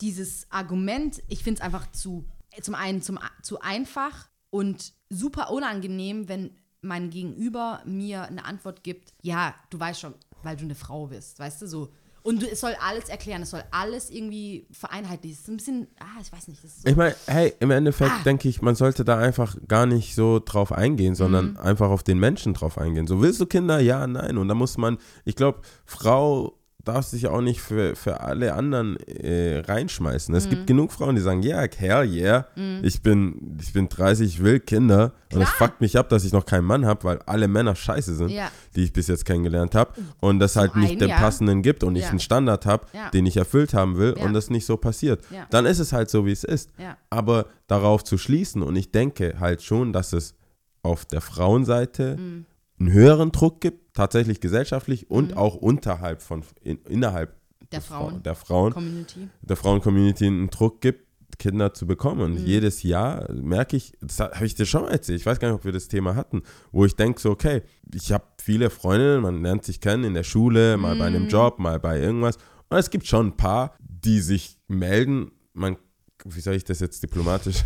dieses 0.00 0.50
Argument, 0.50 1.22
ich 1.28 1.42
finde 1.42 1.60
es 1.60 1.64
einfach 1.64 1.90
zu, 1.92 2.26
zum 2.60 2.74
einen 2.74 3.02
zum, 3.02 3.18
zu 3.42 3.60
einfach 3.60 4.28
und 4.50 4.92
super 5.08 5.50
unangenehm, 5.50 6.28
wenn 6.28 6.56
mein 6.80 7.10
Gegenüber 7.10 7.82
mir 7.86 8.24
eine 8.24 8.44
Antwort 8.44 8.82
gibt, 8.82 9.14
ja, 9.22 9.54
du 9.70 9.80
weißt 9.80 10.00
schon, 10.00 10.14
weil 10.42 10.56
du 10.56 10.64
eine 10.64 10.74
Frau 10.74 11.06
bist, 11.06 11.38
weißt 11.38 11.62
du, 11.62 11.66
so. 11.66 11.92
Und 12.26 12.42
es 12.42 12.60
soll 12.60 12.74
alles 12.80 13.10
erklären, 13.10 13.42
es 13.42 13.50
soll 13.50 13.62
alles 13.70 14.08
irgendwie 14.08 14.66
vereinheitlichen. 14.72 15.34
Es 15.36 15.40
ist 15.42 15.48
ein 15.48 15.56
bisschen, 15.58 15.88
ah, 16.00 16.20
ich 16.22 16.32
weiß 16.32 16.48
nicht, 16.48 16.62
so. 16.62 16.88
Ich 16.88 16.96
meine, 16.96 17.14
hey, 17.26 17.52
im 17.60 17.70
Endeffekt 17.70 18.10
Ah. 18.10 18.22
denke 18.24 18.48
ich, 18.48 18.62
man 18.62 18.74
sollte 18.74 19.04
da 19.04 19.18
einfach 19.18 19.56
gar 19.68 19.84
nicht 19.84 20.14
so 20.14 20.40
drauf 20.42 20.72
eingehen, 20.72 21.14
sondern 21.14 21.50
Mhm. 21.50 21.56
einfach 21.58 21.90
auf 21.90 22.02
den 22.02 22.18
Menschen 22.18 22.54
drauf 22.54 22.78
eingehen. 22.78 23.06
So, 23.06 23.20
willst 23.20 23.42
du 23.42 23.46
Kinder? 23.46 23.78
Ja, 23.78 24.06
nein. 24.06 24.38
Und 24.38 24.48
da 24.48 24.54
muss 24.54 24.78
man, 24.78 24.96
ich 25.26 25.36
glaube, 25.36 25.60
Frau 25.84 26.58
darf 26.84 27.06
sich 27.06 27.26
auch 27.28 27.40
nicht 27.40 27.60
für, 27.60 27.96
für 27.96 28.20
alle 28.20 28.54
anderen 28.54 28.96
äh, 29.06 29.60
reinschmeißen. 29.60 30.34
Es 30.34 30.46
Mhm. 30.46 30.50
gibt 30.50 30.66
genug 30.66 30.92
Frauen, 30.92 31.14
die 31.14 31.20
sagen, 31.22 31.42
ja, 31.42 31.62
hell 31.76 32.04
yeah, 32.10 32.46
ich, 32.82 33.00
bin, 33.02 33.56
ich 33.60 33.72
bin 33.72 33.88
30, 33.88 34.26
ich 34.26 34.42
will 34.44 34.60
Kinder. 34.60 35.12
Und 35.32 35.40
es 35.42 35.48
Klar. 35.54 35.68
fuckt 35.70 35.80
mich 35.80 35.98
ab, 35.98 36.08
dass 36.10 36.24
ich 36.24 36.32
noch 36.32 36.44
keinen 36.46 36.64
Mann 36.64 36.86
habe, 36.86 37.02
weil 37.04 37.18
alle 37.26 37.48
Männer 37.48 37.74
scheiße 37.74 38.14
sind, 38.14 38.28
Ja. 38.30 38.50
die 38.76 38.84
ich 38.84 38.92
bis 38.92 39.08
jetzt 39.08 39.24
kennengelernt 39.24 39.74
habe. 39.74 39.92
Und 40.20 40.38
das 40.38 40.56
halt 40.56 40.76
nicht 40.76 40.90
einen, 40.90 40.98
den 41.00 41.08
ja. 41.08 41.16
passenden 41.18 41.62
gibt 41.62 41.82
und 41.82 41.96
ich 41.96 42.02
Ja. 42.04 42.10
einen 42.10 42.20
Standard 42.20 42.66
habe, 42.66 42.86
den 43.12 43.26
ich 43.26 43.36
erfüllt 43.36 43.74
haben 43.74 43.96
will 43.98 44.12
und 44.12 44.32
das 44.34 44.50
nicht 44.50 44.66
so 44.66 44.76
passiert. 44.76 45.24
Dann 45.50 45.66
ist 45.66 45.78
es 45.78 45.92
halt 45.92 46.10
so, 46.10 46.26
wie 46.26 46.32
es 46.32 46.44
ist. 46.44 46.70
Aber 47.10 47.46
darauf 47.66 48.04
zu 48.04 48.18
schließen, 48.18 48.62
und 48.62 48.76
ich 48.76 48.90
denke 48.92 49.36
halt 49.40 49.62
schon, 49.62 49.92
dass 49.92 50.12
es 50.12 50.34
auf 50.82 51.04
der 51.06 51.22
Frauenseite 51.22 52.16
Mhm. 52.18 52.46
Einen 52.78 52.92
höheren 52.92 53.32
Druck 53.32 53.60
gibt, 53.60 53.94
tatsächlich 53.94 54.40
gesellschaftlich 54.40 55.10
und 55.10 55.36
auch 55.36 55.54
unterhalb 55.54 56.22
von, 56.22 56.42
in, 56.62 56.78
innerhalb 56.88 57.34
Der 57.72 57.80
Frauen. 57.80 58.22
der 58.22 58.34
Frauen, 58.34 58.72
Community. 58.72 59.28
der 59.42 59.56
Frauen-Community 59.56 60.26
einen 60.26 60.50
Druck 60.50 60.80
gibt, 60.80 61.04
Kinder 61.38 61.74
zu 61.74 61.86
bekommen. 61.86 62.20
Und 62.20 62.32
Mhm. 62.34 62.46
jedes 62.46 62.82
Jahr 62.84 63.30
merke 63.32 63.76
ich, 63.76 63.92
das 64.00 64.20
habe 64.20 64.46
ich 64.46 64.54
dir 64.54 64.66
schon 64.66 64.82
mal 64.82 64.90
erzählt, 64.92 65.18
ich 65.20 65.26
weiß 65.26 65.40
gar 65.40 65.48
nicht, 65.48 65.56
ob 65.56 65.64
wir 65.64 65.72
das 65.72 65.88
Thema 65.88 66.14
hatten, 66.14 66.42
wo 66.70 66.84
ich 66.84 66.94
denke 66.94 67.20
so, 67.20 67.30
okay, 67.30 67.62
ich 67.92 68.12
habe 68.12 68.24
viele 68.40 68.70
Freundinnen, 68.70 69.20
man 69.22 69.42
lernt 69.42 69.64
sich 69.64 69.80
kennen 69.80 70.04
in 70.04 70.14
der 70.14 70.22
Schule, 70.22 70.76
mal 70.76 70.94
bei 70.96 71.10
Mhm. 71.10 71.16
einem 71.16 71.26
Job, 71.28 71.58
mal 71.58 71.80
bei 71.80 71.98
irgendwas. 72.00 72.36
Und 72.68 72.78
es 72.78 72.90
gibt 72.90 73.06
schon 73.06 73.28
ein 73.28 73.36
paar, 73.36 73.74
die 73.80 74.20
sich 74.20 74.58
melden, 74.68 75.32
man, 75.54 75.76
wie 76.24 76.40
soll 76.40 76.54
ich 76.54 76.64
das 76.64 76.78
jetzt 76.80 77.02
diplomatisch, 77.02 77.64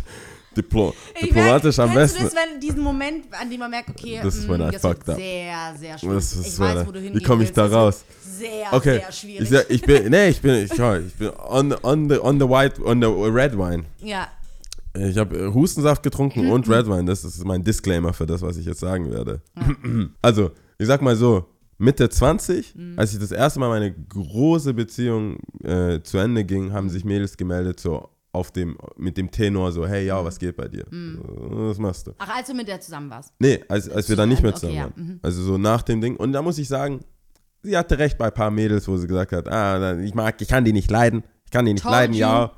diplo, 0.61 0.93
diplomatisch 1.21 1.79
am 1.79 1.91
kennst 1.91 2.15
besten. 2.15 2.17
du 2.19 2.23
das, 2.25 2.35
wenn 2.35 2.59
diesen 2.59 2.81
Moment, 2.81 3.25
an 3.39 3.49
dem 3.49 3.59
man 3.59 3.71
merkt, 3.71 3.89
okay, 3.89 4.19
Das 4.23 4.35
ist 4.35 4.47
mh, 4.47 4.55
I 4.55 4.57
das 4.59 4.71
wird 4.71 4.81
fucked 4.81 5.09
up. 5.09 5.15
sehr, 5.17 5.75
sehr 5.79 5.97
schwierig. 5.97 6.15
Das 6.15 6.33
ist 6.33 6.47
ich 6.47 6.59
weiß, 6.59 6.87
wo 6.87 6.91
du 6.91 6.99
wie 7.01 7.05
hingehen 7.05 7.23
komme 7.23 7.43
ich 7.43 7.51
da 7.53 7.65
raus? 7.65 8.03
Sehr, 8.21 8.71
Okay, 8.71 8.99
sehr 8.99 9.11
schwierig. 9.11 9.41
ich, 9.41 9.49
sag, 9.49 9.69
ich 9.69 9.81
bin, 9.81 10.09
nee, 10.09 10.29
ich 10.29 10.41
bin, 10.41 10.55
ich, 10.55 10.71
ich 10.71 11.13
bin 11.15 11.29
on, 11.47 11.73
on, 11.83 12.09
the, 12.09 12.17
on 12.19 12.39
the 12.39 12.47
white, 12.47 12.81
on 12.83 13.01
the 13.01 13.07
red 13.07 13.57
wine. 13.57 13.83
ja, 14.01 14.27
Ich 14.93 15.17
habe 15.17 15.37
äh, 15.37 15.53
Hustensaft 15.53 16.03
getrunken 16.03 16.49
und 16.51 16.67
Red 16.69 16.87
Wine. 16.87 17.05
Das 17.05 17.23
ist 17.23 17.43
mein 17.45 17.63
Disclaimer 17.63 18.13
für 18.13 18.25
das, 18.25 18.41
was 18.41 18.57
ich 18.57 18.65
jetzt 18.65 18.79
sagen 18.79 19.11
werde. 19.11 19.41
Also, 20.21 20.51
ich 20.77 20.87
sag 20.87 21.01
mal 21.01 21.15
so, 21.15 21.45
Mitte 21.77 22.09
20, 22.09 22.75
Mhm. 22.75 22.93
als 22.99 23.13
ich 23.13 23.19
das 23.19 23.31
erste 23.31 23.59
Mal 23.59 23.69
meine 23.69 23.93
große 23.93 24.73
Beziehung 24.73 25.37
äh, 25.63 26.01
zu 26.01 26.17
Ende 26.17 26.43
ging, 26.43 26.73
haben 26.73 26.89
sich 26.89 27.05
Mädels 27.05 27.37
gemeldet, 27.37 27.79
so 27.79 28.09
auf 28.31 28.51
dem, 28.51 28.77
mit 28.97 29.17
dem 29.17 29.31
Tenor, 29.31 29.71
so, 29.71 29.87
hey, 29.87 30.03
Mhm. 30.03 30.07
ja, 30.07 30.23
was 30.25 30.37
geht 30.37 30.55
bei 30.55 30.67
dir? 30.67 30.85
So, 30.91 31.67
was 31.69 31.77
machst 31.79 32.07
du? 32.07 32.11
Ach, 32.19 32.29
als 32.37 32.47
du 32.47 32.53
mit 32.53 32.67
der 32.67 32.79
zusammen 32.79 33.09
warst. 33.09 33.33
Nee, 33.39 33.63
als, 33.67 33.89
als 33.89 34.07
wir 34.07 34.15
dann 34.15 34.29
nicht 34.29 34.41
mehr 34.43 34.51
Okay, 34.51 34.59
zusammen 34.59 34.77
ja, 34.77 34.83
waren. 34.83 34.93
mhm. 34.95 35.19
Also 35.23 35.41
so 35.41 35.57
nach 35.57 35.81
dem 35.81 35.99
Ding. 36.01 36.15
Und 36.15 36.33
da 36.33 36.41
muss 36.41 36.57
ich 36.59 36.67
sagen, 36.67 36.99
sie 37.63 37.75
hatte 37.77 37.97
recht 37.97 38.17
bei 38.17 38.27
ein 38.27 38.33
paar 38.33 38.51
Mädels, 38.51 38.87
wo 38.87 38.97
sie 38.97 39.07
gesagt 39.07 39.31
hat, 39.31 39.47
ah, 39.47 39.97
ich 39.99 40.13
mag, 40.13 40.39
ich 40.41 40.47
kann 40.47 40.63
die 40.63 40.73
nicht 40.73 40.91
leiden. 40.91 41.23
Ich 41.45 41.51
kann 41.51 41.65
die 41.65 41.73
nicht 41.73 41.81
Told 41.83 41.93
leiden, 41.93 42.13
you. 42.13 42.19
ja. 42.19 42.51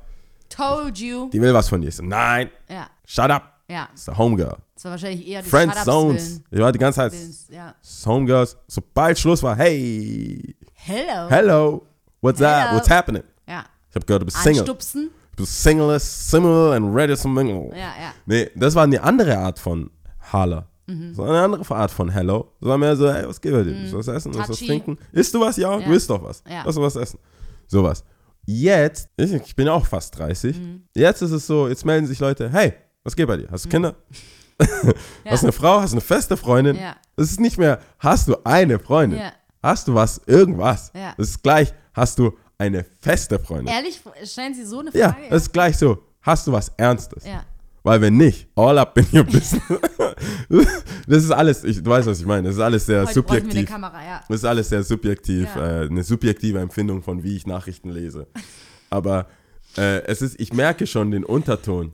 Told 0.50 0.98
you. 0.98 1.30
Die 1.30 1.40
will 1.40 1.54
was 1.54 1.68
von 1.70 1.80
dir. 1.80 1.88
Ich 1.88 1.96
so, 1.96 2.02
nein, 2.02 2.50
Ja, 2.68 2.88
shut 3.06 3.30
up. 3.30 3.62
ja. 3.68 3.88
Das 3.92 4.02
ist 4.02 4.08
a 4.10 4.18
Homegirl. 4.18 4.56
Das 4.74 4.84
war 4.84 4.90
wahrscheinlich 4.92 5.26
eher 5.26 5.40
die 5.42 5.48
Friend 5.48 5.72
Shut-ups 5.72 5.84
Zones. 5.86 6.40
Ich 6.50 6.58
war 6.60 6.72
die 6.72 6.78
ganze 6.78 6.96
Zeit 6.96 7.12
Willens, 7.12 7.46
Ja. 7.50 7.74
Homegirls. 8.04 8.56
Sobald 8.68 9.18
Schluss 9.18 9.42
war, 9.42 9.56
hey, 9.56 10.54
Hello. 10.74 11.28
hello, 11.30 11.86
what's 12.20 12.42
up, 12.42 12.64
Hello. 12.66 12.74
what's 12.76 12.90
happening? 12.90 13.22
Ja. 13.48 13.64
Ich 13.88 13.94
habe 13.94 14.04
gehört, 14.04 14.22
du 14.22 14.26
bist 14.26 14.36
Single. 14.42 14.60
Anstupsen. 14.60 15.10
Du 15.36 15.44
bist 15.44 15.62
Single, 15.62 15.98
single 15.98 16.72
and 16.74 16.94
ready 16.94 17.16
to 17.16 17.28
mingle. 17.28 17.70
Ja, 17.70 17.76
ja. 17.78 18.14
Nee, 18.26 18.50
das 18.54 18.74
war 18.74 18.84
eine 18.84 19.02
andere 19.02 19.36
Art 19.38 19.58
von 19.58 19.90
Holla. 20.32 20.68
Mhm. 20.86 21.16
War 21.16 21.28
eine 21.28 21.40
andere 21.42 21.74
Art 21.74 21.90
von 21.90 22.08
Hello. 22.10 22.52
Das 22.60 22.68
war 22.68 22.76
mehr 22.78 22.94
so, 22.96 23.10
hey, 23.12 23.26
was 23.26 23.40
geht 23.40 23.52
bei 23.52 23.62
dir? 23.62 23.72
Willst 23.72 23.92
du 23.92 23.98
was 23.98 24.08
essen? 24.08 24.34
Willst 24.34 24.48
du 24.48 24.52
was 24.52 24.58
trinken? 24.58 24.98
Isst 25.12 25.32
du 25.34 25.40
was? 25.40 25.56
Ja, 25.56 25.78
Ja. 25.78 25.86
du 25.86 25.92
isst 25.92 26.10
doch 26.10 26.22
was. 26.22 26.42
Ja. 26.48 26.62
Lass 26.66 26.74
du 26.74 26.82
was 26.82 26.96
essen. 26.96 27.18
Sowas. 27.66 28.04
Jetzt, 28.44 29.08
ich, 29.16 29.32
ich 29.32 29.56
bin 29.56 29.66
ja 29.66 29.72
auch 29.72 29.86
fast 29.86 30.18
30. 30.18 30.58
Mhm. 30.58 30.82
Jetzt 30.94 31.22
ist 31.22 31.30
es 31.30 31.46
so, 31.46 31.68
jetzt 31.68 31.86
melden 31.86 32.06
sich 32.06 32.18
Leute, 32.18 32.50
hey, 32.50 32.74
was 33.04 33.14
geht 33.16 33.26
bei 33.28 33.36
dir? 33.36 33.48
Hast 33.50 33.64
du 33.64 33.68
Kinder? 33.68 33.94
Hast 35.24 35.42
du 35.42 35.46
eine 35.46 35.52
Frau? 35.52 35.80
Hast 35.80 35.92
du 35.92 35.96
eine 35.96 36.00
feste 36.02 36.36
Freundin? 36.36 36.76
Ja. 36.76 36.96
Es 37.16 37.30
ist 37.30 37.40
nicht 37.40 37.58
mehr, 37.58 37.80
hast 37.98 38.28
du 38.28 38.36
eine 38.44 38.78
Freundin? 38.78 39.18
Ja. 39.20 39.32
Hast 39.62 39.88
du 39.88 39.94
was? 39.94 40.20
Irgendwas? 40.26 40.92
Ja. 40.94 41.14
Es 41.16 41.30
ist 41.30 41.42
gleich, 41.42 41.72
hast 41.94 42.18
du 42.18 42.32
eine 42.62 42.84
feste 43.00 43.38
Freundin? 43.38 43.74
Ehrlich, 43.74 44.00
stellen 44.24 44.54
Sie 44.54 44.64
so 44.64 44.80
eine 44.80 44.90
Ja, 44.94 45.12
Frage? 45.12 45.26
es 45.30 45.42
ist 45.44 45.52
gleich 45.52 45.76
so, 45.76 45.98
hast 46.22 46.46
du 46.46 46.52
was 46.52 46.68
Ernstes? 46.76 47.24
ja. 47.26 47.44
Weil 47.84 48.00
wenn 48.00 48.16
nicht, 48.16 48.46
all 48.54 48.78
up 48.78 48.96
in 48.96 49.06
your 49.12 49.24
business. 49.24 49.60
das 51.08 51.24
ist 51.24 51.30
alles, 51.32 51.64
ich, 51.64 51.82
du 51.82 51.90
weißt, 51.90 52.06
was 52.06 52.20
ich 52.20 52.26
meine, 52.26 52.46
das 52.46 52.54
ist 52.54 52.60
alles 52.62 52.86
sehr 52.86 53.04
Heute 53.04 53.22
bräuchten 53.24 53.32
wir 53.32 53.38
eine 53.40 53.42
subjektiv. 53.50 53.68
Kamera, 53.74 54.04
ja. 54.04 54.20
Das 54.28 54.36
ist 54.36 54.44
alles 54.44 54.68
sehr 54.68 54.82
subjektiv, 54.84 55.48
Ja. 55.56 55.82
äh, 55.82 55.86
eine 55.86 56.04
subjektive 56.04 56.60
Empfindung 56.60 57.02
von, 57.02 57.24
wie 57.24 57.34
ich 57.36 57.44
Nachrichten 57.44 57.90
lese. 57.90 58.28
Aber 58.88 59.26
äh, 59.76 60.02
es 60.04 60.22
ist, 60.22 60.38
ich 60.40 60.52
merke 60.52 60.86
schon 60.86 61.10
den 61.10 61.24
Unterton. 61.24 61.92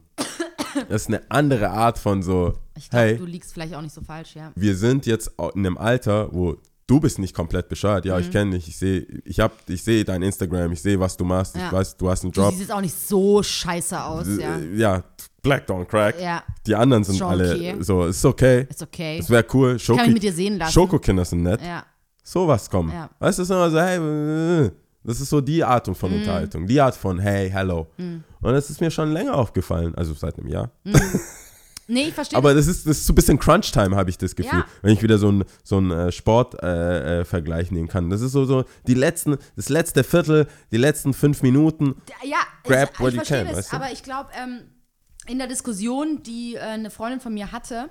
Das 0.90 1.02
ist 1.02 1.08
eine 1.08 1.22
andere 1.30 1.70
Art 1.70 1.98
von 1.98 2.22
so, 2.22 2.52
Ich 2.76 2.90
glaube, 2.90 3.04
hey, 3.06 3.16
du 3.16 3.24
liegst 3.24 3.54
vielleicht 3.54 3.74
auch 3.74 3.80
nicht 3.80 3.94
so 3.94 4.02
falsch, 4.02 4.34
ja. 4.36 4.52
wir 4.54 4.76
sind 4.76 5.06
jetzt 5.06 5.30
in 5.54 5.64
einem 5.66 5.78
Alter, 5.78 6.28
wo 6.34 6.58
du 6.88 6.98
bist 6.98 7.20
nicht 7.20 7.34
komplett 7.34 7.68
bescheuert. 7.68 8.04
Ja, 8.04 8.16
Mhm. 8.16 8.20
ich 8.22 8.30
kenne 8.32 8.50
dich, 8.56 8.66
ich 8.66 8.76
sehe, 8.76 9.06
ich 9.24 9.38
hab, 9.38 9.52
ich 9.70 9.84
sehe 9.84 10.04
dein 10.04 10.22
Instagram, 10.22 10.72
ich 10.72 10.82
sehe, 10.82 10.98
was 10.98 11.16
du 11.16 11.24
machst, 11.24 11.54
Ja. 11.54 11.66
ich 11.66 11.72
weiß, 11.72 11.96
du 11.96 12.10
hast 12.10 12.24
einen 12.24 12.32
Du 12.32 12.40
Job. 12.40 12.50
siehst 12.50 12.62
jetzt 12.62 12.72
auch 12.72 12.80
nicht 12.80 12.96
so 12.98 13.40
scheiße 13.42 14.02
aus, 14.02 14.26
ja. 14.40 14.56
Äh, 14.56 14.74
ja, 14.76 15.04
Black 15.42 15.68
Don't 15.68 15.84
Crack. 15.84 16.20
Ja, 16.20 16.42
Die 16.66 16.74
anderen 16.74 17.04
sind 17.04 17.16
Schon 17.18 17.28
alle 17.28 17.54
okay. 17.54 17.76
so, 17.80 18.06
ist 18.06 18.24
okay. 18.24 18.66
ist 18.68 18.82
okay. 18.82 19.18
Es 19.20 19.30
wäre 19.30 19.44
cool. 19.54 19.76
Ich 19.76 19.86
kann 19.86 19.96
Schoki 19.98 20.10
mit 20.10 20.22
dir 20.24 20.32
sehen 20.32 20.58
lassen. 20.58 20.72
Schokokinder 20.72 21.24
sind 21.24 21.42
nett. 21.44 21.60
Ja, 21.62 21.84
Sowas 22.24 22.68
kommen. 22.68 22.90
Ja. 22.92 23.08
Weißt 23.20 23.38
du, 23.38 23.42
das 23.42 23.48
ist 23.50 23.54
immer 23.54 23.70
so, 23.70 23.80
hey, 23.80 24.64
äh, 24.66 24.70
das 25.04 25.20
ist 25.20 25.30
so 25.30 25.40
die 25.40 25.62
Art 25.64 25.86
von 25.96 26.12
Unterhaltung. 26.12 26.66
Die 26.66 26.78
Art 26.80 26.94
von, 26.96 27.18
hey, 27.18 27.48
hello. 27.50 27.86
Und 27.96 28.24
das 28.52 28.68
ist 28.68 28.80
mir 28.80 28.90
schon 28.90 29.12
länger 29.12 29.34
aufgefallen. 29.34 29.94
Also 29.94 30.12
seit 30.14 30.38
einem 30.38 30.48
Jahr. 30.48 30.70
nee, 31.88 32.04
ich 32.08 32.14
verstehe. 32.14 32.36
Aber 32.38 32.54
das 32.54 32.68
ist, 32.68 32.86
das 32.86 32.98
ist 32.98 33.06
so 33.06 33.12
ein 33.12 33.16
bisschen 33.16 33.38
Crunch-Time, 33.38 33.96
habe 33.96 34.08
ich 34.10 34.16
das 34.18 34.36
Gefühl. 34.36 34.60
Ja. 34.60 34.66
Wenn 34.82 34.92
ich 34.92 35.02
wieder 35.02 35.18
so 35.18 35.28
einen 35.28 35.44
so 35.64 35.78
ein, 35.80 35.90
äh, 35.90 36.12
Sport-Vergleich 36.12 37.20
äh, 37.20 37.24
Vergleich 37.24 37.70
nehmen 37.72 37.88
kann. 37.88 38.08
Das 38.10 38.20
ist 38.20 38.32
so, 38.32 38.44
so 38.44 38.64
die 38.86 38.94
letzten, 38.94 39.36
das 39.56 39.68
letzte 39.68 40.04
Viertel, 40.04 40.46
die 40.70 40.76
letzten 40.76 41.12
fünf 41.14 41.42
Minuten. 41.42 41.96
Ja, 42.22 42.38
Grab 42.62 42.90
ich, 42.94 43.00
what 43.00 43.12
ich 43.14 43.18
you 43.18 43.24
can, 43.26 43.46
das, 43.48 43.56
weißt 43.56 43.72
du? 43.72 43.76
aber 43.76 43.90
ich 43.92 44.02
glaube, 44.02 44.30
ähm, 44.40 44.60
in 45.26 45.38
der 45.38 45.46
Diskussion, 45.48 46.22
die 46.22 46.54
äh, 46.54 46.60
eine 46.60 46.90
Freundin 46.90 47.20
von 47.20 47.34
mir 47.34 47.50
hatte, 47.52 47.90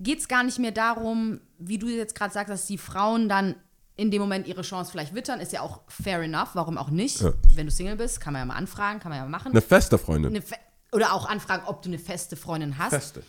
geht 0.00 0.20
es 0.20 0.28
gar 0.28 0.42
nicht 0.42 0.58
mehr 0.58 0.72
darum, 0.72 1.40
wie 1.58 1.78
du 1.78 1.88
jetzt 1.88 2.14
gerade 2.14 2.32
sagst, 2.32 2.50
dass 2.50 2.66
die 2.66 2.78
Frauen 2.78 3.28
dann 3.28 3.54
in 3.94 4.10
dem 4.10 4.20
Moment 4.22 4.48
ihre 4.48 4.62
Chance 4.62 4.90
vielleicht 4.90 5.14
wittern. 5.14 5.38
Ist 5.38 5.52
ja 5.52 5.60
auch 5.60 5.82
fair 5.86 6.20
enough, 6.22 6.50
warum 6.54 6.78
auch 6.78 6.90
nicht? 6.90 7.20
Ja. 7.20 7.32
Wenn 7.54 7.66
du 7.66 7.72
Single 7.72 7.96
bist, 7.96 8.20
kann 8.20 8.32
man 8.32 8.40
ja 8.40 8.46
mal 8.46 8.54
anfragen, 8.56 9.00
kann 9.00 9.10
man 9.10 9.18
ja 9.18 9.24
mal 9.24 9.30
machen. 9.30 9.52
Eine 9.52 9.60
feste 9.60 9.98
Freundin. 9.98 10.30
Eine 10.32 10.42
fe- 10.42 10.56
oder 10.92 11.12
auch 11.14 11.26
anfragen, 11.26 11.64
ob 11.66 11.82
du 11.82 11.88
eine 11.88 11.98
feste 11.98 12.36
Freundin 12.36 12.78
hast. 12.78 12.90
Feste. 12.90 13.22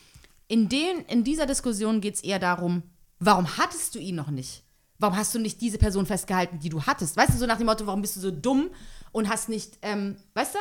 In, 0.48 0.70
den, 0.70 1.00
in 1.08 1.24
dieser 1.24 1.46
Diskussion 1.46 2.02
geht 2.02 2.16
es 2.16 2.24
eher 2.24 2.40
darum, 2.40 2.84
warum 3.20 3.58
hattest 3.58 3.96
du 3.96 4.00
ihn 4.00 4.16
noch 4.16 4.30
nicht? 4.30 4.64
Warum 5.00 5.18
hast 5.18 5.34
du 5.34 5.40
nicht 5.40 5.60
diese 5.62 5.78
Person 5.78 6.06
festgehalten, 6.06 6.60
die 6.60 6.70
du 6.70 6.84
hattest? 6.84 7.18
Weißt 7.18 7.34
du, 7.34 7.38
so 7.38 7.46
nach 7.46 7.58
dem 7.58 7.66
Motto, 7.66 7.88
warum 7.88 8.02
bist 8.02 8.16
du 8.18 8.20
so 8.20 8.32
dumm 8.32 8.70
und 9.12 9.30
hast 9.30 9.50
nicht, 9.50 9.80
ähm, 9.82 10.18
weißt 10.34 10.56
du, 10.56 10.60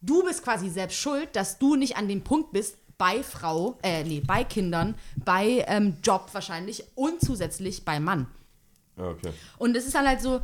du 0.00 0.24
bist 0.24 0.42
quasi 0.42 0.68
selbst 0.68 0.98
schuld, 0.98 1.28
dass 1.36 1.58
du 1.58 1.76
nicht 1.76 1.96
an 1.96 2.08
dem 2.08 2.24
Punkt 2.24 2.52
bist, 2.52 2.76
bei 2.98 3.22
Frau, 3.22 3.78
äh, 3.82 4.04
nee, 4.04 4.20
bei 4.20 4.44
Kindern, 4.44 4.94
bei 5.16 5.64
ähm, 5.68 5.96
Job 6.02 6.28
wahrscheinlich 6.32 6.84
und 6.94 7.18
zusätzlich 7.22 7.82
bei 7.82 7.98
Mann. 7.98 8.26
Okay. 8.98 9.32
Und 9.56 9.74
es 9.74 9.86
ist 9.86 9.94
dann 9.94 10.06
halt 10.06 10.20
so, 10.20 10.42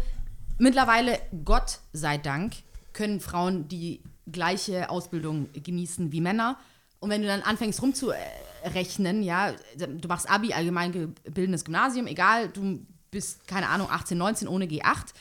mittlerweile, 0.57 1.19
Gott 1.45 1.81
sei 1.93 2.17
Dank, 2.17 2.55
können 2.95 3.21
Frauen 3.21 3.69
die 3.69 4.03
gleiche 4.31 4.91
Ausbildung 4.91 5.49
genießen 5.53 6.13
wie 6.13 6.21
Männer. 6.21 6.59
Und 6.99 7.11
wenn 7.11 7.23
du 7.23 7.29
dann 7.29 7.43
anfängst 7.43 7.81
rumzurechnen, 7.83 9.23
ja, 9.23 9.53
du 9.77 10.09
machst 10.09 10.29
Abi, 10.31 10.53
allgemeingebildetes 10.53 11.65
Gymnasium, 11.65 12.07
egal, 12.07 12.49
du 12.49 12.81
bist, 13.11 13.47
keine 13.47 13.69
Ahnung, 13.69 13.89
18, 13.91 14.17
19 14.19 14.49
ohne 14.49 14.67
G8, 14.67 15.15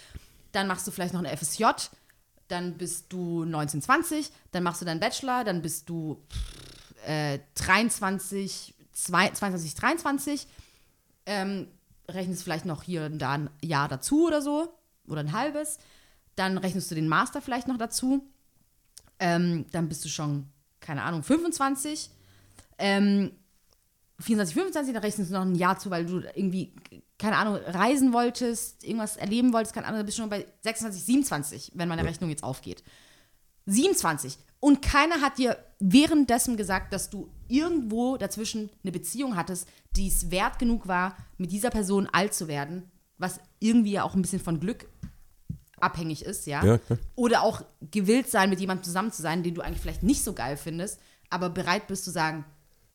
dann 0.51 0.68
machst 0.68 0.88
du 0.88 0.91
vielleicht 0.91 1.14
noch 1.14 1.24
eine 1.24 1.36
FSJ, 1.36 1.66
dann 2.47 2.74
bist 2.78 3.12
du 3.12 3.43
19, 3.43 3.82
20, 3.82 4.32
dann 4.51 4.64
machst 4.64 4.82
du 4.82 4.86
deinen 4.86 4.99
Bachelor, 4.99 5.43
dann 5.43 5.62
bist 5.62 5.89
du 5.89 6.22
äh, 7.06 7.39
23, 7.56 8.74
zwei- 8.93 9.30
22, 9.30 9.76
23, 9.76 10.47
ähm, 11.26 11.68
rechnest 12.08 12.43
vielleicht 12.43 12.66
noch 12.66 12.84
hier 12.84 13.06
und 13.06 13.20
da 13.20 13.34
ein 13.34 13.49
Jahr 13.62 13.88
dazu 13.88 14.28
oder 14.28 14.41
so, 14.41 14.74
oder 15.08 15.22
ein 15.22 15.34
halbes. 15.34 15.80
Dann 16.36 16.58
rechnest 16.58 16.91
du 16.91 16.95
den 16.95 17.08
Master 17.08 17.41
vielleicht 17.41 17.68
noch 17.68 17.78
dazu. 17.78 18.28
Ähm, 19.20 19.66
dann 19.72 19.88
bist 19.88 20.03
du 20.05 20.09
schon, 20.09 20.47
keine 20.80 21.03
Ahnung, 21.03 21.24
25. 21.24 22.09
Ähm, 22.78 23.32
24, 24.20 24.53
25, 24.55 24.93
dann 24.93 25.03
rechnest 25.03 25.32
du 25.32 25.36
noch 25.36 25.41
ein 25.41 25.55
Jahr 25.55 25.78
zu, 25.78 25.89
weil 25.89 26.05
du 26.05 26.20
irgendwie, 26.36 26.74
keine 27.18 27.38
Ahnung, 27.38 27.55
reisen 27.55 28.13
wolltest, 28.13 28.84
irgendwas 28.84 29.18
erleben 29.18 29.51
wolltest, 29.51 29.74
keine 29.74 29.88
Ahnung, 29.88 29.99
dann 29.99 30.05
bist 30.05 30.18
du 30.18 30.22
schon 30.22 30.30
bei 30.30 30.45
26, 30.61 31.03
27, 31.03 31.72
wenn 31.76 31.89
meine 31.89 32.05
Rechnung 32.05 32.30
jetzt 32.30 32.43
aufgeht. 32.43 32.84
27. 33.66 34.38
Und 34.59 34.82
keiner 34.82 35.22
hat 35.22 35.38
dir 35.38 35.57
währenddessen 35.80 36.55
gesagt, 36.55 36.93
dass 36.93 37.09
du 37.09 37.30
irgendwo 37.47 38.18
dazwischen 38.18 38.70
eine 38.84 38.91
Beziehung 38.91 39.36
hattest, 39.36 39.68
die 39.95 40.07
es 40.07 40.32
wert 40.32 40.59
genug 40.59 40.88
war, 40.88 41.16
mit 41.38 41.51
dieser 41.51 41.70
Person 41.70 42.07
alt 42.11 42.34
zu 42.34 42.47
werden, 42.47 42.89
was 43.18 43.39
irgendwie 43.59 43.91
ja 43.91 44.03
auch 44.03 44.16
ein 44.16 44.22
bisschen 44.22 44.39
von 44.39 44.59
Glück 44.59 44.88
abhängig 45.80 46.24
ist, 46.24 46.48
ja. 46.48 46.64
Ja. 46.64 46.80
Oder 47.16 47.44
auch 47.44 47.64
gewillt 47.92 48.30
sein, 48.30 48.50
mit 48.50 48.60
jemandem 48.60 48.84
zusammen 48.84 49.12
zu 49.12 49.22
sein, 49.22 49.44
den 49.44 49.56
du 49.56 49.62
eigentlich 49.62 49.82
vielleicht 49.82 50.04
nicht 50.04 50.24
so 50.24 50.34
geil 50.34 50.58
findest, 50.58 51.00
aber 51.30 51.50
bereit 51.50 51.88
bist 51.88 52.06
zu 52.06 52.12
sagen, 52.12 52.46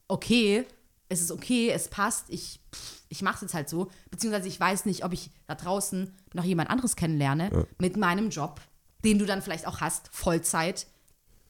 okay, 0.08 0.66
es 1.08 1.20
ist 1.20 1.32
okay, 1.32 1.70
es 1.70 1.88
passt, 1.88 2.26
ich, 2.28 2.60
pff, 2.72 3.02
ich 3.08 3.22
mach's 3.22 3.42
jetzt 3.42 3.54
halt 3.54 3.68
so. 3.68 3.90
Beziehungsweise 4.10 4.48
ich 4.48 4.58
weiß 4.58 4.86
nicht, 4.86 5.04
ob 5.04 5.12
ich 5.12 5.30
da 5.46 5.54
draußen 5.54 6.14
noch 6.34 6.44
jemand 6.44 6.70
anderes 6.70 6.96
kennenlerne 6.96 7.66
mit 7.78 7.96
meinem 7.96 8.30
Job, 8.30 8.60
den 9.04 9.18
du 9.18 9.26
dann 9.26 9.42
vielleicht 9.42 9.66
auch 9.66 9.80
hast, 9.80 10.08
Vollzeit. 10.12 10.86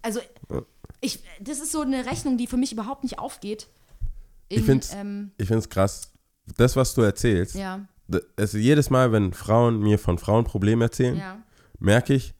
Also, 0.02 0.20
ich, 1.00 1.22
das 1.40 1.60
ist 1.60 1.72
so 1.72 1.82
eine 1.82 2.06
Rechnung, 2.06 2.38
die 2.38 2.46
für 2.46 2.56
mich 2.56 2.72
überhaupt 2.72 3.02
nicht 3.02 3.18
aufgeht. 3.18 3.68
Ich 4.48 4.58
In, 4.58 4.64
finde 4.64 4.86
es 4.86 4.92
ähm, 4.94 5.68
krass. 5.68 6.10
Das, 6.56 6.74
was 6.74 6.94
du 6.94 7.02
erzählst, 7.02 7.54
ja, 7.54 7.86
also 8.36 8.58
jedes 8.58 8.90
Mal, 8.90 9.12
wenn 9.12 9.32
Frauen 9.32 9.80
mir 9.80 9.98
von 9.98 10.18
Frauen 10.18 10.44
Probleme 10.44 10.84
erzählen, 10.84 11.16
ja, 11.16 11.38
merke 11.78 12.14
ich, 12.14 12.34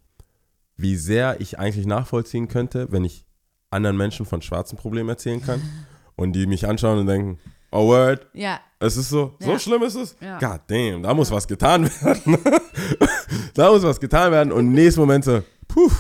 wie 0.77 0.97
sehr 0.97 1.41
ich 1.41 1.59
eigentlich 1.59 1.87
nachvollziehen 1.87 2.49
könnte, 2.49 2.91
wenn 2.91 3.05
ich 3.05 3.25
anderen 3.71 3.97
Menschen 3.97 4.27
von 4.27 4.43
schwarzen 4.43 4.77
Problemen 4.77 5.09
erzählen 5.11 5.43
kann 5.43 5.63
und 6.17 6.33
die 6.33 6.47
mich 6.47 6.67
anschauen 6.67 6.99
und 7.01 7.07
denken, 7.07 7.39
oh 7.71 7.87
word, 7.89 8.27
ja, 8.33 8.61
es 8.81 8.97
ist 8.97 9.11
so, 9.11 9.37
so 9.39 9.53
Ja. 9.53 9.59
schlimm 9.59 9.83
ist 9.83 9.95
es? 9.95 10.17
Ja. 10.21 10.39
God 10.39 10.61
damn, 10.67 11.03
da 11.03 11.15
muss 11.15 11.31
was 11.31 11.47
getan 11.47 11.85
werden. 12.03 12.39
da 13.55 13.71
muss 13.71 13.83
was 13.83 14.01
getan 14.01 14.33
werden 14.33 14.53
und 14.53 14.67
im 14.67 14.73
nächsten 14.73 15.01
Moment 15.01 15.25
so, 15.25 15.43
puh, 15.69 15.91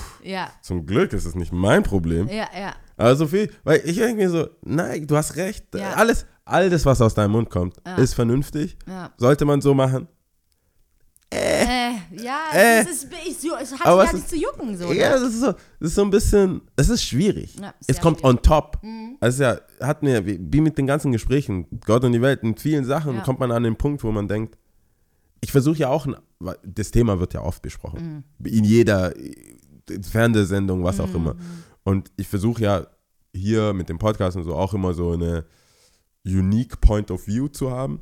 zum 0.62 0.84
Glück 0.86 1.12
ist 1.12 1.26
es 1.26 1.34
nicht 1.34 1.52
mein 1.52 1.82
Problem. 1.82 2.28
ja, 2.28 2.48
ja, 2.58 2.74
Aber 2.96 3.14
so 3.16 3.26
viel, 3.26 3.50
weil 3.64 3.80
ich 3.84 3.96
denke 3.96 4.16
mir 4.22 4.30
so, 4.30 4.48
nein, 4.62 5.06
du 5.06 5.16
hast 5.16 5.36
recht. 5.36 5.66
Ja. 5.74 5.92
Alles, 6.50 6.72
alles, 6.72 6.86
was 6.86 7.00
aus 7.00 7.14
deinem 7.14 7.32
Mund 7.32 7.50
kommt, 7.50 7.76
Ja. 7.86 7.96
ist 7.96 8.14
vernünftig. 8.14 8.76
ja. 8.86 9.10
Sollte 9.16 9.44
man 9.44 9.60
so 9.60 9.74
machen. 9.74 10.08
Äh, 11.32 11.92
ja, 12.20 12.40
Äh. 12.52 12.80
es, 12.80 12.88
ist, 13.04 13.08
ich, 13.24 13.36
es 13.60 13.72
hat 13.78 13.86
Aber 13.86 14.02
halt 14.04 14.14
nicht 14.14 14.28
zu 14.28 14.36
jucken. 14.36 14.76
So, 14.76 14.92
Ja, 14.92 15.10
ne? 15.10 15.14
das 15.20 15.22
ist 15.22 15.40
so, 15.40 15.46
das 15.52 15.90
ist 15.90 15.94
so 15.94 16.02
ein 16.02 16.10
bisschen, 16.10 16.60
es 16.74 16.88
ist 16.88 17.04
schwierig. 17.04 17.54
Ja, 17.60 17.72
es 17.86 18.00
kommt 18.00 18.18
schwierig. 18.18 18.32
Mhm. 18.32 18.38
on 18.38 18.42
top. 18.42 18.80
Also 19.20 19.44
ja, 19.44 19.60
hat 19.80 20.02
mir, 20.02 20.26
wie 20.26 20.60
mit 20.60 20.76
den 20.76 20.88
ganzen 20.88 21.12
Gesprächen, 21.12 21.66
Gott 21.86 22.02
und 22.02 22.12
die 22.12 22.20
Welt, 22.20 22.42
in 22.42 22.56
vielen 22.56 22.84
Sachen 22.84 23.22
kommt 23.22 23.38
man 23.38 23.52
an 23.52 23.62
den 23.62 23.76
Punkt, 23.76 24.02
wo 24.02 24.10
man 24.10 24.26
denkt, 24.26 24.58
ich 25.40 25.52
versuche 25.52 25.78
ja 25.78 25.88
auch, 25.88 26.06
ein- 26.06 26.16
das 26.64 26.90
Thema 26.90 27.20
wird 27.20 27.32
ja 27.34 27.42
oft 27.42 27.62
besprochen. 27.62 28.24
In 28.42 28.64
jeder 28.64 29.16
äh, 29.16 29.54
Fernsehsendung, 30.02 30.82
was 30.82 30.98
auch 30.98 31.14
immer. 31.14 31.36
Und 31.84 32.10
ich 32.16 32.26
versuche 32.26 32.62
ja 32.62 32.86
hier 33.32 33.72
mit 33.72 33.88
dem 33.88 33.98
Podcast 33.98 34.36
und 34.36 34.42
so 34.44 34.54
auch 34.56 34.74
immer 34.74 34.94
so 34.94 35.12
eine 35.12 35.44
unique 36.24 36.80
Point 36.80 37.10
of 37.10 37.26
View 37.26 37.48
zu 37.48 37.70
haben. 37.70 38.00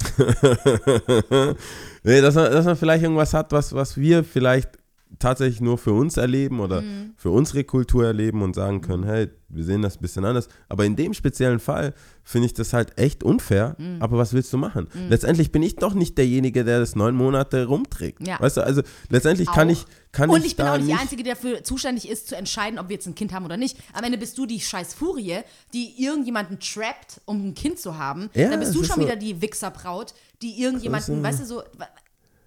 nee, 2.04 2.20
dass 2.20 2.34
man, 2.34 2.50
dass 2.50 2.64
man 2.64 2.76
vielleicht 2.76 3.02
irgendwas 3.02 3.34
hat, 3.34 3.52
was, 3.52 3.74
was 3.74 3.96
wir 3.96 4.24
vielleicht 4.24 4.79
tatsächlich 5.18 5.60
nur 5.60 5.76
für 5.78 5.92
uns 5.92 6.16
erleben 6.16 6.60
oder 6.60 6.82
für 7.16 7.30
unsere 7.30 7.64
Kultur 7.64 8.06
erleben 8.06 8.42
und 8.42 8.54
sagen 8.54 8.80
können, 8.80 9.04
hey, 9.04 9.28
wir 9.48 9.64
sehen 9.64 9.82
das 9.82 9.96
ein 9.96 10.00
bisschen 10.02 10.24
anders. 10.24 10.48
Aber 10.68 10.84
in 10.84 10.94
dem 10.94 11.12
speziellen 11.12 11.58
Fall 11.58 11.92
finde 12.22 12.46
ich 12.46 12.54
das 12.54 12.72
halt 12.72 12.96
echt 12.96 13.24
unfair. 13.24 13.76
Aber 13.98 14.16
was 14.18 14.32
willst 14.32 14.52
du 14.52 14.56
machen? 14.58 14.86
Letztendlich 15.08 15.50
bin 15.50 15.62
ich 15.62 15.74
doch 15.76 15.94
nicht 15.94 16.16
derjenige, 16.16 16.64
der 16.64 16.78
das 16.78 16.94
neun 16.94 17.16
Monate 17.16 17.66
rumträgt. 17.66 18.24
Ja. 18.26 18.38
Weißt 18.40 18.58
du, 18.58 18.60
also 18.64 18.82
letztendlich 19.08 19.48
kann 19.50 19.66
Auch. 19.68 19.72
ich, 19.72 19.84
kann 20.12 20.30
Und 20.30 20.38
ich 20.40 20.46
ich 20.52 20.56
bin 20.56 20.66
auch 20.66 20.74
nicht 20.76 20.86
die 20.86 20.92
nicht 20.92 21.00
Einzige, 21.00 21.22
die 21.24 21.30
dafür 21.30 21.64
zuständig 21.64 22.08
ist, 22.08 22.28
zu 22.28 22.36
entscheiden, 22.36 22.78
ob 22.78 22.88
wir 22.88 22.94
jetzt 22.94 23.06
ein 23.06 23.14
Kind 23.16 23.32
haben 23.32 23.44
oder 23.44 23.56
nicht. 23.56 23.76
Am 23.92 24.04
Ende 24.04 24.16
bist 24.18 24.38
du 24.38 24.46
die 24.46 24.60
scheiß 24.60 24.94
Furie, 24.94 25.38
die 25.74 25.94
irgendjemanden 26.02 26.60
trappt, 26.60 27.20
um 27.24 27.48
ein 27.48 27.54
Kind 27.54 27.78
zu 27.80 27.98
haben. 27.98 28.30
Ja, 28.34 28.48
Dann 28.50 28.60
bist 28.60 28.74
du 28.74 28.84
schon 28.84 28.96
so- 28.96 29.02
wieder 29.02 29.16
die 29.16 29.42
Wichserbraut, 29.42 30.14
die 30.42 30.62
irgendjemanden, 30.62 31.22
weißt 31.22 31.40
du, 31.40 31.44
so, 31.46 31.62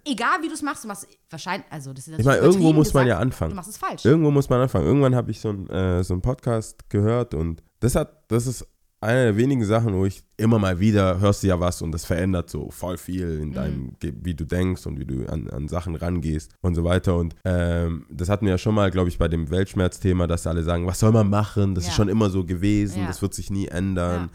egal 0.04 0.42
wie 0.42 0.48
du 0.48 0.54
es 0.54 0.62
machst, 0.62 0.84
du 0.84 0.88
machst 0.88 1.06
wahrscheinlich, 1.30 1.66
also 1.70 1.92
das 1.92 2.08
ist 2.08 2.18
Ich 2.18 2.24
meine, 2.24 2.38
irgendwo 2.38 2.72
muss 2.72 2.92
man 2.94 3.04
gesagt, 3.04 3.08
ja 3.08 3.18
anfangen. 3.18 3.50
Du 3.50 3.56
machst 3.56 3.70
es 3.70 3.76
falsch. 3.76 4.04
Irgendwo 4.04 4.30
muss 4.30 4.48
man 4.48 4.60
anfangen. 4.60 4.86
Irgendwann 4.86 5.14
habe 5.14 5.30
ich 5.30 5.40
so 5.40 5.48
einen 5.50 5.68
äh, 5.68 6.02
so 6.04 6.14
einen 6.14 6.22
Podcast 6.22 6.88
gehört 6.90 7.34
und 7.34 7.62
das 7.80 7.94
hat, 7.96 8.30
das 8.30 8.46
ist 8.46 8.66
eine 9.00 9.24
der 9.24 9.36
wenigen 9.36 9.62
Sachen, 9.66 9.92
wo 9.94 10.06
ich 10.06 10.22
immer 10.38 10.58
mal 10.58 10.80
wieder 10.80 11.20
hörst 11.20 11.42
du 11.42 11.46
ja 11.48 11.60
was 11.60 11.82
und 11.82 11.92
das 11.92 12.06
verändert 12.06 12.48
so 12.48 12.70
voll 12.70 12.96
viel 12.96 13.38
in 13.38 13.52
deinem, 13.52 13.96
Ge- 14.00 14.14
wie 14.22 14.32
du 14.32 14.46
denkst 14.46 14.86
und 14.86 14.98
wie 14.98 15.04
du 15.04 15.26
an, 15.26 15.50
an 15.50 15.68
Sachen 15.68 15.94
rangehst 15.94 16.54
und 16.62 16.74
so 16.74 16.84
weiter. 16.84 17.16
Und 17.16 17.34
ähm, 17.44 18.06
das 18.10 18.30
hatten 18.30 18.46
wir 18.46 18.52
ja 18.52 18.58
schon 18.58 18.74
mal, 18.74 18.90
glaube 18.90 19.10
ich, 19.10 19.18
bei 19.18 19.28
dem 19.28 19.50
Weltschmerzthema, 19.50 20.26
dass 20.26 20.46
alle 20.46 20.62
sagen, 20.62 20.86
was 20.86 21.00
soll 21.00 21.12
man 21.12 21.28
machen? 21.28 21.74
Das 21.74 21.84
Ja. 21.84 21.90
ist 21.90 21.96
schon 21.96 22.08
immer 22.08 22.30
so 22.30 22.44
gewesen, 22.46 23.02
Ja. 23.02 23.06
das 23.08 23.20
wird 23.20 23.34
sich 23.34 23.50
nie 23.50 23.66
ändern. 23.68 24.30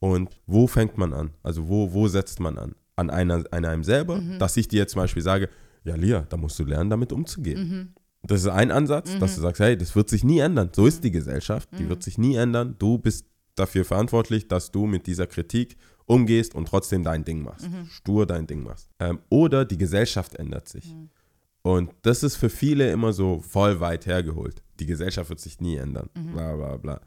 Und 0.00 0.28
wo 0.46 0.66
fängt 0.66 0.98
man 0.98 1.14
an? 1.14 1.30
Also 1.42 1.68
wo, 1.68 1.92
wo 1.94 2.06
setzt 2.06 2.40
man 2.40 2.58
an? 2.58 2.74
An, 3.00 3.10
einer, 3.10 3.44
an 3.50 3.64
einem 3.64 3.84
selber, 3.84 4.16
Mhm. 4.20 4.38
dass 4.38 4.56
ich 4.56 4.68
dir 4.68 4.86
zum 4.86 5.00
Beispiel 5.02 5.22
sage, 5.22 5.48
ja 5.84 5.94
Lia, 5.96 6.20
da 6.28 6.36
musst 6.36 6.58
du 6.58 6.64
lernen, 6.64 6.90
damit 6.90 7.12
umzugehen. 7.12 7.60
Mhm. 7.68 7.88
Das 8.22 8.42
ist 8.42 8.48
ein 8.48 8.70
Ansatz, 8.70 9.18
dass 9.18 9.34
du 9.36 9.40
sagst, 9.40 9.60
hey, 9.60 9.76
das 9.78 9.96
wird 9.96 10.10
sich 10.10 10.22
nie 10.24 10.40
ändern. 10.40 10.68
So 10.76 10.86
ist 10.86 11.02
die 11.02 11.10
Gesellschaft, 11.10 11.68
die 11.78 11.88
wird 11.88 12.02
sich 12.02 12.18
nie 12.18 12.36
ändern. 12.36 12.74
Du 12.78 12.98
bist 12.98 13.24
dafür 13.54 13.84
verantwortlich, 13.86 14.46
dass 14.46 14.70
du 14.70 14.84
mit 14.86 15.06
dieser 15.06 15.26
Kritik 15.26 15.76
umgehst 16.04 16.54
und 16.54 16.68
trotzdem 16.68 17.02
dein 17.02 17.24
Ding 17.24 17.42
machst. 17.42 17.66
Stur 17.88 18.26
dein 18.26 18.46
Ding 18.46 18.62
machst. 18.62 18.90
Ähm, 18.98 19.20
oder 19.30 19.64
die 19.64 19.78
Gesellschaft 19.78 20.34
ändert 20.34 20.68
sich. 20.68 20.94
Und 21.62 21.90
das 22.02 22.22
ist 22.22 22.36
für 22.36 22.48
viele 22.50 22.90
immer 22.90 23.12
so 23.12 23.40
voll 23.40 23.80
weit 23.80 24.06
hergeholt. 24.06 24.62
Die 24.80 24.86
Gesellschaft 24.86 25.28
wird 25.30 25.40
sich 25.40 25.60
nie 25.60 25.76
ändern. 25.76 26.08
Bla 26.34 26.56
bla 26.56 26.76
bla. 26.76 27.00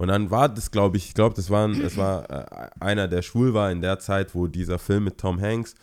Und 0.00 0.08
dann 0.08 0.30
war 0.30 0.48
das, 0.48 0.70
glaube 0.70 0.96
ich, 0.96 1.08
ich 1.08 1.14
glaube, 1.14 1.34
das 1.34 1.50
war, 1.50 1.68
ein- 1.68 1.78
es 1.82 1.94
war 1.98 2.28
äh, 2.30 2.70
einer, 2.80 3.06
der 3.06 3.20
schwul 3.20 3.52
war 3.52 3.70
in 3.70 3.82
der 3.82 3.98
Zeit, 3.98 4.34
wo 4.34 4.46
dieser 4.46 4.78
Film 4.78 5.04
mit 5.04 5.18
Tom 5.18 5.38
Hanks, 5.38 5.74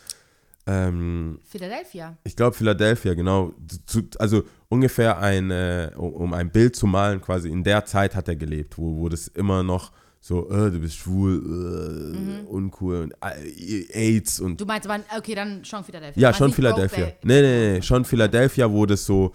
ähm, 0.66 1.40
Philadelphia. 1.44 2.18
ich 2.24 2.36
glaube 2.36 2.56
Philadelphia, 2.56 3.14
genau, 3.14 3.54
zu, 3.86 4.02
also 4.20 4.44
ungefähr 4.70 5.20
ein, 5.20 5.52
äh, 5.52 5.92
um- 5.96 6.34
ein 6.34 6.50
Bild 6.52 6.76
zu 6.76 6.88
malen, 6.88 7.22
quasi 7.22 7.50
in 7.50 7.64
der 7.64 7.86
Zeit 7.86 8.16
hat 8.16 8.28
er 8.28 8.36
gelebt, 8.36 8.78
wo, 8.78 8.98
wo 9.02 9.08
das 9.08 9.28
immer 9.30 9.62
noch 9.64 9.92
so, 10.20 10.50
äh, 10.50 10.72
du 10.72 10.80
bist 10.80 10.96
schwul, 10.96 12.44
äh, 12.44 12.50
uncool, 12.50 13.04
und, 13.04 13.14
äh, 13.22 13.86
AIDS 13.94 14.40
und 14.40 14.60
Du 14.60 14.66
meinst 14.66 14.90
aber, 14.90 15.02
okay, 15.18 15.36
dann 15.36 15.64
schon 15.64 15.84
Philadelphia. 15.84 16.22
ja, 16.22 16.34
schon 16.34 16.52
Philadelphia. 16.52 17.12
Nee, 17.24 17.42
nee, 17.42 17.74
nee, 17.76 17.82
schon 17.82 18.04
Philadelphia, 18.04 18.70
wo 18.70 18.86
das 18.88 19.06
so, 19.06 19.32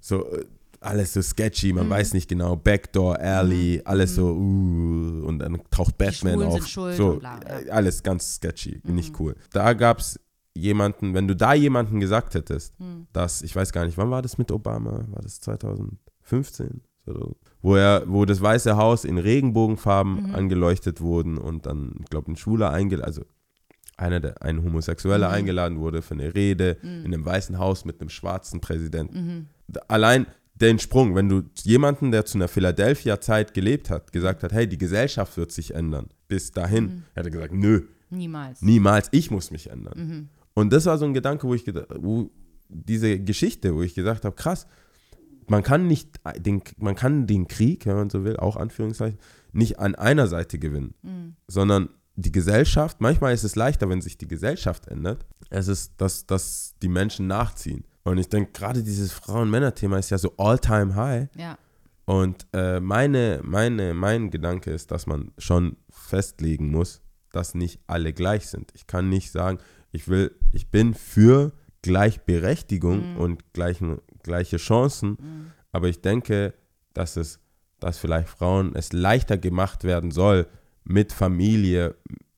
so 0.00 0.26
äh, 0.32 0.44
alles 0.84 1.12
so 1.14 1.22
sketchy, 1.22 1.68
Mhm. 1.72 1.78
man 1.80 1.90
weiß 1.90 2.14
nicht 2.14 2.28
genau, 2.28 2.56
Backdoor 2.56 3.18
Alley, 3.18 3.80
alles 3.84 4.14
so, 4.14 4.26
uh, 4.32 5.24
und 5.26 5.38
dann 5.38 5.60
taucht 5.70 5.96
Batman 5.98 6.42
auf. 6.42 6.66
so, 6.68 7.16
bla, 7.16 7.40
ja. 7.48 7.60
Mhm. 7.60 7.66
äh, 7.66 7.70
alles 7.70 8.02
ganz 8.02 8.34
sketchy, 8.36 8.80
nicht 8.84 9.18
cool. 9.18 9.34
Da 9.52 9.72
gab 9.72 9.98
es 9.98 10.18
jemanden, 10.56 11.14
wenn 11.14 11.26
du 11.26 11.34
da 11.34 11.54
jemanden 11.54 11.98
gesagt 12.00 12.34
hättest, 12.34 12.78
Mhm. 12.78 13.06
dass, 13.12 13.42
ich 13.42 13.54
weiß 13.56 13.72
gar 13.72 13.84
nicht, 13.86 13.98
wann 13.98 14.10
war 14.10 14.22
das 14.22 14.38
mit 14.38 14.52
Obama? 14.52 15.04
War 15.08 15.22
das 15.22 15.40
2015? 15.40 16.80
So, 17.06 17.36
wo 17.60 17.76
er, 17.76 18.04
wo 18.06 18.24
das 18.24 18.40
Weiße 18.40 18.76
Haus 18.76 19.04
in 19.04 19.18
Regenbogenfarben 19.18 20.28
Mhm. 20.28 20.34
angeleuchtet 20.34 21.00
wurden 21.00 21.36
und 21.36 21.66
dann, 21.66 21.96
ich 22.00 22.06
glaube, 22.10 22.32
ein 22.32 22.36
Schwuler 22.36 22.70
eingeladen, 22.70 23.06
also 23.06 23.22
einer 23.96 24.20
der, 24.20 24.42
ein 24.42 24.62
Homosexueller 24.64 25.28
Mhm. 25.28 25.34
eingeladen 25.34 25.78
wurde 25.80 26.02
für 26.02 26.14
eine 26.14 26.34
Rede 26.34 26.78
in 26.82 27.04
einem 27.06 27.24
Weißen 27.24 27.58
Haus 27.58 27.84
mit 27.84 28.00
einem 28.00 28.08
schwarzen 28.08 28.60
Präsidenten. 28.60 29.48
Allein 29.88 30.26
den 30.56 30.78
Sprung, 30.78 31.14
wenn 31.14 31.28
du 31.28 31.42
jemanden, 31.64 32.10
der 32.12 32.24
zu 32.24 32.38
einer 32.38 32.48
Philadelphia-Zeit 32.48 33.54
gelebt 33.54 33.90
hat, 33.90 34.12
gesagt 34.12 34.42
hat, 34.42 34.52
hey, 34.52 34.68
die 34.68 34.78
Gesellschaft 34.78 35.36
wird 35.36 35.50
sich 35.52 35.74
ändern, 35.74 36.06
bis 36.28 36.52
dahin, 36.52 36.84
Mhm. 36.84 37.02
hat 37.16 37.24
er 37.26 37.30
gesagt, 37.30 37.52
nö, 37.54 37.82
Niemals. 38.10 38.62
niemals, 38.62 39.08
ich 39.10 39.30
muss 39.30 39.50
mich 39.50 39.70
ändern. 39.70 39.94
Mhm. 40.08 40.28
Und 40.54 40.72
das 40.72 40.86
war 40.86 40.96
so 40.98 41.04
ein 41.06 41.14
Gedanke, 41.14 41.48
wo 41.48 41.54
ich 41.54 41.64
gedacht, 41.64 41.88
wo 41.98 42.30
diese 42.68 43.18
Geschichte, 43.18 43.74
wo 43.74 43.82
ich 43.82 43.94
gesagt 43.94 44.24
habe, 44.24 44.36
krass, 44.36 44.66
man 45.48 45.62
kann 45.62 45.86
nicht 45.88 46.20
den, 46.38 46.62
man 46.78 46.94
kann 46.94 47.26
den 47.26 47.48
Krieg, 47.48 47.84
wenn 47.86 47.96
man 47.96 48.10
so 48.10 48.24
will, 48.24 48.36
auch 48.36 48.56
Anführungszeichen, 48.56 49.18
nicht 49.52 49.78
an 49.80 49.94
einer 49.96 50.26
Seite 50.28 50.58
gewinnen, 50.58 50.94
Mhm. 51.02 51.34
sondern 51.48 51.88
die 52.16 52.30
Gesellschaft, 52.32 53.00
manchmal 53.00 53.34
ist 53.34 53.42
es 53.42 53.56
leichter, 53.56 53.88
wenn 53.88 54.00
sich 54.00 54.16
die 54.16 54.28
Gesellschaft 54.28 54.86
ändert, 54.86 55.26
es 55.50 55.66
ist, 55.66 55.94
dass, 56.00 56.26
dass 56.26 56.74
die 56.80 56.88
Menschen 56.88 57.26
nachziehen. 57.26 57.84
Und 58.04 58.18
ich 58.18 58.28
denke, 58.28 58.52
gerade 58.52 58.82
dieses 58.82 59.12
Frauen-Männer-Thema 59.12 59.98
ist 59.98 60.10
ja 60.10 60.18
so 60.18 60.34
all-time 60.36 60.94
high. 60.94 61.28
Ja. 61.36 61.58
Und 62.04 62.46
äh, 62.52 62.78
meine, 62.80 63.40
meine, 63.42 63.94
mein 63.94 64.30
Gedanke 64.30 64.70
ist, 64.70 64.90
dass 64.90 65.06
man 65.06 65.32
schon 65.38 65.78
festlegen 65.88 66.70
muss, 66.70 67.00
dass 67.32 67.54
nicht 67.54 67.80
alle 67.86 68.12
gleich 68.12 68.46
sind. 68.48 68.70
Ich 68.74 68.86
kann 68.86 69.08
nicht 69.08 69.32
sagen, 69.32 69.58
ich 69.90 70.06
will, 70.06 70.36
ich 70.52 70.70
bin 70.70 70.92
für 70.92 71.52
Gleichberechtigung 71.80 73.16
und 73.16 73.52
gleichen, 73.54 73.98
gleiche 74.22 74.58
Chancen, 74.58 75.52
aber 75.72 75.88
ich 75.88 76.02
denke, 76.02 76.54
dass 76.92 77.16
es, 77.16 77.40
dass 77.80 77.98
vielleicht 77.98 78.28
Frauen 78.28 78.74
es 78.74 78.92
leichter 78.92 79.38
gemacht 79.38 79.84
werden 79.84 80.10
soll, 80.10 80.46
mit 80.84 81.12
Familie 81.12 81.94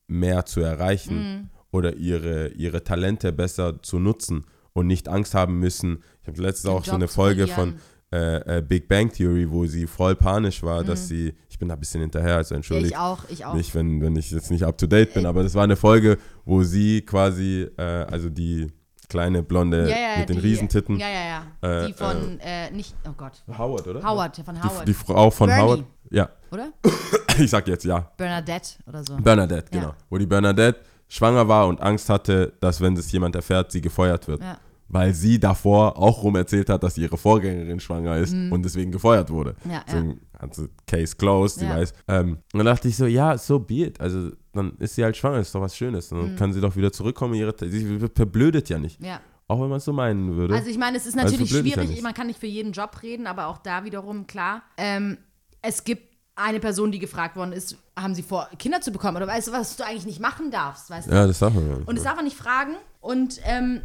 mehr 0.07 0.47
zu 0.47 0.61
erreichen 0.61 1.51
oder 1.73 1.97
ihre, 1.97 2.49
ihre 2.49 2.85
Talente 2.85 3.33
besser 3.33 3.83
zu 3.83 3.99
nutzen 3.99 4.47
und 4.77 4.87
nicht 4.87 5.09
Angst 5.09 5.35
haben 5.35 5.59
müssen. 5.59 6.03
Ich 6.23 6.29
habe 6.29 6.41
letztens 6.43 6.71
auch 6.71 6.85
so 6.85 6.91
Job 6.91 6.95
eine 6.97 7.09
zu 7.09 7.15
Folge 7.15 7.47
von 7.47 7.77
äh, 8.13 8.59
äh, 8.59 8.63
Big 8.63 8.89
Bang 8.89 9.11
Theory, 9.11 9.51
wo 9.51 9.65
sie 9.67 9.87
voll 9.87 10.15
panisch 10.15 10.63
war, 10.63 10.85
dass 10.85 11.09
sie, 11.09 11.35
ich 11.49 11.59
bin 11.59 11.69
da 11.69 11.75
ein 11.75 11.81
bisschen 11.81 12.03
hinterher, 12.03 12.37
also 12.37 12.55
ja, 12.55 12.57
entschuldigt 12.59 12.93
ich 12.93 12.97
auch, 12.97 13.19
ich 13.29 13.45
auch. 13.45 13.55
nicht, 13.55 13.75
wenn, 13.75 14.01
wenn 14.03 14.15
ich 14.17 14.31
jetzt 14.31 14.51
nicht 14.51 14.65
up 14.65 14.77
to 14.79 14.87
date 14.87 15.15
bin, 15.15 15.25
aber 15.27 15.43
das 15.43 15.55
war 15.55 15.65
eine 15.65 15.77
Folge, 15.77 16.19
wo 16.45 16.63
sie 16.63 17.01
quasi, 17.03 17.67
äh, 17.79 17.83
also 17.83 18.29
die 18.29 18.71
kleine 19.09 19.43
Blonde 19.43 19.89
ja, 19.89 19.97
ja, 19.97 20.19
mit 20.19 20.29
den 20.29 20.37
die, 20.37 20.43
Riesentitten, 20.43 20.99
Ja, 20.99 21.09
ja, 21.09 21.43
ja. 21.63 21.83
Äh, 21.85 21.87
die 21.87 21.93
von, 21.95 22.41
äh, 22.41 22.71
nicht, 22.71 22.95
oh 23.09 23.13
Gott. 23.17 23.43
Howard, 23.57 23.87
oder? 23.87 24.03
Howard, 24.03 24.37
ja, 24.39 24.45
von 24.45 24.55
Die, 24.57 24.61
Howard. 24.63 24.89
die 24.89 24.95
Frau 24.95 25.31
von 25.31 25.49
Bernie. 25.49 25.63
Howard, 25.63 25.85
ja, 26.11 26.29
oder? 26.51 26.73
ich 27.39 27.51
sag 27.51 27.67
jetzt 27.67 27.85
ja, 27.85 28.11
Bernadette 28.17 28.75
oder 28.87 29.03
so. 29.03 29.17
Bernadette, 29.17 29.75
Ja. 29.75 29.81
genau, 29.81 29.95
wo 30.11 30.19
die 30.19 30.27
Bernadette 30.27 30.81
schwanger 31.09 31.49
war 31.49 31.67
und 31.67 31.81
Angst 31.81 32.09
hatte, 32.09 32.53
dass 32.61 32.81
wenn 32.81 32.95
das 32.95 33.11
jemand 33.13 33.35
erfährt, 33.37 33.73
sie 33.73 33.81
gefeuert 33.81 34.29
wird. 34.29 34.43
Ja. 34.43 34.59
Weil 34.89 35.15
sie 35.15 35.41
davor 35.41 35.99
auch 35.99 36.23
rum 36.23 36.37
erzählt 36.37 36.69
hat, 36.71 36.83
dass 36.85 36.97
ihre 36.97 37.17
Vorgängerin 37.17 37.81
schwanger 37.81 38.17
ist 38.19 38.33
und 38.33 38.63
deswegen 38.65 38.93
gefeuert 38.93 39.31
wurde. 39.31 39.57
Mhm. 39.65 39.71
Ja, 39.73 39.83
Deswegen 39.87 40.21
hat 40.39 40.55
sie 40.55 40.69
Case 40.87 41.17
closed, 41.17 41.59
sie 41.59 41.65
Ja. 41.67 41.77
weiß. 41.77 41.93
Ähm, 42.07 42.39
und 42.53 42.59
dann 42.59 42.67
dachte 42.67 42.87
ich 42.87 42.97
so, 42.97 43.07
ja, 43.07 43.37
so 43.37 43.59
be 43.59 43.75
it. 43.87 44.01
Also 44.01 44.31
dann 44.53 44.77
ist 44.79 44.95
sie 44.95 45.03
halt 45.03 45.17
schwanger, 45.17 45.39
ist 45.39 45.53
doch 45.55 45.61
was 45.61 45.77
Schönes. 45.77 46.09
Dann 46.11 46.33
Mhm. 46.33 46.37
kann 46.37 46.53
sie 46.53 46.61
doch 46.61 46.77
wieder 46.77 46.93
zurückkommen. 46.93 47.35
Ihre, 47.35 47.55
sie 47.69 47.99
verblödet 48.15 48.69
ja 48.69 48.79
nicht. 48.79 49.03
Ja. 49.03 49.21
Auch 49.49 49.61
wenn 49.61 49.69
man 49.69 49.79
es 49.79 49.85
so 49.85 49.93
meinen 49.93 50.37
würde. 50.37 50.55
Also 50.55 50.71
ich 50.71 50.79
meine, 50.79 50.97
es 50.97 51.07
ist 51.07 51.17
Also 51.19 51.33
natürlich 51.37 51.51
ja 51.53 51.61
schwierig, 51.61 51.89
nicht. 51.91 52.03
man 52.03 52.15
kann 52.15 52.27
nicht 52.29 52.39
für 52.41 52.47
jeden 52.47 52.73
Job 52.73 53.01
reden, 53.03 53.27
aber 53.27 53.47
auch 53.49 53.59
da 53.59 53.85
wiederum, 53.85 54.27
klar, 54.27 54.63
ähm, 54.77 55.19
es 55.63 55.83
gibt 55.85 56.15
eine 56.37 56.61
Person, 56.61 56.93
die 56.93 56.99
gefragt 56.99 57.35
worden 57.37 57.53
ist, 57.53 57.77
haben 57.99 58.15
sie 58.15 58.23
vor, 58.23 58.49
Kinder 58.59 58.81
zu 58.83 58.93
bekommen? 58.93 59.17
Oder 59.17 59.27
weißt 59.27 59.49
du, 59.49 59.53
was 59.53 59.77
du 59.77 59.85
eigentlich 59.85 60.05
nicht 60.07 60.21
machen 60.21 60.51
darfst, 60.51 60.91
weißt 60.91 61.09
du? 61.09 61.13
ja, 61.15 61.27
das 61.27 61.39
sagt 61.39 61.55
man 61.55 61.67
ja. 61.69 61.77
Und 61.87 61.97
das 61.97 62.05
darf 62.05 62.15
man 62.17 62.25
nicht 62.25 62.37
fragen. 62.37 62.73
Und 63.01 63.41
ähm, 63.45 63.81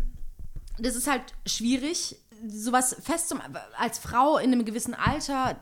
das 0.82 0.96
ist 0.96 1.08
halt 1.08 1.24
schwierig, 1.46 2.18
sowas 2.48 2.96
festzumachen. 3.02 3.56
Als 3.78 4.00
Frau 4.00 4.38
in 4.38 4.52
einem 4.52 4.66
gewissen 4.66 4.94
Alter, 4.94 5.58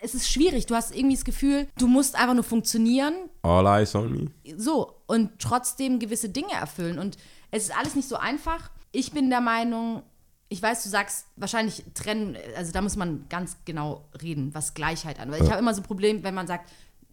es 0.00 0.14
ist 0.14 0.30
schwierig. 0.30 0.66
Du 0.66 0.74
hast 0.74 0.94
irgendwie 0.94 1.16
das 1.16 1.24
Gefühl, 1.24 1.68
du 1.78 1.86
musst 1.86 2.16
einfach 2.16 2.34
nur 2.34 2.44
funktionieren, 2.44 3.14
All 3.42 3.66
eyes 3.66 3.94
on 3.94 4.12
me. 4.12 4.30
so, 4.56 4.94
und 5.06 5.38
trotzdem 5.38 5.98
gewisse 5.98 6.28
Dinge 6.28 6.52
erfüllen. 6.52 6.98
Und 6.98 7.16
es 7.50 7.64
ist 7.64 7.76
alles 7.76 7.94
nicht 7.94 8.08
so 8.08 8.16
einfach. 8.16 8.70
Ich 8.92 9.12
bin 9.12 9.30
der 9.30 9.40
Meinung, 9.40 10.02
ich 10.48 10.62
weiß, 10.62 10.82
du 10.82 10.88
sagst 10.88 11.26
wahrscheinlich 11.36 11.84
trennen, 11.94 12.36
also 12.56 12.72
da 12.72 12.80
muss 12.80 12.96
man 12.96 13.26
ganz 13.28 13.56
genau 13.64 14.08
reden, 14.22 14.54
was 14.54 14.74
Gleichheit 14.74 15.20
an. 15.20 15.30
Weil 15.30 15.42
ich 15.42 15.50
habe 15.50 15.60
immer 15.60 15.74
so 15.74 15.80
ein 15.80 15.84
Problem, 15.86 16.22
wenn 16.22 16.34
man 16.34 16.46
sagt, 16.46 16.70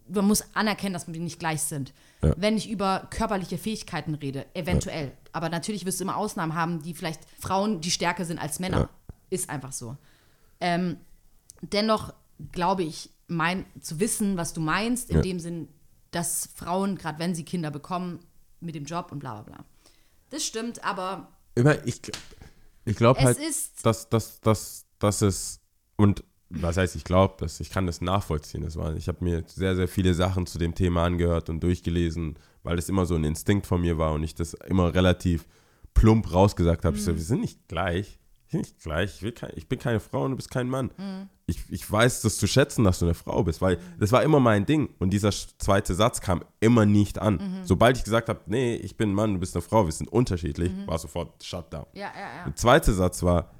man 0.08 0.26
muss 0.26 0.44
anerkennen, 0.54 0.92
dass 0.94 1.06
wir 1.12 1.18
nicht 1.20 1.38
gleich 1.38 1.62
sind. 1.62 1.92
Ja. 2.22 2.34
Wenn 2.36 2.56
ich 2.56 2.68
über 2.70 3.06
körperliche 3.10 3.58
Fähigkeiten 3.58 4.14
rede, 4.14 4.46
eventuell. 4.54 5.12
Aber 5.32 5.48
natürlich 5.48 5.84
wirst 5.84 6.00
du 6.00 6.04
immer 6.04 6.16
Ausnahmen 6.16 6.54
haben, 6.54 6.82
die 6.82 6.94
vielleicht 6.94 7.20
Frauen, 7.40 7.80
die 7.80 7.90
stärker 7.90 8.24
sind 8.24 8.38
als 8.38 8.58
Männer. 8.60 8.78
Ja. 8.78 8.88
Ist 9.30 9.50
einfach 9.50 9.72
so. 9.72 9.96
Ähm, 10.60 10.98
dennoch 11.62 12.14
glaube 12.52 12.82
ich, 12.84 13.10
mein, 13.28 13.64
zu 13.80 13.98
wissen, 13.98 14.36
was 14.36 14.52
du 14.52 14.60
meinst, 14.60 15.10
in 15.10 15.16
Ja. 15.16 15.22
dem 15.22 15.40
Sinn, 15.40 15.68
dass 16.12 16.48
Frauen, 16.54 16.96
gerade 16.96 17.18
wenn 17.18 17.34
sie 17.34 17.44
Kinder 17.44 17.70
bekommen, 17.70 18.20
mit 18.60 18.74
dem 18.74 18.84
Job 18.84 19.10
und 19.12 19.18
bla 19.18 19.40
bla 19.42 19.54
bla. 19.56 19.64
Das 20.30 20.44
stimmt, 20.44 20.82
aber 20.84 21.32
Immer, 21.54 21.84
ich 21.86 22.00
ich 22.84 22.96
glaube 22.96 23.20
halt, 23.20 23.38
ist- 23.38 23.84
dass, 23.84 24.08
dass, 24.08 24.40
dass, 24.40 24.84
dass 24.98 25.22
es, 25.22 25.60
und 25.96 26.22
was 26.48 26.76
heißt, 26.76 26.94
ich 26.96 27.04
glaube, 27.04 27.34
dass 27.38 27.60
ich 27.60 27.70
kann 27.70 27.86
das 27.86 28.00
nachvollziehen. 28.00 28.62
Das 28.62 28.76
war, 28.76 28.94
ich 28.94 29.08
habe 29.08 29.24
mir 29.24 29.42
sehr, 29.46 29.74
sehr 29.74 29.88
viele 29.88 30.14
Sachen 30.14 30.46
zu 30.46 30.58
dem 30.58 30.74
Thema 30.74 31.04
angehört 31.04 31.48
und 31.50 31.60
durchgelesen, 31.60 32.38
weil 32.62 32.76
das 32.76 32.88
immer 32.88 33.06
so 33.06 33.14
ein 33.16 33.24
Instinkt 33.24 33.66
von 33.66 33.80
mir 33.80 33.98
war 33.98 34.12
und 34.12 34.22
ich 34.22 34.34
das 34.34 34.54
immer 34.54 34.94
relativ 34.94 35.46
plump 35.94 36.32
rausgesagt 36.32 36.84
habe. 36.84 36.96
Ich 36.96 37.04
so, 37.04 37.14
wir 37.14 37.22
sind 37.22 37.40
nicht 37.40 37.66
gleich. 37.68 38.18
Wir 38.48 38.50
sind 38.50 38.60
nicht 38.60 38.80
gleich. 38.80 39.22
Ich, 39.22 39.34
kein, 39.34 39.50
ich 39.56 39.68
bin 39.68 39.78
keine 39.80 39.98
Frau 39.98 40.24
und 40.24 40.32
du 40.32 40.36
bist 40.36 40.50
kein 40.50 40.68
Mann. 40.68 40.90
Ich, 41.46 41.58
ich 41.68 41.90
weiß 41.90 42.22
das 42.22 42.38
zu 42.38 42.46
schätzen, 42.46 42.84
dass 42.84 43.00
du 43.00 43.06
eine 43.06 43.14
Frau 43.14 43.42
bist, 43.42 43.60
weil 43.60 43.78
das 43.98 44.12
war 44.12 44.22
immer 44.22 44.38
mein 44.38 44.66
Ding. 44.66 44.90
Und 45.00 45.10
dieser 45.10 45.30
zweite 45.30 45.94
Satz 45.94 46.20
kam 46.20 46.44
immer 46.60 46.86
nicht 46.86 47.18
an. 47.18 47.62
Sobald 47.64 47.96
ich 47.96 48.04
gesagt 48.04 48.28
habe, 48.28 48.40
nee, 48.46 48.76
ich 48.76 48.96
bin 48.96 49.10
ein 49.10 49.14
Mann, 49.14 49.34
du 49.34 49.40
bist 49.40 49.56
eine 49.56 49.62
Frau, 49.62 49.84
wir 49.86 49.92
sind 49.92 50.12
unterschiedlich, 50.12 50.70
war 50.86 50.98
sofort 50.98 51.42
Shutdown. 51.42 51.86
ja, 51.94 52.12
ja, 52.14 52.36
ja. 52.38 52.44
Der 52.46 52.54
zweite 52.54 52.92
Satz 52.92 53.22
war, 53.24 53.50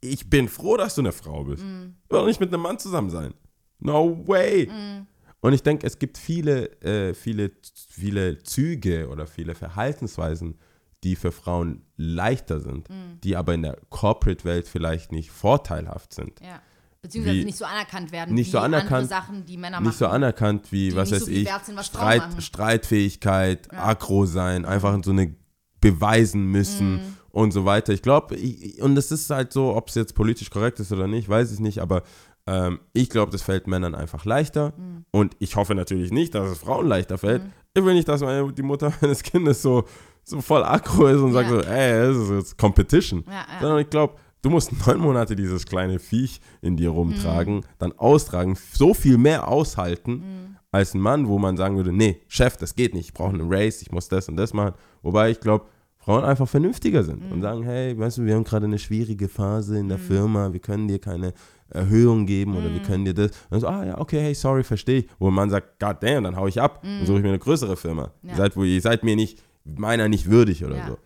ich 0.00 0.28
bin 0.30 0.48
froh, 0.48 0.76
dass 0.76 0.94
du 0.94 1.02
eine 1.02 1.12
Frau 1.12 1.44
bist. 1.44 1.62
Mhm. 1.62 1.94
Du 2.08 2.14
willst 2.16 2.22
doch 2.22 2.26
nicht 2.26 2.40
mit 2.40 2.52
einem 2.52 2.62
Mann 2.62 2.78
zusammen 2.78 3.10
sein. 3.10 3.34
No 3.78 4.26
way. 4.26 4.66
Mhm. 4.70 5.06
Und 5.40 5.52
ich 5.54 5.62
denke, 5.62 5.86
es 5.86 5.98
gibt 5.98 6.18
viele, 6.18 6.70
äh, 6.82 7.14
viele, 7.14 7.50
viele 7.88 8.38
Züge 8.42 9.08
oder 9.08 9.26
viele 9.26 9.54
Verhaltensweisen, 9.54 10.58
die 11.02 11.16
für 11.16 11.32
Frauen 11.32 11.82
leichter 11.96 12.60
sind, 12.60 12.90
Mhm. 12.90 13.20
die 13.24 13.36
aber 13.36 13.54
in 13.54 13.62
der 13.62 13.78
Corporate-Welt 13.88 14.68
vielleicht 14.68 15.12
nicht 15.12 15.30
vorteilhaft 15.30 16.12
sind. 16.14 16.40
ja. 16.40 16.60
Beziehungsweise 17.02 17.38
Wie- 17.38 17.44
nicht 17.46 17.56
so 17.56 17.64
anerkannt 17.64 18.12
werden 18.12 18.34
nicht 18.34 18.48
wie 18.48 18.50
so 18.50 18.58
andere 18.58 18.82
anerkannt- 18.82 19.08
Sachen, 19.08 19.46
die 19.46 19.56
Männer 19.56 19.80
Nicht 19.80 19.96
so 19.96 20.04
machen. 20.04 20.16
anerkannt 20.16 20.70
wie, 20.70 20.94
was 20.94 21.10
weiß 21.10 21.24
so 21.24 21.30
ich, 21.30 21.48
sind, 21.64 21.82
Streit, 21.82 22.20
machen. 22.28 22.40
Streitfähigkeit, 22.42 23.72
aggro 23.72 24.26
sein, 24.26 24.66
einfach 24.66 24.98
so 25.02 25.10
eine 25.10 25.34
beweisen 25.80 26.44
müssen 26.50 26.96
Mhm. 26.96 27.16
Und 27.32 27.52
so 27.52 27.64
weiter. 27.64 27.92
Ich 27.92 28.02
glaube, 28.02 28.36
und 28.80 28.96
es 28.98 29.10
ist 29.12 29.30
halt 29.30 29.52
so, 29.52 29.74
ob 29.76 29.88
es 29.88 29.94
jetzt 29.94 30.14
politisch 30.14 30.50
korrekt 30.50 30.80
ist 30.80 30.92
oder 30.92 31.06
nicht, 31.06 31.28
weiß 31.28 31.52
ich 31.52 31.60
nicht, 31.60 31.78
aber 31.80 32.02
ähm, 32.46 32.80
ich 32.92 33.10
glaube, 33.10 33.30
das 33.32 33.42
fällt 33.42 33.66
Männern 33.66 33.94
einfach 33.94 34.24
leichter 34.24 34.72
Mhm. 34.76 35.04
und 35.12 35.36
ich 35.38 35.56
hoffe 35.56 35.74
natürlich 35.74 36.10
nicht, 36.10 36.34
dass 36.34 36.48
es 36.50 36.58
Frauen 36.58 36.86
leichter 36.88 37.18
fällt. 37.18 37.42
Ich 37.74 37.84
will 37.84 37.94
nicht, 37.94 38.08
dass 38.08 38.20
meine, 38.22 38.52
die 38.52 38.62
Mutter 38.62 38.92
meines 39.00 39.22
Kindes 39.22 39.62
so, 39.62 39.84
so 40.24 40.40
voll 40.40 40.64
aggro 40.64 41.06
ist 41.06 41.20
und 41.20 41.32
sagt 41.32 41.50
Ja. 41.50 41.56
so, 41.62 41.68
ey, 41.68 42.08
das 42.08 42.16
ist 42.16 42.30
jetzt 42.30 42.58
Competition. 42.58 43.24
Ja, 43.26 43.32
ja. 43.32 43.60
Sondern 43.60 43.78
ich 43.80 43.90
glaube, 43.90 44.14
du 44.42 44.50
musst 44.50 44.72
neun 44.86 44.98
Monate 44.98 45.36
dieses 45.36 45.66
kleine 45.66 45.98
Viech 45.98 46.40
in 46.62 46.76
dir 46.76 46.90
rumtragen, 46.90 47.56
Mhm. 47.56 47.62
dann 47.78 47.92
austragen, 47.98 48.56
so 48.72 48.94
viel 48.94 49.18
mehr 49.18 49.46
aushalten 49.46 50.12
Mhm. 50.12 50.56
als 50.72 50.94
ein 50.94 51.00
Mann, 51.00 51.28
wo 51.28 51.38
man 51.38 51.56
sagen 51.56 51.76
würde, 51.76 51.92
nee, 51.92 52.22
Chef, 52.26 52.56
das 52.56 52.74
geht 52.74 52.94
nicht, 52.94 53.06
ich 53.08 53.14
brauche 53.14 53.34
einen 53.34 53.52
Race, 53.52 53.82
ich 53.82 53.92
muss 53.92 54.08
das 54.08 54.28
und 54.28 54.36
das 54.36 54.54
machen. 54.54 54.74
Wobei 55.02 55.30
ich 55.30 55.40
glaube, 55.40 55.66
Frauen 56.00 56.24
einfach 56.24 56.48
vernünftiger 56.48 57.04
sind 57.04 57.24
Mhm. 57.26 57.32
und 57.32 57.42
sagen, 57.42 57.62
hey, 57.62 57.96
weißt 57.98 58.18
du, 58.18 58.24
wir 58.24 58.34
haben 58.34 58.44
gerade 58.44 58.66
eine 58.66 58.78
schwierige 58.78 59.28
Phase 59.28 59.78
in 59.78 59.88
der 59.88 59.98
Firma, 59.98 60.52
wir 60.52 60.60
können 60.60 60.88
dir 60.88 60.98
keine 60.98 61.34
Erhöhung 61.68 62.26
geben 62.26 62.56
oder 62.56 62.68
Mhm. 62.68 62.74
wir 62.74 62.82
können 62.82 63.04
dir 63.04 63.14
das. 63.14 63.30
Und 63.30 63.36
dann 63.50 63.60
so, 63.60 63.66
ah 63.68 63.84
ja, 63.84 63.98
okay, 63.98 64.20
hey, 64.20 64.34
sorry, 64.34 64.64
verstehe 64.64 65.00
ich. 65.00 65.06
Wo 65.18 65.28
ein 65.28 65.34
Mann 65.34 65.50
sagt, 65.50 65.78
God 65.78 65.96
damn, 66.02 66.24
dann 66.24 66.36
hau 66.36 66.46
ich 66.46 66.60
ab 66.60 66.82
und 66.82 67.06
suche 67.06 67.18
ich 67.18 67.22
mir 67.22 67.28
eine 67.28 67.38
größere 67.38 67.76
Firma. 67.76 68.12
Mhm. 68.22 68.28
Ja. 68.28 68.34
Ihr, 68.34 68.36
seid, 68.38 68.56
wo, 68.56 68.64
ihr 68.64 68.80
seid 68.80 69.04
mir 69.04 69.14
nicht, 69.14 69.42
meiner 69.64 70.08
nicht 70.08 70.30
würdig 70.30 70.64
oder 70.64 70.76
Ja. 70.76 70.86
so. 70.88 70.98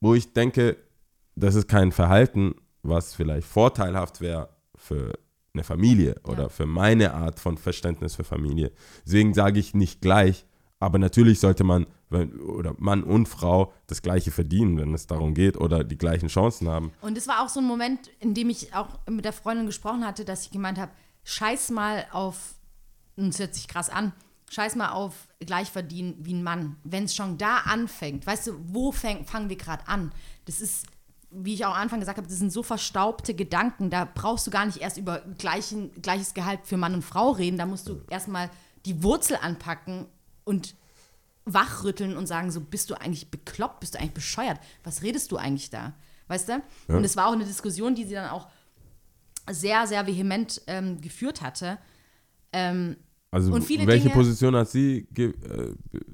Wo 0.00 0.14
ich 0.14 0.32
denke, 0.34 0.76
das 1.36 1.54
ist 1.54 1.66
kein 1.66 1.90
Verhalten, 1.90 2.54
was 2.82 3.14
vielleicht 3.14 3.46
vorteilhaft 3.46 4.20
wäre 4.20 4.50
für 4.76 5.14
eine 5.54 5.64
Familie 5.64 6.16
oder 6.24 6.42
Ja. 6.44 6.48
für 6.50 6.66
meine 6.66 7.14
Art 7.14 7.40
von 7.40 7.56
Verständnis 7.56 8.14
für 8.14 8.24
Familie. 8.24 8.72
Deswegen 9.06 9.32
sage 9.34 9.58
ich 9.58 9.72
nicht 9.74 10.00
gleich, 10.02 10.46
aber 10.84 10.98
natürlich 10.98 11.40
sollte 11.40 11.64
man 11.64 11.86
oder 12.10 12.74
Mann 12.78 13.02
und 13.02 13.26
Frau 13.26 13.72
das 13.86 14.02
Gleiche 14.02 14.30
verdienen, 14.30 14.76
wenn 14.78 14.92
es 14.92 15.06
darum 15.06 15.34
geht 15.34 15.56
oder 15.56 15.82
die 15.82 15.96
gleichen 15.96 16.28
Chancen 16.28 16.68
haben. 16.68 16.92
Und 17.00 17.16
es 17.16 17.26
war 17.26 17.42
auch 17.42 17.48
so 17.48 17.60
ein 17.60 17.66
Moment, 17.66 18.10
in 18.20 18.34
dem 18.34 18.50
ich 18.50 18.74
auch 18.74 18.88
mit 19.08 19.24
der 19.24 19.32
Freundin 19.32 19.66
gesprochen 19.66 20.06
hatte, 20.06 20.24
dass 20.24 20.44
ich 20.44 20.50
gemeint 20.50 20.78
habe, 20.78 20.92
scheiß 21.24 21.70
mal 21.70 22.04
auf, 22.12 22.54
es 23.16 23.38
hört 23.38 23.54
sich 23.54 23.66
krass 23.66 23.88
an, 23.88 24.12
scheiß 24.50 24.76
mal 24.76 24.90
auf 24.90 25.28
gleich 25.40 25.70
verdienen 25.70 26.16
wie 26.20 26.34
ein 26.34 26.42
Mann. 26.42 26.76
Wenn 26.84 27.04
es 27.04 27.14
schon 27.14 27.38
da 27.38 27.60
anfängt, 27.64 28.26
weißt 28.26 28.48
du, 28.48 28.52
wo 28.66 28.92
fäng, 28.92 29.24
fangen 29.24 29.48
wir 29.48 29.56
gerade 29.56 29.88
an? 29.88 30.12
Das 30.44 30.60
ist, 30.60 30.86
wie 31.30 31.54
ich 31.54 31.64
auch 31.64 31.74
am 31.74 31.80
Anfang 31.80 32.00
gesagt 32.00 32.18
habe, 32.18 32.28
das 32.28 32.38
sind 32.38 32.52
so 32.52 32.62
verstaubte 32.62 33.34
Gedanken, 33.34 33.88
da 33.88 34.04
brauchst 34.04 34.46
du 34.46 34.50
gar 34.50 34.66
nicht 34.66 34.82
erst 34.82 34.98
über 34.98 35.20
gleichen, 35.38 35.90
gleiches 36.02 36.34
Gehalt 36.34 36.60
für 36.64 36.76
Mann 36.76 36.94
und 36.94 37.02
Frau 37.02 37.30
reden, 37.30 37.56
da 37.56 37.64
musst 37.64 37.88
du 37.88 38.02
erstmal 38.10 38.50
die 38.84 39.02
Wurzel 39.02 39.38
anpacken 39.40 40.06
und 40.44 40.74
wachrütteln 41.46 42.16
und 42.16 42.26
sagen 42.26 42.50
so, 42.50 42.60
bist 42.60 42.90
du 42.90 42.94
eigentlich 42.94 43.30
bekloppt, 43.30 43.80
bist 43.80 43.94
du 43.94 43.98
eigentlich 43.98 44.14
bescheuert? 44.14 44.58
Was 44.82 45.02
redest 45.02 45.30
du 45.32 45.36
eigentlich 45.36 45.70
da? 45.70 45.94
Weißt 46.28 46.48
du? 46.48 46.62
Und 46.88 47.04
es 47.04 47.16
war 47.16 47.26
auch 47.28 47.32
eine 47.34 47.44
Diskussion, 47.44 47.94
die 47.94 48.04
sie 48.04 48.14
dann 48.14 48.30
auch 48.30 48.48
sehr, 49.50 49.86
sehr 49.86 50.06
vehement 50.06 50.62
ähm, 50.66 51.00
geführt 51.02 51.42
hatte. 51.42 51.76
Ähm, 52.52 52.96
Also 53.30 53.52
welche 53.52 53.76
Dinge- 53.84 54.10
Position 54.10 54.56
hat 54.56 54.70
sie? 54.70 55.06
äh, 55.18 55.32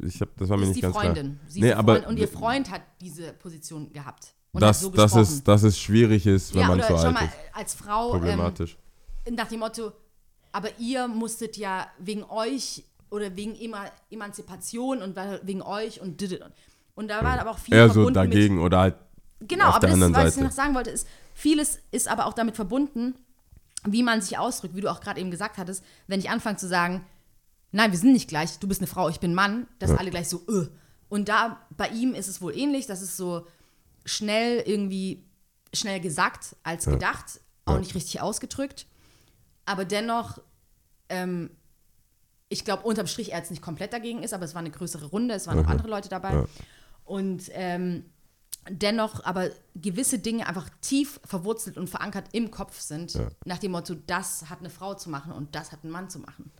Ich 0.04 0.20
hab, 0.20 0.36
das 0.36 0.48
war 0.48 0.56
mir 0.56 0.64
ist 0.64 0.70
nicht 0.70 0.82
ganz 0.82 0.96
Freundin. 0.96 1.26
klar. 1.36 1.44
Sie 1.46 1.58
ist 1.60 1.62
nee, 1.62 1.68
die 1.68 1.74
aber 1.74 1.92
Freundin 1.92 2.10
und 2.10 2.16
ihr 2.18 2.28
Freund 2.28 2.70
hat 2.70 2.82
diese 3.00 3.32
Position 3.34 3.92
gehabt. 3.92 4.34
Und 4.52 4.62
dass, 4.62 4.78
hat 4.78 4.82
so 4.82 4.90
gesprochen. 4.90 5.22
es, 5.22 5.44
dass 5.44 5.62
es 5.62 5.78
schwierig 5.78 6.26
ist, 6.26 6.52
wenn 6.54 6.62
ja, 6.62 6.68
man 6.68 6.80
so 6.82 6.96
alt 6.96 7.14
mal, 7.14 7.24
ist. 7.26 7.34
als 7.52 7.74
Frau 7.74 8.06
ähm, 8.14 8.18
Problematisch. 8.20 8.76
nach 9.30 9.46
dem 9.46 9.60
Motto, 9.60 9.92
aber 10.50 10.76
ihr 10.80 11.06
musstet 11.06 11.56
ja 11.56 11.86
wegen 12.00 12.24
euch 12.24 12.82
oder 13.10 13.36
wegen 13.36 13.54
Ema 13.56 13.86
Emanzipation 14.10 15.02
und 15.02 15.16
wegen 15.42 15.62
euch 15.62 16.00
und 16.00 16.22
und 16.94 17.08
da 17.08 17.24
war 17.24 17.40
aber 17.40 17.50
auch 17.50 17.58
viel 17.58 17.74
Eher 17.74 17.88
so 17.88 17.94
verbunden 17.94 18.20
mit 18.20 18.34
dagegen 18.34 18.60
oder 18.60 18.78
halt 18.80 18.96
Genau, 19.40 19.68
auf 19.68 19.76
aber 19.76 19.86
der 19.86 19.90
das, 19.96 20.02
anderen 20.02 20.14
was 20.14 20.28
ich 20.28 20.34
Seite. 20.34 20.46
noch 20.46 20.52
sagen 20.52 20.74
wollte, 20.74 20.90
ist, 20.90 21.06
vieles 21.34 21.78
ist 21.92 22.08
aber 22.08 22.26
auch 22.26 22.34
damit 22.34 22.56
verbunden, 22.56 23.14
wie 23.84 24.02
man 24.02 24.20
sich 24.20 24.36
ausdrückt, 24.36 24.76
wie 24.76 24.82
du 24.82 24.90
auch 24.90 25.00
gerade 25.00 25.18
eben 25.18 25.30
gesagt 25.30 25.56
hattest, 25.56 25.82
wenn 26.06 26.20
ich 26.20 26.28
anfange 26.28 26.58
zu 26.58 26.68
sagen, 26.68 27.06
nein, 27.72 27.90
wir 27.90 27.98
sind 27.98 28.12
nicht 28.12 28.28
gleich, 28.28 28.58
du 28.58 28.68
bist 28.68 28.80
eine 28.80 28.86
Frau, 28.86 29.08
ich 29.08 29.18
bin 29.20 29.30
ein 29.30 29.34
Mann, 29.34 29.66
dass 29.78 29.92
alle 29.92 30.10
gleich 30.10 30.28
so, 30.28 30.42
äh. 30.48 30.68
Und 31.08 31.28
da, 31.28 31.58
bei 31.76 31.88
ihm 31.88 32.14
ist 32.14 32.28
es 32.28 32.42
wohl 32.42 32.54
ähnlich, 32.56 32.86
das 32.86 33.00
ist 33.00 33.16
so 33.16 33.46
schnell 34.04 34.62
irgendwie, 34.66 35.24
schnell 35.72 36.00
gesagt 36.00 36.56
als 36.62 36.84
gedacht, 36.84 37.40
auch 37.64 37.78
nicht 37.78 37.94
richtig 37.94 38.20
ausgedrückt, 38.20 38.86
aber 39.64 39.86
dennoch, 39.86 40.38
ähm, 41.08 41.50
ich 42.50 42.64
glaube, 42.66 42.82
unterm 42.82 43.06
Strich 43.06 43.32
er 43.32 43.38
jetzt 43.38 43.50
nicht 43.50 43.62
komplett 43.62 43.92
dagegen 43.94 44.22
ist, 44.22 44.34
aber 44.34 44.44
es 44.44 44.54
war 44.54 44.60
eine 44.60 44.70
größere 44.70 45.06
Runde, 45.06 45.34
es 45.34 45.46
waren 45.46 45.58
Mhm. 45.58 45.64
auch 45.64 45.68
andere 45.70 45.88
Leute 45.88 46.08
dabei. 46.10 46.44
Und 47.04 47.44
ähm, 47.54 48.04
dennoch 48.68 49.24
aber 49.24 49.48
gewisse 49.74 50.18
Dinge 50.18 50.46
einfach 50.46 50.68
tief 50.80 51.20
verwurzelt 51.24 51.78
und 51.78 51.88
verankert 51.88 52.26
im 52.32 52.50
Kopf 52.50 52.78
sind, 52.80 53.18
nach 53.46 53.58
dem 53.58 53.72
Motto, 53.72 53.94
das 54.06 54.50
hat 54.50 54.58
eine 54.60 54.68
Frau 54.70 54.94
zu 54.94 55.08
machen 55.10 55.32
und 55.32 55.54
das 55.54 55.72
hat 55.72 55.82
ein 55.84 55.90
Mann 55.90 56.10
zu 56.10 56.18
machen. 56.18 56.50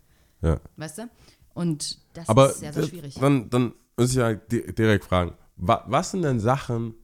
ja. 0.43 0.59
Weißt 0.77 0.99
du? 0.99 1.11
Und 1.53 1.99
das 2.15 2.29
Aber 2.29 2.51
ist 2.51 2.61
sehr, 2.61 2.73
sehr 2.73 2.87
schwierig. 2.87 3.15
Dann, 3.21 3.51
dann 3.51 3.75
muss 3.97 4.11
ich 4.11 4.17
ja 4.17 4.33
di- 4.35 4.73
direkt 4.73 5.05
fragen, 5.05 5.35
wa, 5.57 5.85
was 5.89 6.13
sind 6.13 6.23
denn 6.23 6.39
Sachen, 6.41 6.95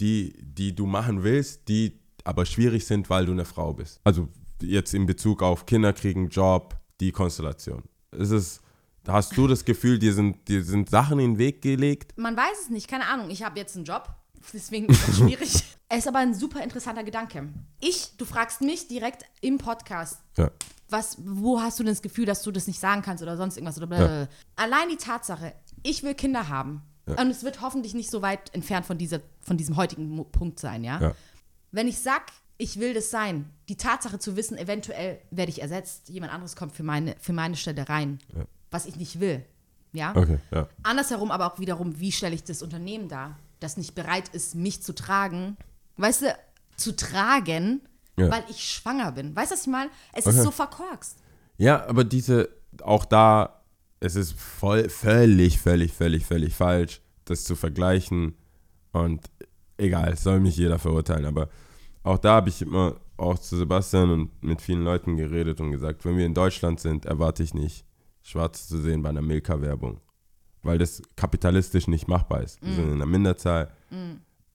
die, 0.00 0.34
die 0.42 0.74
du 0.74 0.84
machen 0.86 1.24
willst, 1.24 1.66
die 1.68 1.98
aber 2.24 2.44
schwierig 2.44 2.86
sind, 2.86 3.08
weil 3.08 3.24
du 3.26 3.32
eine 3.32 3.46
Frau 3.46 3.72
bist? 3.72 4.00
Also 4.04 4.28
jetzt 4.60 4.92
in 4.92 5.06
Bezug 5.06 5.42
auf 5.42 5.64
Kinder 5.66 5.92
kriegen, 5.94 6.28
Job, 6.28 6.76
die 7.00 7.10
Konstellation. 7.10 7.82
Ist 8.12 8.30
es, 8.30 8.60
hast 9.06 9.36
du 9.36 9.46
das 9.46 9.64
Gefühl, 9.64 9.98
dir 9.98 10.12
sind, 10.14 10.48
dir 10.48 10.64
sind 10.64 10.90
Sachen 10.90 11.18
in 11.18 11.32
den 11.34 11.38
Weg 11.38 11.62
gelegt? 11.62 12.16
Man 12.16 12.36
weiß 12.36 12.62
es 12.64 12.70
nicht, 12.70 12.88
keine 12.88 13.06
Ahnung. 13.06 13.30
Ich 13.30 13.42
habe 13.42 13.58
jetzt 13.58 13.76
einen 13.76 13.84
Job, 13.84 14.08
deswegen 14.52 14.86
ist 14.86 15.08
es 15.08 15.16
schwierig. 15.18 15.64
es 15.88 15.98
ist 15.98 16.08
aber 16.08 16.18
ein 16.18 16.34
super 16.34 16.62
interessanter 16.62 17.04
Gedanke. 17.04 17.48
Ich, 17.80 18.16
du 18.16 18.24
fragst 18.24 18.60
mich 18.60 18.88
direkt 18.88 19.24
im 19.40 19.58
Podcast, 19.58 20.20
Ja. 20.36 20.50
was, 20.88 21.16
wo 21.20 21.60
hast 21.60 21.78
du 21.78 21.84
denn 21.84 21.92
das 21.92 22.02
Gefühl, 22.02 22.24
dass 22.26 22.42
du 22.42 22.50
das 22.50 22.66
nicht 22.66 22.80
sagen 22.80 23.02
kannst 23.02 23.22
oder 23.22 23.36
sonst 23.36 23.56
irgendwas 23.56 23.76
oder 23.76 23.86
blablabla. 23.86 24.28
Allein 24.56 24.88
die 24.88 24.96
Tatsache, 24.96 25.52
ich 25.82 26.02
will 26.02 26.14
Kinder 26.14 26.48
haben. 26.48 26.82
Und 27.06 27.30
es 27.30 27.42
wird 27.42 27.62
hoffentlich 27.62 27.94
nicht 27.94 28.10
so 28.10 28.20
weit 28.20 28.54
entfernt 28.54 28.84
von, 28.84 28.98
dieser, 28.98 29.20
von 29.40 29.56
diesem 29.56 29.76
heutigen 29.76 30.30
Punkt 30.30 30.60
sein, 30.60 30.84
ja? 30.84 31.00
Ja. 31.00 31.14
Wenn 31.72 31.88
ich 31.88 32.00
sag, 32.00 32.24
ich 32.58 32.78
will 32.80 32.92
das 32.92 33.10
sein, 33.10 33.48
die 33.68 33.76
Tatsache 33.76 34.18
zu 34.18 34.36
wissen, 34.36 34.58
eventuell 34.58 35.18
werde 35.30 35.50
ich 35.50 35.62
ersetzt, 35.62 36.08
jemand 36.08 36.32
anderes 36.32 36.56
kommt 36.56 36.72
für 36.72 36.82
meine, 36.82 37.14
für 37.20 37.32
meine 37.32 37.56
Stelle 37.56 37.88
rein, 37.88 38.18
was 38.70 38.84
ich 38.86 38.96
nicht 38.96 39.20
will, 39.20 39.44
ja? 39.92 40.14
Okay, 40.14 40.38
ja. 40.50 40.68
Andersherum 40.82 41.30
aber 41.30 41.52
auch 41.52 41.58
wiederum, 41.58 41.98
wie 42.00 42.12
stelle 42.12 42.34
ich 42.34 42.44
das 42.44 42.62
Unternehmen 42.62 43.08
dar, 43.08 43.38
das 43.60 43.76
nicht 43.76 43.94
bereit 43.94 44.28
ist, 44.30 44.54
mich 44.54 44.82
zu 44.82 44.94
tragen, 44.94 45.56
weißt 45.96 46.22
du, 46.22 46.36
zu 46.76 46.94
tragen, 46.94 47.80
Ja. 48.16 48.30
weil 48.30 48.44
ich 48.50 48.68
schwanger 48.68 49.12
bin. 49.12 49.34
Weißt 49.34 49.50
du, 49.52 49.54
was 49.54 49.62
ich 49.62 49.66
meine? 49.68 49.90
Es 50.12 50.26
Okay. 50.26 50.36
ist 50.36 50.42
so 50.42 50.50
verkorkst. 50.50 51.16
Ja, 51.56 51.86
aber 51.86 52.04
diese, 52.04 52.48
auch 52.82 53.04
da 53.04 53.54
es 54.00 54.14
ist 54.14 54.32
voll, 54.38 54.88
völlig, 54.88 55.58
völlig, 55.60 55.92
völlig, 55.92 56.24
völlig 56.24 56.54
falsch, 56.54 57.00
das 57.24 57.42
zu 57.44 57.56
vergleichen. 57.56 58.36
Und 58.92 59.28
egal, 59.76 60.12
es 60.12 60.22
soll 60.22 60.38
mich 60.38 60.56
jeder 60.56 60.78
verurteilen. 60.78 61.24
Aber 61.26 61.48
auch 62.02 62.18
da 62.18 62.34
habe 62.34 62.48
ich 62.48 62.62
immer 62.62 62.96
auch 63.16 63.38
zu 63.38 63.56
Sebastian 63.56 64.10
und 64.10 64.42
mit 64.42 64.62
vielen 64.62 64.84
Leuten 64.84 65.16
geredet 65.16 65.60
und 65.60 65.72
gesagt, 65.72 66.04
wenn 66.04 66.16
wir 66.16 66.24
in 66.24 66.34
Deutschland 66.34 66.80
sind, 66.80 67.04
erwarte 67.04 67.42
ich 67.42 67.52
nicht, 67.52 67.84
schwarz 68.22 68.68
zu 68.68 68.78
sehen 68.78 69.02
bei 69.02 69.08
einer 69.08 69.22
Milka-Werbung. 69.22 70.00
Weil 70.62 70.78
das 70.78 71.02
kapitalistisch 71.16 71.88
nicht 71.88 72.08
machbar 72.08 72.42
ist. 72.42 72.62
Wir 72.62 72.74
sind 72.74 72.86
in 72.86 72.94
einer 72.94 73.06
Minderzahl, 73.06 73.70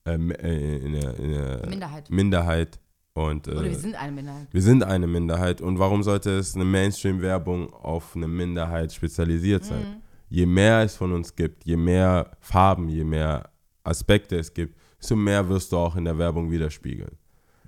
ähm, 0.06 0.30
äh, 0.32 0.76
in 0.76 0.92
der, 0.92 1.18
in 1.18 1.30
der 1.32 1.66
Minderheit. 1.68 2.10
Minderheit. 2.10 2.80
Und, 3.14 3.46
äh, 3.46 3.52
Oder 3.52 3.64
wir 3.64 3.74
sind 3.76 3.94
eine 3.94 4.12
Minderheit. 4.12 4.48
wir 4.50 4.62
sind 4.62 4.82
eine 4.82 5.06
Minderheit 5.06 5.60
und 5.60 5.78
warum 5.78 6.02
sollte 6.02 6.30
es 6.30 6.56
eine 6.56 6.64
Mainstream-Werbung 6.64 7.72
auf 7.72 8.16
eine 8.16 8.26
Minderheit 8.26 8.92
spezialisiert 8.92 9.64
sein? 9.64 10.02
Je 10.28 10.46
mehr 10.46 10.80
es 10.82 10.96
von 10.96 11.12
uns 11.12 11.36
gibt, 11.36 11.64
je 11.64 11.76
mehr 11.76 12.36
Farben, 12.40 12.88
je 12.88 13.04
mehr 13.04 13.50
Aspekte 13.84 14.36
es 14.36 14.52
gibt, 14.52 14.76
desto 14.98 15.14
mehr 15.14 15.48
wirst 15.48 15.70
du 15.70 15.76
auch 15.76 15.94
in 15.94 16.06
der 16.06 16.18
Werbung 16.18 16.50
widerspiegeln. 16.50 17.16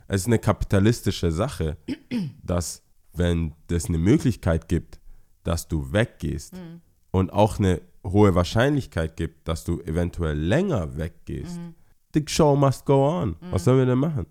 Es 0.08 0.22
ist 0.22 0.26
eine 0.26 0.38
kapitalistische 0.38 1.30
Sache, 1.30 1.76
dass 2.42 2.82
wenn 3.12 3.54
es 3.70 3.86
eine 3.86 3.98
Möglichkeit 3.98 4.68
gibt, 4.68 5.00
dass 5.42 5.68
du 5.68 5.92
weggehst 5.92 6.54
und 7.10 7.32
auch 7.32 7.58
eine 7.58 7.80
hohe 8.04 8.34
Wahrscheinlichkeit 8.34 9.16
gibt, 9.16 9.48
dass 9.48 9.64
du 9.64 9.80
eventuell 9.80 10.38
länger 10.38 10.96
weggehst, 10.96 11.58
the 12.14 12.24
show 12.26 12.56
must 12.56 12.84
go 12.84 13.08
on. 13.08 13.36
Was 13.50 13.64
sollen 13.64 13.78
wir 13.78 13.86
denn 13.86 13.98
machen? 13.98 14.26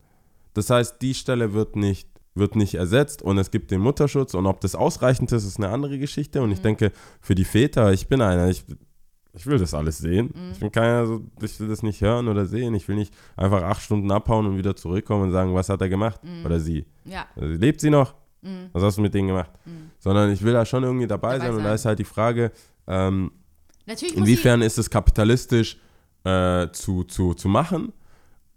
Das 0.54 0.70
heißt, 0.70 1.02
die 1.02 1.14
Stelle 1.14 1.54
wird 1.54 1.76
nicht, 1.76 2.10
wird 2.34 2.56
nicht 2.56 2.76
ersetzt 2.76 3.22
und 3.22 3.38
es 3.38 3.52
gibt 3.52 3.72
den 3.72 3.82
Mutterschutz 3.82 4.34
und 4.34 4.46
ob 4.46 4.62
das 4.62 4.76
ausreichend 4.76 5.32
ist, 5.32 5.46
ist 5.46 5.58
eine 5.58 5.70
andere 5.70 6.00
Geschichte. 6.00 6.42
Und 6.42 6.52
ich 6.52 6.62
denke, 6.62 6.92
für 7.22 7.36
die 7.36 7.46
Väter, 7.46 7.92
ich 7.92 8.08
bin 8.08 8.22
einer, 8.22 8.50
ich, 8.50 8.64
ich 9.36 9.46
will 9.46 9.58
das 9.58 9.74
alles 9.74 9.98
sehen. 9.98 10.34
Ich 10.54 10.60
bin 10.60 10.72
keiner, 10.72 11.06
so, 11.06 11.22
ich 11.42 11.60
will 11.60 11.68
das 11.68 11.84
nicht 11.84 12.02
hören 12.02 12.28
oder 12.28 12.46
sehen. 12.46 12.74
Ich 12.74 12.88
will 12.88 12.96
nicht 12.96 13.14
einfach 13.36 13.64
acht 13.64 13.82
Stunden 13.82 14.12
abhauen 14.12 14.46
und 14.46 14.58
wieder 14.58 14.76
zurückkommen 14.76 15.24
und 15.24 15.32
sagen, 15.32 15.54
was 15.54 15.70
hat 15.70 15.82
er 15.82 15.90
gemacht? 15.90 16.20
Oder 16.46 16.60
sie. 16.60 16.86
Ja. 17.04 17.26
Also, 17.36 17.54
lebt 17.56 17.82
sie 17.82 17.90
noch? 17.90 18.16
Was 18.74 18.84
hast 18.84 18.98
du 18.98 19.02
mit 19.02 19.14
denen 19.14 19.28
gemacht? 19.30 19.50
Sondern 20.00 20.30
ich 20.32 20.44
will 20.44 20.54
da 20.54 20.66
schon 20.66 20.84
irgendwie 20.84 21.08
dabei, 21.08 21.34
Dabei 21.40 21.46
sein 21.48 21.56
und 21.56 21.64
da 21.64 21.70
sein. 21.70 21.76
ist 21.76 21.86
halt 21.86 22.00
die 22.00 22.04
Frage, 22.04 22.52
ähm, 22.88 23.32
Inwiefern 24.16 24.62
ist 24.62 24.78
es 24.78 24.90
kapitalistisch 24.90 25.78
äh, 26.24 26.68
zu, 26.72 27.04
zu, 27.04 27.34
zu 27.36 27.48
machen 27.48 27.94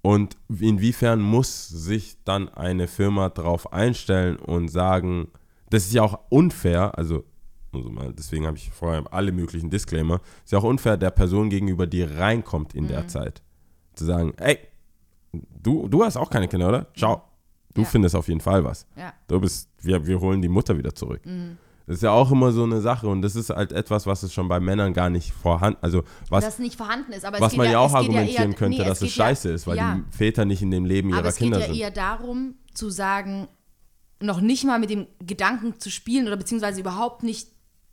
und 0.01 0.37
inwiefern 0.49 1.21
muss 1.21 1.69
sich 1.69 2.17
dann 2.25 2.49
eine 2.49 2.89
Firma 2.89 3.29
darauf 3.29 3.73
einstellen 3.73 4.37
und 4.37 4.69
sagen, 4.69 5.29
das 5.71 5.85
ist 5.85 5.93
ja 5.93 6.03
auch 6.03 6.19
unfair, 6.31 6.97
also, 6.97 7.25
also 7.73 7.91
mal, 7.91 8.13
deswegen 8.13 8.47
habe 8.47 8.57
ich 8.57 8.71
vorher 8.71 9.05
alle 9.13 9.33
möglichen 9.33 9.71
Disclaimer, 9.71 10.21
ist 10.45 10.53
ja 10.53 10.59
auch 10.59 10.65
unfair 10.65 10.97
der 10.97 11.11
Person 11.11 11.51
gegenüber, 11.51 11.87
die 11.87 12.03
reinkommt 12.03 12.75
in 12.75 12.85
Mhm. 12.85 12.89
der 12.89 13.09
Zeit. 13.09 13.43
Zu 13.95 14.05
sagen, 14.05 14.33
ey, 14.39 14.59
du, 15.33 15.89
du 15.89 16.05
hast 16.05 16.17
auch 16.17 16.31
keine 16.31 16.49
Kinder, 16.49 16.69
oder? 16.69 16.87
Ciao. 16.97 17.23
Du 17.75 17.83
Ja. 17.83 17.87
findest 17.89 18.15
auf 18.17 18.29
jeden 18.29 18.41
Fall 18.41 18.65
was. 18.65 18.87
ja. 18.97 19.13
Du 19.29 19.39
bist, 19.41 19.69
wir, 19.83 20.07
wir 20.07 20.19
holen 20.21 20.41
die 20.43 20.49
Mutter 20.49 20.77
wieder 20.79 20.95
zurück. 20.95 21.21
Mhm. 21.25 21.59
Das 21.87 21.97
ist 21.97 22.03
ja 22.03 22.11
auch 22.11 22.31
immer 22.31 22.53
so 22.53 22.65
eine 22.65 22.81
Sache 22.83 23.09
und 23.09 23.23
das 23.23 23.35
ist 23.35 23.49
halt 23.49 23.73
etwas, 23.73 24.07
was 24.07 24.23
es 24.23 24.35
schon 24.35 24.47
bei 24.47 24.61
Männern 24.61 24.93
gar 24.93 25.09
nicht 25.09 25.33
vorhanden, 25.33 25.79
also 25.81 26.03
was, 26.29 26.45
das 26.45 26.59
nicht 26.59 26.77
vorhanden 26.77 27.13
ist. 27.13 27.25
Aber 27.25 27.37
es 27.37 27.43
was 27.43 27.57
man 27.57 27.71
ja 27.71 27.79
auch 27.79 27.89
es 27.89 27.95
argumentieren 27.95 28.51
eher, 28.51 28.57
könnte, 28.59 28.79
nee, 28.83 28.85
dass 28.89 29.01
es 29.01 29.17
ja- 29.17 29.25
scheiße 29.25 29.51
ist, 29.51 29.67
weil 29.67 29.79
ja. 29.79 29.95
die 29.95 30.17
Väter 30.17 30.45
nicht 30.45 30.61
in 30.61 30.71
dem 30.71 30.85
Leben 30.85 31.09
ihrer 31.11 31.21
Aber 31.21 31.29
es 31.29 31.37
Kinder 31.37 31.59
geht 31.59 31.69
ja 31.69 31.73
sind. 31.73 31.81
eher 31.83 31.91
darum, 31.91 32.57
zu 32.75 32.91
sagen, 32.91 33.49
noch 34.21 34.41
nicht 34.43 34.65
mal 34.65 34.79
mit 34.79 34.91
dem 34.91 35.07
Gedanken 35.25 35.79
zu 35.81 35.91
spielen 35.91 36.27
oder 36.27 36.37
beziehungsweise 36.37 36.81
überhaupt 36.81 37.23
nicht 37.23 37.49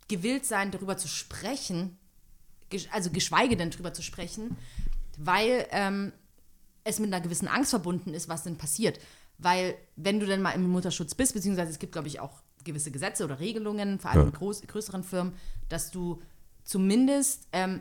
gewillt 0.08 0.46
sein, 0.46 0.70
darüber 0.70 0.96
zu 0.96 1.08
sprechen, 1.08 1.98
also 2.92 3.10
geschweige 3.10 3.56
denn 3.56 3.70
darüber 3.70 3.92
zu 3.92 4.02
sprechen, 4.02 4.56
weil 5.18 5.66
ähm, 5.70 6.12
es 6.84 6.98
mit 6.98 7.12
einer 7.12 7.22
gewissen 7.22 7.48
Angst 7.48 7.70
verbunden 7.70 8.14
ist, 8.14 8.28
was 8.28 8.44
denn 8.44 8.56
passiert. 8.58 8.98
Weil 9.38 9.76
wenn 9.96 10.20
du 10.20 10.26
dann 10.26 10.42
mal 10.42 10.52
im 10.52 10.68
Mutterschutz 10.68 11.14
bist, 11.14 11.34
beziehungsweise 11.34 11.70
es 11.70 11.78
gibt, 11.78 11.92
glaube 11.92 12.08
ich, 12.08 12.20
auch 12.20 12.42
gewisse 12.64 12.90
Gesetze 12.90 13.24
oder 13.24 13.38
Regelungen, 13.38 13.98
vor 13.98 14.10
allem 14.10 14.20
Ja. 14.22 14.26
in 14.26 14.32
groß, 14.32 14.62
größeren 14.62 15.04
Firmen, 15.04 15.34
dass 15.68 15.90
du 15.90 16.20
zumindest, 16.64 17.46
ähm, 17.52 17.80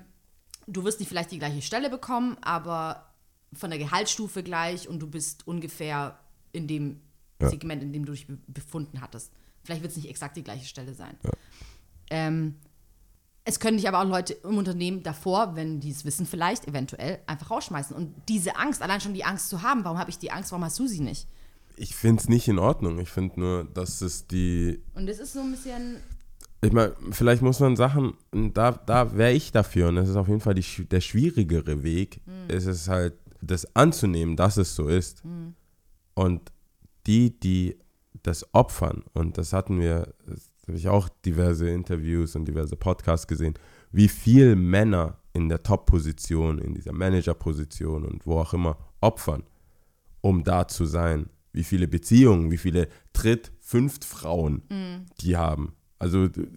du 0.68 0.84
wirst 0.84 1.00
nicht 1.00 1.10
vielleicht 1.10 1.32
die 1.32 1.40
gleiche 1.40 1.62
Stelle 1.62 1.90
bekommen, 1.90 2.38
aber 2.42 3.12
von 3.54 3.70
der 3.70 3.80
Gehaltsstufe 3.80 4.44
gleich 4.44 4.88
und 4.88 5.00
du 5.00 5.08
bist 5.08 5.48
ungefähr 5.48 6.20
in 6.52 6.68
dem 6.68 7.02
Ja. 7.42 7.50
Segment, 7.50 7.82
in 7.84 7.92
dem 7.94 8.06
du 8.06 8.12
dich 8.14 8.28
be- 8.28 8.38
befunden 8.48 9.02
hattest. 9.02 9.32
Vielleicht 9.64 9.82
wird 9.82 9.92
es 9.92 9.98
nicht 9.98 10.10
exakt 10.10 10.38
die 10.38 10.44
gleiche 10.44 10.66
Stelle 10.66 10.94
sein. 10.94 11.18
Ähm, 12.10 12.56
es 13.44 13.60
können 13.60 13.78
dich 13.78 13.88
aber 13.88 14.02
auch 14.02 14.08
Leute 14.08 14.34
im 14.34 14.58
Unternehmen 14.58 15.04
davor, 15.04 15.56
wenn 15.56 15.80
die 15.80 15.92
es 15.92 16.04
wissen, 16.04 16.26
vielleicht 16.26 16.68
eventuell 16.68 17.20
einfach 17.28 17.52
rausschmeißen. 17.52 17.96
Und 17.96 18.14
diese 18.28 18.56
Angst, 18.58 18.82
allein 18.82 19.02
schon 19.02 19.14
die 19.14 19.24
Angst 19.24 19.50
zu 19.50 19.62
haben, 19.62 19.84
warum 19.84 20.00
habe 20.00 20.10
ich 20.10 20.18
die 20.18 20.32
Angst, 20.32 20.52
warum 20.52 20.66
hast 20.66 20.80
du 20.80 20.88
sie 20.88 21.02
nicht? 21.02 21.28
Ich 21.78 21.96
finde 21.96 22.22
es 22.22 22.30
nicht 22.30 22.48
in 22.48 22.58
Ordnung. 22.58 23.00
Ich 23.00 23.10
finde 23.10 23.40
nur, 23.40 23.66
dass 23.66 24.02
es 24.02 24.26
die, 24.26 24.82
Und 24.96 25.08
das 25.08 25.20
ist 25.20 25.34
so 25.34 25.42
ein 25.42 25.52
bisschen, 25.52 25.98
ich 26.62 26.72
meine, 26.72 26.96
vielleicht 27.12 27.44
muss 27.44 27.60
man 27.60 27.76
Sachen, 27.76 28.16
da, 28.32 28.72
da 28.72 29.16
wäre 29.16 29.34
ich 29.34 29.52
dafür 29.52 29.90
und 29.90 29.96
das 29.96 30.10
ist 30.10 30.16
auf 30.16 30.28
jeden 30.28 30.40
Fall 30.40 30.56
die, 30.56 30.86
der 30.86 31.02
schwierigere 31.02 31.84
Weg, 31.84 32.22
ist 32.48 32.66
es 32.66 32.88
halt, 32.88 33.14
das 33.42 33.76
anzunehmen, 33.76 34.36
dass 34.36 34.58
es 34.58 34.76
so 34.76 34.88
ist. 34.88 35.22
Und 36.16 36.52
die, 37.06 37.40
die 37.40 37.78
das 38.24 38.52
opfern, 38.54 39.04
und 39.14 39.38
das 39.38 39.54
hatten 39.54 39.80
wir, 39.80 40.16
habe 40.68 40.78
ich 40.78 40.88
auch 40.88 41.10
diverse 41.26 41.70
Interviews 41.70 42.36
und 42.36 42.46
diverse 42.46 42.76
Podcasts 42.76 43.28
gesehen, 43.28 43.54
wie 43.92 44.08
viel 44.08 44.56
Männer 44.56 45.20
in 45.34 45.50
der 45.50 45.64
Top-Position, 45.64 46.60
in 46.60 46.74
dieser 46.74 46.94
Manager-Position 46.94 48.06
und 48.06 48.26
wo 48.26 48.40
auch 48.40 48.54
immer 48.54 48.78
opfern, 49.02 49.44
um 50.22 50.44
da 50.44 50.68
zu 50.68 50.86
sein. 50.86 51.30
Wie 51.52 51.64
viele 51.64 51.88
Beziehungen, 51.88 52.52
wie 52.52 52.58
viele 52.58 52.88
Dritt-, 53.14 53.52
Fünft-Frauen 53.62 54.64
die 55.22 55.38
haben. 55.38 55.74
Also 56.00 56.28
du, 56.28 56.48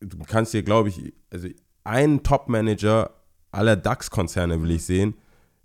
du 0.00 0.18
kannst 0.26 0.54
dir, 0.54 0.62
glaube 0.62 0.90
ich, 0.90 1.12
also 1.30 1.48
einen 1.84 2.22
Top-Manager 2.22 3.10
aller 3.50 3.76
DAX-Konzerne 3.76 4.60
will 4.62 4.70
ich 4.70 4.84
sehen, 4.84 5.14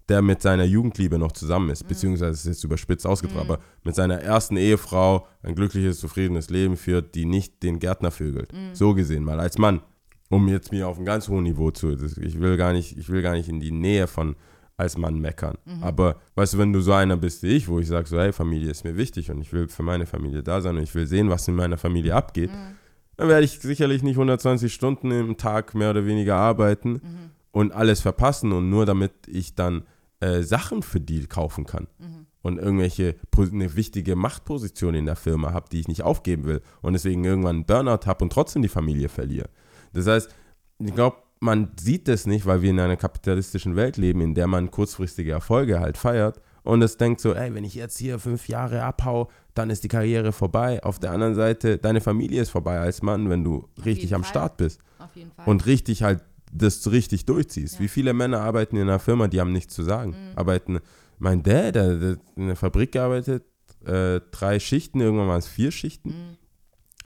der 0.10 0.22
mit 0.22 0.42
seiner 0.42 0.66
Jugendliebe 0.66 1.18
noch 1.18 1.32
zusammen 1.32 1.70
ist, 1.70 1.88
beziehungsweise 1.88 2.32
es 2.32 2.40
ist 2.42 2.48
jetzt 2.48 2.64
überspitzt 2.64 3.06
ausgedrückt, 3.06 3.42
aber 3.42 3.60
mit 3.84 3.96
seiner 3.96 4.22
ersten 4.22 4.58
Ehefrau 4.58 5.28
ein 5.44 5.56
glückliches, 5.56 6.00
zufriedenes 6.00 6.50
Leben 6.50 6.76
führt, 6.78 7.16
die 7.16 7.26
nicht 7.26 7.64
den 7.64 7.80
Gärtner 7.80 8.12
vögelt. 8.12 8.52
So 8.74 8.94
gesehen 8.94 9.24
mal 9.24 9.40
als 9.40 9.58
Mann, 9.58 9.82
um 10.30 10.48
jetzt 10.48 10.72
mir 10.72 10.88
auf 10.88 10.98
ein 11.00 11.06
ganz 11.06 11.28
hohes 11.30 11.44
Niveau 11.44 11.72
zu, 11.72 11.92
ich 11.92 12.40
will 12.40 12.58
gar 12.58 12.74
nicht, 12.74 12.98
ich 12.98 13.10
will 13.10 13.22
gar 13.22 13.34
nicht 13.34 13.50
in 13.50 13.60
die 13.60 13.72
Nähe 13.72 14.08
von 14.08 14.36
als 14.78 14.98
Mann 14.98 15.20
meckern. 15.20 15.58
Aber 15.82 16.16
weißt 16.36 16.54
du, 16.54 16.58
wenn 16.58 16.72
du 16.74 16.80
so 16.80 16.94
einer 16.94 17.18
bist 17.18 17.44
wie 17.44 17.50
ich, 17.50 17.68
wo 17.68 17.80
ich 17.80 17.88
sage 17.88 18.08
so, 18.08 18.18
hey, 18.18 18.32
Familie 18.32 18.72
ist 18.72 18.86
mir 18.86 18.96
wichtig 18.96 19.30
und 19.30 19.42
ich 19.42 19.52
will 19.52 19.68
für 19.68 19.84
meine 19.84 20.06
Familie 20.06 20.42
da 20.42 20.62
sein 20.62 20.78
und 20.78 20.84
ich 20.84 20.96
will 20.96 21.06
sehen, 21.06 21.30
was 21.30 21.48
in 21.48 21.56
meiner 21.56 21.78
Familie 21.78 22.16
abgeht, 22.16 22.50
dann 23.18 23.28
werde 23.28 23.44
ich 23.44 23.60
sicherlich 23.60 24.04
nicht 24.04 24.16
120 24.16 24.74
Stunden 24.74 25.12
im 25.12 25.36
Tag 25.36 25.76
mehr 25.76 25.90
oder 25.90 26.06
weniger 26.06 26.38
arbeiten 26.38 27.02
und 27.52 27.74
alles 27.74 28.00
verpassen 28.00 28.54
und 28.54 28.70
nur 28.70 28.86
damit 28.86 29.12
ich 29.28 29.56
dann 29.56 29.84
äh, 30.20 30.42
Sachen 30.42 30.82
für 30.84 31.00
die 31.00 31.26
kaufen 31.28 31.66
kann 31.66 31.88
und 32.42 32.58
irgendwelche 32.58 33.16
eine 33.38 33.76
wichtige 33.76 34.16
Machtposition 34.16 34.96
in 34.96 35.06
der 35.06 35.16
Firma 35.16 35.54
habe, 35.54 35.70
die 35.72 35.80
ich 35.80 35.88
nicht 35.88 36.04
aufgeben 36.04 36.46
will 36.46 36.62
und 36.82 36.94
deswegen 36.94 37.24
irgendwann 37.24 37.58
einen 37.58 37.66
Burnout 37.66 38.06
habe 38.06 38.24
und 38.24 38.32
trotzdem 38.32 38.62
die 38.62 38.70
Familie 38.70 39.10
verliere. 39.10 39.50
Das 39.94 40.08
heißt, 40.08 40.30
ich 40.80 40.96
glaube, 40.96 41.18
man 41.40 41.72
sieht 41.80 42.08
das 42.08 42.26
nicht, 42.26 42.46
weil 42.46 42.62
wir 42.62 42.70
in 42.70 42.80
einer 42.80 42.98
kapitalistischen 42.98 43.76
Welt 43.76 43.98
leben, 43.98 44.22
in 44.22 44.36
der 44.36 44.48
man 44.48 44.72
kurzfristige 44.72 45.32
Erfolge 45.32 45.80
halt 45.80 45.98
feiert 45.98 46.42
und 46.64 46.82
es 46.82 46.98
denkt 46.98 47.22
so, 47.22 47.34
ey, 47.34 47.54
wenn 47.54 47.64
ich 47.64 47.76
jetzt 47.76 47.98
hier 47.98 48.20
fünf 48.20 48.48
Jahre 48.48 48.84
abhau, 48.84 49.30
dann 49.54 49.70
ist 49.70 49.84
die 49.84 49.88
Karriere 49.88 50.32
vorbei. 50.32 50.84
Auf 50.84 51.00
der 51.00 51.12
anderen 51.12 51.36
Seite, 51.36 51.78
deine 51.78 52.02
Familie 52.02 52.42
ist 52.42 52.50
vorbei 52.50 52.80
als 52.80 53.02
Mann, 53.02 53.30
wenn 53.30 53.44
du 53.44 53.68
richtig 53.78 54.04
jeden 54.04 54.16
am 54.16 54.24
Fall. 54.24 54.30
Start 54.30 54.58
bist 54.58 54.82
auf 55.00 55.16
jeden 55.16 55.32
Fall. 55.32 55.48
und 55.48 55.66
richtig 55.66 56.04
halt 56.04 56.24
das 56.52 56.90
richtig 56.92 57.26
durchziehst. 57.26 57.76
Ja. 57.76 57.80
Wie 57.82 57.88
viele 57.88 58.14
Männer 58.14 58.42
arbeiten 58.42 58.76
in 58.76 58.84
einer 58.84 59.00
Firma, 59.00 59.28
die 59.28 59.40
haben 59.40 59.52
nichts 59.52 59.74
zu 59.74 59.84
sagen? 59.84 60.16
Arbeiten, 60.36 60.80
mein 61.18 61.44
Dad, 61.44 61.76
der, 61.76 61.96
der 61.98 62.10
hat 62.12 62.20
in 62.36 62.48
der 62.48 62.56
Fabrik 62.56 62.92
gearbeitet, 62.92 63.44
äh, 63.86 64.20
drei 64.32 64.60
Schichten, 64.60 65.00
irgendwann 65.00 65.28
waren 65.28 65.40
es 65.40 65.48
vier 65.48 65.72
Schichten, 65.72 66.38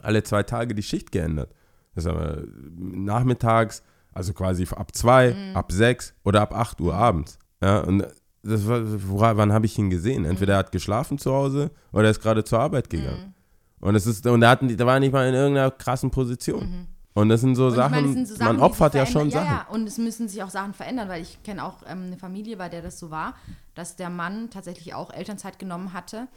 alle 0.02 0.24
zwei 0.24 0.44
Tage 0.44 0.74
die 0.76 0.84
Schicht 0.84 1.12
geändert. 1.12 1.54
Das 1.94 2.06
ist 2.06 2.12
aber 2.12 2.44
nachmittags, 2.76 3.84
also 4.12 4.34
quasi 4.34 4.68
ab 4.76 4.96
zwei, 4.96 5.36
ab 5.54 5.72
sechs 5.72 6.14
oder 6.24 6.42
ab 6.42 6.56
acht 6.56 6.80
Uhr 6.82 6.94
abends. 6.94 7.38
Ja, 7.62 7.80
und 7.82 8.06
das 8.44 8.68
war, 8.68 8.82
wora- 9.08 9.38
wann 9.38 9.54
habe 9.54 9.66
ich 9.66 9.78
ihn 9.78 9.90
gesehen? 9.90 10.26
Entweder 10.26 10.54
er 10.54 10.60
hat 10.60 10.72
geschlafen 10.72 11.18
zu 11.18 11.32
Hause 11.34 11.72
oder 11.92 12.06
er 12.06 12.12
ist 12.12 12.22
gerade 12.22 12.44
zur 12.44 12.60
Arbeit 12.60 12.90
gegangen. 12.90 13.34
Und 13.80 13.96
es 13.96 14.06
ist, 14.08 14.26
und 14.26 14.42
er, 14.42 14.50
hatten, 14.50 14.76
der 14.76 14.86
war 14.86 15.00
nicht 15.00 15.12
mal 15.14 15.28
in 15.28 15.34
irgendeiner 15.34 15.72
krassen 15.72 16.10
Position. 16.10 16.88
Und 17.14 17.30
das 17.30 17.42
sind 17.42 17.56
so 17.56 17.70
Sachen, 17.70 17.92
meine, 17.92 18.12
sind 18.12 18.28
so 18.28 18.36
Sachen, 18.36 18.58
man 18.58 18.66
opfert 18.66 18.96
ja 18.96 19.06
schon. 19.06 19.30
Sachen. 19.30 19.46
Ja, 19.46 19.52
ja, 19.52 19.68
und 19.70 19.88
es 19.88 19.98
müssen 19.98 20.28
sich 20.28 20.42
auch 20.42 20.50
Sachen 20.50 20.74
verändern, 20.74 21.10
weil 21.10 21.22
ich 21.22 21.42
kenne 21.44 21.64
auch 21.64 21.84
ähm, 21.86 22.06
eine 22.08 22.18
Familie, 22.18 22.58
bei 22.58 22.70
der 22.70 22.82
das 22.82 22.98
so 22.98 23.12
war, 23.12 23.36
dass 23.76 23.96
der 23.96 24.10
Mann 24.10 24.50
tatsächlich 24.50 24.94
auch 24.96 25.12
Elternzeit 25.12 25.60
genommen 25.60 25.94
hatte 25.94 26.28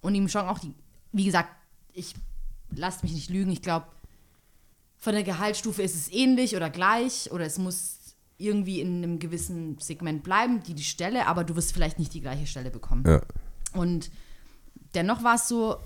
und 0.00 0.14
ihm 0.14 0.28
schon 0.28 0.42
auch 0.42 0.60
die, 0.60 0.72
wie 1.12 1.24
gesagt, 1.24 1.48
ich 1.92 2.14
lasst 2.70 3.02
mich 3.02 3.12
nicht 3.12 3.30
lügen, 3.30 3.50
ich 3.50 3.62
glaube 3.62 3.86
von 4.98 5.14
der 5.14 5.24
Gehaltsstufe 5.24 5.82
ist 5.82 5.94
es 5.94 6.12
ähnlich 6.12 6.54
oder 6.54 6.70
gleich 6.70 7.32
oder 7.32 7.46
es 7.46 7.58
muss 7.58 8.14
irgendwie 8.36 8.80
in 8.80 8.98
einem 8.98 9.18
gewissen 9.18 9.78
Segment 9.78 10.22
bleiben, 10.22 10.62
die 10.62 10.74
die 10.74 10.84
Stelle, 10.84 11.26
aber 11.26 11.42
du 11.42 11.56
wirst 11.56 11.72
vielleicht 11.72 11.98
nicht 11.98 12.14
die 12.14 12.20
gleiche 12.20 12.46
Stelle 12.46 12.70
bekommen. 12.70 13.04
Ja. 13.06 13.20
Und 13.72 14.10
dennoch 14.94 15.22
war 15.24 15.36
es 15.36 15.48
so, 15.48 15.76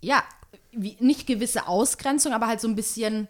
ja, 0.00 0.22
wie, 0.72 0.96
nicht 1.00 1.26
gewisse 1.26 1.66
Ausgrenzung, 1.66 2.32
aber 2.32 2.46
halt 2.46 2.60
so 2.60 2.68
ein 2.68 2.76
bisschen, 2.76 3.28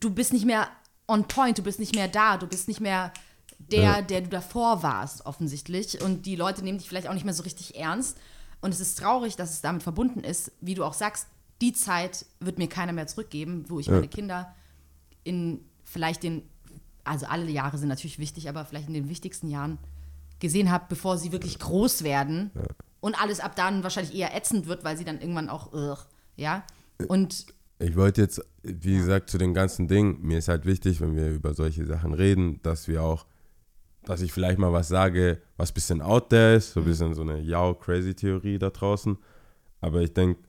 du 0.00 0.10
bist 0.10 0.32
nicht 0.32 0.44
mehr 0.44 0.68
on 1.06 1.26
point, 1.26 1.58
du 1.58 1.62
bist 1.62 1.80
nicht 1.80 1.94
mehr 1.94 2.08
da, 2.08 2.36
du 2.36 2.46
bist 2.46 2.68
nicht 2.68 2.80
mehr 2.80 3.12
der, 3.58 3.82
Ja. 3.82 4.02
der 4.02 4.20
du 4.22 4.28
davor 4.28 4.82
warst, 4.82 5.26
offensichtlich. 5.26 6.00
Und 6.02 6.26
die 6.26 6.36
Leute 6.36 6.62
nehmen 6.62 6.78
dich 6.78 6.88
vielleicht 6.88 7.08
auch 7.08 7.14
nicht 7.14 7.24
mehr 7.24 7.34
so 7.34 7.42
richtig 7.42 7.76
ernst. 7.76 8.16
Und 8.60 8.72
es 8.74 8.80
ist 8.80 8.98
traurig, 8.98 9.36
dass 9.36 9.50
es 9.52 9.60
damit 9.60 9.82
verbunden 9.82 10.20
ist, 10.20 10.52
wie 10.60 10.74
du 10.74 10.84
auch 10.84 10.94
sagst, 10.94 11.26
die 11.60 11.72
Zeit 11.72 12.24
wird 12.40 12.58
mir 12.58 12.68
keiner 12.68 12.92
mehr 12.92 13.06
zurückgeben, 13.06 13.64
wo 13.68 13.78
ich 13.80 13.86
Ja. 13.86 13.94
meine 13.94 14.08
Kinder 14.08 14.54
in 15.24 15.64
vielleicht 15.84 16.22
den, 16.22 16.42
also 17.04 17.26
alle 17.26 17.50
Jahre 17.50 17.78
sind 17.78 17.88
natürlich 17.88 18.18
wichtig, 18.18 18.48
aber 18.48 18.64
vielleicht 18.64 18.88
in 18.88 18.94
den 18.94 19.08
wichtigsten 19.08 19.48
Jahren 19.48 19.78
gesehen 20.40 20.70
habe, 20.70 20.84
bevor 20.88 21.18
sie 21.18 21.32
wirklich 21.32 21.58
groß 21.58 22.04
werden 22.04 22.50
und 23.00 23.20
alles 23.20 23.40
ab 23.40 23.56
dann 23.56 23.82
wahrscheinlich 23.82 24.14
eher 24.14 24.36
ätzend 24.36 24.66
wird, 24.66 24.84
weil 24.84 24.96
sie 24.96 25.04
dann 25.04 25.20
irgendwann 25.20 25.48
auch, 25.48 25.72
ugh, 25.72 25.98
ja. 26.38 26.64
Und 27.08 27.46
Ich 27.78 27.94
wollte 27.94 28.22
jetzt, 28.22 28.40
wie 28.62 28.96
gesagt, 28.96 29.30
zu 29.30 29.38
den 29.38 29.54
ganzen 29.54 29.86
Dingen, 29.86 30.20
mir 30.22 30.38
ist 30.38 30.48
halt 30.48 30.64
wichtig, 30.66 31.00
wenn 31.00 31.14
wir 31.14 31.30
über 31.30 31.54
solche 31.54 31.86
Sachen 31.86 32.12
reden, 32.12 32.60
dass 32.62 32.88
wir 32.88 33.02
auch, 33.02 33.26
dass 34.04 34.20
ich 34.20 34.32
vielleicht 34.32 34.58
mal 34.58 34.72
was 34.72 34.88
sage, 34.88 35.40
was 35.56 35.70
ein 35.70 35.74
bisschen 35.74 36.02
out 36.02 36.30
there 36.30 36.56
ist, 36.56 36.72
so 36.72 36.80
ein 36.80 36.86
bisschen 36.86 37.14
so 37.14 37.22
eine 37.22 37.40
Yao-Crazy-Theorie 37.40 38.58
da 38.58 38.70
draußen. 38.70 39.16
Aber 39.80 40.00
ich 40.00 40.12
denke, 40.12 40.40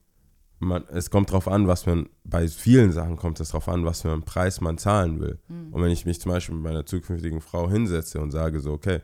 man, 0.58 0.84
es 0.88 1.10
kommt 1.10 1.30
drauf 1.30 1.46
an, 1.46 1.68
was 1.68 1.86
man, 1.86 2.08
bei 2.24 2.48
vielen 2.48 2.90
Sachen 2.92 3.16
kommt 3.16 3.38
es 3.40 3.50
drauf 3.50 3.68
an, 3.68 3.84
was 3.84 4.02
für 4.02 4.12
einen 4.12 4.24
Preis 4.24 4.60
man 4.60 4.76
zahlen 4.76 5.20
will. 5.20 5.38
Und 5.72 5.82
wenn 5.82 5.90
ich 5.90 6.04
mich 6.04 6.20
zum 6.20 6.32
Beispiel 6.32 6.56
mit 6.56 6.64
meiner 6.64 6.84
zukünftigen 6.84 7.40
Frau 7.40 7.70
hinsetze 7.70 8.20
und 8.20 8.30
sage 8.32 8.60
so, 8.60 8.72
okay, 8.72 9.00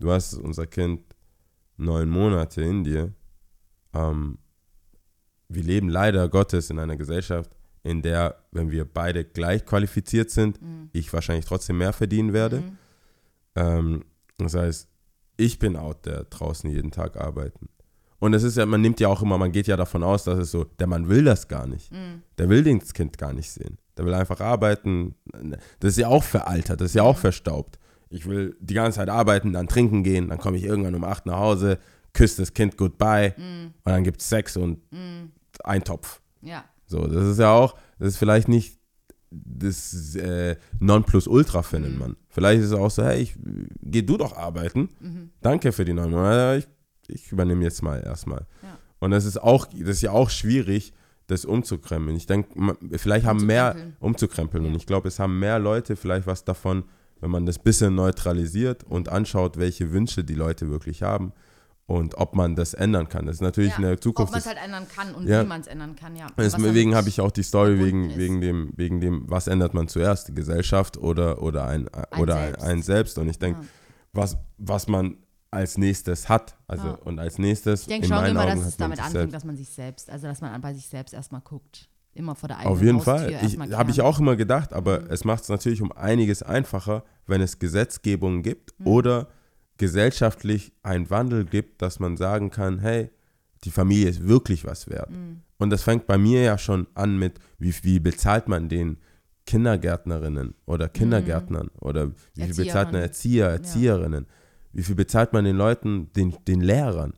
du 0.00 0.12
hast 0.12 0.34
unser 0.34 0.66
Kind 0.66 1.00
neun 1.78 2.08
Monate 2.10 2.62
in 2.62 2.84
dir, 2.84 3.12
ähm, 3.94 4.38
wir 5.48 5.62
leben 5.62 5.88
leider 5.88 6.28
Gottes 6.28 6.70
in 6.70 6.78
einer 6.78 6.96
Gesellschaft, 6.96 7.50
in 7.82 8.02
der, 8.02 8.36
wenn 8.52 8.70
wir 8.70 8.84
beide 8.84 9.24
gleich 9.24 9.64
qualifiziert 9.64 10.30
sind, 10.30 10.58
ich 10.92 11.12
wahrscheinlich 11.12 11.46
trotzdem 11.46 11.78
mehr 11.78 11.92
verdienen 11.92 12.32
werde. 12.32 12.62
Ähm, 13.56 14.04
das 14.36 14.54
heißt, 14.54 14.88
ich 15.36 15.58
bin 15.58 15.76
out 15.76 16.02
there 16.02 16.26
draußen 16.28 16.68
jeden 16.70 16.90
Tag 16.90 17.16
arbeiten. 17.16 17.68
Und 18.20 18.34
es 18.34 18.42
ist 18.42 18.56
ja, 18.56 18.66
man 18.66 18.80
nimmt 18.80 18.98
ja 19.00 19.08
auch 19.08 19.22
immer, 19.22 19.38
man 19.38 19.52
geht 19.52 19.68
ja 19.68 19.76
davon 19.76 20.02
aus, 20.02 20.24
dass 20.24 20.38
es 20.38 20.50
so, 20.50 20.64
der 20.64 20.88
Mann 20.88 21.08
will 21.08 21.24
das 21.24 21.46
gar 21.46 21.66
nicht. 21.66 21.92
Der 22.36 22.48
will 22.48 22.64
das 22.64 22.92
Kind 22.92 23.16
gar 23.16 23.32
nicht 23.32 23.50
sehen. 23.50 23.78
Der 23.96 24.04
will 24.04 24.14
einfach 24.14 24.40
arbeiten. 24.40 25.14
Das 25.78 25.92
ist 25.92 25.98
ja 25.98 26.08
auch 26.08 26.24
veraltert, 26.24 26.80
das 26.80 26.90
ist 26.90 26.94
ja 26.94 27.04
auch 27.04 27.16
verstaubt. 27.16 27.78
Ich 28.10 28.26
will 28.26 28.56
die 28.60 28.74
ganze 28.74 28.96
Zeit 28.96 29.08
arbeiten, 29.08 29.52
dann 29.52 29.68
trinken 29.68 30.02
gehen, 30.02 30.28
dann 30.28 30.38
komme 30.38 30.56
ich 30.56 30.64
irgendwann 30.64 30.94
um 30.94 31.04
8 31.04 31.26
nach 31.26 31.38
Hause, 31.38 31.78
küsse 32.12 32.42
das 32.42 32.54
Kind 32.54 32.76
goodbye 32.76 33.34
und 33.36 33.72
dann 33.84 34.02
gibt 34.02 34.20
es 34.20 34.28
Sex 34.28 34.56
und 34.56 34.80
Eintopf. 35.64 36.20
ja, 36.42 36.64
So, 36.86 37.06
das 37.06 37.26
ist 37.26 37.38
ja 37.38 37.52
auch, 37.52 37.76
das 37.98 38.08
ist 38.08 38.16
vielleicht 38.18 38.48
nicht 38.48 38.78
das 39.30 40.14
äh, 40.14 40.56
Nonplusultra 40.80 41.62
für 41.62 41.76
einen 41.76 41.98
Mann. 41.98 42.16
Vielleicht 42.30 42.60
ist 42.62 42.68
es 42.68 42.72
auch 42.72 42.90
so, 42.90 43.04
hey, 43.04 43.20
ich, 43.20 43.36
geh 43.82 44.02
du 44.02 44.16
doch 44.16 44.36
arbeiten. 44.36 44.88
Danke 45.42 45.72
für 45.72 45.84
die 45.84 45.92
neun 45.92 46.10
Monate. 46.12 46.66
Ich, 47.08 47.14
ich 47.24 47.32
übernehme 47.32 47.62
jetzt 47.64 47.82
mal 47.82 48.02
erstmal. 48.02 48.46
Ja. 48.62 48.78
Und 49.00 49.10
das 49.10 49.24
ist 49.26 49.36
auch, 49.42 49.66
das 49.66 49.96
ist 49.96 50.02
ja 50.02 50.12
auch 50.12 50.30
schwierig, 50.30 50.92
das 51.26 51.44
umzukrempeln. 51.44 52.16
Ich 52.16 52.26
denke, 52.26 52.48
vielleicht 52.96 53.26
haben 53.26 53.44
mehr 53.44 53.72
Umzukrempeln. 53.72 53.96
umzukrempeln. 54.00 54.64
Und 54.64 54.70
Ja. 54.72 54.76
ich 54.78 54.86
glaube, 54.86 55.08
es 55.08 55.18
haben 55.18 55.38
mehr 55.38 55.58
Leute 55.58 55.94
vielleicht 55.96 56.26
was 56.26 56.44
davon, 56.44 56.84
wenn 57.20 57.30
man 57.30 57.44
das 57.44 57.58
bisschen 57.58 57.94
neutralisiert 57.94 58.84
und 58.84 59.10
anschaut, 59.10 59.58
welche 59.58 59.92
Wünsche 59.92 60.24
die 60.24 60.34
Leute 60.36 60.70
wirklich 60.70 61.02
haben 61.02 61.32
und 61.88 62.18
ob 62.18 62.34
man 62.36 62.54
das 62.54 62.74
ändern 62.74 63.08
kann. 63.08 63.24
Das 63.24 63.36
ist 63.36 63.40
natürlich 63.40 63.70
ja. 63.70 63.76
in 63.78 63.82
der 63.82 63.98
Zukunft. 63.98 64.28
Ob 64.28 64.32
man 64.32 64.40
es 64.40 64.46
halt 64.46 64.58
ändern 64.62 64.86
kann 64.94 65.14
und 65.14 65.26
Ja. 65.26 65.42
wie 65.42 65.46
man 65.48 65.62
es 65.62 65.66
ändern 65.66 65.96
kann, 65.96 66.14
ja. 66.14 66.26
Deswegen 66.36 66.94
habe 66.94 67.08
ich 67.08 67.18
auch 67.22 67.30
die 67.30 67.42
Story 67.42 67.78
wegen, 67.78 68.10
ist. 68.10 68.18
wegen, 68.18 68.42
dem, 68.42 68.72
wegen 68.76 69.00
dem, 69.00 69.24
was 69.26 69.46
ändert 69.46 69.72
man 69.72 69.88
zuerst, 69.88 70.28
die 70.28 70.34
Gesellschaft 70.34 70.98
oder, 70.98 71.42
oder, 71.42 71.64
ein, 71.64 71.88
oder 72.18 72.36
ein, 72.36 72.42
selbst. 72.52 72.62
ein 72.64 72.82
selbst. 72.82 73.18
Und 73.18 73.28
ich 73.30 73.38
denke, 73.38 73.62
Ja. 73.62 73.66
was, 74.12 74.36
was 74.58 74.86
man 74.86 75.16
als 75.50 75.78
nächstes 75.78 76.28
hat, 76.28 76.58
also 76.66 76.98
und 77.06 77.18
als 77.18 77.38
nächstes 77.38 77.80
Ich 77.82 77.86
denke 77.88 78.06
schon 78.06 78.22
immer, 78.26 78.42
Augen 78.42 78.50
dass 78.60 78.68
es 78.68 78.78
man 78.78 78.90
damit 78.90 78.96
sich 78.98 79.06
anfängt, 79.06 79.12
selbst. 79.22 79.34
dass 79.34 79.44
man 79.44 79.56
sich 79.56 79.68
selbst, 79.70 80.10
also 80.10 80.26
dass 80.26 80.40
man 80.42 80.60
bei 80.60 80.74
sich 80.74 80.86
selbst 80.86 81.14
erstmal 81.14 81.40
guckt. 81.40 81.88
Immer 82.12 82.34
vor 82.34 82.48
der 82.48 82.58
eigenen 82.58 82.72
Auf 82.74 82.82
jeden 82.82 82.96
Haustür 82.98 83.38
Fall. 83.38 83.78
Habe 83.78 83.90
ich 83.92 84.02
auch 84.02 84.18
immer 84.18 84.36
gedacht, 84.36 84.74
aber 84.74 85.10
es 85.10 85.24
macht 85.24 85.44
es 85.44 85.48
natürlich 85.48 85.80
um 85.80 85.90
einiges 85.92 86.42
einfacher, 86.42 87.02
wenn 87.26 87.40
es 87.40 87.58
Gesetzgebung 87.58 88.42
gibt 88.42 88.74
Hm. 88.78 88.86
oder 88.86 89.28
gesellschaftlich 89.78 90.72
ein 90.82 91.08
Wandel 91.10 91.44
gibt, 91.44 91.82
dass 91.82 92.00
man 92.00 92.16
sagen 92.16 92.50
kann, 92.50 92.78
hey, 92.80 93.10
die 93.64 93.70
Familie 93.70 94.08
ist 94.08 94.26
wirklich 94.26 94.64
was 94.64 94.88
wert. 94.88 95.10
Hm. 95.10 95.40
Und 95.58 95.70
das 95.70 95.82
fängt 95.82 96.06
bei 96.06 96.18
mir 96.18 96.42
ja 96.42 96.58
schon 96.58 96.86
an 96.94 97.18
mit, 97.18 97.40
wie, 97.58 97.74
wie 97.82 97.98
bezahlt 97.98 98.48
man 98.48 98.68
den 98.68 98.98
Kindergärtnerinnen 99.46 100.54
oder 100.66 100.88
Kindergärtnern 100.88 101.70
oder 101.80 102.12
wie 102.34 102.42
viel 102.42 102.66
bezahlt 102.66 102.92
man. 102.92 103.00
Erzieher, 103.00 103.48
Erzieherinnen, 103.48 104.26
wie 104.72 104.82
viel 104.82 104.94
bezahlt 104.94 105.32
man 105.32 105.44
den 105.44 105.56
Leuten, 105.56 106.12
den, 106.12 106.36
den 106.46 106.60
Lehrern. 106.60 107.14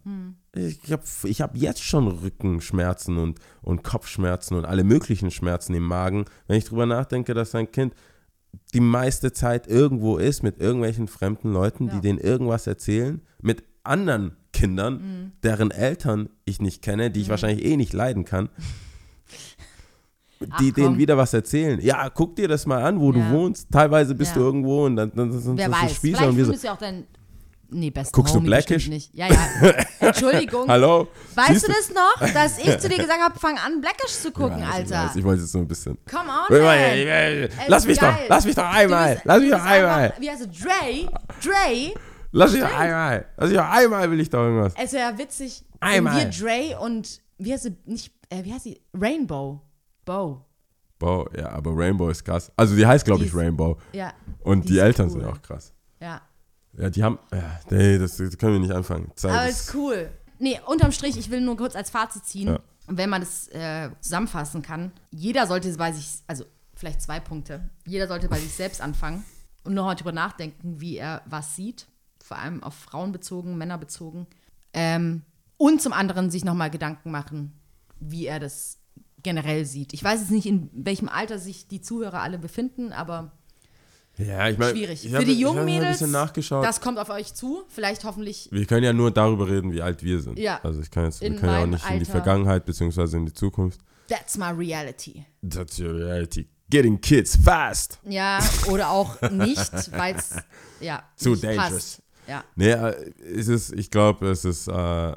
Ich 0.55 0.93
habe 0.93 1.03
ich 1.25 1.41
hab 1.41 1.57
jetzt 1.57 1.83
schon 1.83 2.07
Rückenschmerzen 2.09 3.19
und, 3.19 3.41
und 3.63 3.83
Kopfschmerzen 3.83 4.57
und 4.57 4.65
alle 4.65 4.85
möglichen 4.85 5.31
Schmerzen 5.31 5.75
im 5.75 5.85
Magen, 5.85 6.25
wenn 6.47 6.57
ich 6.57 6.65
drüber 6.65 6.87
nachdenke, 6.87 7.35
dass 7.35 7.55
ein 7.55 7.71
Kind 7.71 7.95
die 8.75 8.81
meiste 8.81 9.33
Zeit 9.33 9.67
irgendwo 9.67 10.17
ist 10.17 10.43
mit 10.43 10.61
irgendwelchen 10.61 11.09
fremden 11.09 11.53
Leuten, 11.53 11.89
die 11.89 11.97
Ja. 11.97 12.01
denen 12.01 12.19
irgendwas 12.19 12.67
erzählen, 12.67 13.21
mit 13.41 13.65
anderen 13.83 14.37
Kindern, 14.53 15.33
deren 15.43 15.71
Eltern 15.71 16.29
ich 16.45 16.61
nicht 16.61 16.83
kenne, 16.83 17.11
die 17.11 17.21
ich 17.23 17.29
wahrscheinlich 17.29 17.65
eh 17.65 17.77
nicht 17.77 17.93
leiden 17.93 18.25
kann, 18.25 18.49
Ach, 20.51 20.59
die 20.59 20.73
denen 20.73 20.89
komm. 20.89 20.99
wieder 20.99 21.17
was 21.17 21.35
erzählen. 21.35 21.81
Ja, 21.81 22.09
guck 22.11 22.35
dir 22.37 22.49
das 22.49 22.65
mal 22.67 22.83
an, 22.83 22.99
wo 23.01 23.13
Ja. 23.13 23.19
du 23.19 23.31
wohnst. 23.37 23.71
Teilweise 23.71 24.15
bist 24.15 24.33
Ja. 24.35 24.39
du 24.41 24.45
irgendwo 24.47 24.87
und 24.87 24.97
dann, 24.97 25.13
dann 25.15 25.31
sind 25.33 25.57
Wer 25.59 25.69
das 25.69 25.79
so 25.79 25.85
weiß, 25.85 25.95
Spießer 25.97 26.17
vielleicht 26.17 26.31
und 26.31 26.37
wir 26.39 26.45
so, 26.47 26.53
ja 26.67 26.73
auch 26.73 26.79
dein, 26.79 27.05
nee, 27.73 27.91
besten 27.91 28.13
Guckst 28.15 28.35
du 28.35 28.39
Homie 28.39 28.49
Blackish? 28.49 28.89
bestimmt 28.89 28.95
nicht. 28.95 29.15
Ja, 29.15 29.27
ja, 29.29 29.73
Entschuldigung. 30.09 30.69
hallo? 30.69 31.09
Weißt 31.35 31.67
du 31.67 31.73
das 31.73 31.91
noch, 31.93 32.33
dass 32.35 32.59
ich 32.59 32.79
zu 32.79 32.89
dir 32.89 32.99
gesagt 33.03 33.21
habe, 33.21 33.39
fang 33.39 33.57
an, 33.59 33.81
Blackish 33.81 34.13
zu 34.13 34.31
gucken, 34.33 34.59
Ja, 34.61 34.69
ich 34.71 34.75
Alter? 34.75 35.05
weiß, 35.09 35.17
Ich 35.17 35.25
wollte 35.25 35.43
jetzt 35.43 35.53
so 35.53 35.59
ein 35.59 35.69
bisschen. 35.69 35.99
Come 36.11 36.29
on, 36.31 36.63
man. 36.63 37.49
Lass 37.69 37.87
mich 37.87 37.99
doch, 37.99 38.09
geil. 38.09 38.27
lass 38.29 38.45
mich 38.45 38.55
doch 38.55 38.63
Du 38.63 38.69
einmal, 38.77 39.15
bist- 39.15 39.25
lass 39.25 39.37
du 39.37 39.43
mich 39.43 39.51
doch 39.51 39.57
bist 39.59 39.67
einfach- 39.71 39.93
einmal, 39.97 40.15
Wie 40.19 40.31
heißt 40.31 40.41
es? 40.43 40.59
Dre? 40.59 41.09
Dre? 41.43 41.95
lass 42.33 42.53
mich 42.53 42.61
doch 42.63 42.79
einmal, 42.79 43.27
lass 43.37 43.49
mich 43.51 43.59
doch 43.59 43.71
einmal 43.71 44.11
will 44.11 44.21
ich 44.21 44.31
doch 44.31 44.39
irgendwas. 44.43 44.75
Es 44.77 44.93
wäre 44.93 45.19
witzig, 45.19 45.65
Einmal. 45.81 46.17
wenn 46.17 46.31
wir 46.33 46.39
Dre 46.39 46.79
und, 46.81 47.21
wie 47.39 47.53
heißt 47.53 47.63
sie, 47.65 47.77
nicht, 47.87 48.13
äh, 48.29 48.45
wie 48.45 48.53
heißt 48.53 48.65
sie? 48.65 48.81
Rainbow. 48.95 49.61
Bow. 50.05 50.45
Boah, 50.99 51.25
ja, 51.37 51.49
aber 51.51 51.73
Rainbow 51.75 52.11
ist 52.11 52.23
krass. 52.25 52.53
Also 52.57 52.77
die 52.77 52.87
heißt, 52.87 53.05
glaube 53.07 53.23
Die 53.23 53.29
ich, 53.29 53.35
Rainbow. 53.35 53.79
Ja. 53.93 54.13
Und 54.45 54.69
die, 54.69 54.75
ist 54.77 54.81
Eltern 54.83 55.07
cool. 55.07 55.13
sind 55.13 55.25
auch 55.25 55.41
krass. 55.41 55.73
Ja. 56.01 56.21
Ja, 56.77 56.89
die 56.91 57.03
haben, 57.03 57.19
ja, 57.33 57.61
nee, 57.71 57.99
das, 57.99 58.17
das 58.17 58.39
können 58.39 58.55
wir 58.55 58.61
nicht 58.61 58.73
anfangen. 58.73 59.11
Zeit 59.17 59.33
Aber 59.33 59.49
ist, 59.49 59.75
cool. 59.75 60.11
Nee, 60.39 60.61
unterm 60.67 60.93
Strich, 60.93 61.19
ich 61.19 61.31
will 61.31 61.41
nur 61.41 61.57
kurz 61.57 61.75
als 61.77 61.91
Fazit 61.91 62.25
ziehen, 62.25 62.49
Ja. 62.49 62.61
wenn 62.87 63.11
man 63.11 63.21
das 63.23 63.49
äh, 63.49 63.91
zusammenfassen 64.01 64.63
kann. 64.63 64.93
Jeder 65.11 65.47
sollte 65.47 65.71
bei 65.77 65.93
sich, 65.93 66.23
also 66.27 66.45
vielleicht 66.75 67.03
zwei 67.03 67.21
Punkte. 67.21 67.69
Jeder 67.87 68.07
sollte 68.09 68.29
bei 68.29 68.39
sich 68.39 68.53
selbst 68.55 68.81
anfangen 68.81 69.25
und 69.65 69.75
nochmal 69.75 69.97
drüber 69.97 70.13
nachdenken, 70.13 70.81
wie 70.81 70.97
er 70.97 71.23
was 71.27 71.57
sieht. 71.57 71.87
Vor 72.23 72.39
allem 72.39 72.63
auf 72.63 72.75
Frauen 72.75 73.13
bezogen, 73.13 73.59
Männer 73.59 73.77
bezogen. 73.77 74.27
Ähm, 74.73 75.23
und 75.57 75.83
zum 75.83 75.93
anderen 75.93 76.31
sich 76.31 76.45
nochmal 76.45 76.71
Gedanken 76.71 77.11
machen, 77.11 77.53
wie 77.99 78.27
er 78.27 78.39
das 78.41 78.79
generell 79.23 79.67
sieht. 79.67 79.93
Ich 79.93 80.03
weiß 80.03 80.21
jetzt 80.21 80.31
nicht, 80.31 80.47
in 80.47 80.71
welchem 80.73 81.09
Alter 81.11 81.39
sich 81.39 81.69
die 81.69 81.83
Zuhörer 81.83 82.23
alle 82.23 82.39
befinden, 82.39 82.93
aber 82.93 83.33
ja, 84.27 84.49
ich 84.49 84.59
meine, 84.59 84.73
schwierig. 84.73 85.05
Ich 85.05 85.11
Für 85.11 85.19
hab- 85.19 85.25
die 85.25 85.39
jungen 85.39 85.65
Mädels, 85.65 85.99
das 85.99 86.81
kommt 86.81 86.99
auf 86.99 87.11
euch 87.11 87.35
zu. 87.35 87.63
Vielleicht 87.69 88.05
hoffentlich 88.05 88.49
wir 88.51 88.67
können 88.67 88.85
ja 88.85 88.93
nur 88.93 89.11
darüber 89.11 89.49
reden, 89.49 89.73
wie 89.73 89.83
alt 89.83 90.03
wir 90.03 90.21
sind. 90.21 90.39
Ja. 90.39 90.61
Also 90.63 90.81
ich 90.81 90.91
kann 90.91 91.05
jetzt, 91.07 91.21
wir 91.21 91.35
können 91.37 91.53
ja 91.53 91.63
auch 91.63 91.67
nicht 91.67 91.85
in 91.85 91.93
die 91.95 91.99
Alter. 92.01 92.13
Vergangenheit 92.13 92.65
beziehungsweise 92.65 93.17
in 93.17 93.27
die 93.27 93.33
Zukunft. 93.35 93.81
That's 94.09 94.37
my 94.37 94.47
reality. 94.51 95.25
That's 95.49 95.79
your 95.79 95.95
reality. 95.95 96.49
Getting 96.69 97.01
kids 97.01 97.37
fast. 97.37 97.99
Ja, 98.09 98.39
oder 98.69 98.91
auch 98.91 99.21
nicht, 99.31 99.73
weil 99.97 100.17
es 100.17 100.37
ja 100.81 101.03
Too 101.23 101.35
dangerous. 101.37 101.71
passt. 101.73 102.03
Ja. 102.29 102.45
Nee, 102.55 102.71
äh, 102.71 103.13
es 103.35 103.49
ist, 103.49 103.73
ich 103.73 103.91
glaube, 103.91 104.29
es 104.29 104.45
ist, 104.45 104.69
äh, 104.69 105.11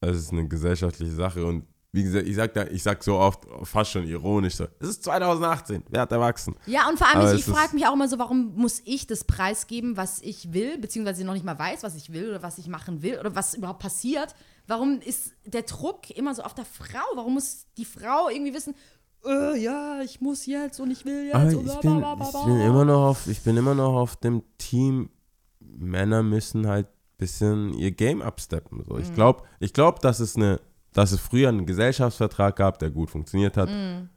es 0.00 0.16
ist 0.16 0.32
eine 0.32 0.46
gesellschaftliche 0.46 1.12
Sache 1.12 1.44
und 1.44 1.64
wie 1.94 2.02
gesagt, 2.04 2.26
ich 2.26 2.34
sag, 2.36 2.54
da, 2.54 2.64
ich 2.68 2.82
sag 2.82 3.04
so 3.04 3.18
oft, 3.18 3.40
fast 3.64 3.90
schon 3.92 4.06
ironisch 4.06 4.54
so, 4.56 4.66
es 4.80 4.88
ist 4.88 5.04
2018, 5.04 5.82
wer 5.90 6.00
hat 6.00 6.12
erwachsen? 6.12 6.56
ja, 6.66 6.88
und 6.88 6.96
vor 6.98 7.06
allem, 7.06 7.18
Aber 7.20 7.34
ich, 7.34 7.40
ich 7.40 7.46
ist- 7.48 7.54
frage 7.54 7.74
mich 7.74 7.86
auch 7.86 7.92
immer 7.92 8.08
so, 8.08 8.18
warum 8.18 8.54
muss 8.56 8.80
ich 8.86 9.06
das 9.06 9.24
preisgeben, 9.24 9.96
was 9.98 10.20
ich 10.22 10.52
will, 10.54 10.78
beziehungsweise 10.78 11.24
noch 11.24 11.34
nicht 11.34 11.44
mal 11.44 11.58
weiß, 11.58 11.82
was 11.82 11.94
ich 11.94 12.12
will 12.12 12.30
oder 12.30 12.42
was 12.42 12.56
ich 12.58 12.66
machen 12.68 13.02
will 13.02 13.18
oder 13.18 13.34
was 13.34 13.52
überhaupt 13.54 13.80
passiert. 13.80 14.34
Warum 14.66 15.00
ist 15.00 15.32
der 15.44 15.62
Druck 15.62 16.08
immer 16.10 16.34
so 16.34 16.42
auf 16.42 16.54
der 16.54 16.64
Frau? 16.64 17.04
Warum 17.14 17.34
muss 17.34 17.66
die 17.76 17.84
Frau 17.84 18.28
irgendwie 18.30 18.54
wissen, 18.54 18.74
äh, 19.26 19.58
ja, 19.58 20.00
ich 20.00 20.20
muss 20.20 20.46
jetzt 20.46 20.80
und 20.80 20.90
ich 20.90 21.04
will 21.04 21.26
jetzt. 21.26 21.34
Aber 21.34 21.44
und 21.44 21.50
ich 21.50 21.62
bla, 21.64 21.80
bin, 21.80 21.98
bla, 21.98 22.14
bla, 22.14 22.24
ich 22.26 22.30
bla. 22.32 22.44
bin 22.44 22.60
immer 22.60 22.84
noch 22.86 23.08
auf, 23.10 23.26
ich 23.26 23.40
bin 23.42 23.56
immer 23.56 23.74
noch 23.74 23.94
auf 23.94 24.16
dem 24.16 24.42
Team. 24.58 25.10
Männer 25.60 26.22
müssen 26.22 26.66
halt 26.66 26.86
ein 26.86 27.16
bisschen 27.18 27.74
ihr 27.74 27.90
Game 27.90 28.22
upsteppen. 28.22 28.82
So. 28.84 28.94
Mhm. 28.94 29.02
Ich 29.02 29.12
glaube, 29.14 29.42
ich 29.60 29.72
glaub, 29.72 30.00
dass 30.00 30.20
es 30.20 30.36
eine, 30.36 30.60
dass 30.92 31.12
es 31.12 31.20
früher 31.20 31.48
einen 31.48 31.66
Gesellschaftsvertrag 31.66 32.56
gab, 32.56 32.78
der 32.78 32.90
gut 32.90 33.10
funktioniert 33.10 33.56
hat. 33.56 33.70
Mhm. 33.70 34.08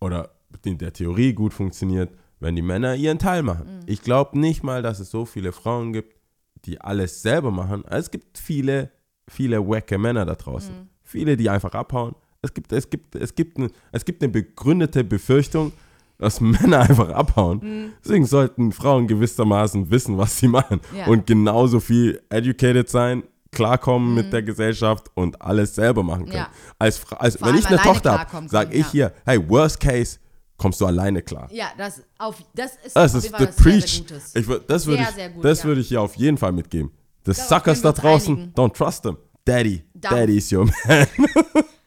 Oder 0.00 0.30
in 0.64 0.78
der 0.78 0.92
Theorie 0.92 1.32
gut 1.32 1.52
funktioniert, 1.54 2.10
wenn 2.40 2.56
die 2.56 2.62
Männer 2.62 2.94
ihren 2.94 3.18
Teil 3.18 3.42
machen. 3.42 3.66
Mhm. 3.66 3.80
Ich 3.86 4.02
glaube 4.02 4.38
nicht 4.38 4.62
mal, 4.62 4.82
dass 4.82 5.00
es 5.00 5.10
so 5.10 5.24
viele 5.24 5.52
Frauen 5.52 5.92
gibt, 5.92 6.16
die 6.64 6.80
alles 6.80 7.22
selber 7.22 7.50
machen. 7.50 7.84
Es 7.88 8.10
gibt 8.10 8.38
viele, 8.38 8.90
viele 9.28 9.66
wacke 9.66 9.98
Männer 9.98 10.24
da 10.24 10.34
draußen. 10.34 10.74
Mhm. 10.74 10.88
Viele, 11.02 11.36
die 11.36 11.50
einfach 11.50 11.72
abhauen. 11.72 12.14
Es 12.40 12.52
gibt, 12.54 12.72
es 12.72 12.90
gibt, 12.90 13.14
es 13.14 13.34
gibt, 13.34 13.58
eine, 13.58 13.68
es 13.92 14.04
gibt 14.04 14.22
eine 14.22 14.32
begründete 14.32 15.04
Befürchtung, 15.04 15.72
dass 16.18 16.40
Männer 16.40 16.80
einfach 16.80 17.10
abhauen. 17.10 17.58
Mhm. 17.62 17.92
Deswegen 18.04 18.26
sollten 18.26 18.72
Frauen 18.72 19.06
gewissermaßen 19.06 19.90
wissen, 19.90 20.18
was 20.18 20.38
sie 20.38 20.48
machen. 20.48 20.80
Ja. 20.96 21.06
Und 21.06 21.26
genauso 21.26 21.80
viel 21.80 22.20
educated 22.30 22.88
sein, 22.88 23.24
klarkommen 23.52 24.08
Mhm. 24.10 24.14
mit 24.16 24.32
der 24.32 24.42
Gesellschaft 24.42 25.10
und 25.14 25.40
alles 25.40 25.74
selber 25.74 26.02
machen 26.02 26.24
können. 26.24 26.36
Ja. 26.38 26.48
Als, 26.78 27.00
als, 27.12 27.40
wenn 27.40 27.54
ich 27.56 27.66
eine 27.66 27.76
Tochter 27.78 28.18
habe, 28.18 28.48
sage 28.48 28.74
ich 28.74 28.86
hier, 28.88 29.12
hey, 29.24 29.38
worst 29.48 29.78
case, 29.78 30.18
kommst 30.56 30.80
du 30.80 30.86
alleine 30.86 31.22
klar. 31.22 31.48
Ja, 31.52 31.66
das, 31.76 32.02
auf, 32.18 32.36
das 32.54 32.72
ist, 32.84 32.96
Das 32.96 33.14
auf 33.14 33.24
ist 33.24 33.30
sehr, 33.36 33.46
preach. 33.48 33.86
sehr 33.86 34.00
Gutes. 34.00 34.34
Ich, 34.34 34.46
das 34.66 34.86
würde 34.86 35.02
Sehr, 35.02 35.08
ich, 35.10 35.14
sehr 35.14 35.30
gut, 35.30 35.44
das 35.44 35.58
ja. 35.60 35.64
würde 35.66 35.80
ich 35.82 35.88
hier 35.88 36.00
auf 36.00 36.14
jeden 36.16 36.38
Fall 36.38 36.52
mitgeben. 36.52 36.90
The 37.24 37.32
Darauf 37.32 37.48
suckers 37.48 37.82
da 37.82 37.92
draußen, 37.92 38.34
einigen. 38.36 38.52
don't 38.54 38.72
trust 38.74 39.02
them. 39.04 39.16
Daddy, 39.44 39.84
Darauf- 39.94 40.18
Daddy 40.18 40.36
is 40.38 40.52
your 40.52 40.64
man. 40.66 41.06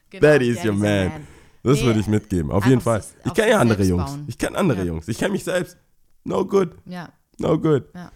Genau, 0.08 0.20
Daddy 0.22 0.48
is 0.50 0.64
your 0.64 0.70
a 0.70 0.74
man. 0.76 1.12
Das 1.62 1.80
Nee, 1.80 1.84
würde 1.86 1.98
ich 2.00 2.06
mitgeben, 2.06 2.50
auf 2.52 2.64
jeden 2.64 2.80
Fall. 2.80 3.02
sich- 3.02 3.12
Ich 3.24 3.34
kenne 3.34 3.50
ja 3.50 3.58
andere 3.58 3.82
Jungs. 3.82 4.18
Ich 4.28 4.38
kenne 4.38 4.56
andere 4.56 4.78
Ja. 4.80 4.84
Jungs. 4.84 5.08
Ich 5.08 5.18
kenne 5.18 5.32
mich 5.32 5.42
selbst. 5.42 5.76
No 6.22 6.44
good, 6.44 6.70
Ja. 6.86 7.08
no 7.38 7.58
good. 7.58 7.84
Ja. 7.92 8.12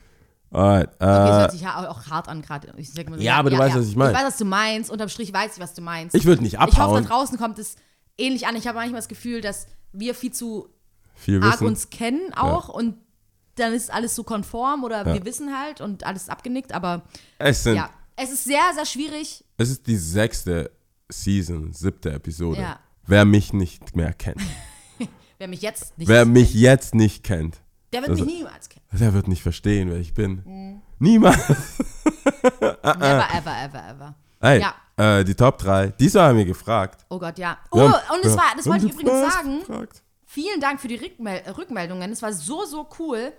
Alright, 0.53 0.88
Okay, 0.88 0.96
das 0.98 1.28
äh, 1.28 1.32
hört 1.40 1.53
sich 1.53 1.61
ja 1.61 1.88
auch 1.88 2.07
hart 2.07 2.28
an 2.28 2.42
gerade. 2.42 2.72
So, 2.82 3.01
Ja, 3.18 3.36
aber 3.36 3.51
du 3.51 3.59
weißt, 3.59 3.76
was 3.76 3.86
ich 3.86 3.94
meine. 3.96 4.11
Ich 4.12 4.18
weiß, 4.18 4.24
was 4.26 4.36
du 4.36 4.44
meinst. 4.44 4.90
Unterm 4.90 5.09
Strich 5.09 5.32
weiß 5.32 5.55
ich, 5.55 5.61
was 5.62 5.74
du 5.74 5.82
meinst. 5.82 6.14
ich 6.16 6.24
würde 6.24 6.42
nicht 6.42 6.55
Ich 6.55 6.61
hoffe, 6.61 6.74
da 6.76 6.82
abhauen. 6.82 7.05
draußen 7.05 7.38
kommt 7.38 7.59
es 7.61 7.76
ähnlich 8.18 8.46
an. 8.46 8.57
Ich 8.57 8.66
habe 8.66 8.76
manchmal 8.78 8.98
das 9.01 9.09
Gefühl, 9.09 9.40
dass 9.40 9.66
wir 9.92 10.14
viel 10.14 10.32
zu 10.32 10.68
Viel 11.14 11.42
arg 11.42 11.55
wissen. 11.55 11.66
uns 11.68 11.90
kennen 11.90 12.32
auch 12.34 12.68
und 12.68 12.96
dann 13.57 13.72
ist 13.74 13.92
alles 13.92 14.14
so 14.16 14.24
konform 14.24 14.82
oder 14.84 15.07
Ja. 15.07 15.14
wir 15.14 15.24
wissen 15.24 15.57
halt 15.57 15.80
und 15.80 16.05
alles 16.05 16.28
abgenickt. 16.28 16.72
Aber 16.72 17.03
Es, 17.38 17.62
sind, 17.62 17.76
ja, 17.76 17.90
es 18.16 18.30
ist 18.32 18.44
sehr, 18.44 18.62
sehr 18.74 18.86
schwierig. 18.86 19.44
es 19.57 19.70
ist 19.70 19.86
die 19.86 19.96
sechste 19.96 20.70
Season, 21.09 21.72
siebte 21.72 22.11
Episode. 22.12 22.61
Ja. 22.61 22.78
Wer 23.07 23.24
mich 23.24 23.53
nicht 23.53 23.94
mehr 23.96 24.12
kennt, 24.14 24.40
Wer 25.38 25.48
mich 25.48 25.62
jetzt 25.62 25.96
nicht 25.96 26.07
wer 26.09 26.26
mich 26.26 26.53
jetzt 26.55 26.94
nicht 26.94 27.24
kennt, 27.24 27.59
der 27.92 28.03
wird 28.03 28.11
also- 28.12 28.24
mich 28.24 28.34
niemals 28.34 28.68
kennen. 28.68 28.80
Der 28.99 29.14
wird 29.14 29.28
nicht 29.28 29.43
verstehen, 29.43 29.91
wer 29.91 29.99
ich 29.99 30.14
bin. 30.14 30.43
Mhm. 30.45 30.82
Niemals. 30.99 31.38
Never, 32.61 33.26
ever, 33.34 33.62
ever, 33.64 33.88
ever. 33.91 34.14
Hey, 34.41 34.61
Ja. 34.61 34.74
äh, 35.18 35.24
die 35.24 35.34
Top 35.34 35.59
3. 35.59 35.88
Diesmal 35.99 36.28
haben 36.30 36.38
wir 36.38 36.45
gefragt. 36.45 37.05
Oh 37.09 37.18
Gott, 37.18 37.38
ja. 37.38 37.59
Oh, 37.70 37.80
und 37.84 37.93
das, 38.22 38.32
wir 38.32 38.36
war, 38.36 38.45
das 38.57 38.66
wollte 38.66 38.86
ich 38.86 38.93
übrigens 38.93 39.32
sagen. 39.34 39.61
gefragt. 39.61 40.03
Vielen 40.26 40.61
Dank 40.61 40.80
für 40.80 40.88
die 40.88 40.97
Rückmel 40.97 41.43
Rückmeldungen. 41.57 42.11
Es 42.12 42.22
war 42.22 42.32
so, 42.32 42.64
so 42.64 42.88
cool. 42.99 43.32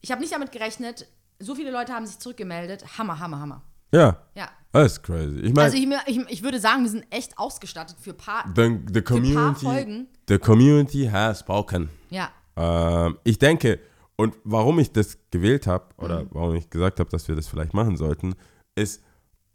Ich 0.00 0.10
habe 0.10 0.20
nicht 0.20 0.32
damit 0.32 0.52
gerechnet. 0.52 1.06
So 1.38 1.54
viele 1.54 1.70
Leute 1.70 1.92
haben 1.92 2.06
sich 2.06 2.18
zurückgemeldet. 2.18 2.84
Hammer, 2.98 3.18
Hammer, 3.18 3.40
Hammer. 3.40 3.62
Ja, 3.92 4.16
Ja. 4.34 4.48
das 4.72 4.92
ist 4.92 5.02
crazy. 5.02 5.40
Ich 5.40 5.52
meine, 5.52 5.62
Also 5.64 5.76
ich, 5.76 5.86
ich, 6.06 6.18
ich 6.30 6.42
würde 6.42 6.60
sagen, 6.60 6.82
wir 6.84 6.90
sind 6.90 7.04
echt 7.10 7.36
ausgestattet 7.38 7.96
für 8.00 8.14
paar, 8.14 8.44
the, 8.56 8.78
the 8.88 8.94
für 8.94 9.02
paar 9.02 9.16
community, 9.16 9.64
Folgen. 9.66 10.08
the 10.28 10.38
community 10.38 11.06
has 11.12 11.40
spoken. 11.40 11.90
Ja. 12.10 12.30
Ähm, 12.56 13.18
ich 13.24 13.38
denke, 13.38 13.80
und 14.16 14.34
warum 14.44 14.78
ich 14.78 14.92
das 14.92 15.18
gewählt 15.30 15.66
habe, 15.66 15.86
oder 15.98 16.22
Mhm. 16.24 16.28
warum 16.32 16.54
ich 16.54 16.68
gesagt 16.70 17.00
habe, 17.00 17.10
dass 17.10 17.28
wir 17.28 17.34
das 17.36 17.48
vielleicht 17.48 17.74
machen 17.74 17.96
sollten, 17.96 18.34
ist, 18.74 19.02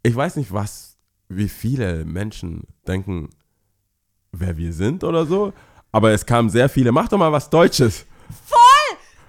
ich 0.02 0.14
weiß 0.14 0.36
nicht, 0.36 0.52
was, 0.52 0.96
wie 1.28 1.48
viele 1.48 2.04
Menschen 2.04 2.62
denken, 2.86 3.30
wer 4.32 4.56
wir 4.56 4.72
sind 4.72 5.04
oder 5.04 5.26
so, 5.26 5.52
aber 5.92 6.10
es 6.12 6.24
kamen 6.26 6.50
sehr 6.50 6.68
viele, 6.68 6.92
mach 6.92 7.08
doch 7.08 7.18
mal 7.18 7.32
was 7.32 7.48
Deutsches. 7.50 8.04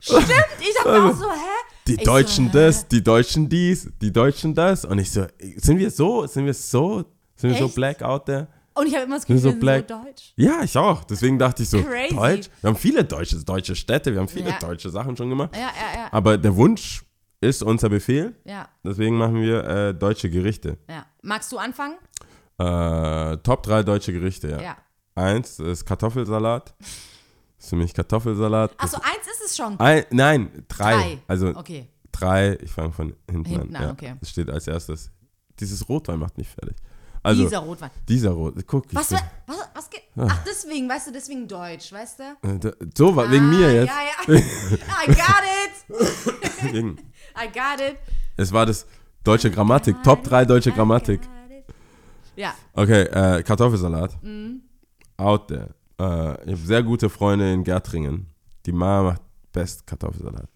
Stimmt, 0.01 0.25
ich 0.61 0.73
dachte 0.75 0.91
mir 0.91 1.09
auch 1.11 1.15
so, 1.15 1.29
hä? 1.29 1.35
Die 1.87 1.95
Ich 1.95 2.03
Deutschen 2.03 2.45
so, 2.47 2.51
das, 2.53 2.87
die 2.87 3.03
Deutschen 3.03 3.49
dies, 3.49 3.89
die 4.01 4.11
Deutschen 4.13 4.53
das. 4.55 4.85
Und 4.85 4.99
ich 4.99 5.11
so, 5.11 5.25
sind 5.57 5.77
wir 5.79 5.89
so, 5.91 6.25
sind 6.27 6.45
wir 6.45 6.53
so, 6.53 7.03
sind 7.35 7.49
wir 7.51 7.57
so 7.57 7.65
Echt? 7.65 7.75
black 7.75 8.01
out 8.01 8.25
there? 8.25 8.47
Und 8.79 8.87
ich 8.87 8.93
habe 8.95 9.05
immer 9.05 9.15
das 9.15 9.25
Gefühl, 9.25 9.41
so 9.41 9.49
wir 9.53 9.59
black. 9.59 9.85
so 9.89 10.01
deutsch. 10.03 10.33
Ja, 10.37 10.61
ich 10.63 10.77
auch. 10.77 11.03
Deswegen 11.03 11.37
dachte 11.37 11.63
ich 11.63 11.69
so, 11.69 11.81
Crazy. 11.83 12.15
Deutsch? 12.15 12.49
Wir 12.61 12.67
haben 12.69 12.77
viele 12.77 13.03
deutsche, 13.03 13.43
deutsche 13.43 13.75
Städte, 13.75 14.13
wir 14.13 14.19
haben 14.19 14.27
viele 14.29 14.49
Ja. 14.51 14.59
deutsche 14.59 14.89
Sachen 14.89 15.17
schon 15.17 15.29
gemacht. 15.29 15.51
Ja, 15.55 15.61
ja, 15.61 15.99
ja. 16.01 16.07
Aber 16.11 16.37
der 16.37 16.55
Wunsch 16.55 17.03
ist 17.41 17.61
unser 17.63 17.89
Befehl. 17.89 18.35
Ja, 18.45 18.69
Deswegen 18.83 19.17
machen 19.17 19.35
wir 19.41 19.63
äh, 19.65 19.93
deutsche 19.93 20.29
Gerichte. 20.29 20.77
ja. 20.89 21.05
Magst 21.21 21.51
du 21.51 21.57
anfangen? 21.57 21.95
Äh, 22.57 23.37
Top 23.37 23.63
3 23.63 23.83
deutsche 23.83 24.13
Gerichte, 24.13 24.49
ja. 24.49 24.61
Ja. 24.61 24.77
Eins 25.15 25.59
ist 25.59 25.85
Kartoffelsalat. 25.85 26.73
Ist 27.57 27.69
für 27.69 27.75
mich 27.75 27.93
Kartoffelsalat. 27.93 28.71
Achso, 28.77 28.97
eins 28.97 29.27
ist 29.33 29.45
es 29.47 29.57
schon. 29.57 29.77
Ein, 29.79 30.05
nein, 30.11 30.65
drei. 30.69 30.93
Drei. 30.93 31.17
Also 31.27 31.47
Okay. 31.55 31.87
drei, 32.11 32.57
ich 32.61 32.71
fange 32.71 32.91
von 32.93 33.13
hinten, 33.29 33.49
Hinten 33.49 33.75
an. 33.75 33.81
an, 33.81 33.83
ja. 33.87 33.91
okay. 33.91 34.15
Das 34.21 34.29
steht 34.29 34.49
als 34.49 34.67
erstes. 34.67 35.11
Dieses 35.59 35.87
Rotwein 35.89 36.19
macht 36.19 36.37
mich 36.37 36.47
fertig. 36.47 36.77
Also, 37.29 37.43
Dieser 37.43 37.59
Rotwein. 37.59 37.89
dieser 38.07 38.29
Rot. 38.31 38.55
Guck, 38.67 38.85
Was, 38.93 39.11
was, 39.11 39.21
was, 39.47 39.57
was 39.73 39.89
geht? 39.89 40.01
Ach, 40.17 40.43
deswegen, 40.45 40.89
weißt 40.89 41.07
du, 41.07 41.11
deswegen 41.11 41.47
Deutsch, 41.47 41.91
weißt 41.93 42.19
du? 42.19 42.67
äh, 42.67 42.71
so, 42.97 43.15
war 43.15 43.29
wegen 43.31 43.49
mir 43.49 43.67
Ah, 43.67 43.71
jetzt. 43.71 43.87
Ja, 44.27 44.35
ja. 44.35 44.39
I 45.03 45.05
got 45.07 45.43
it. 45.65 46.73
I 47.35 47.47
got 47.47 47.79
it. 47.79 47.97
es 48.37 48.51
war 48.51 48.65
das 48.65 48.85
deutsche 49.23 49.49
Grammatik. 49.51 50.01
Top 50.03 50.23
3 50.23 50.45
deutsche 50.45 50.71
Grammatik. 50.71 51.21
Ja. 52.35 52.53
Okay, 52.73 53.03
äh, 53.03 53.43
Kartoffelsalat. 53.43 54.21
Mhm. 54.23 54.61
Out 55.17 55.47
there. 55.49 55.73
Äh, 55.99 56.43
ich 56.45 56.51
habe 56.53 56.65
sehr 56.65 56.83
gute 56.83 57.09
Freunde 57.09 57.51
in 57.53 57.63
Gärtringen. 57.63 58.27
Die 58.65 58.71
Mama 58.71 59.11
macht 59.11 59.21
best 59.51 59.85
Kartoffelsalat. 59.85 60.49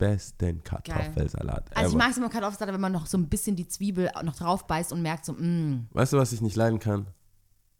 Besten 0.00 0.62
Kartoffelsalat. 0.64 1.76
Also 1.76 1.90
ich 1.90 1.96
mag 1.96 2.10
es 2.10 2.16
immer 2.16 2.30
Kartoffelsalat, 2.30 2.72
wenn 2.74 2.80
man 2.80 2.92
noch 2.92 3.06
so 3.06 3.18
ein 3.18 3.28
bisschen 3.28 3.54
die 3.54 3.68
Zwiebel 3.68 4.10
noch 4.24 4.34
drauf 4.36 4.66
beißt 4.66 4.92
und 4.92 5.02
merkt 5.02 5.26
so, 5.26 5.34
mm, 5.34 5.88
Weißt 5.92 6.12
du, 6.14 6.16
was 6.16 6.32
ich 6.32 6.40
nicht 6.40 6.56
leiden 6.56 6.78
kann? 6.78 7.06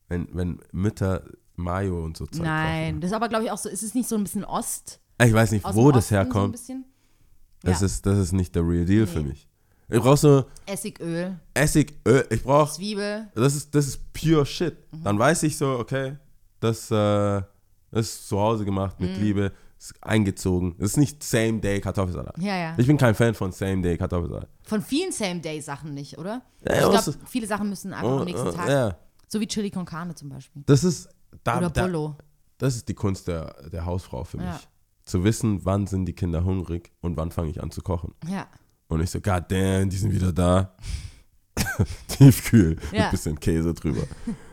Wenn, 0.08 0.28
wenn 0.32 0.60
Mütter 0.72 1.22
Mayo 1.56 2.04
und 2.04 2.16
so 2.16 2.26
Zeug 2.26 2.42
nein. 2.44 3.00
Das 3.00 3.10
ist 3.10 3.14
aber, 3.16 3.28
glaube 3.28 3.44
ich, 3.44 3.50
auch 3.50 3.58
so, 3.58 3.68
ist 3.68 3.82
es 3.82 3.94
nicht 3.94 4.08
so 4.08 4.16
ein 4.16 4.24
bisschen 4.24 4.44
Ost? 4.44 5.00
drauf. 5.18 5.28
Ich 5.28 5.34
weiß 5.34 5.52
nicht, 5.52 5.64
wo 5.74 5.90
das 5.92 6.04
Osten 6.04 6.14
So 6.14 6.16
herkommt. 6.16 6.52
bisschen? 6.52 6.84
das, 7.62 7.80
Ja. 7.80 7.86
ist, 7.86 8.04
das 8.06 8.18
ist 8.18 8.32
nicht 8.32 8.54
der 8.54 8.62
real 8.66 8.84
deal 8.84 9.06
für 9.06 9.20
Nee. 9.20 9.28
mich. 9.30 9.48
Ich 9.88 9.98
brauche 10.00 10.16
so 10.16 10.44
Essigöl, 10.66 11.36
Essig, 11.54 11.94
Öl. 12.06 12.24
Ich 12.30 12.42
brauche 12.44 12.72
Zwiebel. 12.72 13.26
Das 13.34 13.54
ist, 13.56 13.74
das 13.74 13.88
ist 13.88 14.12
pure 14.12 14.46
Shit. 14.46 14.76
Mhm. 14.92 15.02
Dann 15.04 15.18
weiß 15.18 15.42
ich 15.42 15.56
so, 15.56 15.78
okay, 15.78 16.16
das, 16.60 16.90
äh, 16.92 16.94
das 17.90 18.06
ist 18.06 18.28
zu 18.28 18.38
Hause 18.38 18.64
gemacht 18.64 19.00
mit 19.00 19.16
Mhm. 19.16 19.22
Liebe, 19.22 19.52
eingezogen. 20.02 20.74
Das 20.78 20.90
ist 20.92 20.96
nicht 20.98 21.22
Same-Day 21.22 21.80
Kartoffelsalat. 21.80 22.36
Ja, 22.38 22.56
ja. 22.56 22.74
Ich 22.76 22.86
bin 22.86 22.96
kein 22.98 23.14
Fan 23.14 23.34
von 23.34 23.50
Same-Day 23.52 23.96
Kartoffelsalat. 23.96 24.48
Von 24.64 24.82
vielen 24.82 25.10
Same-Day-Sachen 25.12 25.94
nicht, 25.94 26.18
oder? 26.18 26.42
Ja, 26.66 26.74
ich 26.74 27.02
glaube, 27.02 27.18
viele 27.26 27.46
Sachen 27.46 27.68
müssen 27.68 27.92
einfach 27.92 28.10
Oh, 28.10 28.18
am 28.18 28.24
nächsten 28.24 28.48
oh, 28.48 28.52
Tag. 28.52 28.68
ja. 28.68 28.96
So 29.28 29.40
wie 29.40 29.46
Chili 29.46 29.70
con 29.70 29.84
Carne 29.84 30.14
zum 30.14 30.28
Beispiel. 30.28 30.62
Das 30.66 30.84
ist, 30.84 31.08
da, 31.44 31.58
Oder 31.58 31.70
da, 31.70 31.82
Bolo. 31.86 32.16
das 32.58 32.76
ist 32.76 32.88
die 32.88 32.94
Kunst 32.94 33.28
der, 33.28 33.54
der 33.70 33.86
Hausfrau 33.86 34.24
für 34.24 34.36
mich. 34.38 34.46
Ja. 34.46 34.60
Zu 35.04 35.24
wissen, 35.24 35.64
wann 35.64 35.86
sind 35.86 36.04
die 36.06 36.12
Kinder 36.12 36.44
hungrig 36.44 36.92
und 37.00 37.16
wann 37.16 37.30
fange 37.30 37.50
ich 37.50 37.62
an 37.62 37.70
zu 37.70 37.80
kochen. 37.80 38.12
Ja. 38.28 38.46
Und 38.88 39.00
ich 39.00 39.10
so, 39.10 39.20
god 39.20 39.44
damn, 39.48 39.88
die 39.88 39.96
sind 39.96 40.12
wieder 40.12 40.32
da. 40.32 40.74
Tiefkühl, 42.08 42.76
Ja. 42.92 43.02
mit 43.04 43.10
bisschen 43.12 43.38
Käse 43.38 43.72
drüber. 43.74 44.02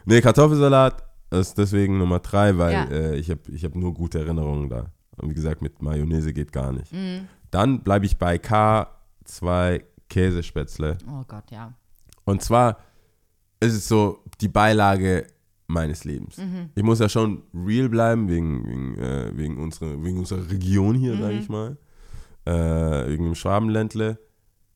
Nee, 0.06 0.22
Kartoffelsalat 0.22 1.04
ist 1.32 1.58
deswegen 1.58 1.98
Nummer 1.98 2.20
drei, 2.20 2.58
weil 2.58 2.92
äh, 2.92 3.16
ich 3.18 3.30
habe 3.30 3.42
ich 3.52 3.64
hab 3.66 3.76
nur 3.76 3.94
gute 3.94 4.20
Erinnerungen 4.20 4.70
da. 4.70 4.92
Und 5.18 5.30
wie 5.30 5.34
gesagt, 5.34 5.62
mit 5.62 5.82
Mayonnaise 5.82 6.32
geht 6.34 6.52
gar 6.52 6.72
nicht. 6.72 6.92
Mhm. 6.94 7.28
Dann 7.52 7.82
bleibe 7.82 8.06
ich 8.06 8.18
bei 8.18 8.36
K2 8.38 9.82
Käsespätzle. 10.10 10.98
Oh 11.10 11.24
Gott, 11.28 11.50
ja. 11.52 11.74
Und 12.26 12.42
zwar 12.42 12.78
ist 13.60 13.74
es 13.74 13.88
so 13.88 14.20
die 14.42 14.48
Beilage 14.48 15.26
meines 15.68 16.04
Lebens. 16.06 16.38
Mhm. 16.38 16.70
Ich 16.76 16.84
muss 16.84 17.00
ja 17.00 17.10
schon 17.10 17.44
real 17.54 17.90
bleiben, 17.90 18.30
wegen, 18.30 18.66
wegen, 18.68 18.98
äh, 19.00 19.32
wegen, 19.36 19.58
unserer, 19.58 20.02
wegen 20.04 20.20
unserer 20.20 20.50
Region 20.50 20.96
hier, 20.96 21.16
Mhm. 21.16 21.22
sage 21.22 21.34
ich 21.40 21.50
mal. 21.50 21.78
Äh, 22.46 23.10
wegen 23.10 23.26
dem 23.26 23.36
Schwabenländle. 23.36 24.18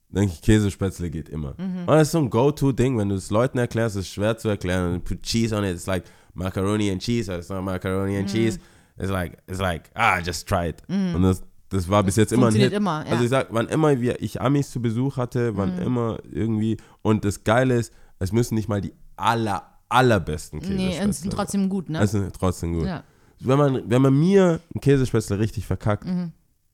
Denke 0.09 0.33
ich, 0.33 0.41
Käsespätzle 0.41 1.09
geht 1.09 1.29
immer. 1.29 1.55
Mhm. 1.57 1.79
Und 1.81 1.87
das 1.87 2.09
ist 2.09 2.11
so 2.11 2.17
ein 2.17 2.29
Go-To-Ding, 2.29 2.97
wenn 2.97 3.07
du 3.07 3.15
es 3.15 3.29
Leuten 3.31 3.57
erklärst, 3.57 3.95
ist 3.95 4.07
es 4.07 4.13
schwer 4.13 4.37
zu 4.37 4.49
erklären. 4.49 4.95
Und 4.95 5.05
put 5.05 5.21
cheese 5.21 5.55
on 5.55 5.63
it, 5.63 5.75
it's 5.75 5.85
like 5.87 6.03
macaroni 6.33 6.91
and 6.91 7.01
cheese, 7.01 7.31
not 7.31 7.63
macaroni 7.63 8.13
Mhm. 8.13 8.19
and 8.19 8.29
cheese. 8.29 8.59
It's 9.01 9.09
like, 9.11 9.37
it's 9.47 9.59
like, 9.59 9.89
ah, 9.95 10.19
just 10.19 10.47
try 10.47 10.69
it. 10.69 10.83
Und 10.87 11.21
das, 11.23 11.41
das 11.69 11.89
war 11.89 12.03
bis 12.03 12.15
jetzt 12.17 12.31
immer 12.33 12.47
ein 12.47 12.53
Hit. 12.55 12.73
immer, 12.73 13.03
ja. 13.05 13.11
Also 13.13 13.23
ich 13.23 13.29
sag, 13.29 13.47
wann 13.51 13.67
immer 13.69 13.99
wir, 13.99 14.21
ich 14.21 14.39
Amis 14.41 14.69
zu 14.71 14.81
Besuch 14.81 15.17
hatte, 15.17 15.55
wann 15.57 15.75
Mhm. 15.77 15.81
immer 15.81 16.17
irgendwie. 16.31 16.77
Und 17.01 17.25
das 17.25 17.43
Geile 17.43 17.75
ist, 17.75 17.93
es 18.19 18.31
müssen 18.31 18.55
nicht 18.55 18.67
mal 18.69 18.81
die 18.81 18.93
aller, 19.15 19.63
allerbesten 19.89 20.59
Nee, 20.59 20.67
Käsespätzle 20.67 21.05
und 21.05 21.13
sind 21.13 21.33
trotzdem 21.33 21.69
gut, 21.69 21.89
ne? 21.89 21.99
Es 22.01 22.11
sind 22.11 22.33
trotzdem 22.35 22.73
gut. 22.73 22.85
ja. 22.85 23.03
wenn 23.39 23.57
man, 23.57 23.89
wenn 23.89 24.01
man 24.03 24.13
mir 24.19 24.59
einen 24.73 24.81
Käsespätzle 24.81 25.39
richtig 25.39 25.65
verkackt, 25.65 26.05
Mhm. 26.05 26.31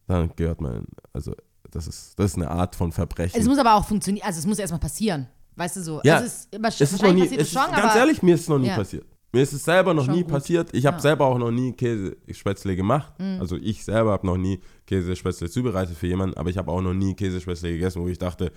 dann 0.07 0.31
gehört 0.35 0.59
man, 0.61 0.85
also 1.13 1.33
das 1.71 1.87
ist, 1.87 2.17
das 2.19 2.31
ist 2.31 2.35
eine 2.37 2.49
Art 2.51 2.75
von 2.75 2.91
Verbrechen. 2.91 3.39
Es 3.39 3.47
muss 3.47 3.57
aber 3.57 3.75
auch 3.75 3.85
funktionieren, 3.85 4.25
also 4.25 4.39
es 4.39 4.45
muss 4.45 4.59
erstmal 4.59 4.79
passieren. 4.81 5.27
Weißt 5.55 5.77
du 5.77 5.81
so? 5.81 6.01
Ja, 6.03 6.15
also 6.15 6.27
es, 6.27 6.47
immer, 6.51 6.67
es 6.67 6.79
ist 6.81 7.01
noch 7.01 7.13
nie, 7.13 7.25
es 7.25 7.31
ist, 7.31 7.53
ganz 7.55 7.95
ehrlich, 7.95 8.21
mir 8.21 8.35
ist 8.35 8.41
es 8.41 8.47
noch 8.49 8.59
nie 8.59 8.67
Ja. 8.67 8.75
passiert. 8.75 9.05
Mir 9.33 9.41
ist 9.43 9.53
es 9.53 9.63
selber 9.65 9.93
noch 9.93 10.05
Schon 10.05 10.15
nie 10.15 10.23
gut. 10.23 10.31
passiert. 10.31 10.73
Ich 10.73 10.85
habe 10.85 10.95
Ja. 10.95 10.99
Mhm. 10.99 11.01
selber 11.01 11.25
auch 11.25 11.37
noch 11.37 11.51
nie 11.51 11.73
Käsespätzle 11.73 12.75
gemacht. 12.75 13.13
Also 13.39 13.57
ich 13.57 13.83
selber 13.83 14.11
habe 14.11 14.25
noch 14.25 14.37
nie 14.37 14.59
Käsespätzle 14.85 15.49
zubereitet 15.49 15.97
für 15.97 16.07
jemanden, 16.07 16.37
aber 16.37 16.49
ich 16.49 16.57
habe 16.57 16.71
auch 16.71 16.81
noch 16.81 16.93
nie 16.93 17.13
Käsespätzle 17.13 17.71
gegessen, 17.71 18.01
wo 18.01 18.07
ich 18.07 18.17
dachte, 18.17 18.51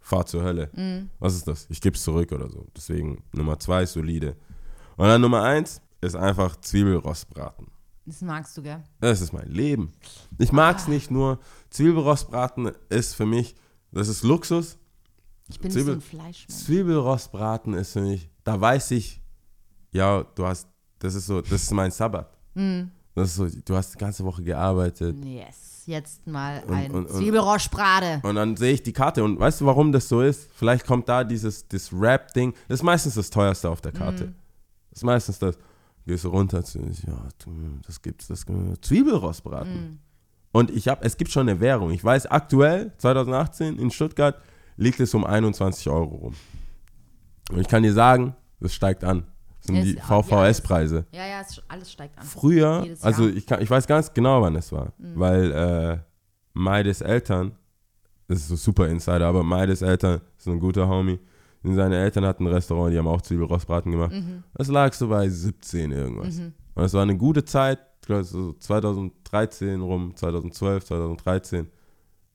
fahr 0.00 0.26
zur 0.26 0.42
Hölle. 0.42 0.70
Mhm. 0.74 1.10
Was 1.20 1.34
ist 1.36 1.46
das? 1.46 1.66
Ich 1.70 1.80
gebe 1.80 1.96
es 1.96 2.02
zurück 2.02 2.32
oder 2.32 2.50
so. 2.50 2.66
Deswegen 2.76 3.22
Nummer 3.32 3.58
zwei 3.58 3.84
ist 3.84 3.92
solide. 3.92 4.36
Und 4.96 5.06
dann 5.06 5.20
Nummer 5.20 5.42
eins 5.42 5.80
ist 6.00 6.16
einfach 6.16 6.56
Zwiebelrostbraten. 6.56 7.68
das 8.04 8.20
magst 8.22 8.56
du, 8.56 8.62
gell? 8.62 8.82
Das 9.00 9.20
ist 9.20 9.32
mein 9.32 9.48
Leben. 9.48 9.92
Ich 10.38 10.52
mag 10.52 10.76
Ah. 10.76 10.78
es 10.78 10.88
nicht 10.88 11.10
nur. 11.10 11.38
Zwiebelrostbraten 11.70 12.70
ist 12.88 13.14
für 13.14 13.26
mich, 13.26 13.54
das 13.92 14.08
ist 14.08 14.22
Luxus. 14.22 14.78
Ich 15.48 15.58
bin 15.60 15.68
nicht 15.68 15.74
so 15.74 15.80
Zwiebel- 15.84 15.94
ein 15.94 16.00
Fleischmensch. 16.00 16.64
Zwiebelrostbraten 16.64 17.74
ist 17.74 17.92
für 17.92 18.00
mich, 18.00 18.28
da 18.44 18.60
weiß 18.60 18.90
ich, 18.92 19.22
ja, 19.96 20.24
du 20.34 20.46
hast, 20.46 20.68
das 20.98 21.14
ist 21.14 21.26
so, 21.26 21.40
das 21.40 21.52
ist 21.62 21.70
mein 21.72 21.90
Sabbat. 21.90 22.30
Mhm. 22.54 22.90
Das 23.14 23.28
ist 23.30 23.36
so, 23.36 23.46
du 23.64 23.74
hast 23.74 23.94
die 23.94 23.98
ganze 23.98 24.24
Woche 24.24 24.42
gearbeitet. 24.42 25.16
Yes, 25.24 25.84
jetzt 25.86 26.26
mal 26.26 26.62
ein 26.68 26.90
und- 26.90 27.06
und- 27.06 27.16
Zwiebelroschbrate. 27.16 28.20
Und 28.22 28.34
dann 28.34 28.56
sehe 28.56 28.74
ich 28.74 28.82
die 28.82 28.92
Karte 28.92 29.24
und 29.24 29.38
weißt 29.40 29.60
du, 29.62 29.66
warum 29.66 29.90
das 29.92 30.08
so 30.08 30.20
ist? 30.20 30.48
Vielleicht 30.54 30.86
kommt 30.86 31.08
da 31.08 31.24
dieses 31.24 31.66
das 31.68 31.90
Rap-Ding. 31.92 32.52
Das 32.68 32.80
ist 32.80 32.82
meistens 32.82 33.14
das 33.14 33.30
teuerste 33.30 33.70
auf 33.70 33.80
der 33.80 33.92
Karte. 33.92 34.34
Das 34.90 34.98
ist 35.00 35.04
meistens 35.04 35.38
das. 35.38 35.56
Gehst 36.06 36.22
du 36.24 36.28
runter 36.28 36.62
zu, 36.62 36.78
ja, 36.78 37.18
das 37.84 38.00
gibt's, 38.00 38.28
das. 38.28 38.44
Zwiebelrostbraten. 38.80 39.98
Und 40.52 40.70
ich 40.70 40.86
habe, 40.88 41.04
es 41.04 41.16
gibt 41.16 41.30
schon 41.32 41.48
eine 41.48 41.58
Währung. 41.60 41.90
Ich 41.90 42.02
weiß, 42.04 42.26
aktuell, 42.26 42.92
2018 42.98 43.78
in 43.78 43.90
Stuttgart, 43.90 44.40
liegt 44.76 45.00
es 45.00 45.12
um 45.14 45.24
21 45.24 45.88
Euro 45.88 46.14
rum. 46.14 46.34
Und 47.50 47.60
ich 47.60 47.66
kann 47.68 47.82
dir 47.82 47.92
sagen, 47.92 48.34
das 48.60 48.72
steigt 48.72 49.02
an. 49.04 49.24
Sind 49.66 49.84
die 49.84 49.94
ja, 49.94 50.02
VVS-Preise. 50.02 51.06
Ja, 51.12 51.26
ja, 51.26 51.40
es, 51.40 51.60
alles 51.68 51.92
steigt 51.92 52.18
an. 52.18 52.24
Früher, 52.24 52.86
also. 53.02 53.24
Mhm. 53.24 53.36
ich, 53.36 53.46
kann, 53.46 53.62
ich 53.62 53.70
weiß 53.70 53.86
ganz 53.86 54.12
genau, 54.12 54.42
wann 54.42 54.56
es 54.56 54.72
war, 54.72 54.92
weil 54.98 55.52
äh, 55.52 55.98
Maides 56.52 57.00
Eltern, 57.00 57.52
das 58.28 58.38
ist 58.38 58.48
so 58.48 58.56
super 58.56 58.88
Insider, 58.88 59.26
aber 59.26 59.42
Maides 59.42 59.82
Eltern 59.82 60.20
ist 60.38 60.48
ein 60.48 60.60
guter 60.60 60.88
Homie. 60.88 61.18
Und 61.62 61.74
seine 61.74 61.98
Eltern 61.98 62.24
hatten 62.24 62.46
ein 62.46 62.52
Restaurant, 62.52 62.92
die 62.92 62.98
haben 62.98 63.08
auch 63.08 63.22
Zwiebelrostbraten 63.22 63.90
gemacht. 63.90 64.12
Mhm. 64.12 64.44
Das 64.54 64.68
lag 64.68 64.92
so 64.92 65.08
bei 65.08 65.28
17 65.28 65.90
irgendwas. 65.90 66.38
Und 66.38 66.84
es 66.84 66.94
war 66.94 67.02
eine 67.02 67.16
gute 67.16 67.44
Zeit, 67.44 67.80
ich 68.00 68.06
glaube 68.06 68.24
so 68.24 68.52
2013 68.52 69.80
rum, 69.80 70.12
2012, 70.14 70.84
2013. 70.84 71.66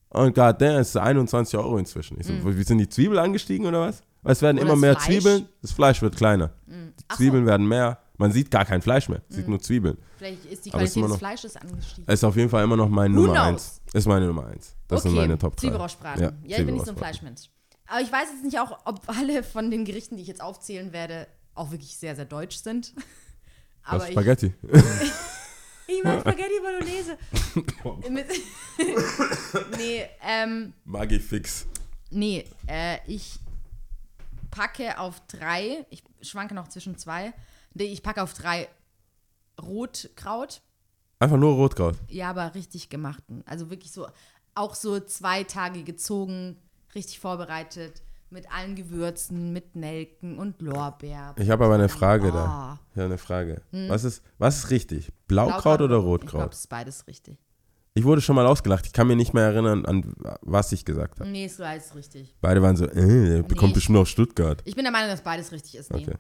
Und 0.10 0.36
goddamn, 0.36 0.82
es 0.82 0.90
ist 0.90 0.98
21 0.98 1.58
Euro 1.58 1.78
inzwischen. 1.78 2.20
Ich 2.20 2.28
so, 2.28 2.34
Wie 2.44 2.64
sind 2.64 2.80
die 2.80 2.90
Zwiebeln 2.90 3.20
angestiegen 3.20 3.66
oder 3.66 3.82
was? 3.82 4.04
Weil 4.24 4.34
es 4.34 4.42
werden 4.42 4.58
Mhm. 4.58 4.62
Oder 4.64 4.74
immer 4.74 4.74
das 4.74 4.82
mehr 4.82 4.94
Fleisch? 4.96 5.08
Mhm. 5.08 5.12
Zwiebeln, 5.22 5.50
das 5.62 5.72
Fleisch 5.72 6.02
wird 6.02 6.16
kleiner. 6.16 6.48
Die 6.68 6.74
Ach 7.08 7.16
so. 7.16 7.24
Zwiebeln 7.24 7.46
werden 7.46 7.68
mehr. 7.68 8.00
Man 8.18 8.32
sieht 8.32 8.52
gar 8.52 8.66
kein 8.66 8.82
Fleisch 8.84 9.10
mehr, 9.10 9.22
sieht 9.30 9.48
nur 9.48 9.60
Zwiebeln. 9.60 9.98
Vielleicht 10.18 10.46
ist 10.46 10.46
die 10.46 10.54
es 10.54 10.58
ist 10.68 10.72
Qualität 10.72 10.96
immer 10.98 11.06
des 11.08 11.12
noch- 11.14 11.20
Fleisches 11.20 11.56
angestiegen. 11.56 12.08
Ist 12.14 12.24
auf 12.24 12.36
jeden 12.36 12.50
Fall 12.50 12.64
immer 12.64 12.78
noch 12.78 12.88
meine 12.90 13.16
Who 13.16 13.22
Nummer 13.22 13.34
knows? 13.34 13.82
1. 13.88 13.96
Ist 13.96 14.06
meine 14.08 14.28
Nummer 14.28 14.46
1. 14.46 14.76
Das 14.88 15.02
sind 15.04 15.16
meine 15.16 15.40
Top 15.40 15.56
3. 15.56 15.62
Zwiebelroschbraten. 15.62 16.22
Ja, 16.22 16.30
ich 16.60 16.66
bin 16.66 16.76
nicht 16.76 16.86
so 16.86 16.92
ein 16.92 16.98
Zwiebelrostbraten. 16.98 16.98
Fleischmensch. 16.98 17.50
Aber 17.88 18.02
ich 18.02 18.12
weiß 18.12 18.28
jetzt 18.34 18.44
nicht 18.44 18.60
auch, 18.60 18.78
ob 18.86 19.02
alle 19.10 19.42
von 19.42 19.72
den 19.72 19.86
Gerichten, 19.86 20.18
die 20.18 20.22
ich 20.22 20.28
jetzt 20.28 20.42
aufzählen 20.42 20.94
werde, 20.94 21.28
auch 21.56 21.72
wirklich 21.72 21.98
sehr, 21.98 22.16
sehr 22.16 22.26
deutsch 22.26 22.58
sind. 22.58 22.94
Aber 23.84 24.06
ich, 24.06 24.12
Spaghetti. 24.12 24.54
ich 25.88 26.04
mag 26.04 26.20
Spaghetti 26.22 26.60
Bolognese. 26.62 27.18
Nee, 29.78 30.04
ähm, 30.26 30.74
Maggi 30.86 31.20
fix. 31.20 31.66
nee, 32.12 32.46
äh, 32.68 32.98
ich 33.08 33.40
packe 34.52 35.00
auf 35.00 35.22
drei, 35.28 35.86
ich 35.90 36.04
schwanke 36.22 36.54
noch 36.54 36.68
zwischen 36.68 36.98
zwei. 36.98 37.34
Nee, 37.74 37.86
ich 37.86 38.04
packe 38.04 38.22
auf 38.22 38.34
drei 38.34 38.68
Rotkraut. 39.62 40.62
Einfach 41.20 41.38
nur 41.38 41.54
Rotkraut. 41.54 41.96
Ja, 42.08 42.30
aber 42.32 42.56
richtig 42.56 42.90
gemachten. 42.90 43.44
Also 43.46 43.70
wirklich 43.70 43.92
so, 43.92 44.08
auch 44.56 44.76
so 44.76 45.00
zwei 45.00 45.44
Tage 45.44 45.84
gezogen, 45.84 46.58
richtig 46.96 47.20
vorbereitet, 47.20 48.02
mit 48.30 48.52
allen 48.52 48.76
Gewürzen, 48.76 49.52
mit 49.54 49.76
Nelken 49.76 50.40
und 50.40 50.62
Lorbeer. 50.62 51.36
Ich 51.38 51.50
habe 51.50 51.66
aber 51.66 51.76
eine 51.76 51.90
Frage 51.90 52.30
Ah. 52.30 52.32
da. 52.32 52.80
Ich 52.92 52.98
habe 52.98 53.06
eine 53.06 53.18
Frage. 53.18 53.62
Was, 53.72 54.04
ist, 54.04 54.24
was 54.38 54.58
ist 54.60 54.70
richtig? 54.72 55.12
Blaukraut, 55.28 55.82
oder 55.82 55.98
Ich 55.98 56.02
glaube, 56.02 56.08
Rotkraut? 56.08 56.54
es 56.54 56.60
ist 56.62 56.68
beides 56.70 57.08
richtig. 57.08 57.38
Ich 57.94 58.06
wurde 58.06 58.22
schon 58.22 58.36
mal 58.38 58.46
ausgelacht. 58.46 58.86
Ich 58.86 58.94
kann 58.94 59.08
mir 59.08 59.16
nicht 59.18 59.34
mehr 59.34 59.44
erinnern, 59.44 59.86
an 59.86 60.14
was 60.42 60.72
ich 60.72 60.86
gesagt 60.86 61.20
habe. 61.20 61.30
Nee, 61.30 61.46
ist 61.46 61.58
beides 61.58 61.94
richtig. 61.94 62.34
Beide 62.40 62.62
waren 62.62 62.78
so, 62.78 62.86
äh, 62.86 63.28
der 63.28 63.44
bekommt 63.44 63.72
Nee. 63.72 63.76
bestimmt 63.76 63.98
aus 63.98 64.08
Stuttgart. 64.10 64.62
Ich 64.66 64.76
bin 64.76 64.86
der 64.86 64.94
Meinung, 64.94 65.10
dass 65.10 65.22
beides 65.22 65.52
richtig 65.52 65.76
ist. 65.76 65.92
Nee. 65.94 66.04
Okay. 66.08 66.16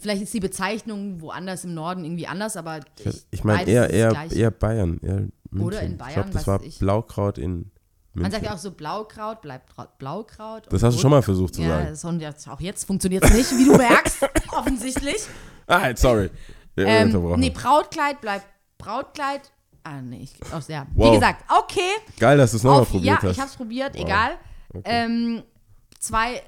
Vielleicht 0.00 0.22
ist 0.22 0.32
die 0.34 0.40
Bezeichnung 0.40 1.20
woanders 1.20 1.64
im 1.64 1.74
Norden 1.74 2.04
irgendwie 2.04 2.26
anders, 2.26 2.56
aber 2.56 2.80
ich, 3.04 3.24
Ich 3.30 3.42
meine 3.42 3.60
beides 3.60 3.74
eher, 3.74 3.84
ist 3.84 3.90
das 3.90 3.96
eher, 3.98 4.08
Gleiche. 4.10 4.34
eher 4.36 4.50
Bayern. 4.52 4.98
Eher 5.02 5.14
München. 5.50 5.60
Oder 5.66 5.80
in 5.82 5.92
Ich 5.92 5.98
Bayern, 5.98 6.14
glaube, 6.14 6.30
das 6.30 6.46
war 6.46 6.62
ich. 6.62 6.78
Blaukraut 6.78 7.38
in 7.38 7.52
München. 7.52 7.72
Man 8.14 8.30
sagt 8.30 8.44
ja 8.44 8.54
auch 8.54 8.58
so 8.58 8.70
Blaukraut, 8.70 9.40
bleibt 9.42 9.72
Blaukraut. 9.98 10.66
das 10.70 10.82
hast 10.82 10.96
du 10.96 11.00
schon 11.00 11.10
mal 11.10 11.22
versucht 11.22 11.54
zu 11.54 11.62
Ja, 11.62 11.68
sagen. 11.68 11.86
das, 11.90 12.04
und 12.04 12.20
jetzt, 12.20 12.48
auch 12.48 12.60
jetzt 12.60 12.84
funktioniert 12.84 13.24
es 13.24 13.32
nicht, 13.32 13.50
wie 13.58 13.64
du 13.64 13.76
merkst, 13.76 14.18
offensichtlich. 14.52 15.16
Ah, 15.66 15.90
sorry. 15.96 16.30
Ja, 16.76 16.84
Ähm, 16.84 17.06
unterbrochen. 17.08 17.40
nee, 17.40 17.50
Brautkleid 17.50 18.20
bleibt 18.20 18.46
Brautkleid. 18.78 19.50
Ah, 19.84 20.00
nee, 20.02 20.20
ich, 20.24 20.32
oh, 20.52 20.60
ja. 20.68 20.86
Wow. 20.94 21.10
Wie 21.10 21.14
gesagt, 21.14 21.44
okay. 21.58 21.90
Geil, 22.18 22.36
dass 22.36 22.50
du 22.50 22.56
es 22.58 22.62
nochmal 22.62 22.84
probiert 22.84 23.04
ja, 23.04 23.22
hast. 23.22 23.30
ich 23.36 23.40
hab's 23.40 23.56
probiert, 23.56 23.94
Wow. 23.94 24.04
egal. 24.04 24.30
Okay. 24.74 24.82
Ähm, 24.84 25.42
zwei, 25.98 26.42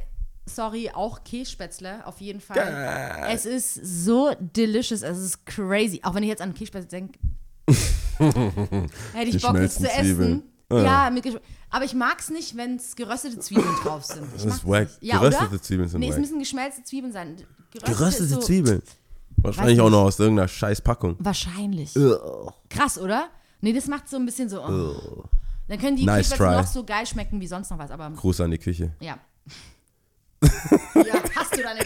sorry, 0.46 0.90
auch 0.92 1.24
Kässpätzle, 1.24 2.06
auf 2.06 2.20
jeden 2.20 2.40
Fall. 2.40 2.56
Geil. 2.56 3.28
Es 3.34 3.46
ist 3.46 3.74
so 3.74 4.34
delicious, 4.38 5.02
es 5.02 5.18
ist 5.18 5.46
crazy. 5.46 6.00
Auch 6.02 6.14
wenn 6.14 6.22
ich 6.22 6.28
jetzt 6.28 6.42
an 6.42 6.52
Kässpätzle 6.52 6.88
denke, 6.88 7.18
hätte 8.18 8.88
ich 9.30 9.36
Die 9.36 9.38
Bock, 9.38 9.54
das 9.56 9.74
zu 9.76 9.88
essen. 9.90 10.42
Ah. 10.68 10.82
Ja, 10.82 11.10
mit 11.10 11.24
Gesch- 11.24 11.40
aber 11.70 11.84
ich 11.84 11.94
mag's 11.94 12.30
nicht, 12.30 12.56
wenn 12.56 12.76
es 12.76 12.94
geröstete 12.96 13.38
Zwiebeln 13.38 13.74
drauf 13.82 14.04
sind. 14.04 14.24
Ich 14.36 14.42
Das 14.44 14.56
ist 14.56 14.68
wack. 14.68 14.88
Ja, 15.00 15.18
Geröstete 15.18 15.50
oder? 15.50 15.62
Zwiebeln 15.62 15.88
sind 15.88 16.00
Nee, 16.00 16.08
es 16.08 16.12
wack. 16.14 16.20
müssen 16.20 16.38
geschmelzte 16.38 16.84
Zwiebeln 16.84 17.12
sein. 17.12 17.36
Geröstet 17.72 17.96
Geröstete 17.98 18.24
ist 18.24 18.30
so, 18.30 18.40
Zwiebeln. 18.40 18.82
Wahrscheinlich 19.43 19.80
auch 19.80 19.91
noch 19.91 20.03
aus 20.05 20.18
irgendeiner 20.18 20.49
scheiß 20.49 20.80
Packung. 20.82 21.16
Wahrscheinlich. 21.18 21.95
Krass, 22.68 22.99
oder? 22.99 23.28
Nee, 23.61 23.72
das 23.72 23.86
macht 23.86 24.09
so 24.09 24.16
ein 24.16 24.26
bisschen 24.26 24.49
so. 24.49 24.62
Oh. 24.62 25.24
Dann 25.68 25.78
können 25.78 25.97
die 25.97 26.05
Nice 26.05 26.36
noch 26.38 26.66
so 26.66 26.84
geil 26.84 27.07
schmecken 27.07 27.41
wie 27.41 27.47
sonst 27.47 27.70
noch 27.70 27.78
was, 27.78 27.91
aber 27.91 28.11
Gruß 28.11 28.41
an 28.41 28.51
die 28.51 28.59
Küche. 28.59 28.93
ja. 29.01 29.18
ja, 30.95 31.22
hast 31.36 31.55
du 31.55 31.62
deine 31.62 31.80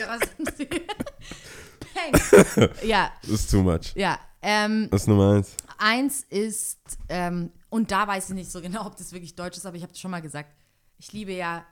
Zwiebeln? 0.54 0.82
Peng. 2.54 2.70
Ja, 2.84 3.10
Das 3.22 3.30
ist 3.30 3.50
too 3.50 3.62
much. 3.62 3.92
ja. 3.96 4.18
Ähm, 4.42 4.88
Das 4.90 5.02
ist 5.02 5.08
Nummer 5.08 5.32
eins. 5.34 5.56
eins 5.78 6.20
ist, 6.30 6.78
ähm, 7.08 7.50
und 7.68 7.90
da 7.90 8.06
weiß 8.06 8.28
ich 8.28 8.34
nicht 8.36 8.50
so 8.52 8.60
genau, 8.60 8.86
ob 8.86 8.96
das 8.96 9.12
wirklich 9.12 9.34
deutsch 9.34 9.56
ist, 9.56 9.66
aber 9.66 9.76
ich 9.76 9.82
habe 9.82 9.92
es 9.92 9.98
schon 9.98 10.10
mal 10.10 10.22
gesagt. 10.22 10.50
Ich 10.98 11.12
liebe 11.12 11.32
ja 11.32 11.64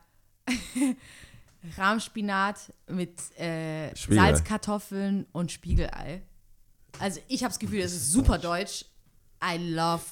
Rahmspinat 1.77 2.73
mit 2.91 3.19
äh. 3.39 3.91
Salzkartoffeln 3.95 5.27
und 5.33 5.53
Spiegelei. 5.53 6.23
Also 6.99 7.21
ich 7.29 7.43
habe 7.43 7.51
das 7.51 7.59
Gefühl, 7.59 7.83
das 7.83 7.93
ist 7.93 8.13
super 8.13 8.39
deutsch. 8.39 8.85
I 9.45 9.57
love. 9.59 10.03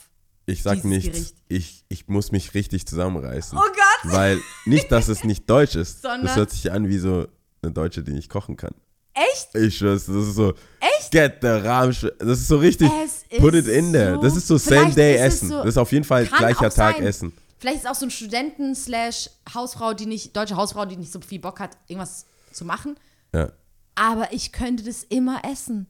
Ich 0.46 0.62
sag 0.62 0.84
nichts. 0.84 1.06
Gericht. 1.12 1.34
Ich, 1.48 1.84
ich 1.88 2.08
muss 2.08 2.32
mich 2.32 2.54
richtig 2.54 2.86
zusammenreißen. 2.86 3.56
Oh 3.56 3.60
Gott! 3.60 4.12
Weil 4.12 4.40
nicht, 4.64 4.90
dass 4.90 5.08
es 5.08 5.22
nicht 5.24 5.48
deutsch 5.48 5.76
ist. 5.76 6.02
Sondern- 6.02 6.24
das 6.26 6.36
hört 6.36 6.50
sich 6.50 6.72
an 6.72 6.88
wie 6.88 6.98
so 6.98 7.28
eine 7.62 7.72
Deutsche, 7.72 8.02
die 8.02 8.12
nicht 8.12 8.28
kochen 8.30 8.56
kann. 8.56 8.74
Echt? 9.12 9.54
Ich 9.54 9.76
schwör's, 9.78 10.06
das 10.06 10.16
ist 10.16 10.34
so. 10.34 10.54
Echt? 10.80 11.10
Get 11.10 11.38
the 11.42 11.48
Rahmsch. 11.48 12.06
Das 12.18 12.38
ist 12.40 12.48
so 12.48 12.56
richtig. 12.58 12.90
Es 13.04 13.24
Put 13.38 13.54
it 13.54 13.66
in 13.68 13.92
there. 13.92 14.14
so- 14.16 14.22
Das 14.22 14.36
ist 14.36 14.46
so 14.48 14.56
Same 14.56 14.92
Day 14.94 15.16
es 15.16 15.34
Essen. 15.34 15.48
so- 15.50 15.58
das 15.58 15.66
ist 15.68 15.78
auf 15.78 15.92
jeden 15.92 16.04
Fall 16.04 16.26
gleicher 16.26 16.70
Tag 16.70 16.96
sein. 16.96 17.04
Essen. 17.04 17.32
Vielleicht 17.60 17.76
ist 17.76 17.84
es 17.84 17.90
auch 17.90 17.94
so 17.94 18.06
ein 18.06 18.10
Studenten 18.10 18.74
slash 18.74 19.28
Hausfrau, 19.54 19.92
die 19.92 20.06
nicht, 20.06 20.34
deutsche 20.34 20.56
Hausfrau, 20.56 20.86
die 20.86 20.96
nicht 20.96 21.12
so 21.12 21.20
viel 21.20 21.40
Bock 21.40 21.60
hat, 21.60 21.76
irgendwas 21.88 22.24
zu 22.52 22.64
machen. 22.64 22.98
Ja. 23.34 23.52
Aber 23.94 24.32
ich 24.32 24.50
könnte 24.50 24.82
das 24.82 25.04
immer 25.04 25.42
essen. 25.44 25.86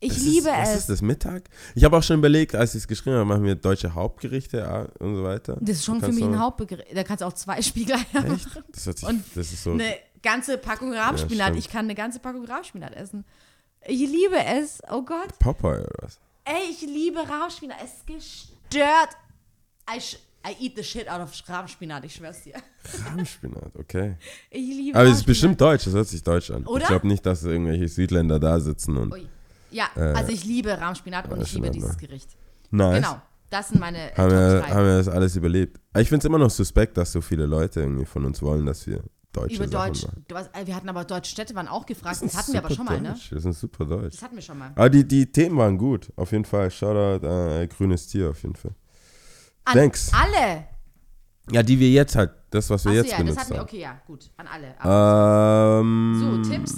Ich 0.00 0.12
Das 0.12 0.22
liebe 0.22 0.48
ist, 0.48 0.56
was 0.56 0.68
es. 0.68 0.78
ist 0.80 0.88
das 0.90 1.02
Mittag? 1.02 1.48
Ich 1.74 1.84
habe 1.84 1.96
auch 1.96 2.02
schon 2.02 2.18
überlegt, 2.18 2.54
als 2.54 2.74
ich 2.74 2.82
es 2.82 2.88
geschrieben 2.88 3.16
habe, 3.16 3.24
machen 3.24 3.44
wir 3.44 3.54
deutsche 3.54 3.94
Hauptgerichte 3.94 4.58
ja, 4.58 4.88
und 4.98 5.16
so 5.16 5.24
weiter. 5.24 5.56
Das 5.60 5.76
ist 5.76 5.84
schon 5.86 6.00
für 6.00 6.12
mich 6.12 6.24
ein 6.24 6.38
Hauptbegriff. 6.38 6.84
Da 6.94 7.02
kannst 7.02 7.22
du 7.22 7.26
auch 7.26 7.32
zwei 7.32 7.62
Spiegeleier 7.62 8.04
machen. 8.12 8.64
Das, 8.72 8.84
sich, 8.84 9.02
Und 9.02 9.24
das 9.34 9.52
ist 9.52 9.64
so. 9.64 9.72
Eine 9.72 9.96
ganze 10.22 10.58
Packung 10.58 10.92
Rahmspinat. 10.92 11.48
stimmt. 11.48 11.58
ich 11.58 11.70
kann 11.70 11.86
eine 11.86 11.94
ganze 11.94 12.18
Packung 12.18 12.44
Rahmspinat 12.44 12.94
essen. 12.94 13.24
Ich 13.86 14.00
liebe 14.00 14.36
es. 14.44 14.80
Oh 14.90 15.02
Gott. 15.02 15.38
Popeye 15.38 15.80
oder 15.80 15.94
was? 16.02 16.18
Ey, 16.44 16.70
ich 16.70 16.82
liebe 16.82 17.20
Rahmspinat. 17.26 17.78
Es 17.82 17.94
ist 17.94 18.06
gestört. 18.06 19.16
I 20.48 20.56
eat 20.58 20.76
the 20.76 20.82
shit 20.82 21.08
out 21.08 21.20
of 21.20 21.30
Rahmspinat. 21.48 22.04
Ich 22.04 22.14
schwör's 22.14 22.42
dir. 22.42 22.54
Rahmspinat, 23.06 23.76
okay. 23.78 24.16
Ich 24.50 24.60
liebe 24.66 24.98
Aber 24.98 25.08
es 25.08 25.18
ist 25.18 25.24
bestimmt 25.26 25.60
deutsch, 25.60 25.84
das 25.84 25.94
hört 25.94 26.08
sich 26.08 26.22
deutsch 26.22 26.50
an. 26.50 26.64
Oder? 26.66 26.82
Ich 26.82 26.88
glaube 26.88 27.06
nicht, 27.06 27.24
dass 27.26 27.44
irgendwelche 27.44 27.88
Südländer 27.88 28.38
da 28.40 28.58
sitzen 28.58 28.96
und. 28.96 29.12
Ui. 29.12 29.26
Ja, 29.70 29.88
Äh, 29.94 30.00
also 30.00 30.32
ich 30.32 30.44
liebe 30.44 30.70
Rahmspinat 30.78 31.30
und 31.30 31.42
ich 31.42 31.52
liebe 31.54 31.70
dieses 31.70 31.90
anders. 31.90 32.00
Gericht. 32.00 32.30
Nice. 32.70 32.96
Genau, 32.96 33.20
das 33.50 33.68
sind 33.68 33.80
meine 33.80 34.12
äh, 34.12 34.16
Haben 34.16 34.30
wir, 34.30 34.58
Top 34.60 34.68
3. 34.68 34.74
haben 34.74 34.86
wir 34.86 34.96
das 34.98 35.08
alles 35.08 35.36
überlebt. 35.36 35.80
Ich 35.98 36.08
finde 36.08 36.18
es 36.18 36.24
immer 36.24 36.38
noch 36.38 36.50
suspekt, 36.50 36.96
dass 36.96 37.12
so 37.12 37.20
viele 37.20 37.46
Leute 37.46 37.80
irgendwie 37.80 38.04
von 38.06 38.24
uns 38.24 38.40
wollen, 38.42 38.64
dass 38.66 38.86
wir 38.86 39.02
deutsche 39.32 39.56
Über 39.56 39.68
Sachen 39.68 39.92
Deutsch. 39.92 40.02
machen. 40.06 40.24
Hast, 40.34 40.56
äh, 40.56 40.66
wir 40.66 40.74
hatten 40.74 40.88
aber 40.88 41.04
deutsche 41.04 41.30
Städte 41.30 41.54
waren 41.54 41.68
auch 41.68 41.84
gefragt. 41.86 42.16
sind 42.16 42.32
Das 42.32 42.40
hatten 42.40 42.52
wir 42.54 42.64
aber 42.64 42.74
schon 42.74 42.84
mal, 42.86 43.00
ne? 43.00 43.10
deutsch. 43.10 43.30
Wir 43.30 43.40
sind 43.40 43.52
super 43.52 43.84
deutsch. 43.84 44.14
Das 44.14 44.22
hatten 44.22 44.34
wir 44.36 44.42
schon 44.42 44.58
mal. 44.58 44.72
Aber 44.74 44.88
die, 44.90 45.06
die 45.06 45.30
Themen 45.30 45.56
waren 45.58 45.76
gut. 45.78 46.10
Auf 46.16 46.32
jeden 46.32 46.44
Fall. 46.46 46.70
Shoutout 46.70 47.24
äh, 47.26 47.66
grünes 47.68 48.06
Tier 48.08 48.30
auf 48.30 48.42
jeden 48.42 48.56
Fall. 48.56 48.72
An 49.70 49.76
Thanks. 49.78 50.10
alle. 50.12 50.64
Ja, 51.52 51.62
die 51.62 51.78
wir 51.78 51.90
jetzt 51.90 52.14
halt, 52.16 52.30
das, 52.50 52.70
was 52.70 52.84
wir 52.84 52.92
Achso, 52.92 53.02
jetzt 53.02 53.10
ja, 53.12 53.16
das 53.18 53.24
benutzt 53.24 53.40
hatten 53.40 53.50
wir. 53.50 53.58
haben. 53.58 53.64
Okay, 53.66 53.80
ja, 53.80 54.00
gut. 54.06 54.30
An 54.36 54.46
alle. 54.46 54.80
Aber 54.80 55.80
Ähm, 55.82 56.42
so, 56.44 56.50
Tipps. 56.50 56.76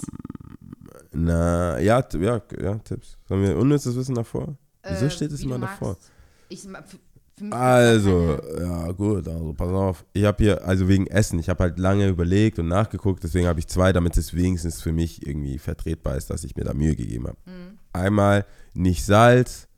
Na, 1.14 1.78
ja, 1.78 2.01
t- 2.02 2.19
ja, 2.19 2.40
ja, 2.62 2.74
Tipps. 2.78 3.19
Sollen 3.28 3.43
wir 3.43 3.56
unnützes 3.56 3.94
Wissen 3.97 4.14
davor? 4.14 4.56
Wieso 4.82 5.06
Äh, 5.06 5.10
steht 5.10 5.32
es 5.32 5.40
wie 5.40 5.44
immer 5.44 5.56
du 5.56 5.62
davor? 5.62 5.89
magst. 5.90 6.10
Ich, 6.48 6.60
für, 6.62 6.70
für 7.36 7.44
mich 7.44 7.52
Also, 7.55 8.39
ja 8.59 8.90
gut, 8.93 9.28
also 9.28 9.52
pass 9.52 9.69
auf. 9.70 10.05
Ich 10.14 10.24
habe 10.24 10.43
hier, 10.43 10.64
also 10.66 10.89
wegen 10.89 11.06
Essen, 11.06 11.39
ich 11.39 11.48
habe 11.51 11.64
halt 11.64 11.78
lange 11.78 12.09
überlegt 12.09 12.59
und 12.59 12.69
nachgeguckt, 12.69 13.23
deswegen 13.24 13.47
habe 13.47 13.60
ich 13.60 13.69
zwei, 13.69 13.93
damit 13.93 14.16
es 14.16 14.32
wenigstens 14.35 14.81
für 14.81 14.93
mich 14.93 15.27
irgendwie 15.27 15.59
vertretbar 15.59 16.16
ist, 16.16 16.31
dass 16.31 16.44
ich 16.44 16.56
mir 16.56 16.64
da 16.64 16.73
Mühe 16.73 16.97
gegeben 16.97 17.27
habe. 17.28 17.36
Mhm. 17.44 17.78
Einmal 17.93 18.47
nicht 18.74 19.05
Salz, 19.05 19.69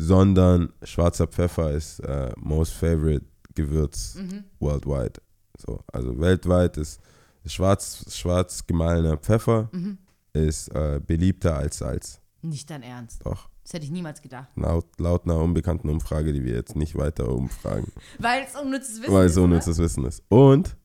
sondern 0.00 0.72
schwarzer 0.84 1.26
Pfeffer 1.26 1.72
ist 1.72 1.98
äh, 2.00 2.30
most 2.36 2.72
favorite 2.72 3.26
Gewürz 3.54 4.14
Mhm. 4.14 4.44
worldwide. 4.60 5.14
So, 5.58 5.80
also 5.92 6.18
weltweit 6.20 6.76
ist 6.76 7.00
schwarz, 7.44 8.04
schwarz 8.14 8.64
gemahlener 8.64 9.16
Pfeffer 9.16 9.68
Mhm. 9.72 9.98
ist 10.34 10.68
äh, 10.68 11.00
beliebter 11.04 11.56
als 11.56 11.78
Salz. 11.78 12.20
Nicht 12.42 12.70
dein 12.70 12.84
Ernst. 12.84 13.26
Doch. 13.26 13.48
Das 13.64 13.72
hätte 13.74 13.84
ich 13.86 13.90
niemals 13.90 14.22
gedacht. 14.22 14.48
Laut, 14.54 14.86
laut 15.00 15.24
einer 15.24 15.38
unbekannten 15.40 15.88
Umfrage, 15.90 16.32
die 16.32 16.44
wir 16.44 16.54
jetzt 16.54 16.76
nicht 16.76 16.94
weiter 16.96 17.28
umfragen, 17.28 17.90
Weil 18.20 18.44
es 18.44 18.54
unnützes 18.54 19.02
Wissen 19.02 19.12
weil 19.12 19.24
ist. 19.26 19.30
es 19.30 19.34
so 19.34 19.40
oder? 19.42 19.50
unnützes 19.50 19.78
Wissen 19.78 20.04
ist. 20.06 20.22
Und 20.28 20.76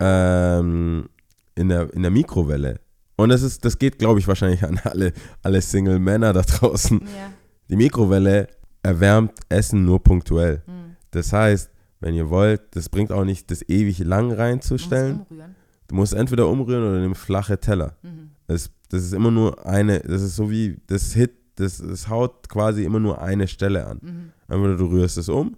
ähm, 0.00 1.08
in, 1.54 1.68
der, 1.68 1.92
in 1.94 2.02
der 2.02 2.10
Mikrowelle. 2.10 2.80
Und 3.16 3.30
das, 3.30 3.42
ist, 3.42 3.64
das 3.64 3.78
geht, 3.78 3.98
glaube 3.98 4.18
ich, 4.20 4.28
wahrscheinlich 4.28 4.62
an 4.64 4.78
alle, 4.84 5.12
alle 5.42 5.62
Single-Männer 5.62 6.32
da 6.32 6.42
draußen. 6.42 7.00
ja. 7.00 7.32
Die 7.68 7.76
Mikrowelle 7.76 8.48
erwärmt 8.82 9.32
Essen 9.48 9.84
nur 9.84 10.02
punktuell. 10.02 10.62
Hm. 10.66 10.96
Das 11.10 11.32
heißt, 11.32 11.70
wenn 12.00 12.14
ihr 12.14 12.30
wollt, 12.30 12.60
das 12.76 12.88
bringt 12.88 13.10
auch 13.12 13.24
nicht, 13.24 13.50
das 13.50 13.62
ewig 13.68 13.98
lang 14.00 14.30
reinzustellen. 14.32 15.22
umrühren. 15.28 15.54
Du 15.88 15.94
musst 15.94 16.14
entweder 16.14 16.48
umrühren 16.48 16.82
oder 16.84 17.00
nimm 17.00 17.14
flache 17.14 17.58
Teller. 17.58 17.96
Mhm. 18.02 18.30
Das, 18.48 18.70
das 18.90 19.02
ist 19.04 19.12
immer 19.14 19.30
nur 19.30 19.64
eine, 19.66 20.00
das 20.00 20.20
ist 20.22 20.36
so 20.36 20.50
wie, 20.50 20.76
das 20.88 21.12
Hit, 21.14 21.32
das, 21.56 21.78
das 21.78 22.08
haut 22.08 22.48
quasi 22.48 22.84
immer 22.84 22.98
nur 23.00 23.22
eine 23.22 23.46
Stelle 23.48 23.86
an. 23.86 23.98
Mhm. 24.02 24.32
Entweder 24.48 24.76
du 24.76 24.86
rührst 24.86 25.16
es 25.16 25.28
um 25.28 25.56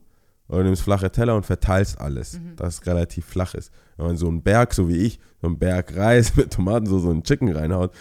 oder 0.48 0.58
du 0.58 0.64
nimmst 0.66 0.82
flache 0.82 1.10
Teller 1.10 1.34
und 1.34 1.44
verteilst 1.46 1.98
alles, 2.00 2.38
Mhm. 2.38 2.56
dass 2.56 2.74
es 2.74 2.86
relativ 2.86 3.24
flach 3.24 3.54
ist. 3.54 3.72
Wenn 3.96 4.06
man 4.06 4.16
so 4.16 4.28
einen 4.28 4.42
Berg, 4.42 4.74
so 4.74 4.88
wie 4.88 4.98
ich, 4.98 5.18
so 5.40 5.46
einen 5.48 5.58
Berg 5.58 5.96
Reis 5.96 6.34
mit 6.36 6.52
Tomatensauce 6.52 7.04
und 7.04 7.26
Chicken 7.26 7.50
reinhaut, 7.52 7.92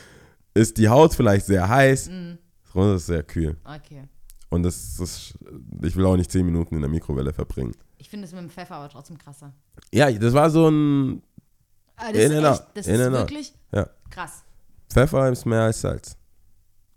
ist 0.54 0.78
die 0.78 0.90
Haut 0.90 1.14
vielleicht 1.16 1.46
sehr 1.48 1.68
heiß, 1.70 2.10
Mhm. 2.10 2.38
Das 2.86 3.02
ist 3.02 3.08
sehr 3.08 3.24
kühl. 3.24 3.58
Okay. 3.64 4.04
Und 4.50 4.64
das, 4.64 4.96
das, 4.98 5.34
ich 5.84 5.96
will 5.96 6.06
auch 6.06 6.16
nicht 6.16 6.32
10 6.32 6.46
Minuten 6.46 6.76
in 6.76 6.82
der 6.82 6.90
Mikrowelle 6.90 7.34
verbringen. 7.34 7.76
Ich 7.98 8.10
finde 8.10 8.26
es 8.26 8.32
mit 8.32 8.42
dem 8.42 8.50
Pfeffer 8.50 8.76
aber 8.76 8.90
trotzdem 8.90 9.18
krasser. 9.18 9.54
Ja, 9.94 10.10
das 10.12 10.34
war 10.34 10.50
so 10.50 10.70
ein 10.70 11.22
Ah, 12.00 12.10
In 12.10 12.14
das 12.14 12.24
ist, 12.24 12.32
and 12.32 12.46
out. 12.46 12.60
echt, 12.60 12.78
das 12.78 12.88
In 12.88 12.96
ist 12.96 13.12
wirklich 13.12 13.54
Ja. 13.74 13.90
krass. 14.12 14.44
Pfeffer 14.90 15.32
ist 15.32 15.46
mehr 15.46 15.62
als 15.64 15.82
Salz. 15.82 16.16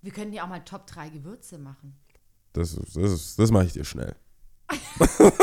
Wir 0.02 0.12
können 0.12 0.32
ja 0.32 0.44
auch 0.44 0.48
mal 0.48 0.60
Top 0.60 0.86
3 0.86 1.08
Gewürze 1.08 1.58
machen. 1.58 1.96
Das, 2.52 2.74
ist- 2.74 2.96
das, 2.96 3.10
ist- 3.12 3.38
das 3.38 3.50
mache 3.50 3.64
ich 3.64 3.72
dir 3.72 3.84
schnell. 3.84 4.14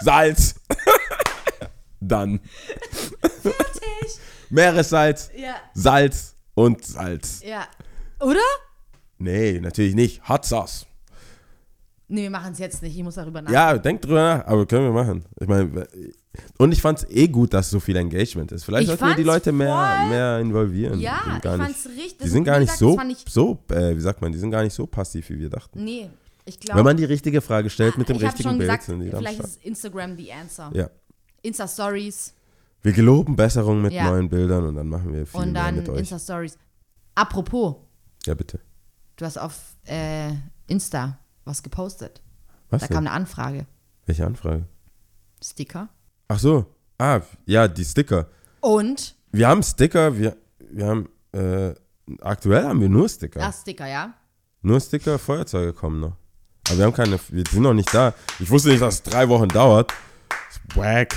Salz. 0.00 0.54
Dann 2.00 2.40
Fertig. 3.20 4.20
Meeressalz, 4.50 5.30
Ja. 5.36 5.54
Salz 5.72 6.34
und 6.54 6.84
Salz. 6.84 7.40
Ja. 7.44 7.66
Oder? 8.20 8.40
Nee, 9.18 9.60
natürlich 9.60 9.94
nicht. 9.94 10.28
Hot 10.28 10.44
Sauce. 10.44 10.86
Nee, 12.06 12.22
wir 12.24 12.30
machen 12.30 12.52
es 12.52 12.58
jetzt 12.58 12.82
nicht. 12.82 12.96
Ich 12.96 13.02
muss 13.02 13.14
darüber 13.14 13.40
nachdenken. 13.40 13.54
Ja, 13.54 13.78
denk 13.78 14.02
drüber 14.02 14.22
nach, 14.22 14.46
aber 14.46 14.66
können 14.66 14.84
wir 14.84 14.92
machen. 14.92 15.24
Ich 15.40 15.48
meine, 15.48 15.86
und 16.58 16.72
ich 16.72 16.82
fand 16.82 16.98
es 16.98 17.10
eh 17.10 17.28
gut, 17.28 17.54
dass 17.54 17.70
so 17.70 17.80
viel 17.80 17.96
Engagement 17.96 18.52
ist. 18.52 18.64
Vielleicht 18.64 18.82
Ich 18.82 18.88
sollten 18.88 19.06
wir 19.06 19.14
die 19.14 19.24
fand's 19.24 19.46
Leute 19.46 19.52
mehr, 19.52 20.06
mehr 20.08 20.38
involvieren. 20.38 21.00
Ja, 21.00 21.20
ich 21.36 21.42
gar 21.42 21.56
nicht, 21.56 21.66
fand's 21.66 21.86
richtig. 21.86 22.18
Die 22.18 22.28
sind 22.28 22.44
gar 22.44 22.56
wie 22.56 22.64
nicht 22.64 22.78
gesagt, 22.78 23.26
so, 23.30 23.58
so 23.68 23.74
äh, 23.74 23.96
wie 23.96 24.00
sagt 24.00 24.20
man, 24.20 24.32
die 24.32 24.38
sind 24.38 24.50
gar 24.50 24.62
nicht 24.62 24.74
so 24.74 24.86
passiv, 24.86 25.30
wie 25.30 25.38
wir 25.38 25.48
dachten. 25.48 25.82
Nee, 25.82 26.10
ich 26.44 26.60
glaube. 26.60 26.78
Wenn 26.78 26.84
man 26.84 26.96
die 26.96 27.04
richtige 27.04 27.40
Frage 27.40 27.70
stellt 27.70 27.96
mit 27.96 28.08
dem 28.08 28.16
richtigen 28.18 28.50
schon 28.50 28.58
Bild, 28.58 28.68
gesagt, 28.68 28.82
sind 28.84 29.00
die 29.00 29.10
dann 29.10 29.20
vielleicht 29.20 29.40
ist 29.40 29.64
Instagram 29.64 30.16
the 30.16 30.30
answer. 30.32 30.70
Ja. 30.74 30.90
Insta-Stories 31.42 32.34
Wir 32.82 32.92
geloben 32.92 33.34
Besserung 33.34 33.80
mit 33.80 33.92
Ja. 33.92 34.10
neuen 34.10 34.28
Bildern 34.28 34.66
und 34.66 34.76
dann 34.76 34.88
machen 34.88 35.12
wir 35.12 35.26
viel 35.26 35.40
und 35.40 35.52
mehr 35.52 35.62
dann 35.64 35.76
mit 35.76 35.88
euch. 35.88 36.00
Insta-Stories. 36.00 36.58
Apropos, 37.14 37.76
Ja, 38.26 38.34
bitte. 38.34 38.60
Du 39.16 39.24
hast 39.24 39.38
auf 39.38 39.76
äh, 39.86 40.30
Insta 40.66 41.18
was 41.44 41.62
gepostet. 41.62 42.22
Was 42.70 42.80
Da 42.82 42.86
denn? 42.88 42.94
kam 42.96 43.06
eine 43.06 43.14
Anfrage. 43.14 43.66
Welche 44.06 44.26
Anfrage? 44.26 44.64
Sticker. 45.42 45.88
Ach 46.28 46.38
so. 46.38 46.66
Ah, 46.98 47.20
ja, 47.46 47.68
die 47.68 47.84
Sticker. 47.84 48.28
Und, 48.60 49.14
Wir 49.32 49.48
haben 49.48 49.62
Sticker, 49.62 50.16
wir, 50.16 50.36
wir 50.70 50.86
haben, 50.86 51.08
äh, 51.32 51.74
aktuell 52.20 52.64
haben 52.64 52.80
wir 52.80 52.88
nur 52.88 53.08
Sticker. 53.08 53.42
ah, 53.42 53.52
Sticker, 53.52 53.86
ja? 53.86 54.14
Nur 54.62 54.80
Sticker, 54.80 55.18
Feuerzeuge 55.18 55.72
kommen 55.74 56.00
noch. 56.00 56.16
Aber 56.68 56.78
wir 56.78 56.84
haben 56.86 56.94
keine, 56.94 57.18
wir 57.28 57.44
sind 57.50 57.62
noch 57.62 57.74
nicht 57.74 57.92
da. 57.92 58.14
Ich 58.38 58.48
wusste 58.48 58.70
nicht, 58.70 58.80
dass 58.80 58.94
es 58.94 59.02
drei 59.02 59.28
Wochen 59.28 59.48
dauert. 59.48 59.92
Wack. 60.74 61.14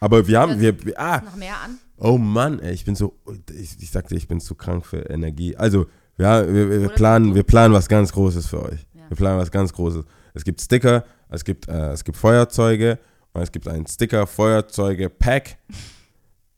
Aber 0.00 0.26
wir 0.26 0.40
haben, 0.40 0.58
wir, 0.60 0.82
wir 0.84 0.98
ah, 0.98 1.20
noch 1.20 1.36
mehr 1.36 1.56
an? 1.60 1.78
oh 1.98 2.16
Mann, 2.16 2.60
ey, 2.60 2.72
ich 2.72 2.84
bin 2.84 2.94
so, 2.94 3.18
ich, 3.54 3.76
ich 3.82 3.90
sagte, 3.90 4.14
ich 4.14 4.28
bin 4.28 4.40
zu 4.40 4.54
krank 4.54 4.86
für 4.86 5.10
Energie. 5.10 5.56
Also, 5.56 5.86
ja, 6.18 6.46
wir, 6.46 6.70
wir, 6.82 6.88
planen, 6.88 7.34
wir 7.34 7.42
planen 7.42 7.74
was 7.74 7.88
ganz 7.88 8.12
Großes 8.12 8.46
für 8.46 8.62
euch. 8.62 8.86
Ja. 8.94 9.02
Wir 9.08 9.16
planen 9.16 9.38
was 9.38 9.50
ganz 9.50 9.72
Großes. 9.72 10.04
Es 10.34 10.44
gibt 10.44 10.60
Sticker, 10.60 11.04
es 11.28 11.44
gibt, 11.44 11.68
äh, 11.68 11.90
es 11.92 12.04
gibt 12.04 12.16
Feuerzeuge 12.16 12.98
und 13.32 13.42
es 13.42 13.52
gibt 13.52 13.68
ein 13.68 13.86
Sticker-Feuerzeuge-Pack. 13.86 15.56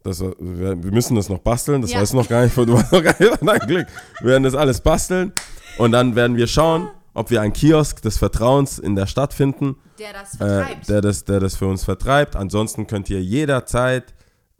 Das, 0.05 0.21
wir, 0.21 0.35
wir 0.83 0.93
müssen 0.93 1.17
das 1.17 1.29
noch 1.29 1.39
basteln, 1.39 1.83
das 1.83 1.93
Ja. 1.93 2.01
weißt 2.01 2.13
du 2.13 2.17
noch 2.19 2.29
gar 2.29 2.45
nicht, 2.45 2.57
du 2.57 2.79
hast 2.79 2.93
noch 2.93 3.03
gar 3.03 3.15
nicht 3.19 3.39
dein 3.43 3.59
Glück. 3.61 3.87
Wir 4.21 4.31
werden 4.31 4.45
das 4.45 4.55
alles 4.55 4.81
basteln 4.81 5.33
und 5.77 5.93
dann 5.93 6.15
werden 6.15 6.37
wir 6.37 6.47
schauen, 6.47 6.89
ob 7.15 7.31
wir 7.31 7.41
einen 7.43 7.53
Kiosk 7.53 8.01
des 8.03 8.17
Vertrauens 8.17 8.79
in 8.79 8.95
der 8.95 9.07
Stadt 9.07 9.35
finden, 9.35 9.77
Der 9.99 10.13
das 10.13 10.35
äh, 10.35 10.39
vertreibt. 10.39 10.89
der, 10.89 11.01
das, 11.01 11.25
der 11.25 11.41
das 11.41 11.57
für 11.57 11.67
uns 11.67 11.85
vertreibt. 11.85 12.37
Ansonsten 12.37 12.87
könnt 12.87 13.11
ihr 13.11 13.21
jederzeit 13.23 14.15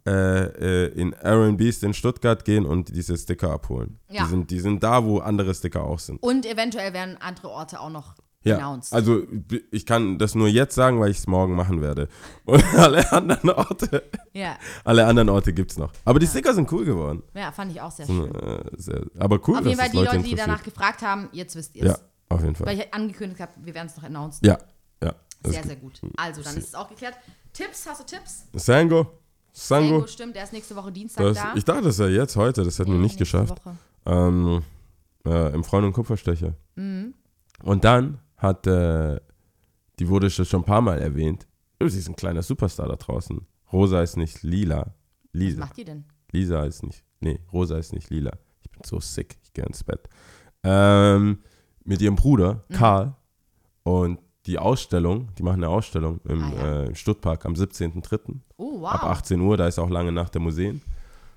äh, 0.09 0.85
äh, 0.85 0.87
in 0.99 1.13
Aaron 1.13 1.57
Beast 1.57 1.83
in 1.83 1.93
Stuttgart 1.93 2.43
gehen 2.45 2.65
und 2.65 2.89
diese 2.95 3.15
Sticker 3.17 3.51
abholen. 3.51 3.99
Ja. 4.09 4.23
Die, 4.23 4.29
sind, 4.29 4.49
die 4.51 4.59
sind 4.59 4.81
da, 4.83 5.03
wo 5.05 5.19
andere 5.19 5.53
Sticker 5.53 5.83
auch 5.83 5.99
sind. 5.99 6.21
und 6.23 6.45
eventuell 6.45 6.93
werden 6.93 7.17
andere 7.19 7.49
Orte 7.49 7.79
auch 7.79 7.89
noch 7.91 8.15
Ja, 8.43 8.57
announced. 8.57 8.93
also 8.93 9.21
ich 9.71 9.85
kann 9.85 10.17
das 10.17 10.33
nur 10.33 10.47
jetzt 10.47 10.73
sagen, 10.73 10.99
weil 10.99 11.11
ich 11.11 11.17
es 11.19 11.27
morgen 11.27 11.55
machen 11.55 11.81
werde. 11.81 12.07
Und 12.45 12.63
alle 12.75 13.11
anderen 13.11 13.49
Orte, 13.51 14.03
ja. 14.33 14.57
alle 14.85 15.05
anderen 15.05 15.29
Orte 15.29 15.51
gibt 15.53 15.71
es 15.71 15.77
noch. 15.77 15.91
Aber 16.05 16.19
die 16.19 16.27
Sticker 16.27 16.53
sind 16.53 16.71
cool 16.71 16.85
geworden. 16.85 17.21
ja, 17.35 17.51
fand 17.51 17.71
ich 17.73 17.81
auch 17.81 17.91
sehr 17.91 18.05
schön. 18.07 18.33
äh, 18.33 18.63
sehr, 18.77 19.01
aber 19.19 19.39
cool, 19.47 19.57
Auf 19.57 19.65
jeden 19.65 19.77
Fall 19.77 19.89
die 19.89 19.97
Leute 19.97 20.19
die 20.19 20.35
danach 20.35 20.63
gefragt 20.63 21.01
haben, 21.01 21.29
jetzt 21.33 21.55
wisst 21.55 21.75
ihr 21.75 21.83
es. 21.83 21.91
Ja, 21.91 21.97
auf 22.29 22.41
jeden 22.41 22.55
Fall. 22.55 22.67
Weil 22.67 22.79
ich 22.79 22.93
angekündigt 22.93 23.41
habe, 23.41 23.51
wir 23.57 23.73
werden 23.75 23.87
es 23.87 23.97
noch 23.97 24.03
announced. 24.03 24.45
Ja, 24.45 24.57
ja. 25.03 25.13
Sehr, 25.45 25.63
sehr 25.63 25.75
gut. 25.77 26.01
Also, 26.17 26.41
dann 26.41 26.57
ist 26.57 26.67
es 26.69 26.75
auch 26.75 26.89
geklärt. 26.89 27.15
Tipps, 27.53 27.87
hast 27.87 28.01
du 28.01 28.05
Tipps? 28.05 28.45
Sango, 28.53 29.18
Sango. 29.67 29.89
Sango, 29.95 30.07
stimmt, 30.07 30.35
der 30.35 30.43
ist 30.43 30.53
nächste 30.53 30.75
Woche 30.75 30.91
Dienstag 30.91 31.23
Das, 31.23 31.37
da. 31.37 31.53
ich 31.55 31.65
dachte, 31.65 31.83
das 31.83 31.97
wäre 31.99 32.09
jetzt 32.11 32.35
heute, 32.35 32.63
das 32.63 32.79
hätten 32.79 32.91
wir 32.91 32.97
Nee, 32.97 33.03
nicht 33.03 33.17
geschafft. 33.17 33.51
Woche. 33.65 33.75
Ähm, 34.05 34.63
äh, 35.25 35.53
Im 35.53 35.63
Freund 35.63 35.85
und 35.85 35.93
Kupferstecher. 35.93 36.55
Mhm. 36.75 37.13
Und 37.63 37.83
dann 37.83 38.19
hat, 38.37 38.65
äh, 38.67 39.19
die 39.99 40.07
wurde 40.07 40.29
schon 40.29 40.61
ein 40.61 40.65
paar 40.65 40.81
Mal 40.81 40.99
erwähnt. 40.99 41.45
Oh, 41.81 41.87
sie 41.87 41.99
ist 41.99 42.07
ein 42.07 42.15
kleiner 42.15 42.41
Superstar 42.41 42.87
da 42.87 42.95
draußen. 42.95 43.45
Rosa 43.73 44.01
ist 44.01 44.17
nicht 44.17 44.43
lila. 44.43 44.79
Was 44.79 44.93
Lisa. 45.33 45.59
macht 45.59 45.77
ihr 45.77 45.85
denn? 45.85 46.05
Lisa 46.31 46.63
ist 46.63 46.83
nicht, 46.83 47.03
nee, 47.19 47.39
Rosa 47.51 47.77
ist 47.77 47.93
nicht 47.93 48.09
lila. 48.09 48.31
Ich 48.61 48.69
bin 48.71 48.81
so 48.85 48.99
sick, 48.99 49.37
ich 49.43 49.53
gehe 49.53 49.65
ins 49.65 49.83
Bett. 49.83 50.07
Ähm, 50.63 51.39
mit 51.83 52.01
ihrem 52.01 52.15
Bruder, 52.15 52.63
Mhm. 52.69 52.73
Karl, 52.73 53.15
und 53.83 54.19
die 54.49 54.59
Ausstellung, 54.59 55.27
die 55.37 55.43
machen 55.43 55.63
eine 55.63 55.69
Ausstellung 55.69 56.19
im 56.27 56.41
Ah, 56.43 56.53
ja. 56.55 56.83
äh, 56.83 56.95
Stuttpark 56.95 57.45
am 57.45 57.53
17.03. 57.53 58.35
Oh, 58.57 58.81
wow. 58.81 58.91
ab 58.91 59.03
18 59.03 59.39
Uhr, 59.39 59.55
da 59.57 59.67
ist 59.67 59.79
auch 59.79 59.89
lange 59.89 60.11
Nacht 60.11 60.33
der 60.33 60.41
Museen. 60.41 60.81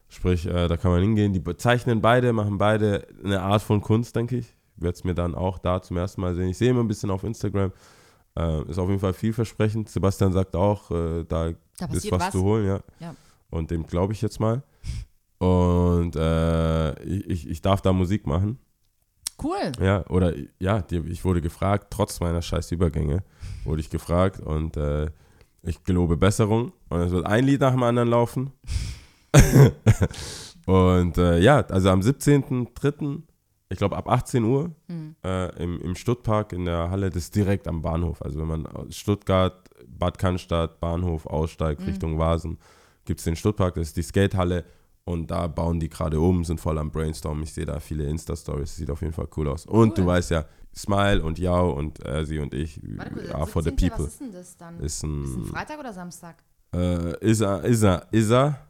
Sprich, 0.09 0.47
äh, 0.47 0.67
da 0.69 0.77
kann 0.77 0.91
man 0.91 1.01
hingehen. 1.03 1.33
Die 1.33 1.41
be- 1.41 1.57
zeichnen 1.57 2.01
beide, 2.01 2.33
machen 2.33 2.59
beide 2.59 3.07
eine 3.25 3.41
Art 3.43 3.63
von 3.63 3.81
Kunst, 3.81 4.17
denke 4.17 4.37
ich. 4.39 4.47
Werde 4.77 4.95
es 4.97 5.05
mir 5.05 5.15
dann 5.15 5.35
auch 5.35 5.59
da 5.59 5.81
zum 5.83 5.97
ersten 5.97 6.21
Mal 6.23 6.35
sehen. 6.35 6.49
Ich 6.49 6.59
sehe 6.59 6.71
immer 6.71 6.81
ein 6.81 6.89
bisschen 6.89 7.11
auf 7.11 7.23
Instagram. 7.25 7.73
Äh, 8.39 8.63
ist 8.71 8.79
auf 8.79 8.89
jeden 8.89 9.01
Fall 9.01 9.13
vielversprechend. 9.13 9.89
Sebastian 9.91 10.33
sagt 10.33 10.57
auch, 10.57 10.91
äh, 10.91 11.25
da 11.29 11.53
Da 11.79 11.87
ist 11.93 12.11
was, 12.11 12.21
was. 12.21 12.31
zu 12.33 12.43
holen, 12.43 12.67
ja. 12.67 12.81
Ja. 12.99 13.15
Und 13.51 13.71
dem 13.71 13.87
glaube 13.87 14.13
ich 14.15 14.23
jetzt 14.23 14.41
mal. 14.41 14.63
Und 15.39 16.17
äh, 16.17 16.93
ich, 17.05 17.27
ich- 17.31 17.49
ich 17.51 17.63
darf 17.63 17.83
da 17.83 17.93
Musik 17.93 18.27
machen. 18.27 18.59
Cool. 19.43 19.73
Ja, 19.81 20.05
oder 20.09 20.33
ja, 20.59 20.81
die, 20.83 20.99
ich 21.09 21.25
wurde 21.25 21.41
gefragt, 21.41 21.89
trotz 21.91 22.21
meiner 22.21 22.43
scheiß 22.43 22.71
Übergänge, 22.73 23.23
wurde 23.65 23.81
ich 23.81 23.91
gefragt 23.91 24.41
und 24.41 24.77
äh, 24.77 25.11
ich 25.63 25.83
gelobe 25.85 26.17
Besserung. 26.17 26.73
Und 26.89 27.01
es 27.01 27.11
wird 27.13 27.27
ein 27.27 27.45
Lied 27.45 27.61
nach 27.61 27.73
dem 27.73 27.83
anderen 27.83 28.09
laufen. 28.09 28.53
und 30.67 31.19
äh, 31.19 31.39
ja, 31.41 31.61
also 31.61 31.91
am 31.91 32.01
17.03., 32.01 33.23
ich 33.69 33.79
glaube 33.79 33.97
ab 33.97 34.09
18 34.09 34.45
Uhr, 34.45 34.71
Mhm. 34.89 35.17
äh, 35.25 35.63
im, 35.63 35.81
im 35.81 35.95
Stuttpark 35.95 36.53
in 36.53 36.67
der 36.67 36.91
Halle, 36.91 37.09
das 37.11 37.25
ist 37.25 37.35
direkt 37.37 37.67
am 37.67 37.81
Bahnhof. 37.83 38.21
Also 38.23 38.39
wenn 38.39 38.47
man 38.49 38.67
aus 38.67 38.95
Stuttgart, 38.95 39.69
Bad 39.87 40.19
Cannstatt, 40.19 40.79
Bahnhof 40.81 41.27
aussteigt 41.27 41.81
Mhm. 41.81 41.87
Richtung 41.87 42.19
Vasen, 42.19 42.59
gibt 43.05 43.21
es 43.21 43.25
den 43.25 43.37
Stuttpark, 43.37 43.75
das 43.75 43.89
ist 43.89 43.97
die 43.97 44.03
Skatehalle. 44.03 44.65
Und 45.05 45.31
da 45.33 45.49
bauen 45.49 45.81
die 45.81 45.89
gerade 45.89 46.21
um, 46.21 46.45
sind 46.45 46.61
voll 46.61 46.79
am 46.79 46.91
Brainstorm. 46.93 47.43
Ich 47.43 47.53
sehe 47.53 47.67
da 47.67 47.81
viele 47.81 48.05
Insta-Stories, 48.07 48.77
sieht 48.77 48.89
auf 48.91 49.01
jeden 49.03 49.13
Fall 49.13 49.29
cool 49.37 49.49
aus. 49.49 49.67
Und 49.67 49.99
du 49.99 50.03
Cool. 50.03 50.09
weißt 50.09 50.31
ja, 50.31 50.45
Smile 50.75 51.23
und 51.25 51.39
Yao 51.41 51.73
und 51.73 52.05
äh, 52.07 52.25
sie 52.25 52.39
und 52.39 52.55
ich 52.55 52.81
Warte 52.97 53.13
kurz, 53.13 53.31
are 53.31 53.47
for 53.47 53.63
the 53.63 53.71
17. 53.71 53.89
people. 53.91 54.05
Was 54.07 54.13
ist 54.13 54.21
denn 54.21 54.33
das 54.33 54.57
dann? 54.57 54.77
Ist 54.79 54.85
Ist 54.85 55.03
ein 55.03 55.23
ein, 55.43 55.45
Freitag 55.47 55.79
oder 55.81 55.93
Samstag? 55.93 56.43
äh, 56.75 57.19
ist 57.21 57.41
er, 57.41 57.65
ist 57.65 57.83
er, 57.83 58.07
ist 58.13 58.31
er, 58.31 58.67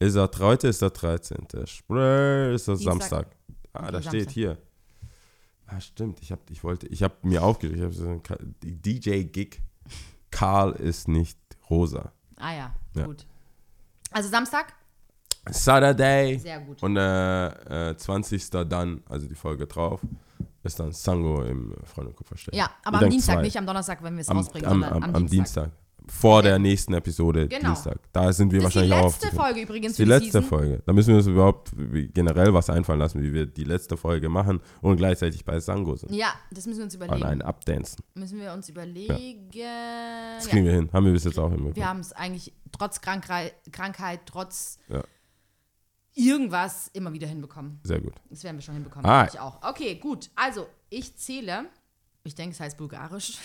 ist 0.00 0.16
er, 0.16 0.30
heute 0.40 0.66
ist 0.68 0.82
der 0.82 0.90
13. 0.90 1.46
Spree 1.66 2.54
ist 2.54 2.66
das. 2.68 2.80
Samstag. 2.80 3.28
Ah, 3.72 3.84
Okay, 3.84 3.92
da 3.92 4.02
steht 4.02 4.12
Samstag. 4.12 4.32
hier. 4.34 4.58
Ah, 5.66 5.80
stimmt, 5.80 6.20
ich, 6.20 6.32
hab, 6.32 6.50
ich 6.50 6.62
wollte, 6.64 6.86
ich 6.88 7.02
habe 7.02 7.14
mir 7.22 7.42
aufgeschrieben, 7.42 7.78
ich 7.78 7.84
habe 7.84 7.94
so 7.94 8.08
ein 8.34 8.54
die 8.62 8.74
DJ-Gig. 8.82 9.62
Karl 10.30 10.72
ist 10.72 11.08
nicht 11.08 11.38
rosa. 11.70 12.12
Ah 12.36 12.52
ja, 12.54 12.74
Ja. 12.94 13.06
gut. 13.06 13.26
Also 14.10 14.28
Samstag? 14.28 14.74
Saturday. 15.50 16.38
Sehr 16.38 16.60
gut. 16.60 16.82
Und 16.82 16.96
äh, 16.96 17.90
äh, 17.90 17.96
20. 17.96 18.50
dann, 18.68 19.02
also 19.08 19.26
die 19.26 19.34
Folge 19.34 19.66
drauf, 19.66 20.00
ist 20.62 20.78
dann 20.78 20.92
Sango 20.92 21.42
im 21.42 21.74
Freund 21.84 22.08
und 22.08 22.16
Kupferstein. 22.16 22.54
ja, 22.56 22.70
aber 22.84 22.98
Ich 22.98 23.04
am 23.04 23.10
Dienstag, 23.10 23.34
zwei. 23.34 23.42
nicht 23.42 23.56
am 23.56 23.66
Donnerstag, 23.66 24.02
wenn 24.02 24.14
wir 24.14 24.20
es 24.20 24.28
am, 24.28 24.36
rausbringen, 24.36 24.68
am, 24.70 24.80
sondern 24.82 25.02
am, 25.02 25.14
am 25.16 25.26
Dienstag. 25.26 25.70
Vor 26.08 26.38
Okay. 26.38 26.48
der 26.48 26.58
nächsten 26.58 26.94
Episode, 26.94 27.46
Genau. 27.46 27.68
Dienstag. 27.68 27.96
Da 28.12 28.32
sind 28.32 28.50
wir 28.50 28.60
Das 28.60 28.72
die 28.72 28.76
wahrscheinlich 28.80 28.98
auch 28.98 29.04
letzte 29.12 29.28
auf 29.28 29.34
Folge 29.34 29.60
übrigens 29.62 29.94
die 29.96 30.02
für 30.02 30.08
letzte 30.08 30.26
Season. 30.32 30.42
Folge. 30.44 30.82
Da 30.84 30.92
müssen 30.92 31.08
wir 31.10 31.16
uns 31.16 31.26
überhaupt 31.28 31.70
generell 32.12 32.52
was 32.52 32.68
einfallen 32.70 32.98
lassen, 32.98 33.22
wie 33.22 33.32
wir 33.32 33.46
die 33.46 33.62
letzte 33.62 33.96
Folge 33.96 34.28
machen 34.28 34.60
und 34.80 34.96
gleichzeitig 34.96 35.44
bei 35.44 35.60
Sango 35.60 35.94
sind. 35.94 36.12
Ja, 36.12 36.32
das 36.50 36.66
müssen 36.66 36.78
wir 36.78 36.84
uns 36.86 36.94
An 36.96 37.02
überlegen. 37.06 37.26
einen 37.26 37.42
Abdancen. 37.42 38.02
Müssen 38.14 38.40
wir 38.40 38.52
uns 38.52 38.68
überlegen. 38.68 39.48
Das 39.52 40.44
Ja. 40.44 40.50
kriegen 40.50 40.64
wir 40.66 40.72
hin. 40.72 40.90
Haben 40.92 41.06
wir 41.06 41.12
bis 41.12 41.22
jetzt 41.22 41.38
auch 41.38 41.50
Wir 41.50 41.56
hinbekommen. 41.56 41.88
haben 41.88 42.00
es 42.00 42.12
eigentlich 42.12 42.52
trotz 42.72 43.00
Krankheit, 43.00 43.54
Krankheit 43.70 44.20
trotz 44.26 44.78
Ja. 44.88 45.04
Irgendwas 46.14 46.88
immer 46.88 47.12
wieder 47.12 47.26
hinbekommen. 47.26 47.80
Sehr 47.84 48.00
gut. 48.00 48.14
Das 48.30 48.44
werden 48.44 48.56
wir 48.56 48.62
schon 48.62 48.74
hinbekommen. 48.74 49.06
Ah. 49.06 49.26
Ich 49.26 49.38
auch. 49.38 49.62
Okay, 49.62 49.96
gut. 49.96 50.30
Also, 50.34 50.68
ich 50.90 51.16
zähle. 51.16 51.66
Ich 52.24 52.34
denke, 52.34 52.54
es 52.54 52.60
heißt 52.60 52.76
bulgarisch. 52.76 53.38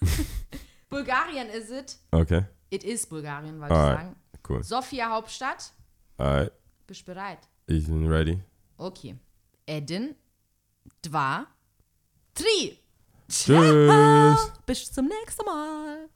Bulgarien 0.88 1.48
is 1.48 1.70
it. 1.70 1.98
Okay. 2.10 2.44
It 2.70 2.84
is 2.84 3.06
Bulgarien, 3.06 3.60
wollte 3.60 3.74
ich 3.74 3.80
Alright. 3.80 3.98
sagen. 3.98 4.16
Cool. 4.48 4.62
Sofia 4.62 5.10
Hauptstadt. 5.10 5.72
Alright. 6.18 6.52
Bist 6.86 7.02
du 7.02 7.14
bereit? 7.14 7.38
Ich 7.66 7.86
bin 7.86 8.06
ready. 8.06 8.40
Okay. 8.76 9.16
Edin, 9.66 10.14
dva, 11.02 11.46
tri. 12.34 12.78
Tschüss. 13.28 14.52
Bis 14.66 14.92
zum 14.92 15.06
nächsten 15.06 15.44
Mal. 15.46 16.08